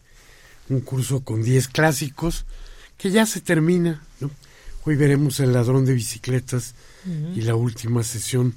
Un 0.69 0.81
curso 0.81 1.21
con 1.21 1.43
10 1.43 1.69
clásicos 1.69 2.47
que 2.97 3.11
ya 3.11 3.27
se 3.27 3.41
termina. 3.41 4.03
Hoy 4.85 4.97
veremos 4.97 5.41
El 5.41 5.53
ladrón 5.53 5.85
de 5.85 5.95
bicicletas 5.95 6.75
y 7.35 7.43
la 7.43 7.55
última 7.55 8.03
sesión 8.03 8.55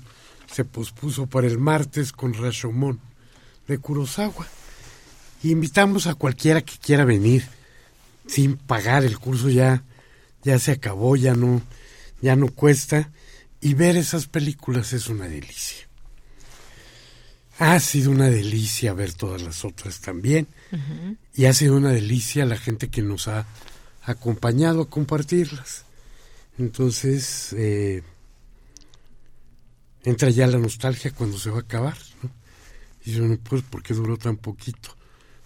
se 0.51 0.63
pospuso 0.63 1.27
para 1.27 1.47
el 1.47 1.57
martes 1.57 2.11
con 2.11 2.33
Rashomon 2.33 2.99
de 3.67 3.77
Kurosawa. 3.77 4.47
Y 5.43 5.51
invitamos 5.51 6.07
a 6.07 6.15
cualquiera 6.15 6.61
que 6.61 6.77
quiera 6.77 7.05
venir 7.05 7.45
sin 8.27 8.57
pagar. 8.57 9.03
El 9.03 9.19
curso 9.19 9.49
ya, 9.49 9.83
ya 10.43 10.59
se 10.59 10.71
acabó, 10.71 11.15
ya 11.15 11.33
no, 11.33 11.61
ya 12.21 12.35
no 12.35 12.47
cuesta 12.47 13.09
y 13.67 13.73
ver 13.73 13.97
esas 13.97 14.27
películas 14.27 14.93
es 14.93 15.09
una 15.09 15.27
delicia. 15.27 15.85
Ha 17.59 17.77
sido 17.81 18.11
una 18.11 18.29
delicia 18.29 18.93
ver 18.93 19.11
todas 19.11 19.41
las 19.41 19.65
otras 19.65 19.99
también. 19.99 20.47
Y 21.33 21.47
ha 21.47 21.53
sido 21.53 21.75
una 21.75 21.91
delicia 21.91 22.45
la 22.45 22.55
gente 22.55 22.87
que 22.87 23.01
nos 23.01 23.27
ha 23.27 23.45
acompañado 24.03 24.83
a 24.83 24.89
compartirlas. 24.89 25.83
Entonces, 26.57 27.51
eh, 27.57 28.03
entra 30.05 30.29
ya 30.29 30.47
la 30.47 30.59
nostalgia 30.59 31.11
cuando 31.11 31.37
se 31.37 31.49
va 31.49 31.57
a 31.57 31.61
acabar. 31.63 31.97
¿no? 32.23 32.31
Y 33.03 33.15
yo, 33.15 33.25
no, 33.25 33.35
pues, 33.35 33.63
¿por 33.63 33.83
qué 33.83 33.93
duró 33.93 34.15
tan 34.15 34.37
poquito? 34.37 34.95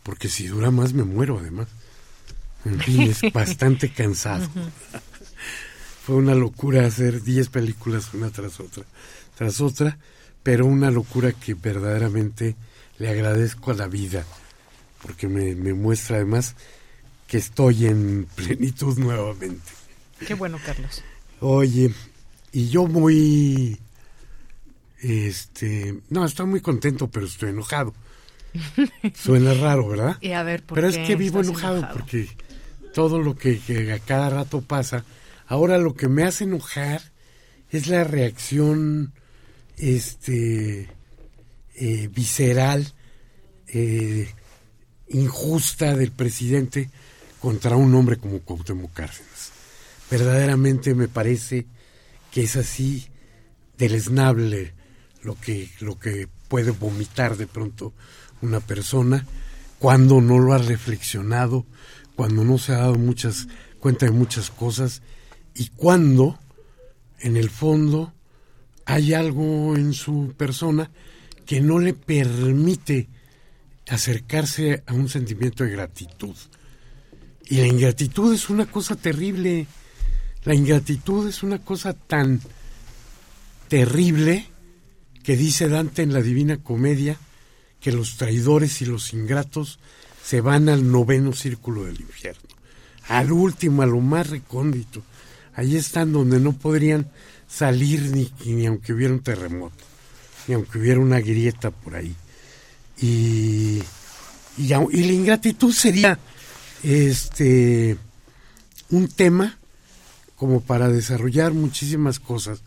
Porque 0.03 0.29
si 0.29 0.45
dura 0.45 0.69
más 0.69 0.93
me 0.93 1.05
muero 1.05 1.39
además. 1.39 1.69
En 2.65 2.79
fin, 2.81 3.01
es 3.01 3.19
bastante 3.33 3.91
cansado. 3.91 4.47
Fue 6.11 6.19
una 6.19 6.35
locura 6.35 6.85
hacer 6.85 7.23
10 7.23 7.47
películas 7.47 8.13
una 8.13 8.29
tras 8.31 8.59
otra, 8.59 8.83
tras 9.37 9.61
otra, 9.61 9.97
pero 10.43 10.65
una 10.65 10.91
locura 10.91 11.31
que 11.31 11.53
verdaderamente 11.53 12.57
le 12.97 13.07
agradezco 13.07 13.71
a 13.71 13.75
la 13.75 13.87
vida, 13.87 14.25
porque 15.01 15.29
me, 15.29 15.55
muestra 15.73 16.17
además 16.17 16.55
que 17.27 17.37
estoy 17.37 17.85
en 17.85 18.27
plenitud 18.35 18.99
nuevamente. 18.99 19.71
Qué 20.27 20.33
bueno, 20.33 20.59
Carlos. 20.65 21.01
Oye, 21.39 21.93
y 22.51 22.67
yo 22.67 22.87
muy, 22.87 23.79
este, 24.99 25.97
no, 26.09 26.25
estoy 26.25 26.45
muy 26.45 26.59
contento, 26.59 27.07
pero 27.07 27.25
estoy 27.25 27.51
enojado. 27.51 27.93
Suena 29.15 29.53
raro, 29.53 29.87
¿verdad? 29.87 30.17
Y 30.19 30.33
a 30.33 30.43
ver, 30.43 30.61
pero 30.65 30.89
es 30.89 30.97
que 30.97 31.15
vivo 31.15 31.39
enojado, 31.39 31.87
porque 31.93 32.27
todo 32.93 33.17
lo 33.17 33.37
que, 33.37 33.59
que, 33.59 33.93
a 33.93 33.99
cada 33.99 34.29
rato 34.29 34.59
pasa 34.59 35.05
Ahora 35.51 35.77
lo 35.77 35.95
que 35.95 36.07
me 36.07 36.23
hace 36.23 36.45
enojar 36.45 37.01
es 37.71 37.87
la 37.87 38.05
reacción 38.05 39.11
este 39.75 40.87
eh, 41.75 42.07
visceral 42.07 42.93
eh, 43.67 44.29
injusta 45.09 45.97
del 45.97 46.13
presidente 46.13 46.89
contra 47.41 47.75
un 47.75 47.93
hombre 47.95 48.15
como 48.15 48.39
Cuauhtémoc 48.39 48.93
Cárdenas. 48.93 49.51
Verdaderamente 50.09 50.95
me 50.95 51.09
parece 51.09 51.65
que 52.31 52.43
es 52.43 52.55
así 52.55 53.09
deleznable 53.77 54.73
lo 55.21 55.37
que 55.37 55.69
lo 55.81 55.99
que 55.99 56.29
puede 56.47 56.71
vomitar 56.71 57.35
de 57.35 57.47
pronto 57.47 57.91
una 58.41 58.61
persona 58.61 59.27
cuando 59.79 60.21
no 60.21 60.39
lo 60.39 60.53
ha 60.53 60.59
reflexionado, 60.59 61.65
cuando 62.15 62.45
no 62.45 62.57
se 62.57 62.71
ha 62.71 62.77
dado 62.77 62.95
muchas 62.95 63.49
cuenta 63.81 64.05
de 64.05 64.13
muchas 64.13 64.49
cosas 64.49 65.01
y 65.55 65.67
cuando 65.69 66.39
en 67.19 67.37
el 67.37 67.49
fondo 67.49 68.13
hay 68.85 69.13
algo 69.13 69.75
en 69.75 69.93
su 69.93 70.33
persona 70.35 70.89
que 71.45 71.61
no 71.61 71.79
le 71.79 71.93
permite 71.93 73.09
acercarse 73.89 74.83
a 74.85 74.93
un 74.93 75.09
sentimiento 75.09 75.63
de 75.63 75.71
gratitud. 75.71 76.35
Y 77.45 77.57
la 77.57 77.67
ingratitud 77.67 78.33
es 78.33 78.49
una 78.49 78.65
cosa 78.65 78.95
terrible. 78.95 79.67
La 80.45 80.55
ingratitud 80.55 81.27
es 81.27 81.43
una 81.43 81.59
cosa 81.59 81.93
tan 81.93 82.39
terrible 83.67 84.47
que 85.23 85.35
dice 85.35 85.67
Dante 85.67 86.01
en 86.01 86.13
la 86.13 86.21
Divina 86.21 86.57
Comedia 86.57 87.17
que 87.79 87.91
los 87.91 88.17
traidores 88.17 88.81
y 88.81 88.85
los 88.85 89.13
ingratos 89.13 89.79
se 90.23 90.39
van 90.39 90.69
al 90.69 90.89
noveno 90.89 91.33
círculo 91.33 91.83
del 91.83 91.99
infierno, 91.99 92.47
al 93.07 93.31
último, 93.31 93.81
a 93.81 93.87
lo 93.87 93.99
más 93.99 94.29
recóndito. 94.29 95.03
Ahí 95.53 95.75
están 95.75 96.13
donde 96.13 96.39
no 96.39 96.53
podrían 96.53 97.09
salir 97.47 98.01
ni, 98.11 98.31
ni 98.45 98.65
aunque 98.65 98.93
hubiera 98.93 99.13
un 99.13 99.21
terremoto, 99.21 99.83
ni 100.47 100.53
aunque 100.53 100.79
hubiera 100.79 100.99
una 100.99 101.19
grieta 101.19 101.71
por 101.71 101.95
ahí. 101.95 102.15
Y, 103.01 103.81
y, 104.57 104.67
la 104.67 104.81
ingratitud 105.13 105.73
sería 105.73 106.17
este 106.83 107.97
un 108.89 109.07
tema 109.07 109.57
como 110.35 110.61
para 110.61 110.89
desarrollar 110.89 111.53
muchísimas 111.53 112.19
cosas 112.19 112.61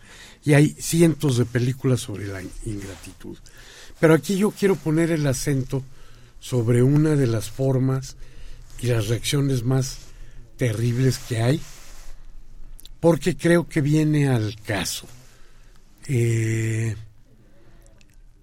y 0.44 0.54
hay 0.54 0.76
cientos 0.78 1.38
de 1.38 1.44
películas 1.44 2.00
sobre 2.00 2.26
la 2.26 2.42
ingratitud. 2.42 3.36
Pero 3.98 4.14
aquí 4.14 4.36
yo 4.36 4.50
quiero 4.50 4.76
poner 4.76 5.10
el 5.10 5.26
acento 5.26 5.82
sobre 6.40 6.82
una 6.82 7.16
de 7.16 7.26
las 7.26 7.50
formas 7.50 8.16
y 8.80 8.88
las 8.88 9.08
reacciones 9.08 9.64
más 9.64 9.98
terribles 10.56 11.18
que 11.18 11.40
hay, 11.40 11.60
porque 13.04 13.36
creo 13.36 13.68
que 13.68 13.82
viene 13.82 14.30
al 14.30 14.56
caso. 14.62 15.06
Eh, 16.08 16.96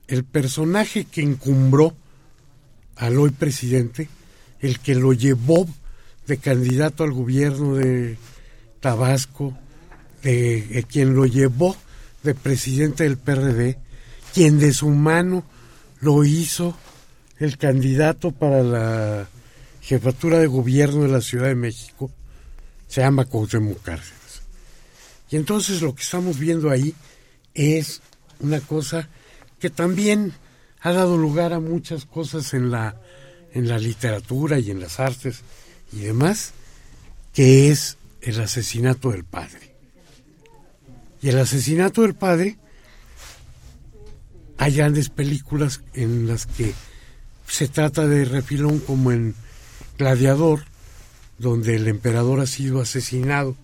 el 0.08 0.24
personaje 0.24 1.06
que 1.06 1.24
encumbró 1.24 1.96
al 2.96 3.18
hoy 3.18 3.32
presidente, 3.32 4.08
el 4.60 4.78
que 4.78 4.94
lo 4.94 5.14
llevó 5.14 5.68
de 6.28 6.38
candidato 6.38 7.04
al 7.04 7.12
gobierno 7.12 7.74
de 7.74 8.20
Tabasco, 8.82 9.58
de, 10.22 10.86
quien 10.88 11.16
lo 11.16 11.26
llevó 11.26 11.76
de 12.22 12.36
presidente 12.36 13.04
del 13.06 13.18
PRD, 13.18 13.80
quien 14.32 14.60
de 14.60 14.74
su 14.74 14.90
mano 14.90 15.44
lo 16.02 16.24
hizo 16.24 16.78
el 17.40 17.58
candidato 17.58 18.30
para 18.30 18.62
la 18.62 19.28
jefatura 19.82 20.38
de 20.38 20.46
gobierno 20.46 21.02
de 21.02 21.08
la 21.08 21.22
Ciudad 21.22 21.48
de 21.48 21.56
México, 21.56 22.12
se 22.88 23.02
llama 23.02 23.26
Cuauhtémoc 23.26 23.82
Cárceles. 23.82 24.20
Y 25.32 25.38
entonces 25.38 25.82
lo 25.82 25.95
que 25.95 26.03
estamos 26.03 26.38
viendo 26.38 26.70
ahí 26.70 26.94
es 27.53 28.02
una 28.41 28.60
cosa 28.60 29.08
que 29.60 29.70
también 29.70 30.34
ha 30.82 30.91
dado 30.91 31.18
lugar 31.18 31.53
a 31.53 31.62
muchas 31.62 32.06
cosas 32.06 32.53
en 32.53 32.70
la, 32.70 32.99
en 33.53 33.70
la 33.70 33.80
literatura 33.80 34.60
y 34.60 34.72
en 34.72 34.82
las 34.82 34.99
artes 34.99 35.41
y 35.94 35.99
demás, 35.99 36.52
que 37.34 37.72
es 37.72 37.98
el 38.22 38.41
asesinato 38.41 39.12
del 39.12 39.24
padre. 39.24 39.74
Y 41.22 41.30
el 41.30 41.40
asesinato 41.40 42.02
del 42.02 42.16
padre, 42.16 42.58
hay 44.58 44.76
grandes 44.76 45.10
películas 45.10 45.82
en 45.94 46.28
las 46.28 46.45
que 46.45 46.74
se 47.48 47.70
trata 47.70 48.06
de 48.06 48.26
refilón 48.26 48.80
como 48.80 49.14
en 49.14 49.34
Gladiador, 49.98 50.64
donde 51.38 51.76
el 51.76 51.88
emperador 51.88 52.41
ha 52.41 52.48
sido 52.48 52.82
asesinado 52.82 53.56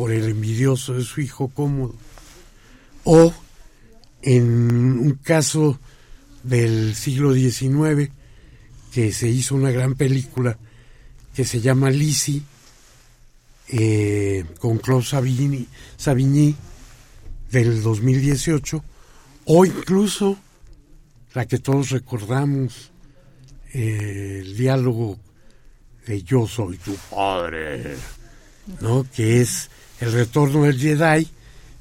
por 0.00 0.12
el 0.12 0.30
envidioso 0.30 0.94
de 0.94 1.04
su 1.04 1.20
hijo 1.20 1.48
Cómodo, 1.48 1.94
o 3.04 3.34
en 4.22 4.98
un 4.98 5.18
caso 5.22 5.78
del 6.42 6.94
siglo 6.94 7.34
XIX 7.34 8.10
que 8.94 9.12
se 9.12 9.28
hizo 9.28 9.54
una 9.54 9.70
gran 9.70 9.96
película 9.96 10.56
que 11.34 11.44
se 11.44 11.60
llama 11.60 11.90
Lisi 11.90 12.42
eh, 13.68 14.46
con 14.58 14.78
Claude 14.78 15.04
Savigny, 15.04 16.56
del 17.50 17.82
2018 17.82 18.82
o 19.44 19.66
incluso 19.66 20.38
la 21.34 21.44
que 21.44 21.58
todos 21.58 21.90
recordamos 21.90 22.90
eh, 23.74 24.40
el 24.46 24.56
diálogo 24.56 25.18
de 26.06 26.22
yo 26.22 26.46
soy 26.46 26.78
tu 26.78 26.94
padre 27.10 27.96
no 28.80 29.04
que 29.14 29.42
es 29.42 29.68
el 30.00 30.12
retorno 30.12 30.64
del 30.64 30.78
Jedi 30.78 31.28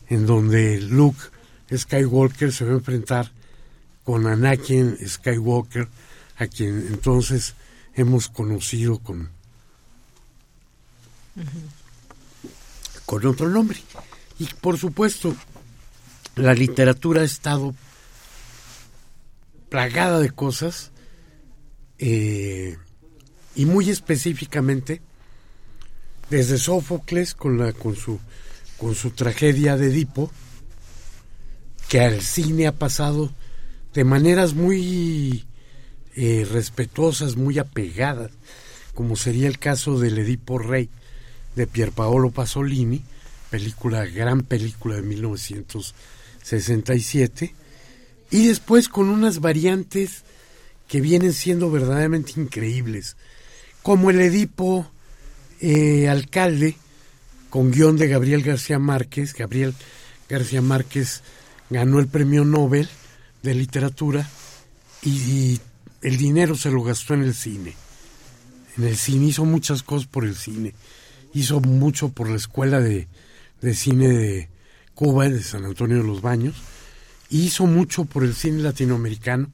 en 0.09 0.25
donde 0.25 0.81
Luke 0.81 1.19
Skywalker 1.75 2.51
se 2.51 2.65
va 2.65 2.71
a 2.71 2.75
enfrentar 2.75 3.31
con 4.03 4.25
Anakin 4.25 4.97
Skywalker, 5.07 5.87
a 6.37 6.47
quien 6.47 6.87
entonces 6.87 7.53
hemos 7.93 8.27
conocido 8.27 8.97
con, 8.99 9.29
con 13.05 13.25
otro 13.25 13.49
nombre. 13.49 13.79
Y 14.39 14.45
por 14.45 14.77
supuesto, 14.77 15.35
la 16.35 16.53
literatura 16.53 17.21
ha 17.21 17.25
estado 17.25 17.75
plagada 19.69 20.19
de 20.19 20.31
cosas 20.31 20.91
eh, 21.99 22.77
y 23.55 23.65
muy 23.65 23.89
específicamente 23.89 25.01
desde 26.29 26.57
Sófocles 26.57 27.33
con 27.33 27.57
la 27.57 27.73
con 27.73 27.95
su 27.95 28.19
con 28.77 28.95
su 28.95 29.11
tragedia 29.11 29.77
de 29.77 29.87
Edipo 29.87 30.31
que 31.89 32.01
al 32.01 32.21
cine 32.21 32.67
ha 32.67 32.75
pasado 32.75 33.31
de 33.93 34.03
maneras 34.03 34.53
muy 34.53 35.45
eh, 36.15 36.47
respetuosas, 36.49 37.35
muy 37.35 37.59
apegadas, 37.59 38.31
como 38.93 39.15
sería 39.15 39.47
el 39.47 39.57
caso 39.57 39.97
del 39.99 40.19
Edipo 40.19 40.59
Rey 40.59 40.89
de 41.55 41.65
Pierpaolo 41.65 42.29
Pasolini, 42.31 43.01
película, 43.49 44.05
gran 44.05 44.41
película 44.41 44.97
de 44.97 45.01
1967, 45.01 47.55
y 48.29 48.47
después 48.47 48.89
con 48.89 49.09
unas 49.09 49.39
variantes 49.39 50.23
que 50.87 51.01
vienen 51.01 51.33
siendo 51.33 51.71
verdaderamente 51.71 52.39
increíbles, 52.39 53.17
como 53.81 54.11
el 54.11 54.21
Edipo 54.21 54.91
eh, 55.61 56.07
Alcalde, 56.07 56.75
con 57.49 57.71
guion 57.71 57.97
de 57.97 58.07
Gabriel 58.07 58.43
García 58.43 58.79
Márquez, 58.79 59.33
Gabriel 59.33 59.73
García 60.29 60.61
Márquez 60.61 61.21
ganó 61.69 61.99
el 61.99 62.07
premio 62.07 62.45
Nobel 62.45 62.87
de 63.43 63.55
literatura 63.55 64.29
y, 65.03 65.59
el 66.01 66.15
dinero 66.15 66.55
se 66.55 66.71
lo 66.71 66.81
gastó 66.81 67.13
en 67.13 67.23
el 67.23 67.33
cine. 67.33 67.75
En 68.77 68.85
el 68.85 68.95
cine 68.95 69.25
hizo 69.25 69.43
muchas 69.43 69.83
cosas 69.83 70.07
por 70.07 70.23
el 70.23 70.33
cine. 70.33 70.73
Hizo 71.33 71.59
mucho 71.59 72.07
por 72.07 72.29
la 72.29 72.37
escuela 72.37 72.79
de, 72.79 73.09
cine 73.73 74.07
de 74.07 74.49
Cuba, 74.95 75.27
de 75.27 75.43
San 75.43 75.65
Antonio 75.65 75.97
de 75.97 76.03
los 76.03 76.21
Baños. 76.21 76.55
hizo 77.29 77.65
mucho 77.65 78.05
por 78.05 78.23
el 78.23 78.33
cine 78.33 78.61
latinoamericano, 78.61 79.51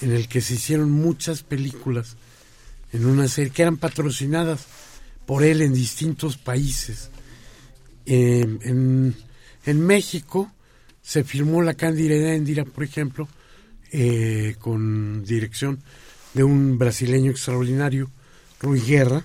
en 0.00 0.12
el 0.12 0.26
que 0.26 0.40
se 0.40 0.54
hicieron 0.54 0.90
muchas 0.90 1.42
películas 1.42 2.16
en 2.94 3.04
una 3.04 3.28
serie 3.28 3.50
que 3.50 3.60
eran 3.60 3.76
patrocinadas 3.76 4.66
por 5.26 5.44
él 5.44 5.62
en 5.62 5.72
distintos 5.72 6.36
países. 6.36 7.10
en, 8.06 9.14
en 9.66 9.80
México 9.86 10.50
se 11.02 11.24
filmó 11.24 11.62
La 11.62 11.74
Cándida 11.74 12.34
Endira, 12.34 12.64
por 12.64 12.84
ejemplo, 12.84 13.28
eh, 13.92 14.56
con 14.58 15.22
dirección 15.24 15.78
de 16.32 16.42
un 16.42 16.78
brasileño 16.78 17.30
extraordinario, 17.30 18.10
Rui 18.60 18.80
Guerra, 18.80 19.24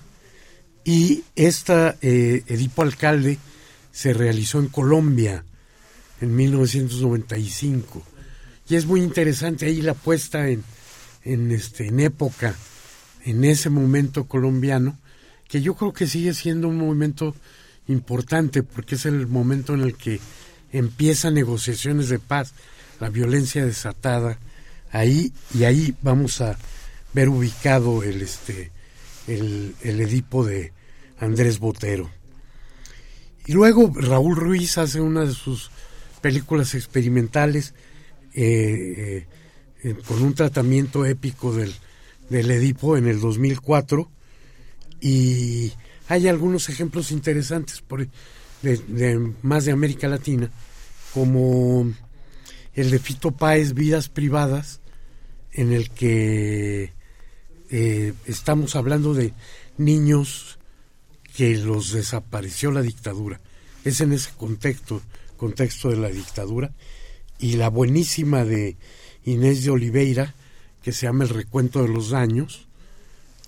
y 0.84 1.24
esta 1.34 1.96
eh, 2.02 2.44
Edipo 2.46 2.82
Alcalde 2.82 3.38
se 3.90 4.12
realizó 4.12 4.60
en 4.60 4.68
Colombia 4.68 5.44
en 6.20 6.36
1995 6.36 8.02
y 8.68 8.76
es 8.76 8.86
muy 8.86 9.02
interesante 9.02 9.66
ahí 9.66 9.82
la 9.82 9.94
puesta 9.94 10.48
en, 10.48 10.62
en, 11.24 11.50
este, 11.50 11.88
en 11.88 11.98
época, 11.98 12.54
en 13.24 13.44
ese 13.44 13.70
momento 13.70 14.26
colombiano, 14.26 14.98
que 15.50 15.60
yo 15.60 15.74
creo 15.74 15.92
que 15.92 16.06
sigue 16.06 16.32
siendo 16.32 16.68
un 16.68 16.78
movimiento 16.78 17.34
importante 17.88 18.62
porque 18.62 18.94
es 18.94 19.04
el 19.04 19.26
momento 19.26 19.74
en 19.74 19.80
el 19.80 19.96
que 19.96 20.20
empiezan 20.72 21.34
negociaciones 21.34 22.08
de 22.08 22.20
paz, 22.20 22.54
la 23.00 23.10
violencia 23.10 23.66
desatada, 23.66 24.38
ahí 24.92 25.32
y 25.52 25.64
ahí 25.64 25.94
vamos 26.02 26.40
a 26.40 26.56
ver 27.12 27.28
ubicado 27.28 28.04
el 28.04 28.22
este 28.22 28.70
el, 29.26 29.74
Edipo 29.82 30.44
de 30.44 30.72
Andrés 31.18 31.58
Botero. 31.58 32.10
Y 33.46 33.52
luego 33.52 33.92
Raúl 33.94 34.36
Ruiz 34.36 34.78
hace 34.78 35.00
una 35.00 35.24
de 35.24 35.34
sus 35.34 35.70
películas 36.20 36.74
experimentales 36.74 37.74
eh, 38.34 39.26
eh, 39.82 39.96
con 40.06 40.22
un 40.22 40.34
tratamiento 40.34 41.04
épico 41.04 41.52
del, 41.52 41.74
del 42.28 42.50
Edipo 42.52 42.96
en 42.96 43.08
el 43.08 43.18
2004 43.18 44.08
y 45.00 45.72
hay 46.08 46.28
algunos 46.28 46.68
ejemplos 46.68 47.10
interesantes 47.12 47.80
por, 47.80 48.06
de, 48.62 49.32
más 49.42 49.64
de 49.64 49.72
América 49.72 50.08
Latina, 50.08 50.50
como 51.14 51.92
el 52.74 52.90
de 52.90 52.98
Fito 52.98 53.30
Páez, 53.30 53.74
Vidas 53.74 54.08
Privadas, 54.08 54.80
en 55.52 55.72
el 55.72 55.90
que 55.90 56.92
eh, 57.70 58.12
estamos 58.26 58.76
hablando 58.76 59.14
de 59.14 59.32
niños 59.78 60.58
que 61.36 61.56
los 61.56 61.92
desapareció 61.92 62.70
la 62.70 62.82
dictadura. 62.82 63.40
Es 63.84 64.00
en 64.00 64.12
ese 64.12 64.30
contexto, 64.36 65.00
contexto 65.36 65.90
de 65.90 65.96
la 65.96 66.08
dictadura. 66.08 66.72
Y 67.38 67.52
la 67.52 67.70
buenísima 67.70 68.44
de 68.44 68.76
Inés 69.24 69.64
de 69.64 69.70
Oliveira, 69.70 70.34
que 70.82 70.92
se 70.92 71.06
llama 71.06 71.24
El 71.24 71.30
recuento 71.30 71.82
de 71.82 71.88
los 71.88 72.10
daños, 72.10 72.66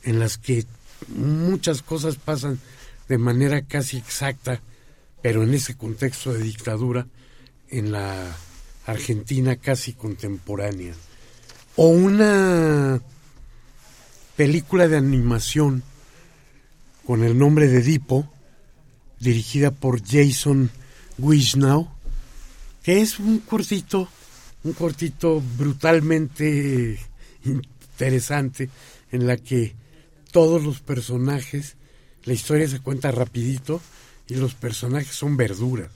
en 0.02 0.18
las 0.18 0.38
que 0.38 0.64
muchas 1.08 1.82
cosas 1.82 2.16
pasan 2.16 2.58
de 3.08 3.18
manera 3.18 3.62
casi 3.62 3.96
exacta, 3.96 4.60
pero 5.22 5.42
en 5.42 5.54
ese 5.54 5.76
contexto 5.76 6.32
de 6.32 6.42
dictadura, 6.42 7.06
en 7.68 7.92
la 7.92 8.36
Argentina 8.86 9.56
casi 9.56 9.92
contemporánea. 9.92 10.94
O 11.76 11.88
una 11.88 13.00
película 14.36 14.88
de 14.88 14.96
animación 14.96 15.82
con 17.06 17.24
el 17.24 17.38
nombre 17.38 17.68
de 17.68 17.80
Dipo, 17.82 18.28
dirigida 19.20 19.70
por 19.70 20.02
Jason 20.04 20.70
Wisnow, 21.18 21.88
que 22.82 23.00
es 23.00 23.18
un 23.18 23.38
cortito, 23.38 24.08
un 24.64 24.72
cortito 24.72 25.42
brutalmente 25.56 26.98
interesante 27.44 28.68
en 29.10 29.26
la 29.26 29.36
que 29.36 29.74
todos 30.32 30.64
los 30.64 30.80
personajes, 30.80 31.76
la 32.24 32.32
historia 32.32 32.68
se 32.68 32.80
cuenta 32.80 33.12
rapidito 33.12 33.80
y 34.28 34.34
los 34.34 34.54
personajes 34.54 35.14
son 35.14 35.36
verduras, 35.36 35.90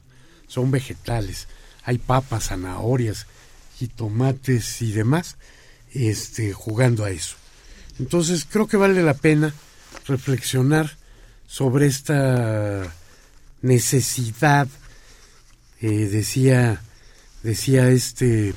son 0.47 0.71
vegetales, 0.71 1.49
hay 1.83 1.99
papas, 1.99 2.49
zanahorias, 2.49 3.27
tomates 3.97 4.81
y 4.81 4.93
demás, 4.93 5.37
este, 5.93 6.53
jugando 6.53 7.05
a 7.05 7.11
eso. 7.11 7.37
Entonces 7.99 8.47
creo 8.51 8.67
que 8.67 8.77
vale 8.77 9.03
la 9.03 9.15
pena 9.15 9.53
reflexionar 10.07 10.97
sobre 11.47 11.87
esta 11.87 12.95
necesidad, 13.63 14.69
eh, 15.81 15.89
decía, 15.89 16.81
decía 17.43 17.89
este 17.91 18.55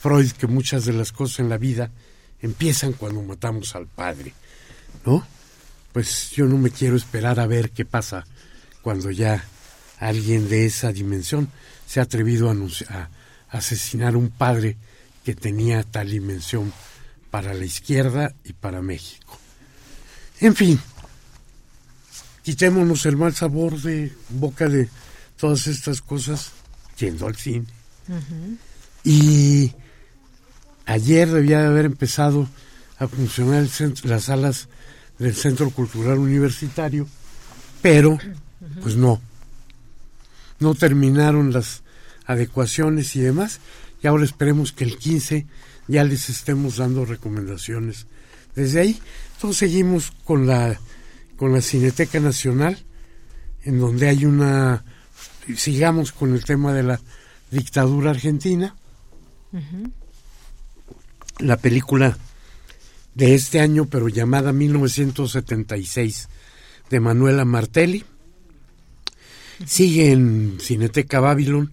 Freud 0.00 0.30
que 0.32 0.46
muchas 0.46 0.84
de 0.84 0.92
las 0.92 1.12
cosas 1.12 1.40
en 1.40 1.48
la 1.48 1.58
vida 1.58 1.90
empiezan 2.40 2.92
cuando 2.92 3.22
matamos 3.22 3.74
al 3.74 3.86
padre, 3.86 4.32
¿no? 5.04 5.26
Pues 5.92 6.30
yo 6.30 6.46
no 6.46 6.58
me 6.58 6.70
quiero 6.70 6.96
esperar 6.96 7.40
a 7.40 7.46
ver 7.46 7.70
qué 7.70 7.84
pasa 7.84 8.26
cuando 8.82 9.10
ya 9.10 9.44
alguien 9.98 10.48
de 10.48 10.66
esa 10.66 10.92
dimensión 10.92 11.48
se 11.86 12.00
ha 12.00 12.04
atrevido 12.04 12.50
a, 12.50 12.54
a 12.88 13.08
asesinar 13.50 14.14
a 14.14 14.18
un 14.18 14.30
padre 14.30 14.76
que 15.24 15.34
tenía 15.34 15.82
tal 15.82 16.10
dimensión 16.10 16.72
para 17.30 17.54
la 17.54 17.64
izquierda 17.64 18.34
y 18.44 18.52
para 18.52 18.80
México. 18.80 19.38
En 20.40 20.54
fin, 20.54 20.80
quitémonos 22.42 23.04
el 23.06 23.16
mal 23.16 23.34
sabor 23.34 23.80
de 23.80 24.12
boca 24.28 24.68
de 24.68 24.88
todas 25.36 25.66
estas 25.66 26.00
cosas 26.00 26.52
yendo 26.98 27.26
al 27.26 27.36
cine. 27.36 27.66
Y 29.04 29.72
ayer 30.86 31.28
debía 31.28 31.60
de 31.60 31.66
haber 31.66 31.86
empezado 31.86 32.48
a 32.98 33.06
funcionar 33.06 33.66
las 34.04 34.24
salas 34.24 34.68
del 35.18 35.34
Centro 35.34 35.70
Cultural 35.70 36.18
Universitario, 36.18 37.06
pero 37.82 38.18
pues 38.82 38.96
no, 38.96 39.20
no 40.60 40.74
terminaron 40.74 41.52
las 41.52 41.82
adecuaciones 42.26 43.16
y 43.16 43.20
demás, 43.20 43.60
y 44.02 44.06
ahora 44.06 44.24
esperemos 44.24 44.72
que 44.72 44.84
el 44.84 44.96
15 44.96 45.46
ya 45.88 46.04
les 46.04 46.28
estemos 46.28 46.76
dando 46.76 47.04
recomendaciones 47.04 48.06
desde 48.54 48.80
ahí. 48.80 49.00
Entonces 49.34 49.58
seguimos 49.58 50.12
con 50.24 50.46
la 50.46 50.78
con 51.36 51.52
la 51.52 51.62
Cineteca 51.62 52.18
Nacional, 52.18 52.76
en 53.62 53.78
donde 53.78 54.08
hay 54.08 54.24
una 54.24 54.84
sigamos 55.56 56.12
con 56.12 56.34
el 56.34 56.44
tema 56.44 56.72
de 56.72 56.82
la 56.82 57.00
dictadura 57.50 58.10
argentina. 58.10 58.74
La 61.38 61.56
película 61.56 62.18
de 63.14 63.34
este 63.34 63.60
año, 63.60 63.86
pero 63.86 64.08
llamada 64.08 64.52
1976, 64.52 66.28
de 66.90 67.00
Manuela 67.00 67.44
Martelli. 67.44 68.04
Sigue 69.66 70.12
en 70.12 70.58
Cineteca 70.60 71.20
Babylon 71.20 71.72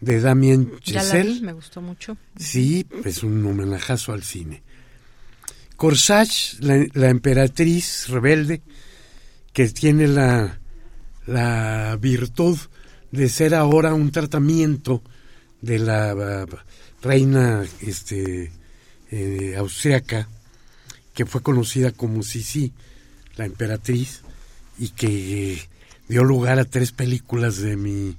de 0.00 0.20
Damien 0.20 0.72
Chazelle. 0.80 1.40
me 1.40 1.52
gustó 1.52 1.80
mucho. 1.80 2.16
Sí, 2.36 2.86
es 3.04 3.22
un 3.22 3.44
homenajazo 3.44 4.12
al 4.12 4.22
cine. 4.22 4.62
Corsage, 5.76 6.58
la, 6.60 7.08
emperatriz 7.08 8.08
rebelde, 8.08 8.62
que 9.52 9.68
tiene 9.68 10.06
la, 10.06 10.60
la 11.26 11.98
virtud 12.00 12.58
de 13.10 13.28
ser 13.28 13.54
ahora 13.54 13.94
un 13.94 14.10
tratamiento 14.10 15.02
de 15.60 15.78
la 15.78 16.46
reina 17.02 17.64
este, 17.80 18.52
eh, 19.10 19.54
austriaca, 19.56 20.28
que 21.14 21.26
fue 21.26 21.42
conocida 21.42 21.92
como 21.92 22.22
Sisi, 22.22 22.72
la 23.36 23.46
emperatriz, 23.46 24.22
y 24.78 24.90
que 24.90 25.60
dio 26.08 26.24
lugar 26.24 26.58
a 26.58 26.64
tres 26.64 26.92
películas 26.92 27.58
de 27.58 27.76
mi 27.76 28.16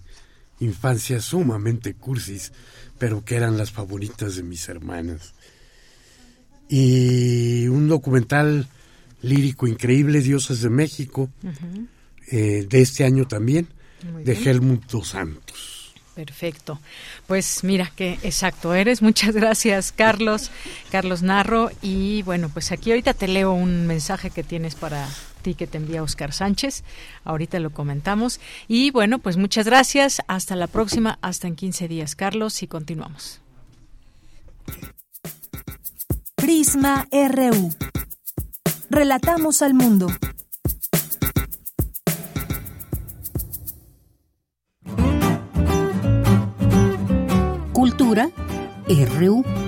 infancia 0.59 1.19
sumamente 1.19 1.93
cursis, 1.93 2.53
pero 2.97 3.23
que 3.26 3.35
eran 3.35 3.57
las 3.57 3.72
favoritas 3.72 4.35
de 4.35 4.43
mis 4.43 4.67
hermanas. 4.69 5.34
Y 6.69 7.67
un 7.67 7.88
documental 7.88 8.67
lírico 9.22 9.67
increíble, 9.67 10.22
Dioses 10.22 10.61
de 10.61 10.69
México, 10.69 11.30
eh, 12.31 12.65
de 12.67 12.81
este 12.81 13.03
año 13.03 13.27
también, 13.27 13.67
de 14.23 14.34
Helmut 14.34 14.85
Dos 14.85 15.09
Santos. 15.09 15.74
Perfecto. 16.15 16.79
Pues 17.27 17.63
mira 17.63 17.91
que 17.95 18.17
exacto 18.23 18.73
eres. 18.73 19.01
Muchas 19.01 19.35
gracias, 19.35 19.91
Carlos. 19.91 20.49
Carlos 20.89 21.21
Narro. 21.21 21.69
Y 21.81 22.23
bueno, 22.23 22.49
pues 22.49 22.71
aquí 22.71 22.91
ahorita 22.91 23.13
te 23.13 23.27
leo 23.27 23.51
un 23.51 23.85
mensaje 23.85 24.29
que 24.29 24.43
tienes 24.43 24.75
para 24.75 25.07
ti 25.41 25.53
que 25.53 25.67
te 25.67 25.77
envía 25.77 26.01
Oscar 26.01 26.33
Sánchez. 26.33 26.83
Ahorita 27.25 27.59
lo 27.59 27.69
comentamos. 27.71 28.39
Y 28.67 28.91
bueno, 28.91 29.19
pues 29.19 29.37
muchas 29.37 29.65
gracias. 29.65 30.21
Hasta 30.27 30.55
la 30.55 30.67
próxima. 30.67 31.19
Hasta 31.21 31.47
en 31.47 31.55
15 31.55 31.87
días, 31.87 32.15
Carlos. 32.15 32.63
Y 32.63 32.67
continuamos. 32.67 33.41
Prisma 36.35 37.07
RU. 37.11 37.73
Relatamos 38.89 39.61
al 39.61 39.73
mundo. 39.73 40.07
Cultura 48.15 48.31
RU. 48.87 49.64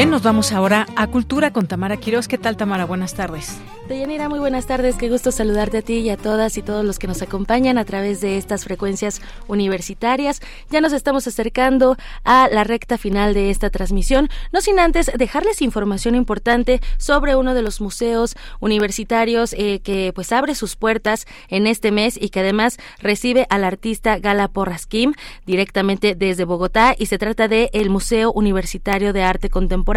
Bien, 0.00 0.08
nos 0.08 0.22
vamos 0.22 0.50
ahora 0.52 0.86
a 0.96 1.08
Cultura 1.08 1.52
con 1.52 1.66
Tamara 1.66 1.98
Quiroz. 1.98 2.26
¿Qué 2.26 2.38
tal, 2.38 2.56
Tamara? 2.56 2.86
Buenas 2.86 3.12
tardes. 3.12 3.58
Deyanira, 3.86 4.30
muy 4.30 4.38
buenas 4.38 4.64
tardes. 4.66 4.94
Qué 4.94 5.10
gusto 5.10 5.30
saludarte 5.30 5.78
a 5.78 5.82
ti 5.82 5.98
y 5.98 6.08
a 6.08 6.16
todas 6.16 6.56
y 6.56 6.62
todos 6.62 6.86
los 6.86 6.98
que 6.98 7.06
nos 7.06 7.20
acompañan 7.20 7.76
a 7.76 7.84
través 7.84 8.22
de 8.22 8.38
estas 8.38 8.64
frecuencias 8.64 9.20
universitarias. 9.46 10.40
Ya 10.70 10.80
nos 10.80 10.94
estamos 10.94 11.26
acercando 11.26 11.98
a 12.24 12.48
la 12.50 12.64
recta 12.64 12.96
final 12.96 13.34
de 13.34 13.50
esta 13.50 13.68
transmisión, 13.68 14.30
no 14.52 14.62
sin 14.62 14.78
antes 14.78 15.10
dejarles 15.18 15.60
información 15.60 16.14
importante 16.14 16.80
sobre 16.96 17.36
uno 17.36 17.52
de 17.52 17.60
los 17.60 17.82
museos 17.82 18.36
universitarios 18.60 19.52
eh, 19.52 19.80
que 19.80 20.12
pues 20.14 20.32
abre 20.32 20.54
sus 20.54 20.76
puertas 20.76 21.26
en 21.48 21.66
este 21.66 21.90
mes 21.90 22.16
y 22.18 22.30
que 22.30 22.40
además 22.40 22.78
recibe 23.00 23.46
al 23.50 23.64
artista 23.64 24.18
Gala 24.18 24.48
Porras 24.48 24.86
Kim 24.86 25.12
directamente 25.44 26.14
desde 26.14 26.44
Bogotá 26.44 26.94
y 26.96 27.06
se 27.06 27.18
trata 27.18 27.48
de 27.48 27.68
Museo 27.90 28.30
Universitario 28.32 29.12
de 29.12 29.24
Arte 29.24 29.50
Contemporáneo 29.50 29.89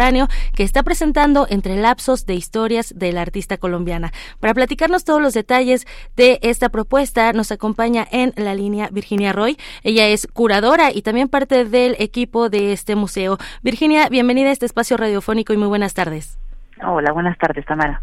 que 0.54 0.62
está 0.64 0.82
presentando 0.82 1.46
entre 1.48 1.76
lapsos 1.76 2.26
de 2.26 2.34
historias 2.34 2.92
del 2.96 3.18
artista 3.18 3.56
colombiano 3.56 3.94
para 4.40 4.54
platicarnos 4.54 5.04
todos 5.04 5.22
los 5.22 5.34
detalles 5.34 5.86
de 6.16 6.38
esta 6.42 6.68
propuesta, 6.68 7.32
nos 7.32 7.52
acompaña 7.52 8.06
en 8.10 8.32
la 8.36 8.54
línea 8.54 8.88
Virginia 8.90 9.32
Roy. 9.32 9.56
Ella 9.82 10.08
es 10.08 10.26
curadora 10.32 10.90
y 10.92 11.02
también 11.02 11.28
parte 11.28 11.64
del 11.64 11.96
equipo 11.98 12.48
de 12.48 12.72
este 12.72 12.96
museo. 12.96 13.38
Virginia, 13.62 14.08
bienvenida 14.08 14.48
a 14.48 14.52
este 14.52 14.66
espacio 14.66 14.96
radiofónico 14.96 15.52
y 15.52 15.56
muy 15.56 15.68
buenas 15.68 15.94
tardes. 15.94 16.38
Hola, 16.84 17.12
buenas 17.12 17.38
tardes, 17.38 17.64
Tamara. 17.66 18.02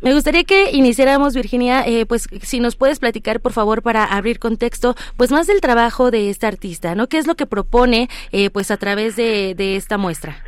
Me 0.00 0.14
gustaría 0.14 0.44
que 0.44 0.70
iniciáramos, 0.70 1.34
Virginia, 1.34 1.84
eh, 1.86 2.06
pues 2.06 2.26
si 2.40 2.58
nos 2.58 2.74
puedes 2.74 2.98
platicar, 2.98 3.40
por 3.40 3.52
favor, 3.52 3.82
para 3.82 4.04
abrir 4.04 4.38
contexto, 4.38 4.94
pues 5.18 5.30
más 5.30 5.46
del 5.46 5.60
trabajo 5.60 6.10
de 6.10 6.30
esta 6.30 6.48
artista, 6.48 6.94
¿no? 6.94 7.06
¿Qué 7.06 7.18
es 7.18 7.26
lo 7.26 7.34
que 7.34 7.44
propone, 7.44 8.08
eh, 8.32 8.48
pues 8.48 8.70
a 8.70 8.78
través 8.78 9.16
de 9.16 9.76
esta 9.76 9.98
muestra? 9.98 10.38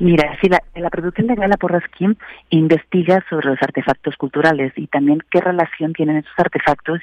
Mira, 0.00 0.36
si 0.40 0.48
la, 0.48 0.90
producción 0.90 1.28
de 1.28 1.36
Gala 1.36 1.56
Porrasquín 1.56 2.16
investiga 2.50 3.24
sobre 3.30 3.48
los 3.48 3.62
artefactos 3.62 4.16
culturales 4.16 4.72
y 4.76 4.88
también 4.88 5.20
qué 5.30 5.40
relación 5.40 5.92
tienen 5.92 6.16
esos 6.16 6.32
artefactos 6.36 7.00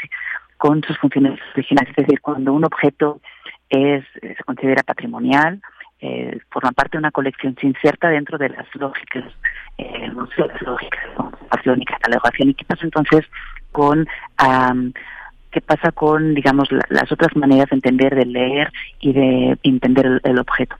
con 0.57 0.83
sus 0.83 0.97
funciones 0.97 1.39
originales. 1.53 1.93
Es 1.95 2.05
decir, 2.05 2.19
cuando 2.19 2.53
un 2.53 2.65
objeto 2.65 3.21
es, 3.69 4.03
se 4.21 4.43
considera 4.45 4.83
patrimonial, 4.83 5.61
eh, 6.01 6.39
forman 6.49 6.73
parte 6.73 6.97
de 6.97 6.99
una 6.99 7.11
colección, 7.11 7.55
se 7.59 7.67
inserta 7.67 8.09
dentro 8.09 8.37
de 8.37 8.49
las 8.49 8.67
lógicas, 8.75 9.23
eh, 9.77 10.07
las 10.07 10.61
lógicas 10.61 11.09
de 11.09 11.15
conservación 11.15 11.81
y 11.81 11.85
catalogación. 11.85 12.49
¿Y 12.49 12.53
qué 12.55 12.65
pasa 12.65 12.83
entonces 12.83 13.25
con... 13.71 14.07
qué 15.51 15.61
pasa 15.61 15.91
con, 15.91 16.33
digamos, 16.33 16.69
las 16.89 17.11
otras 17.11 17.35
maneras 17.35 17.69
de 17.69 17.75
entender, 17.75 18.15
de 18.15 18.25
leer 18.25 18.71
y 18.99 19.13
de 19.13 19.57
entender 19.63 20.19
el 20.23 20.39
objeto. 20.39 20.75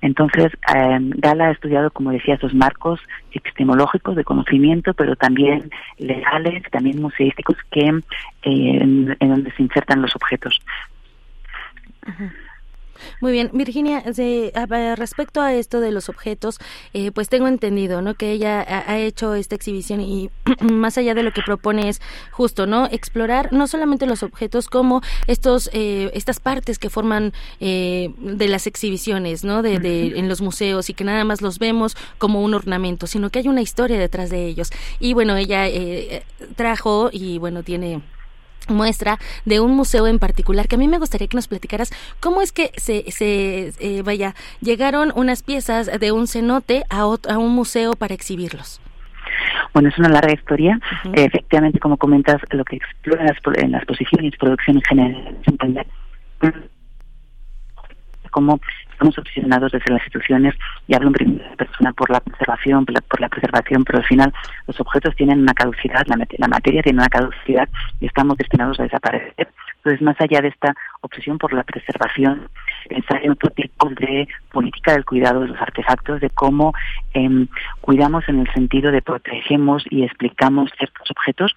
Entonces, 0.00 0.52
eh, 0.74 0.98
Gala 1.00 1.48
ha 1.48 1.50
estudiado, 1.50 1.90
como 1.90 2.12
decía, 2.12 2.34
esos 2.34 2.54
marcos 2.54 3.00
epistemológicos 3.32 4.14
de 4.16 4.24
conocimiento, 4.24 4.94
pero 4.94 5.16
también 5.16 5.70
legales, 5.98 6.62
también 6.70 7.02
museísticos, 7.02 7.56
que 7.70 7.80
eh, 7.80 8.02
en, 8.42 9.16
donde 9.18 9.52
se 9.52 9.62
insertan 9.62 10.02
los 10.02 10.14
objetos. 10.14 10.60
Muy 13.20 13.32
bien, 13.32 13.50
Virginia, 13.52 14.02
respecto 14.96 15.40
a 15.40 15.54
esto 15.54 15.80
de 15.80 15.90
los 15.90 16.08
objetos, 16.08 16.58
eh, 16.94 17.10
pues 17.10 17.28
tengo 17.28 17.48
entendido, 17.48 18.02
¿no? 18.02 18.14
Que 18.14 18.32
ella 18.32 18.60
ha, 18.60 18.98
hecho 18.98 19.34
esta 19.34 19.54
exhibición 19.54 20.00
y 20.00 20.30
más 20.60 20.98
allá 20.98 21.14
de 21.14 21.22
lo 21.22 21.32
que 21.32 21.42
propone 21.42 21.88
es 21.88 22.00
justo, 22.30 22.66
¿no? 22.66 22.86
Explorar 22.86 23.52
no 23.52 23.66
solamente 23.66 24.06
los 24.06 24.22
objetos 24.22 24.68
como 24.68 25.02
estos, 25.26 25.70
eh, 25.72 26.10
estas 26.14 26.40
partes 26.40 26.78
que 26.78 26.90
forman 26.90 27.32
eh, 27.60 28.12
de 28.18 28.48
las 28.48 28.66
exhibiciones, 28.66 29.44
¿no? 29.44 29.62
De, 29.62 29.78
de, 29.78 30.18
en 30.18 30.28
los 30.28 30.40
museos 30.40 30.90
y 30.90 30.94
que 30.94 31.04
nada 31.04 31.24
más 31.24 31.42
los 31.42 31.58
vemos 31.58 31.96
como 32.18 32.42
un 32.42 32.54
ornamento, 32.54 33.06
sino 33.06 33.30
que 33.30 33.40
hay 33.40 33.48
una 33.48 33.62
historia 33.62 33.98
detrás 33.98 34.30
de 34.30 34.46
ellos. 34.46 34.70
Y 35.00 35.14
bueno, 35.14 35.36
ella 35.36 35.66
trajo 36.56 37.10
y 37.12 37.38
bueno 37.38 37.62
tiene 37.62 38.02
muestra 38.68 39.18
de 39.44 39.60
un 39.60 39.74
museo 39.74 40.06
en 40.06 40.18
particular 40.18 40.68
que 40.68 40.76
a 40.76 40.78
mí 40.78 40.88
me 40.88 40.98
gustaría 40.98 41.28
que 41.28 41.36
nos 41.36 41.48
platicaras 41.48 41.92
cómo 42.20 42.42
es 42.42 42.52
que 42.52 42.70
se, 42.76 43.10
se 43.10 43.72
eh, 43.80 44.02
vaya 44.02 44.34
llegaron 44.60 45.12
unas 45.14 45.42
piezas 45.42 45.90
de 45.98 46.12
un 46.12 46.26
cenote 46.26 46.84
a, 46.90 47.00
a 47.00 47.38
un 47.38 47.54
museo 47.54 47.94
para 47.94 48.14
exhibirlos 48.14 48.80
bueno, 49.72 49.90
es 49.90 49.98
una 49.98 50.08
larga 50.08 50.32
historia. 50.32 50.80
efectivamente, 51.12 51.78
como 51.78 51.96
comentas, 51.96 52.40
lo 52.50 52.64
que 52.64 52.76
explora 52.76 53.20
en 53.20 53.26
las, 53.26 53.62
en 53.62 53.72
las 53.72 53.84
posiciones 53.84 54.32
y 54.34 54.36
producción 54.36 54.76
en 54.76 54.82
general 54.82 55.36
cómo 58.30 58.60
estamos 58.98 59.16
obsesionados 59.16 59.70
desde 59.70 59.92
las 59.92 60.02
instituciones, 60.02 60.56
y 60.88 60.94
hablo 60.94 61.06
en 61.06 61.12
primera 61.12 61.54
persona 61.54 61.92
por 61.92 62.10
la 62.10 62.20
conservación, 62.20 62.84
por 62.84 63.20
la, 63.20 63.28
preservación, 63.28 63.84
pero 63.84 63.98
al 63.98 64.04
final 64.04 64.32
los 64.66 64.80
objetos 64.80 65.14
tienen 65.14 65.40
una 65.40 65.54
caducidad, 65.54 66.04
la, 66.06 66.16
la 66.16 66.48
materia 66.48 66.82
tiene 66.82 66.98
una 66.98 67.08
caducidad 67.08 67.68
y 68.00 68.06
estamos 68.06 68.36
destinados 68.36 68.80
a 68.80 68.82
desaparecer. 68.82 69.48
Entonces, 69.76 70.02
más 70.02 70.20
allá 70.20 70.40
de 70.40 70.48
esta 70.48 70.74
obsesión 71.02 71.38
por 71.38 71.52
la 71.52 71.62
preservación, 71.62 72.48
pensar 72.88 73.24
en 73.24 73.30
otro 73.30 73.50
tipo 73.50 73.88
de 73.90 74.26
política 74.50 74.92
del 74.94 75.04
cuidado 75.04 75.42
de 75.42 75.48
los 75.48 75.60
artefactos, 75.60 76.20
de 76.20 76.30
cómo 76.30 76.74
em, 77.14 77.46
cuidamos 77.80 78.28
en 78.28 78.40
el 78.40 78.52
sentido 78.52 78.90
de 78.90 79.00
protegemos 79.00 79.84
y 79.90 80.02
explicamos 80.02 80.72
ciertos 80.76 81.08
objetos 81.12 81.54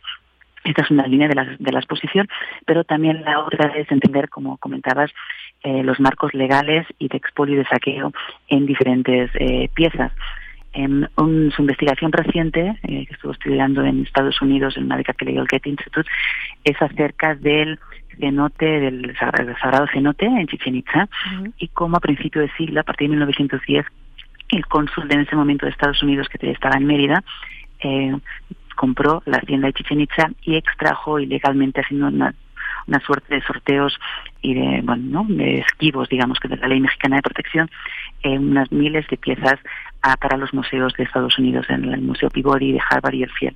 esta 0.63 0.83
es 0.83 0.91
una 0.91 1.07
línea 1.07 1.27
de 1.27 1.35
la, 1.35 1.45
de 1.57 1.71
la 1.71 1.79
exposición, 1.79 2.27
pero 2.67 2.83
también 2.83 3.23
la 3.23 3.39
otra 3.39 3.69
es 3.75 3.91
entender, 3.91 4.29
como 4.29 4.57
comentabas, 4.57 5.11
eh, 5.63 5.83
los 5.83 5.99
marcos 5.99 6.33
legales 6.33 6.87
y 6.97 7.07
de 7.07 7.17
expolio 7.17 7.53
y 7.53 7.57
de 7.59 7.65
saqueo 7.65 8.11
en 8.47 8.65
diferentes 8.65 9.29
eh, 9.35 9.69
piezas. 9.73 10.11
En 10.73 11.07
su 11.15 11.61
investigación 11.61 12.11
reciente, 12.11 12.79
eh, 12.81 13.05
que 13.05 13.13
estuvo 13.13 13.33
estudiando 13.33 13.83
en 13.83 14.03
Estados 14.03 14.41
Unidos 14.41 14.75
en 14.77 14.85
una 14.85 14.95
beca 14.95 15.13
que 15.13 15.25
le 15.25 15.33
dio 15.33 15.41
el 15.41 15.47
Getty 15.47 15.69
Institute, 15.69 16.09
es 16.63 16.81
acerca 16.81 17.35
del 17.35 17.77
cenote, 18.19 18.65
del 18.65 19.15
sagrado 19.17 19.85
cenote 19.93 20.25
en 20.25 20.47
Chichen 20.47 20.77
Itza, 20.77 21.09
y 21.59 21.67
cómo 21.67 21.97
a 21.97 21.99
principio 21.99 22.41
de 22.41 22.51
siglo, 22.53 22.79
a 22.79 22.83
partir 22.83 23.09
de 23.09 23.15
1910, 23.17 23.85
el 24.49 24.65
cónsul 24.65 25.07
de 25.09 25.15
en 25.15 25.21
ese 25.21 25.35
momento 25.35 25.65
de 25.65 25.73
Estados 25.73 26.01
Unidos, 26.01 26.27
que 26.29 26.49
estaba 26.49 26.77
en 26.77 26.87
Mérida, 26.87 27.23
compró 28.75 29.21
la 29.25 29.37
hacienda 29.37 29.67
de 29.67 29.73
Chichen 29.73 30.01
Itza 30.01 30.31
y 30.41 30.55
extrajo 30.55 31.19
ilegalmente, 31.19 31.81
haciendo 31.81 32.07
una 32.07 32.33
una 32.87 32.99
suerte 32.99 33.35
de 33.35 33.41
sorteos 33.41 33.97
y 34.41 34.53
de, 34.53 34.81
bueno, 34.83 35.25
de 35.29 35.59
esquivos, 35.59 36.09
digamos, 36.09 36.39
que 36.39 36.47
de 36.47 36.57
la 36.57 36.67
ley 36.67 36.79
mexicana 36.79 37.17
de 37.17 37.21
protección, 37.21 37.69
eh, 38.23 38.37
unas 38.37 38.71
miles 38.71 39.07
de 39.07 39.17
piezas 39.17 39.59
para 40.19 40.37
los 40.37 40.53
museos 40.53 40.93
de 40.97 41.03
Estados 41.03 41.37
Unidos, 41.37 41.65
en 41.69 41.85
el 41.85 42.01
Museo 42.01 42.29
Peabody 42.29 42.71
de 42.71 42.81
Harvard 42.89 43.13
y 43.13 43.23
el 43.23 43.31
Fiel. 43.31 43.55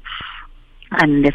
un 1.02 1.34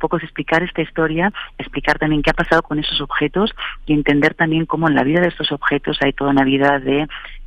poco 0.00 0.16
es 0.16 0.22
explicar 0.22 0.62
esta 0.62 0.80
historia, 0.80 1.32
explicar 1.58 1.98
también 1.98 2.22
qué 2.22 2.30
ha 2.30 2.34
pasado 2.34 2.62
con 2.62 2.78
esos 2.78 3.00
objetos 3.00 3.54
y 3.86 3.92
entender 3.92 4.34
también 4.34 4.64
cómo 4.64 4.88
en 4.88 4.94
la 4.94 5.04
vida 5.04 5.20
de 5.20 5.28
estos 5.28 5.52
objetos 5.52 5.98
hay 6.00 6.12
toda 6.12 6.30
una 6.30 6.44
vida 6.44 6.78
de, 6.78 7.06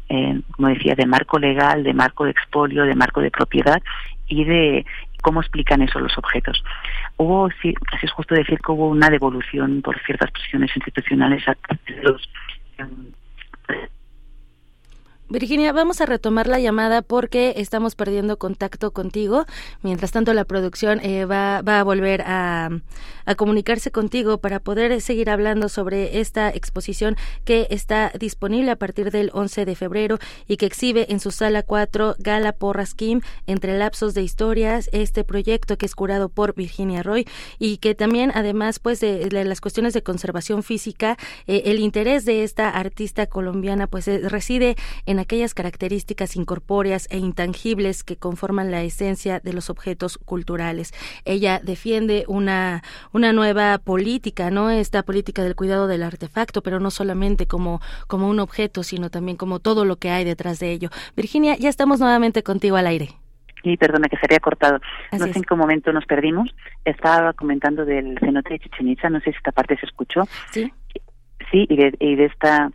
eh, 0.09 0.41
como 0.51 0.67
decía, 0.67 0.93
de 0.95 1.05
marco 1.05 1.39
legal, 1.39 1.83
de 1.83 1.93
marco 1.93 2.25
de 2.25 2.31
expolio, 2.31 2.83
de 2.83 2.95
marco 2.95 3.21
de 3.21 3.31
propiedad 3.31 3.81
y 4.27 4.43
de 4.45 4.85
cómo 5.21 5.41
explican 5.41 5.81
eso 5.81 5.99
los 5.99 6.17
objetos. 6.17 6.63
Hubo, 7.17 7.49
sí, 7.61 7.73
así 7.93 8.05
es 8.05 8.11
justo 8.11 8.35
decir 8.35 8.59
que 8.59 8.71
hubo 8.71 8.89
una 8.89 9.09
devolución 9.09 9.81
por 9.81 9.99
ciertas 10.03 10.31
presiones 10.31 10.75
institucionales 10.75 11.47
a 11.47 11.55
los 12.03 12.29
em, 12.77 13.11
Virginia, 15.31 15.71
vamos 15.71 16.01
a 16.01 16.05
retomar 16.05 16.47
la 16.47 16.59
llamada 16.59 17.01
porque 17.01 17.53
estamos 17.55 17.95
perdiendo 17.95 18.37
contacto 18.37 18.91
contigo. 18.91 19.45
Mientras 19.81 20.11
tanto, 20.11 20.33
la 20.33 20.43
producción 20.43 20.99
eh, 21.03 21.23
va, 21.23 21.61
va, 21.61 21.79
a 21.79 21.83
volver 21.83 22.21
a, 22.27 22.69
comunicarse 23.37 23.91
contigo 23.91 24.39
para 24.39 24.59
poder 24.59 24.99
seguir 24.99 25.29
hablando 25.29 25.69
sobre 25.69 26.19
esta 26.19 26.49
exposición 26.49 27.15
que 27.45 27.65
está 27.69 28.11
disponible 28.19 28.71
a 28.71 28.75
partir 28.75 29.09
del 29.09 29.31
11 29.33 29.63
de 29.63 29.75
febrero 29.77 30.19
y 30.49 30.57
que 30.57 30.65
exhibe 30.65 31.09
en 31.09 31.21
su 31.21 31.31
sala 31.31 31.63
4 31.63 32.15
Gala 32.19 32.51
Porras 32.51 32.93
Kim 32.93 33.21
entre 33.47 33.77
lapsos 33.77 34.13
de 34.13 34.23
historias 34.23 34.89
este 34.91 35.23
proyecto 35.23 35.77
que 35.77 35.85
es 35.85 35.95
curado 35.95 36.27
por 36.27 36.55
Virginia 36.55 37.03
Roy 37.03 37.25
y 37.57 37.77
que 37.77 37.95
también 37.95 38.33
además 38.35 38.79
pues 38.79 38.99
de, 38.99 39.29
las 39.31 39.61
cuestiones 39.61 39.93
de 39.93 40.03
conservación 40.03 40.61
física 40.61 41.17
eh, 41.47 41.63
el 41.65 41.79
interés 41.79 42.25
de 42.25 42.43
esta 42.43 42.69
artista 42.69 43.27
colombiana 43.27 43.87
pues 43.87 44.09
eh, 44.09 44.19
reside 44.27 44.75
en 45.05 45.20
aquellas 45.21 45.53
características 45.53 46.35
incorpóreas 46.35 47.07
e 47.11 47.17
intangibles 47.17 48.03
que 48.03 48.17
conforman 48.17 48.71
la 48.71 48.81
esencia 48.81 49.39
de 49.39 49.53
los 49.53 49.69
objetos 49.69 50.17
culturales. 50.17 50.93
Ella 51.25 51.59
defiende 51.63 52.25
una, 52.27 52.83
una 53.13 53.33
nueva 53.33 53.77
política, 53.77 54.51
¿no? 54.51 54.69
Esta 54.69 55.03
política 55.03 55.43
del 55.43 55.55
cuidado 55.55 55.87
del 55.87 56.03
artefacto, 56.03 56.61
pero 56.61 56.79
no 56.79 56.91
solamente 56.91 57.47
como, 57.47 57.81
como 58.07 58.29
un 58.29 58.39
objeto, 58.39 58.83
sino 58.83 59.09
también 59.09 59.37
como 59.37 59.59
todo 59.59 59.85
lo 59.85 59.95
que 59.97 60.09
hay 60.09 60.23
detrás 60.23 60.59
de 60.59 60.71
ello. 60.71 60.89
Virginia, 61.15 61.55
ya 61.57 61.69
estamos 61.69 61.99
nuevamente 61.99 62.43
contigo 62.43 62.75
al 62.75 62.87
aire. 62.87 63.09
Sí, 63.63 63.77
perdona 63.77 64.09
que 64.09 64.17
se 64.17 64.25
había 64.25 64.39
cortado. 64.39 64.79
no 65.11 65.19
sé 65.19 65.33
en 65.35 65.43
qué 65.43 65.55
momento 65.55 65.93
nos 65.93 66.05
perdimos. 66.05 66.53
Estaba 66.83 67.33
comentando 67.33 67.85
del 67.85 68.17
cenote 68.19 68.53
de 68.53 68.59
Chichen 68.59 68.87
Itza, 68.87 69.09
no 69.09 69.19
sé 69.19 69.31
si 69.31 69.37
esta 69.37 69.51
parte 69.51 69.77
se 69.77 69.85
escuchó. 69.85 70.23
Sí. 70.51 70.71
Sí, 71.51 71.65
y 71.69 71.75
de, 71.75 71.93
y 71.99 72.15
de 72.15 72.25
esta 72.25 72.71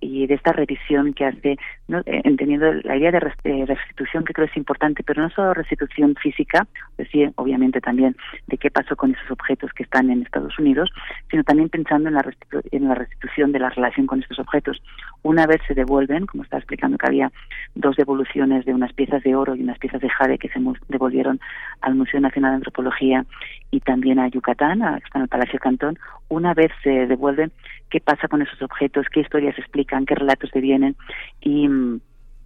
y 0.00 0.26
de 0.26 0.34
esta 0.34 0.52
revisión 0.52 1.12
que 1.12 1.26
hace, 1.26 1.58
¿no? 1.88 1.98
Eh, 2.00 2.22
entendiendo 2.24 2.72
la 2.72 2.96
idea 2.96 3.12
de 3.12 3.20
restitución 3.66 4.24
que 4.24 4.32
creo 4.32 4.46
es 4.46 4.56
importante, 4.56 5.02
pero 5.02 5.22
no 5.22 5.30
solo 5.30 5.54
restitución 5.54 6.14
física, 6.16 6.66
es 6.92 7.06
decir, 7.06 7.32
obviamente 7.36 7.80
también 7.80 8.16
de 8.46 8.56
qué 8.56 8.70
pasó 8.70 8.96
con 8.96 9.12
esos 9.12 9.30
objetos 9.30 9.72
que 9.72 9.82
están 9.82 10.10
en 10.10 10.22
Estados 10.22 10.58
Unidos, 10.58 10.90
sino 11.30 11.44
también 11.44 11.68
pensando 11.68 12.08
en 12.08 12.14
la, 12.14 12.24
en 12.70 12.88
la 12.88 12.94
restitución 12.94 13.52
de 13.52 13.58
la 13.58 13.70
relación 13.70 14.06
con 14.06 14.20
estos 14.20 14.38
objetos. 14.38 14.82
Una 15.22 15.46
vez 15.46 15.60
se 15.66 15.74
devuelven, 15.74 16.26
como 16.26 16.42
estaba 16.42 16.60
explicando 16.60 16.96
que 16.96 17.06
había 17.06 17.30
dos 17.74 17.96
devoluciones 17.96 18.64
de 18.64 18.74
unas 18.74 18.92
piezas 18.94 19.22
de 19.22 19.34
oro 19.34 19.54
y 19.54 19.62
unas 19.62 19.78
piezas 19.78 20.00
de 20.00 20.08
jade 20.08 20.38
que 20.38 20.48
se 20.48 20.60
devolvieron 20.88 21.40
al 21.82 21.94
Museo 21.94 22.20
Nacional 22.20 22.52
de 22.52 22.56
Antropología 22.56 23.24
y 23.70 23.80
también 23.80 24.18
a 24.18 24.28
Yucatán, 24.28 24.82
a, 24.82 24.98
el 25.14 25.28
Palacio 25.28 25.58
Cantón, 25.58 25.98
una 26.28 26.54
vez 26.54 26.70
se 26.82 27.06
devuelven, 27.06 27.52
qué 27.90 28.00
pasa 28.00 28.28
con 28.28 28.42
esos 28.42 28.60
objetos, 28.62 29.06
qué 29.12 29.20
historias 29.20 29.58
explican, 29.58 30.06
qué 30.06 30.14
relatos 30.14 30.50
devienen 30.52 30.96
y, 31.40 31.68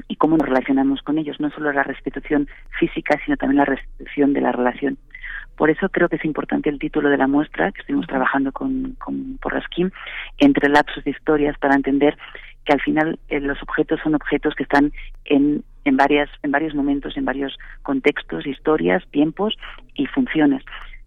y 0.09 0.17
cómo 0.17 0.37
nos 0.37 0.49
relacionamos 0.49 1.03
con 1.03 1.19
ellos, 1.19 1.39
no 1.41 1.51
solo 1.51 1.73
la 1.73 1.83
restitución 1.83 2.49
física, 2.79 3.19
sino 3.25 3.37
también 3.37 3.59
la 3.59 3.67
restitución 3.67 4.33
de 4.33 4.41
la 4.41 4.53
relación. 4.53 4.99
Por 5.57 5.71
eso 5.71 5.89
creo 5.89 6.09
que 6.09 6.17
es 6.17 6.25
importante 6.25 6.69
el 6.69 6.79
título 6.79 7.11
de 7.11 7.17
la 7.17 7.29
muestra, 7.29 7.71
que 7.71 7.81
estuvimos 7.81 8.07
trabajando 8.07 8.51
con, 8.51 8.97
con 8.99 9.39
Porrasquín, 9.39 9.93
entre 10.39 10.69
lapsos 10.69 11.05
de 11.05 11.13
historias 11.13 11.57
para 11.59 11.77
entender 11.77 12.17
que 12.65 12.73
al 12.73 12.81
final 12.81 13.19
eh, 13.29 13.41
los 13.41 13.63
objetos 13.63 14.01
son 14.03 14.15
objetos 14.15 14.55
que 14.55 14.65
están 14.65 14.93
en, 15.27 15.63
en, 15.85 15.97
varias, 15.97 16.31
en 16.43 16.51
varios 16.51 16.75
momentos, 16.75 17.17
en 17.17 17.25
varios 17.25 17.57
contextos, 17.83 18.47
historias, 18.47 19.05
tiempos 19.11 19.57
y 19.95 20.07
funciones. 20.07 20.65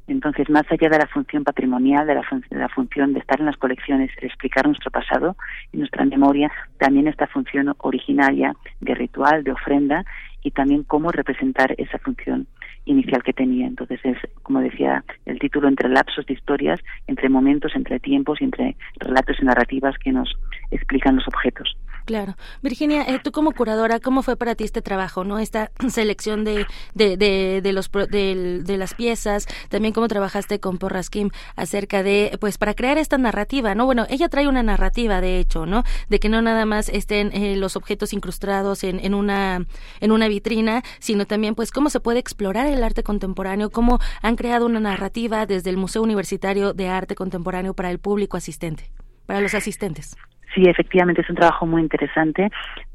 Entonces, 0.07 0.49
más 0.49 0.63
allá 0.71 0.89
de 0.89 0.99
la 0.99 1.07
función 1.07 1.43
patrimonial, 1.43 2.07
de 2.07 2.15
la, 2.15 2.69
función 2.69 3.13
de 3.13 3.19
estar 3.19 3.39
en 3.39 3.45
las 3.45 3.57
colecciones, 3.57 4.09
de 4.21 4.27
explicar 4.27 4.65
nuestro 4.65 4.89
pasado 4.89 5.35
y 5.73 5.77
nuestra 5.77 6.05
memoria, 6.05 6.49
también 6.79 7.07
esta 7.07 7.27
función 7.27 7.73
originaria 7.79 8.55
de 8.79 8.95
ritual, 8.95 9.43
de 9.43 9.51
ofrenda 9.51 10.05
y 10.43 10.51
también 10.51 10.83
cómo 10.83 11.11
representar 11.11 11.75
esa 11.77 11.99
función 11.99 12.47
inicial 12.85 13.21
que 13.21 13.33
tenía. 13.33 13.67
Entonces 13.67 13.99
es, 14.03 14.17
como 14.43 14.61
decía 14.61 15.03
el 15.25 15.39
título, 15.39 15.67
entre 15.67 15.89
lapsos 15.89 16.25
de 16.25 16.35
historias, 16.35 16.79
entre 17.07 17.27
momentos, 17.27 17.75
entre 17.75 17.99
tiempos 17.99 18.39
y 18.41 18.45
entre 18.45 18.77
relatos 18.99 19.37
y 19.41 19.45
narrativas 19.45 19.97
que 19.97 20.13
nos 20.13 20.33
explican 20.71 21.17
los 21.17 21.27
objetos. 21.27 21.75
Claro. 22.07 22.37
Virginia, 22.61 23.03
eh, 23.03 23.19
tú 23.21 23.33
como 23.33 23.51
curadora, 23.51 23.99
¿cómo 23.99 24.23
fue 24.23 24.37
para 24.37 24.55
ti 24.55 24.63
este 24.63 24.81
trabajo, 24.81 25.25
no? 25.25 25.39
Esta 25.39 25.71
selección 25.89 26.45
de, 26.45 26.65
de, 26.93 27.17
de, 27.17 27.73
los, 27.73 27.91
de, 27.91 28.61
de, 28.63 28.77
las 28.77 28.93
piezas, 28.93 29.45
también 29.67 29.93
cómo 29.93 30.07
trabajaste 30.07 30.61
con 30.61 30.77
Porras 30.77 31.09
Kim 31.09 31.31
acerca 31.57 32.03
de, 32.03 32.37
pues, 32.39 32.57
para 32.57 32.75
crear 32.75 32.97
esta 32.97 33.17
narrativa, 33.17 33.75
¿no? 33.75 33.85
Bueno, 33.85 34.05
ella 34.09 34.29
trae 34.29 34.47
una 34.47 34.63
narrativa, 34.63 35.19
de 35.19 35.37
hecho, 35.37 35.65
¿no? 35.65 35.83
De 36.07 36.21
que 36.21 36.29
no 36.29 36.41
nada 36.41 36.65
más 36.65 36.87
estén 36.87 37.33
eh, 37.33 37.57
los 37.57 37.75
objetos 37.75 38.13
incrustados 38.13 38.85
en, 38.85 39.03
en, 39.03 39.13
una, 39.13 39.65
en 39.99 40.11
una 40.13 40.29
vitrina, 40.29 40.83
sino 40.99 41.25
también, 41.25 41.55
pues, 41.55 41.71
cómo 41.71 41.89
se 41.89 41.99
puede 41.99 42.19
explorar 42.19 42.67
el 42.67 42.85
arte 42.85 43.03
contemporáneo, 43.03 43.69
cómo 43.69 43.99
han 44.21 44.37
creado 44.37 44.65
una 44.65 44.79
narrativa 44.79 45.45
desde 45.45 45.71
el 45.71 45.75
Museo 45.75 46.03
Universitario 46.03 46.73
de 46.73 46.87
Arte 46.87 47.15
Contemporáneo 47.15 47.73
para 47.73 47.91
el 47.91 47.99
público 47.99 48.37
asistente, 48.37 48.93
para 49.25 49.41
los 49.41 49.53
asistentes. 49.53 50.15
Sí, 50.57 50.63
efectivamente 50.67 51.21
es 51.21 51.29
un 51.29 51.35
trabajo 51.35 51.67
muy 51.67 51.83
interesante. 51.83 52.49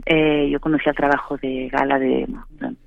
Eh, 0.04 0.48
yo 0.50 0.58
conocí 0.58 0.88
el 0.88 0.96
trabajo 0.96 1.36
de 1.36 1.68
Gala 1.68 1.96
de, 1.96 2.26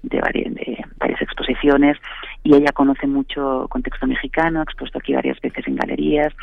de, 0.03 0.19
varias, 0.19 1.21
exposiciones 1.21 1.97
y 2.43 2.53
ella 2.57 2.73
conoce 2.73 3.07
mucho 3.07 3.67
contexto 3.69 4.05
mexicano, 4.05 4.59
ha 4.59 4.63
expuesto 4.63 4.97
aquí 4.97 5.13
varias 5.13 5.39
veces 5.39 5.65
en 5.65 5.77
galerías. 5.77 6.33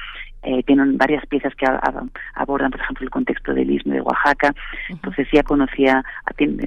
Eh, 0.45 0.63
tienen 0.63 0.97
varias 0.97 1.27
piezas 1.27 1.55
que 1.55 1.67
abordan, 2.35 2.71
por 2.71 2.81
ejemplo, 2.81 3.05
el 3.05 3.11
contexto 3.11 3.53
del 3.53 3.71
istmo 3.71 3.93
de 3.93 4.01
Oaxaca. 4.01 4.55
Entonces 4.89 5.29
ya 5.31 5.43
conocía 5.43 6.03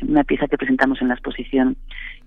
una 0.07 0.23
pieza 0.23 0.47
que 0.47 0.59
presentamos 0.59 1.01
en 1.01 1.07
la 1.07 1.15
exposición. 1.15 1.77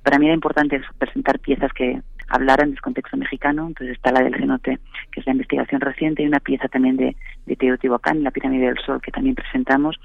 Para 0.02 0.19
mí 0.19 0.27
era 0.27 0.35
importante 0.35 0.81
presentar 0.98 1.39
piezas 1.39 1.73
que 1.74 2.02
hablaran 2.28 2.70
del 2.70 2.81
contexto 2.81 3.16
mexicano. 3.16 3.69
Entonces 3.69 3.94
está 3.97 4.10
la 4.10 4.20
del 4.20 4.35
cenote, 4.35 4.81
que 5.12 5.20
es 5.20 5.26
la 5.26 5.32
investigación 5.32 5.80
reciente, 5.80 6.22
y 6.22 6.26
una 6.26 6.40
pieza 6.40 6.68
también 6.68 6.97
de, 6.97 7.16
de 7.47 7.56
Teotihuacán, 7.56 8.22
la 8.22 8.30
pirámide 8.30 8.66
del 8.66 8.78
sol, 8.85 9.01
que 9.01 9.10
también 9.10 9.35
presentamos. 9.35 9.97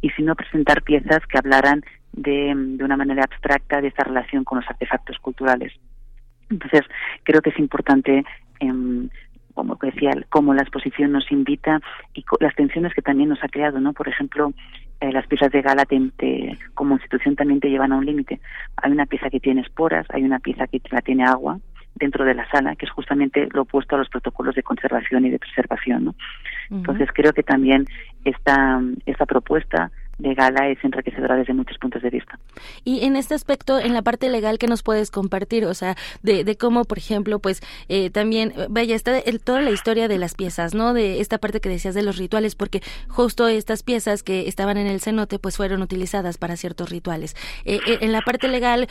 Y 0.00 0.10
si 0.10 0.22
no, 0.22 0.34
presentar 0.34 0.82
piezas 0.82 1.20
que 1.26 1.38
hablaran 1.38 1.82
de, 2.12 2.52
de 2.54 2.84
una 2.84 2.96
manera 2.96 3.24
abstracta 3.24 3.80
de 3.80 3.88
esta 3.88 4.04
relación 4.04 4.44
con 4.44 4.58
los 4.58 4.68
artefactos 4.68 5.18
culturales. 5.18 5.72
Entonces, 6.50 6.82
creo 7.22 7.40
que 7.40 7.50
es 7.50 7.58
importante 7.58 8.24
eh, 8.60 9.08
como 9.54 9.76
decía, 9.76 10.12
cómo 10.30 10.54
la 10.54 10.62
exposición 10.62 11.12
nos 11.12 11.30
invita 11.30 11.80
y 12.14 12.24
las 12.40 12.54
tensiones 12.54 12.94
que 12.94 13.02
también 13.02 13.28
nos 13.28 13.42
ha 13.42 13.48
creado, 13.48 13.80
¿no? 13.80 13.92
Por 13.92 14.08
ejemplo, 14.08 14.52
eh, 15.00 15.12
las 15.12 15.26
piezas 15.26 15.50
de 15.50 15.62
gala 15.62 15.84
como 16.74 16.94
institución 16.94 17.36
también 17.36 17.60
te 17.60 17.68
llevan 17.68 17.92
a 17.92 17.96
un 17.96 18.06
límite. 18.06 18.40
Hay 18.76 18.92
una 18.92 19.06
pieza 19.06 19.28
que 19.30 19.40
tiene 19.40 19.62
esporas, 19.62 20.06
hay 20.10 20.22
una 20.22 20.38
pieza 20.38 20.66
que 20.66 20.80
la 20.90 21.00
tiene 21.02 21.24
agua 21.24 21.58
dentro 21.94 22.24
de 22.24 22.34
la 22.34 22.48
sala, 22.50 22.76
que 22.76 22.86
es 22.86 22.92
justamente 22.92 23.48
lo 23.52 23.62
opuesto 23.62 23.94
a 23.94 23.98
los 23.98 24.08
protocolos 24.08 24.54
de 24.54 24.62
conservación 24.62 25.26
y 25.26 25.30
de 25.30 25.38
preservación, 25.38 26.04
¿no? 26.06 26.14
Entonces 26.70 27.08
creo 27.12 27.32
que 27.32 27.42
también 27.42 27.86
esta, 28.24 28.80
esta 29.04 29.26
propuesta 29.26 29.90
de 30.20 30.34
gala 30.34 30.68
es 30.68 30.78
enriquecedora 30.84 31.36
desde 31.36 31.54
muchos 31.54 31.78
puntos 31.78 32.02
de 32.02 32.10
vista. 32.10 32.38
Y 32.84 33.04
en 33.04 33.16
este 33.16 33.34
aspecto, 33.34 33.78
en 33.78 33.94
la 33.94 34.02
parte 34.02 34.28
legal, 34.28 34.58
¿qué 34.58 34.66
nos 34.66 34.82
puedes 34.82 35.10
compartir? 35.10 35.64
O 35.64 35.74
sea, 35.74 35.96
de, 36.22 36.44
de 36.44 36.56
cómo, 36.56 36.84
por 36.84 36.98
ejemplo, 36.98 37.38
pues 37.38 37.62
eh, 37.88 38.10
también, 38.10 38.52
vaya, 38.68 38.94
está 38.94 39.18
el, 39.18 39.40
toda 39.40 39.62
la 39.62 39.70
historia 39.70 40.08
de 40.08 40.18
las 40.18 40.34
piezas, 40.34 40.74
¿no? 40.74 40.92
De 40.92 41.20
esta 41.20 41.38
parte 41.38 41.60
que 41.60 41.68
decías 41.68 41.94
de 41.94 42.02
los 42.02 42.16
rituales, 42.18 42.54
porque 42.54 42.82
justo 43.08 43.48
estas 43.48 43.82
piezas 43.82 44.22
que 44.22 44.46
estaban 44.46 44.76
en 44.76 44.86
el 44.86 45.00
cenote, 45.00 45.38
pues 45.38 45.56
fueron 45.56 45.82
utilizadas 45.82 46.36
para 46.36 46.56
ciertos 46.56 46.90
rituales. 46.90 47.34
Eh, 47.64 47.80
eh, 47.86 47.98
en 48.02 48.12
la 48.12 48.20
parte 48.20 48.48
legal, 48.48 48.88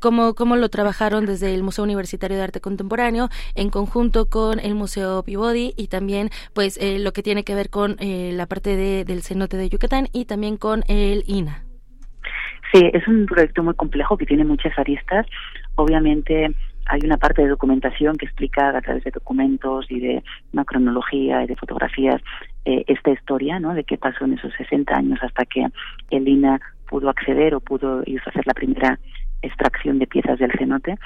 ¿cómo, 0.00 0.34
¿cómo 0.34 0.56
lo 0.56 0.68
trabajaron 0.68 1.26
desde 1.26 1.54
el 1.54 1.62
Museo 1.62 1.84
Universitario 1.84 2.36
de 2.36 2.42
Arte 2.42 2.60
Contemporáneo 2.60 3.28
en 3.54 3.70
conjunto 3.70 4.26
con 4.26 4.58
el 4.58 4.74
Museo 4.74 5.22
Peabody 5.22 5.72
y 5.76 5.88
también, 5.88 6.30
pues, 6.52 6.78
lo 6.80 7.12
que 7.12 7.22
tiene 7.22 7.44
que 7.44 7.54
ver 7.54 7.70
con 7.70 7.96
la 7.98 8.46
parte 8.46 8.76
de, 8.76 9.04
del 9.04 9.22
cenote 9.22 9.56
de 9.56 9.68
Yucatán 9.68 10.08
y 10.12 10.26
también 10.26 10.56
con 10.56 10.65
con 10.66 10.82
el 10.88 11.22
INA. 11.28 11.62
Sí, 12.72 12.80
es 12.92 13.06
un 13.06 13.26
proyecto 13.26 13.62
muy 13.62 13.74
complejo 13.74 14.16
que 14.16 14.26
tiene 14.26 14.44
muchas 14.44 14.76
aristas. 14.76 15.24
Obviamente 15.76 16.52
hay 16.86 17.00
una 17.04 17.18
parte 17.18 17.42
de 17.42 17.50
documentación 17.50 18.16
que 18.16 18.26
explica 18.26 18.76
a 18.76 18.80
través 18.80 19.04
de 19.04 19.12
documentos 19.12 19.86
y 19.88 20.00
de 20.00 20.24
una 20.52 20.64
cronología 20.64 21.44
y 21.44 21.46
de 21.46 21.54
fotografías 21.54 22.20
eh, 22.64 22.82
esta 22.88 23.12
historia, 23.12 23.60
¿no? 23.60 23.74
De 23.74 23.84
qué 23.84 23.96
pasó 23.96 24.24
en 24.24 24.32
esos 24.32 24.52
60 24.54 24.92
años 24.92 25.20
hasta 25.22 25.44
que 25.44 25.68
el 26.10 26.26
INA 26.26 26.60
pudo 26.88 27.10
acceder 27.10 27.54
o 27.54 27.60
pudo 27.60 28.00
hacer 28.00 28.44
la 28.44 28.54
primera 28.54 28.98
extracción 29.42 30.00
de 30.00 30.08
piezas 30.08 30.40
del 30.40 30.50
cenote. 30.58 30.96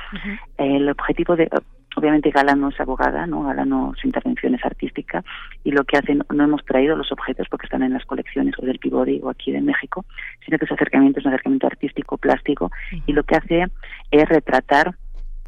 El 0.56 0.88
objetivo 0.88 1.36
de 1.36 1.50
obviamente 1.96 2.30
Gala 2.30 2.54
no 2.54 2.68
es 2.68 2.80
abogada, 2.80 3.26
¿no? 3.26 3.42
Gala 3.44 3.64
no 3.64 3.92
su 4.00 4.06
intervención 4.06 4.54
es 4.54 4.64
artística 4.64 5.24
y 5.64 5.72
lo 5.72 5.84
que 5.84 5.98
hacen 5.98 6.22
no 6.32 6.44
hemos 6.44 6.64
traído 6.64 6.96
los 6.96 7.10
objetos 7.12 7.48
porque 7.48 7.66
están 7.66 7.82
en 7.82 7.92
las 7.92 8.04
colecciones 8.04 8.54
o 8.58 8.66
del 8.66 8.78
Pibodi 8.78 9.20
o 9.22 9.30
aquí 9.30 9.52
de 9.52 9.60
México, 9.60 10.04
sino 10.44 10.58
que 10.58 10.64
ese 10.64 10.74
acercamiento 10.74 11.20
es 11.20 11.26
un 11.26 11.32
acercamiento 11.32 11.66
artístico 11.66 12.16
plástico 12.16 12.70
y 13.06 13.12
lo 13.12 13.22
que 13.24 13.36
hace 13.36 13.66
es 14.10 14.28
retratar 14.28 14.94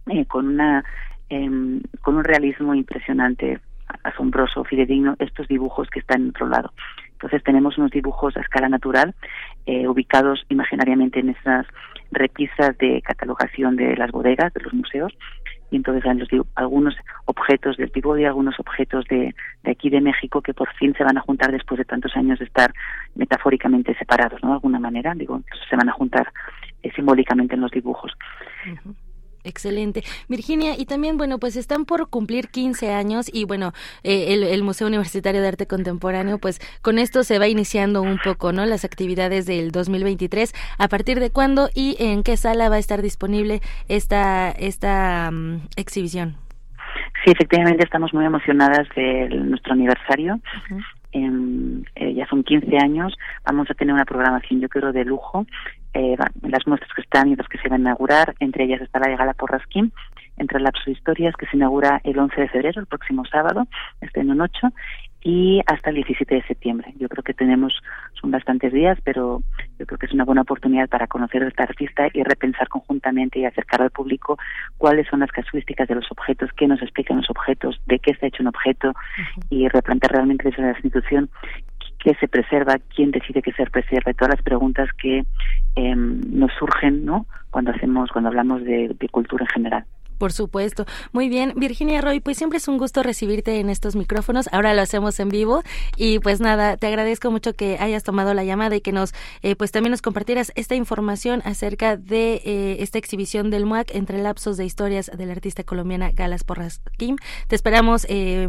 eh, 0.06 0.26
con 0.26 0.46
una 0.46 0.84
em, 1.28 1.80
con 2.00 2.16
un 2.16 2.24
realismo 2.24 2.74
impresionante 2.74 3.60
asombroso, 4.04 4.64
fidedigno, 4.64 5.16
estos 5.18 5.48
dibujos 5.48 5.88
que 5.90 6.00
están 6.00 6.22
en 6.22 6.28
otro 6.30 6.48
lado. 6.48 6.72
Entonces 7.12 7.44
tenemos 7.44 7.78
unos 7.78 7.92
dibujos 7.92 8.36
a 8.36 8.40
escala 8.40 8.68
natural 8.68 9.14
eh, 9.66 9.86
ubicados 9.86 10.44
imaginariamente 10.48 11.20
en 11.20 11.30
esas 11.30 11.66
repisas 12.10 12.76
de 12.78 13.00
catalogación 13.02 13.76
de 13.76 13.96
las 13.96 14.10
bodegas, 14.10 14.52
de 14.54 14.60
los 14.60 14.74
museos, 14.74 15.12
y 15.72 15.76
entonces 15.76 16.04
algunos 16.54 16.94
objetos 17.24 17.78
del 17.78 17.90
y 18.18 18.24
algunos 18.24 18.60
objetos 18.60 19.06
de, 19.06 19.34
de, 19.62 19.70
aquí 19.70 19.88
de 19.88 20.02
México 20.02 20.42
que 20.42 20.52
por 20.52 20.70
fin 20.74 20.94
se 20.94 21.02
van 21.02 21.16
a 21.16 21.22
juntar 21.22 21.50
después 21.50 21.78
de 21.78 21.86
tantos 21.86 22.14
años 22.14 22.38
de 22.38 22.44
estar 22.44 22.72
metafóricamente 23.14 23.94
separados, 23.96 24.42
¿no? 24.42 24.50
De 24.50 24.54
alguna 24.54 24.78
manera, 24.78 25.14
digo, 25.14 25.40
se 25.68 25.76
van 25.76 25.88
a 25.88 25.92
juntar 25.92 26.30
eh, 26.82 26.92
simbólicamente 26.94 27.54
en 27.54 27.62
los 27.62 27.70
dibujos. 27.70 28.12
Excelente. 29.44 30.04
Virginia, 30.28 30.74
y 30.78 30.86
también, 30.86 31.16
bueno, 31.16 31.38
pues 31.38 31.56
están 31.56 31.84
por 31.84 32.08
cumplir 32.08 32.48
15 32.48 32.92
años 32.92 33.30
y 33.32 33.44
bueno, 33.44 33.72
eh, 34.04 34.34
el, 34.34 34.62
Museo 34.62 34.86
Universitario 34.86 35.42
de 35.42 35.48
Arte 35.48 35.66
Contemporáneo, 35.66 36.38
pues 36.38 36.60
con 36.80 36.98
esto 36.98 37.24
se 37.24 37.38
va 37.40 37.48
iniciando 37.48 38.02
un 38.02 38.18
poco, 38.22 38.52
¿no? 38.52 38.64
Las 38.64 38.84
actividades 38.84 39.46
del 39.46 39.72
2023. 39.72 40.52
¿A 40.78 40.88
partir 40.88 41.18
de 41.18 41.30
cuándo 41.30 41.68
y 41.74 41.96
en 41.98 42.22
qué 42.22 42.36
sala 42.36 42.68
va 42.68 42.76
a 42.76 42.78
estar 42.78 43.02
disponible 43.02 43.60
esta, 43.88 44.50
esta 44.50 45.30
mm, 45.32 45.68
exhibición? 45.76 46.36
Sí, 47.24 47.32
efectivamente 47.32 47.84
estamos 47.84 48.14
muy 48.14 48.24
emocionadas 48.24 48.88
de 48.94 49.28
nuestro 49.28 49.72
aniversario. 49.72 50.40
Eh, 51.12 52.14
ya 52.14 52.26
son 52.28 52.42
15 52.42 52.76
años, 52.78 53.14
vamos 53.44 53.70
a 53.70 53.74
tener 53.74 53.92
una 53.92 54.04
programación, 54.04 54.60
yo 54.60 54.68
creo, 54.68 54.92
de 54.92 55.04
lujo 55.04 55.46
eh, 55.94 56.16
las 56.42 56.66
muestras 56.66 56.90
que 56.94 57.02
están 57.02 57.28
y 57.28 57.36
las 57.36 57.48
que 57.48 57.58
se 57.58 57.68
van 57.68 57.80
a 57.80 57.90
inaugurar, 57.90 58.34
entre 58.40 58.64
ellas 58.64 58.80
está 58.80 58.98
la 58.98 59.10
de 59.10 59.16
Gala 59.16 59.34
Porrasquín, 59.34 59.92
entre 60.38 60.60
Lapso 60.60 60.90
Historias, 60.90 61.34
que 61.36 61.46
se 61.46 61.56
inaugura 61.56 62.00
el 62.04 62.18
11 62.18 62.40
de 62.40 62.48
febrero, 62.48 62.80
el 62.80 62.86
próximo 62.86 63.24
sábado, 63.26 63.66
este 64.00 64.20
en 64.20 64.30
un 64.30 64.40
8, 64.40 64.68
y 65.24 65.60
hasta 65.66 65.90
el 65.90 65.96
17 65.96 66.34
de 66.34 66.42
septiembre. 66.42 66.92
Yo 66.98 67.08
creo 67.08 67.22
que 67.22 67.34
tenemos, 67.34 67.72
son 68.20 68.30
bastantes 68.32 68.72
días, 68.72 68.98
pero 69.04 69.42
yo 69.78 69.86
creo 69.86 69.98
que 69.98 70.06
es 70.06 70.12
una 70.12 70.24
buena 70.24 70.42
oportunidad 70.42 70.88
para 70.88 71.06
conocer 71.06 71.44
a 71.44 71.48
esta 71.48 71.62
artista 71.62 72.08
y 72.12 72.22
repensar 72.24 72.68
conjuntamente 72.68 73.38
y 73.38 73.44
acercar 73.44 73.82
al 73.82 73.90
público 73.90 74.36
cuáles 74.78 75.06
son 75.08 75.20
las 75.20 75.30
casuísticas 75.30 75.86
de 75.86 75.94
los 75.94 76.10
objetos, 76.10 76.50
qué 76.56 76.66
nos 76.66 76.82
explican 76.82 77.18
los 77.18 77.30
objetos, 77.30 77.80
de 77.86 77.98
qué 78.00 78.12
está 78.12 78.26
hecho 78.26 78.42
un 78.42 78.48
objeto 78.48 78.94
y 79.48 79.68
replantear 79.68 80.12
realmente 80.12 80.50
la 80.56 80.70
institución 80.70 81.30
qué 82.02 82.14
se 82.20 82.28
preserva, 82.28 82.78
quién 82.94 83.10
decide 83.10 83.42
que 83.42 83.52
se 83.52 83.64
preserva, 83.66 84.12
todas 84.12 84.34
las 84.34 84.42
preguntas 84.42 84.88
que 85.00 85.24
em, 85.76 86.20
nos 86.26 86.52
surgen, 86.58 87.04
¿no? 87.04 87.26
Cuando 87.50 87.70
hacemos, 87.70 88.10
cuando 88.10 88.28
hablamos 88.28 88.64
de, 88.64 88.94
cultura 89.10 89.44
en 89.44 89.48
general. 89.48 89.84
Por 90.18 90.32
supuesto. 90.32 90.84
Muy 91.12 91.28
bien, 91.28 91.52
Virginia 91.56 92.00
Roy, 92.00 92.20
pues 92.20 92.36
siempre 92.36 92.58
es 92.58 92.68
un 92.68 92.78
gusto 92.78 93.02
recibirte 93.02 93.58
en 93.58 93.68
estos 93.68 93.96
micrófonos. 93.96 94.48
Ahora 94.52 94.72
lo 94.72 94.80
hacemos 94.80 95.18
en 95.18 95.30
vivo 95.30 95.62
y 95.96 96.20
pues 96.20 96.40
nada, 96.40 96.76
te 96.76 96.86
agradezco 96.86 97.32
mucho 97.32 97.54
que 97.54 97.76
hayas 97.80 98.04
tomado 98.04 98.32
la 98.32 98.44
llamada 98.44 98.76
y 98.76 98.80
que 98.80 98.92
nos, 98.92 99.14
eh, 99.42 99.56
pues 99.56 99.72
también 99.72 99.90
nos 99.90 100.00
compartieras 100.00 100.52
esta 100.54 100.76
información 100.76 101.42
acerca 101.44 101.96
de 101.96 102.34
eh, 102.44 102.76
esta 102.78 102.98
exhibición 102.98 103.50
del 103.50 103.66
MUAC 103.66 103.94
entre 103.96 104.22
lapsos 104.22 104.56
de 104.56 104.64
historias 104.64 105.10
de 105.12 105.26
la 105.26 105.32
artista 105.32 105.64
colombiana 105.64 106.12
Galas 106.12 106.44
Porras 106.44 106.80
Kim. 106.98 107.16
Te 107.48 107.56
esperamos 107.56 108.06
eh, 108.08 108.46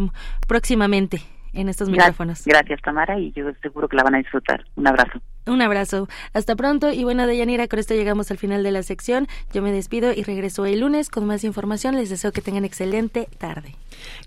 próximamente 0.47 1.23
en 1.53 1.69
estos 1.69 1.89
micrófonos. 1.89 2.43
Gracias, 2.45 2.81
Tamara, 2.81 3.19
y 3.19 3.31
yo 3.31 3.45
seguro 3.61 3.87
que 3.87 3.95
la 3.95 4.03
van 4.03 4.15
a 4.15 4.17
disfrutar. 4.17 4.65
Un 4.75 4.87
abrazo. 4.87 5.21
Un 5.45 5.61
abrazo. 5.61 6.07
Hasta 6.33 6.55
pronto. 6.55 6.91
Y 6.91 7.03
bueno, 7.03 7.27
Deyanira, 7.27 7.67
con 7.67 7.79
esto 7.79 7.93
llegamos 7.93 8.31
al 8.31 8.37
final 8.37 8.63
de 8.63 8.71
la 8.71 8.81
sección. 8.81 9.27
Yo 9.53 9.61
me 9.61 9.71
despido 9.71 10.13
y 10.13 10.23
regreso 10.23 10.65
el 10.65 10.79
lunes 10.79 11.09
con 11.09 11.25
más 11.25 11.43
información. 11.43 11.95
Les 11.95 12.09
deseo 12.09 12.31
que 12.31 12.41
tengan 12.41 12.63
excelente 12.63 13.27
tarde. 13.37 13.75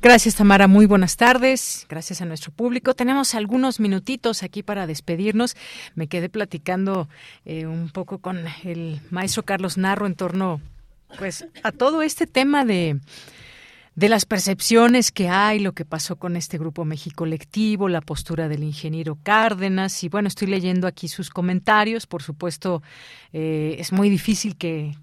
Gracias, 0.02 0.36
Tamara. 0.36 0.68
Muy 0.68 0.86
buenas 0.86 1.16
tardes. 1.16 1.86
Gracias 1.88 2.20
a 2.20 2.26
nuestro 2.26 2.52
público. 2.52 2.94
Tenemos 2.94 3.34
algunos 3.34 3.80
minutitos 3.80 4.42
aquí 4.42 4.62
para 4.62 4.86
despedirnos. 4.86 5.56
Me 5.94 6.06
quedé 6.06 6.28
platicando 6.28 7.08
eh, 7.44 7.66
un 7.66 7.88
poco 7.88 8.18
con 8.18 8.44
el 8.64 9.00
maestro 9.10 9.42
Carlos 9.42 9.78
Narro 9.78 10.06
en 10.06 10.14
torno 10.14 10.60
pues 11.18 11.46
a 11.62 11.72
todo 11.72 12.02
este 12.02 12.26
tema 12.26 12.64
de 12.64 12.98
de 13.96 14.10
las 14.10 14.26
percepciones 14.26 15.10
que 15.10 15.28
hay, 15.28 15.58
lo 15.58 15.72
que 15.72 15.86
pasó 15.86 16.16
con 16.16 16.36
este 16.36 16.58
grupo 16.58 16.84
México 16.84 17.16
Colectivo, 17.16 17.88
la 17.88 18.02
postura 18.02 18.46
del 18.46 18.62
ingeniero 18.62 19.18
Cárdenas. 19.22 20.04
Y 20.04 20.10
bueno, 20.10 20.28
estoy 20.28 20.48
leyendo 20.48 20.86
aquí 20.86 21.08
sus 21.08 21.30
comentarios. 21.30 22.06
Por 22.06 22.22
supuesto, 22.22 22.82
eh, 23.32 23.76
es 23.78 23.92
muy 23.92 24.10
difícil 24.10 24.56
que, 24.56 24.94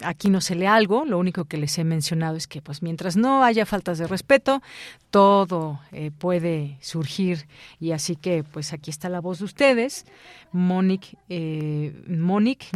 aquí 0.00 0.30
no 0.30 0.40
se 0.40 0.54
lea 0.54 0.76
algo. 0.76 1.04
Lo 1.04 1.18
único 1.18 1.46
que 1.46 1.56
les 1.56 1.76
he 1.76 1.82
mencionado 1.82 2.36
es 2.36 2.46
que, 2.46 2.62
pues, 2.62 2.82
mientras 2.82 3.16
no 3.16 3.42
haya 3.42 3.66
faltas 3.66 3.98
de 3.98 4.06
respeto, 4.06 4.62
todo 5.10 5.80
eh, 5.90 6.12
puede 6.16 6.78
surgir. 6.80 7.48
Y 7.80 7.90
así 7.90 8.14
que, 8.14 8.44
pues, 8.44 8.72
aquí 8.72 8.92
está 8.92 9.08
la 9.08 9.20
voz 9.20 9.40
de 9.40 9.46
ustedes. 9.46 10.06
Mónic, 10.52 11.16
eh, 11.28 12.00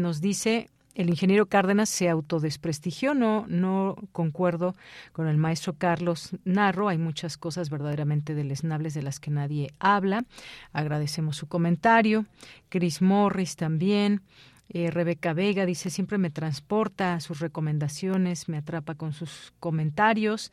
nos 0.01 0.20
dice 0.20 0.69
el 0.94 1.09
ingeniero 1.09 1.47
Cárdenas 1.47 1.89
se 1.89 2.09
autodesprestigió, 2.09 3.14
no, 3.14 3.47
no 3.48 3.97
concuerdo 4.12 4.74
con 5.12 5.27
el 5.27 5.39
maestro 5.39 5.74
Carlos 5.74 6.31
Narro, 6.44 6.89
hay 6.89 6.98
muchas 6.98 7.39
cosas 7.39 7.70
verdaderamente 7.70 8.35
deleznables 8.35 8.94
de 8.94 9.02
las 9.02 9.19
que 9.19 9.31
nadie 9.31 9.73
habla. 9.78 10.24
Agradecemos 10.73 11.36
su 11.36 11.47
comentario. 11.47 12.27
Chris 12.69 13.01
Morris 13.01 13.56
también. 13.56 14.23
Eh, 14.69 14.90
Rebeca 14.90 15.35
Vega 15.35 15.66
dice, 15.66 15.90
siempre 15.90 16.19
me 16.19 16.31
transporta 16.31 17.20
sus 17.20 17.40
recomendaciones, 17.40 18.48
me 18.48 18.56
atrapa 18.59 18.94
con 18.94 19.12
sus 19.12 19.52
comentarios. 19.60 20.52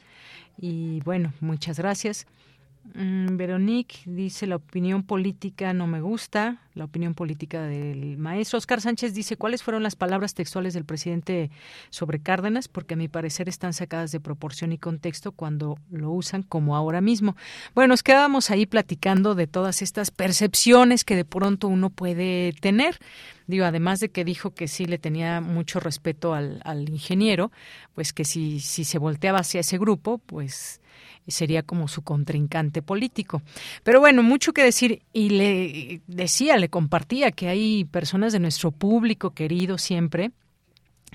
Y 0.58 1.02
bueno, 1.02 1.34
muchas 1.40 1.78
gracias. 1.80 2.28
Mm, 2.94 3.38
Veronique 3.38 4.00
dice 4.06 4.48
la 4.48 4.56
opinión 4.56 5.04
política 5.04 5.74
no 5.74 5.86
me 5.86 6.02
gusta, 6.02 6.62
la 6.74 6.86
opinión 6.86 7.14
política 7.14 7.62
del 7.64 8.18
maestro. 8.18 8.58
Oscar 8.58 8.82
Sánchez 8.82 9.14
dice 9.14 9.36
cuáles 9.36 9.64
fueron 9.64 9.84
las 9.84 9.96
palabras 9.96 10.34
textuales 10.34 10.74
del 10.74 10.86
presidente 10.86 11.52
sobre 11.90 12.20
Cárdenas, 12.20 12.68
porque 12.68 12.94
a 12.94 12.98
mi 12.98 13.08
parecer 13.08 13.50
están 13.50 13.74
sacadas 13.74 14.12
de 14.12 14.20
proporción 14.20 14.72
y 14.72 14.78
contexto 14.78 15.34
cuando 15.34 15.78
lo 15.92 16.12
usan 16.12 16.42
como 16.42 16.76
ahora 16.76 17.02
mismo. 17.02 17.36
Bueno, 17.76 17.90
nos 17.90 18.02
quedábamos 18.02 18.50
ahí 18.50 18.66
platicando 18.66 19.36
de 19.36 19.46
todas 19.46 19.82
estas 19.82 20.10
percepciones 20.10 21.04
que 21.04 21.16
de 21.16 21.26
pronto 21.26 21.68
uno 21.68 21.90
puede 21.90 22.54
tener. 22.62 22.98
Digo, 23.46 23.66
además 23.66 24.00
de 24.00 24.10
que 24.10 24.24
dijo 24.24 24.54
que 24.54 24.68
sí 24.68 24.86
le 24.86 24.98
tenía 24.98 25.42
mucho 25.42 25.80
respeto 25.80 26.34
al, 26.34 26.90
ingeniero, 26.90 27.52
pues 27.94 28.14
que 28.14 28.24
si, 28.26 28.60
si 28.60 28.84
se 28.84 29.00
volteaba 29.00 29.40
hacia 29.40 29.62
ese 29.62 29.78
grupo, 29.78 30.20
pues 30.20 30.82
sería 31.30 31.64
como 31.64 31.88
su 31.88 32.02
contrincante 32.02 32.82
político. 32.82 33.42
Pero 33.84 34.00
bueno, 34.00 34.24
mucho 34.24 34.54
que 34.54 34.64
decir 34.64 35.02
y 35.14 35.30
le 35.30 36.02
decía, 36.08 36.58
le 36.58 36.70
compartía 36.70 37.32
que 37.32 37.48
hay 37.48 37.86
personas 37.86 38.34
de 38.34 38.40
nuestro 38.40 38.72
público 38.72 39.32
querido 39.32 39.78
siempre 39.78 40.32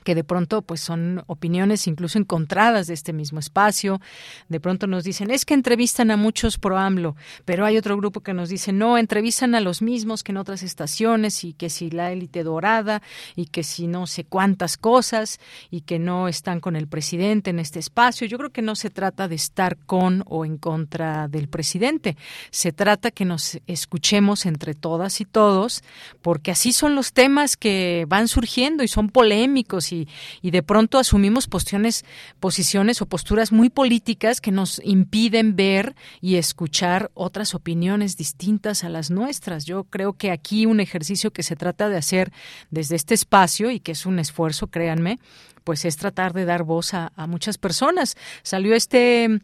que 0.05 0.15
de 0.15 0.23
pronto 0.23 0.63
pues 0.63 0.81
son 0.81 1.25
opiniones 1.27 1.87
incluso 1.87 2.19
encontradas 2.19 2.87
de 2.87 2.95
este 2.95 3.13
mismo 3.13 3.41
espacio. 3.41 4.01
De 4.49 4.61
pronto 4.61 4.87
nos 4.87 5.03
dicen, 5.03 5.31
es 5.31 5.45
que 5.45 5.55
entrevistan 5.55 6.11
a 6.11 6.17
muchos 6.17 6.59
pro 6.59 6.79
AMLO, 6.79 7.17
pero 7.45 7.65
hay 7.65 7.77
otro 7.77 7.97
grupo 7.97 8.21
que 8.21 8.35
nos 8.35 8.49
dice, 8.49 8.73
no, 8.73 8.99
entrevistan 8.99 9.55
a 9.55 9.61
los 9.61 9.83
mismos 9.83 10.23
que 10.23 10.33
en 10.33 10.39
otras 10.39 10.63
estaciones 10.63 11.43
y 11.45 11.55
que 11.55 11.71
si 11.71 11.91
la 11.91 12.13
élite 12.13 12.45
dorada 12.45 13.03
y 13.35 13.47
que 13.47 13.65
si 13.65 13.87
no 13.87 14.07
sé 14.07 14.25
cuántas 14.25 14.77
cosas 14.77 15.41
y 15.71 15.81
que 15.81 15.99
no 15.99 16.29
están 16.29 16.61
con 16.61 16.77
el 16.77 16.87
presidente 16.87 17.51
en 17.51 17.59
este 17.59 17.79
espacio. 17.79 18.27
Yo 18.27 18.39
creo 18.39 18.51
que 18.51 18.63
no 18.63 18.77
se 18.77 18.91
trata 18.91 19.29
de 19.29 19.35
estar 19.35 19.77
con 19.79 20.23
o 20.27 20.45
en 20.45 20.59
contra 20.59 21.29
del 21.29 21.49
presidente, 21.49 22.17
se 22.51 22.73
trata 22.73 23.11
que 23.11 23.25
nos 23.25 23.59
escuchemos 23.67 24.47
entre 24.47 24.75
todas 24.75 25.21
y 25.21 25.25
todos, 25.25 25.83
porque 26.23 26.51
así 26.51 26.73
son 26.73 26.95
los 26.95 27.13
temas 27.13 27.57
que 27.57 28.05
van 28.09 28.29
surgiendo 28.29 28.83
y 28.83 28.89
son 28.89 29.09
polémicos 29.09 29.93
y, 30.43 30.51
de 30.51 30.63
pronto 30.63 30.99
asumimos 30.99 31.47
posiciones, 31.47 32.05
posiciones 32.41 33.01
o 33.03 33.07
posturas 33.07 33.53
muy 33.53 33.71
políticas 33.71 34.41
que 34.41 34.53
nos 34.53 34.81
impiden 34.85 35.57
ver 35.57 35.95
y 36.21 36.37
escuchar 36.37 37.11
otras 37.15 37.55
opiniones 37.55 38.17
distintas 38.17 38.85
a 38.85 38.89
las 38.89 39.11
nuestras. 39.11 39.65
Yo 39.65 39.85
creo 39.85 40.15
que 40.15 40.31
aquí 40.31 40.67
un 40.67 40.81
ejercicio 40.81 41.33
que 41.33 41.43
se 41.43 41.57
trata 41.57 41.89
de 41.89 41.97
hacer 41.97 42.33
desde 42.71 42.97
este 42.97 43.15
espacio 43.15 43.71
y 43.71 43.81
que 43.81 43.93
es 43.93 44.07
un 44.07 44.19
esfuerzo, 44.19 44.69
créanme, 44.69 45.19
pues 45.65 45.85
es 45.85 45.97
tratar 45.97 46.33
de 46.33 46.45
dar 46.45 46.63
voz 46.63 46.95
a, 46.95 47.11
muchas 47.27 47.59
personas. 47.59 48.17
Salió 48.43 48.75
este 48.75 49.41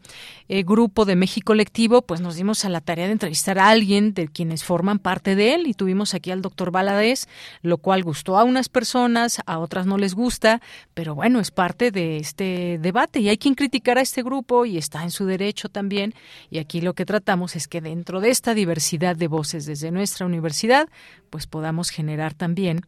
eh, 0.47 0.63
grupo 0.63 1.05
de 1.05 1.15
México 1.15 1.51
Colectivo, 1.51 2.03
pues 2.03 2.21
nos 2.21 2.35
dimos 2.35 2.63
a 2.63 2.69
la 2.69 2.79
tarea 2.79 3.07
de 3.07 3.11
entrevistar 3.11 3.59
a 3.59 3.69
alguien 3.69 4.13
de 4.13 4.27
quienes 4.27 4.63
forman 4.63 4.99
parte 4.99 5.35
de 5.35 5.55
él 5.55 5.67
y 5.67 5.73
tuvimos 5.73 6.13
aquí 6.13 6.31
al 6.31 6.41
doctor 6.41 6.71
Valadez, 6.71 7.27
lo 7.61 7.79
cual 7.79 8.03
gustó 8.03 8.37
a 8.37 8.45
unas 8.45 8.69
personas, 8.69 9.41
a 9.45 9.59
otras 9.59 9.85
no 9.85 9.97
les 9.97 10.13
gusta, 10.13 10.61
pero 10.93 11.15
bueno, 11.15 11.39
es 11.39 11.51
parte 11.51 11.91
de 11.91 12.17
este 12.17 12.77
debate 12.79 13.19
y 13.19 13.27
hay 13.27 13.37
quien 13.37 13.55
criticar 13.55 13.97
a 13.97 14.01
este 14.01 14.23
grupo 14.23 14.65
y 14.65 14.77
está 14.77 15.03
en 15.03 15.11
su 15.11 15.25
derecho 15.25 15.67
también. 15.67 16.13
Y 16.49 16.59
aquí 16.59 16.79
lo 16.79 16.93
que 16.93 17.05
tratamos 17.05 17.55
es 17.55 17.67
que 17.67 17.81
dentro 17.81 18.21
de 18.21 18.29
esta 18.29 18.53
diversidad 18.53 19.15
de 19.15 19.27
voces 19.27 19.65
desde 19.65 19.91
nuestra 19.91 20.25
universidad, 20.25 20.87
pues 21.29 21.47
podamos 21.47 21.89
generar 21.89 22.33
también 22.33 22.81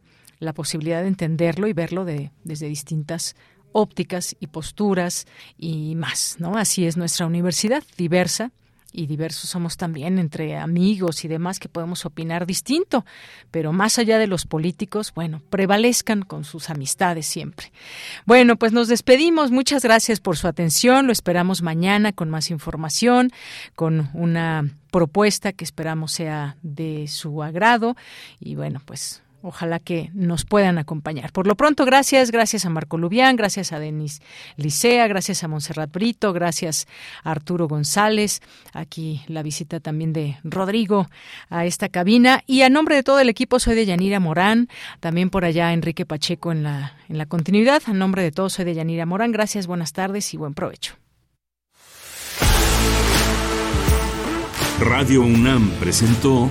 la 0.44 0.52
posibilidad 0.52 1.02
de 1.02 1.08
entenderlo 1.08 1.66
y 1.66 1.72
verlo 1.72 2.04
de, 2.04 2.30
desde 2.44 2.68
distintas 2.68 3.36
ópticas 3.72 4.36
y 4.38 4.46
posturas 4.46 5.26
y 5.58 5.94
más, 5.96 6.36
¿no? 6.38 6.56
Así 6.56 6.86
es 6.86 6.96
nuestra 6.96 7.26
universidad, 7.26 7.82
diversa 7.96 8.52
y 8.94 9.06
diversos 9.06 9.50
somos 9.50 9.76
también 9.76 10.18
entre 10.20 10.56
amigos 10.56 11.24
y 11.24 11.28
demás 11.28 11.58
que 11.58 11.68
podemos 11.68 12.06
opinar 12.06 12.46
distinto, 12.46 13.04
pero 13.50 13.72
más 13.72 13.98
allá 13.98 14.18
de 14.18 14.28
los 14.28 14.46
políticos, 14.46 15.12
bueno, 15.14 15.42
prevalezcan 15.50 16.22
con 16.22 16.44
sus 16.44 16.70
amistades 16.70 17.26
siempre. 17.26 17.72
Bueno, 18.24 18.56
pues 18.56 18.72
nos 18.72 18.86
despedimos, 18.86 19.50
muchas 19.50 19.82
gracias 19.82 20.20
por 20.20 20.36
su 20.36 20.46
atención, 20.46 21.06
lo 21.06 21.12
esperamos 21.12 21.60
mañana 21.60 22.12
con 22.12 22.30
más 22.30 22.50
información, 22.50 23.32
con 23.74 24.10
una 24.14 24.70
propuesta 24.92 25.52
que 25.52 25.64
esperamos 25.64 26.12
sea 26.12 26.56
de 26.62 27.08
su 27.08 27.42
agrado 27.42 27.96
y 28.38 28.54
bueno, 28.54 28.80
pues 28.84 29.23
Ojalá 29.46 29.78
que 29.78 30.10
nos 30.14 30.46
puedan 30.46 30.78
acompañar. 30.78 31.30
Por 31.30 31.46
lo 31.46 31.54
pronto, 31.54 31.84
gracias, 31.84 32.30
gracias 32.30 32.64
a 32.64 32.70
Marco 32.70 32.96
Lubián, 32.96 33.36
gracias 33.36 33.72
a 33.72 33.78
Denis 33.78 34.22
Licea, 34.56 35.06
gracias 35.06 35.44
a 35.44 35.48
Montserrat 35.48 35.92
Brito, 35.92 36.32
gracias 36.32 36.88
a 37.22 37.32
Arturo 37.32 37.68
González, 37.68 38.40
aquí 38.72 39.20
la 39.26 39.42
visita 39.42 39.80
también 39.80 40.14
de 40.14 40.38
Rodrigo 40.44 41.10
a 41.50 41.66
esta 41.66 41.90
cabina. 41.90 42.42
Y 42.46 42.62
a 42.62 42.70
nombre 42.70 42.96
de 42.96 43.02
todo 43.02 43.20
el 43.20 43.28
equipo, 43.28 43.58
soy 43.58 43.74
de 43.74 43.84
Yanira 43.84 44.18
Morán, 44.18 44.70
también 45.00 45.28
por 45.28 45.44
allá 45.44 45.74
Enrique 45.74 46.06
Pacheco 46.06 46.50
en 46.50 46.62
la, 46.62 46.96
en 47.10 47.18
la 47.18 47.26
continuidad. 47.26 47.82
A 47.84 47.92
nombre 47.92 48.22
de 48.22 48.32
todos, 48.32 48.54
soy 48.54 48.64
de 48.64 48.72
Yanira 48.72 49.04
Morán. 49.04 49.30
Gracias, 49.30 49.66
buenas 49.66 49.92
tardes 49.92 50.32
y 50.32 50.38
buen 50.38 50.54
provecho. 50.54 50.94
Radio 54.80 55.20
UNAM 55.20 55.68
presentó 55.80 56.50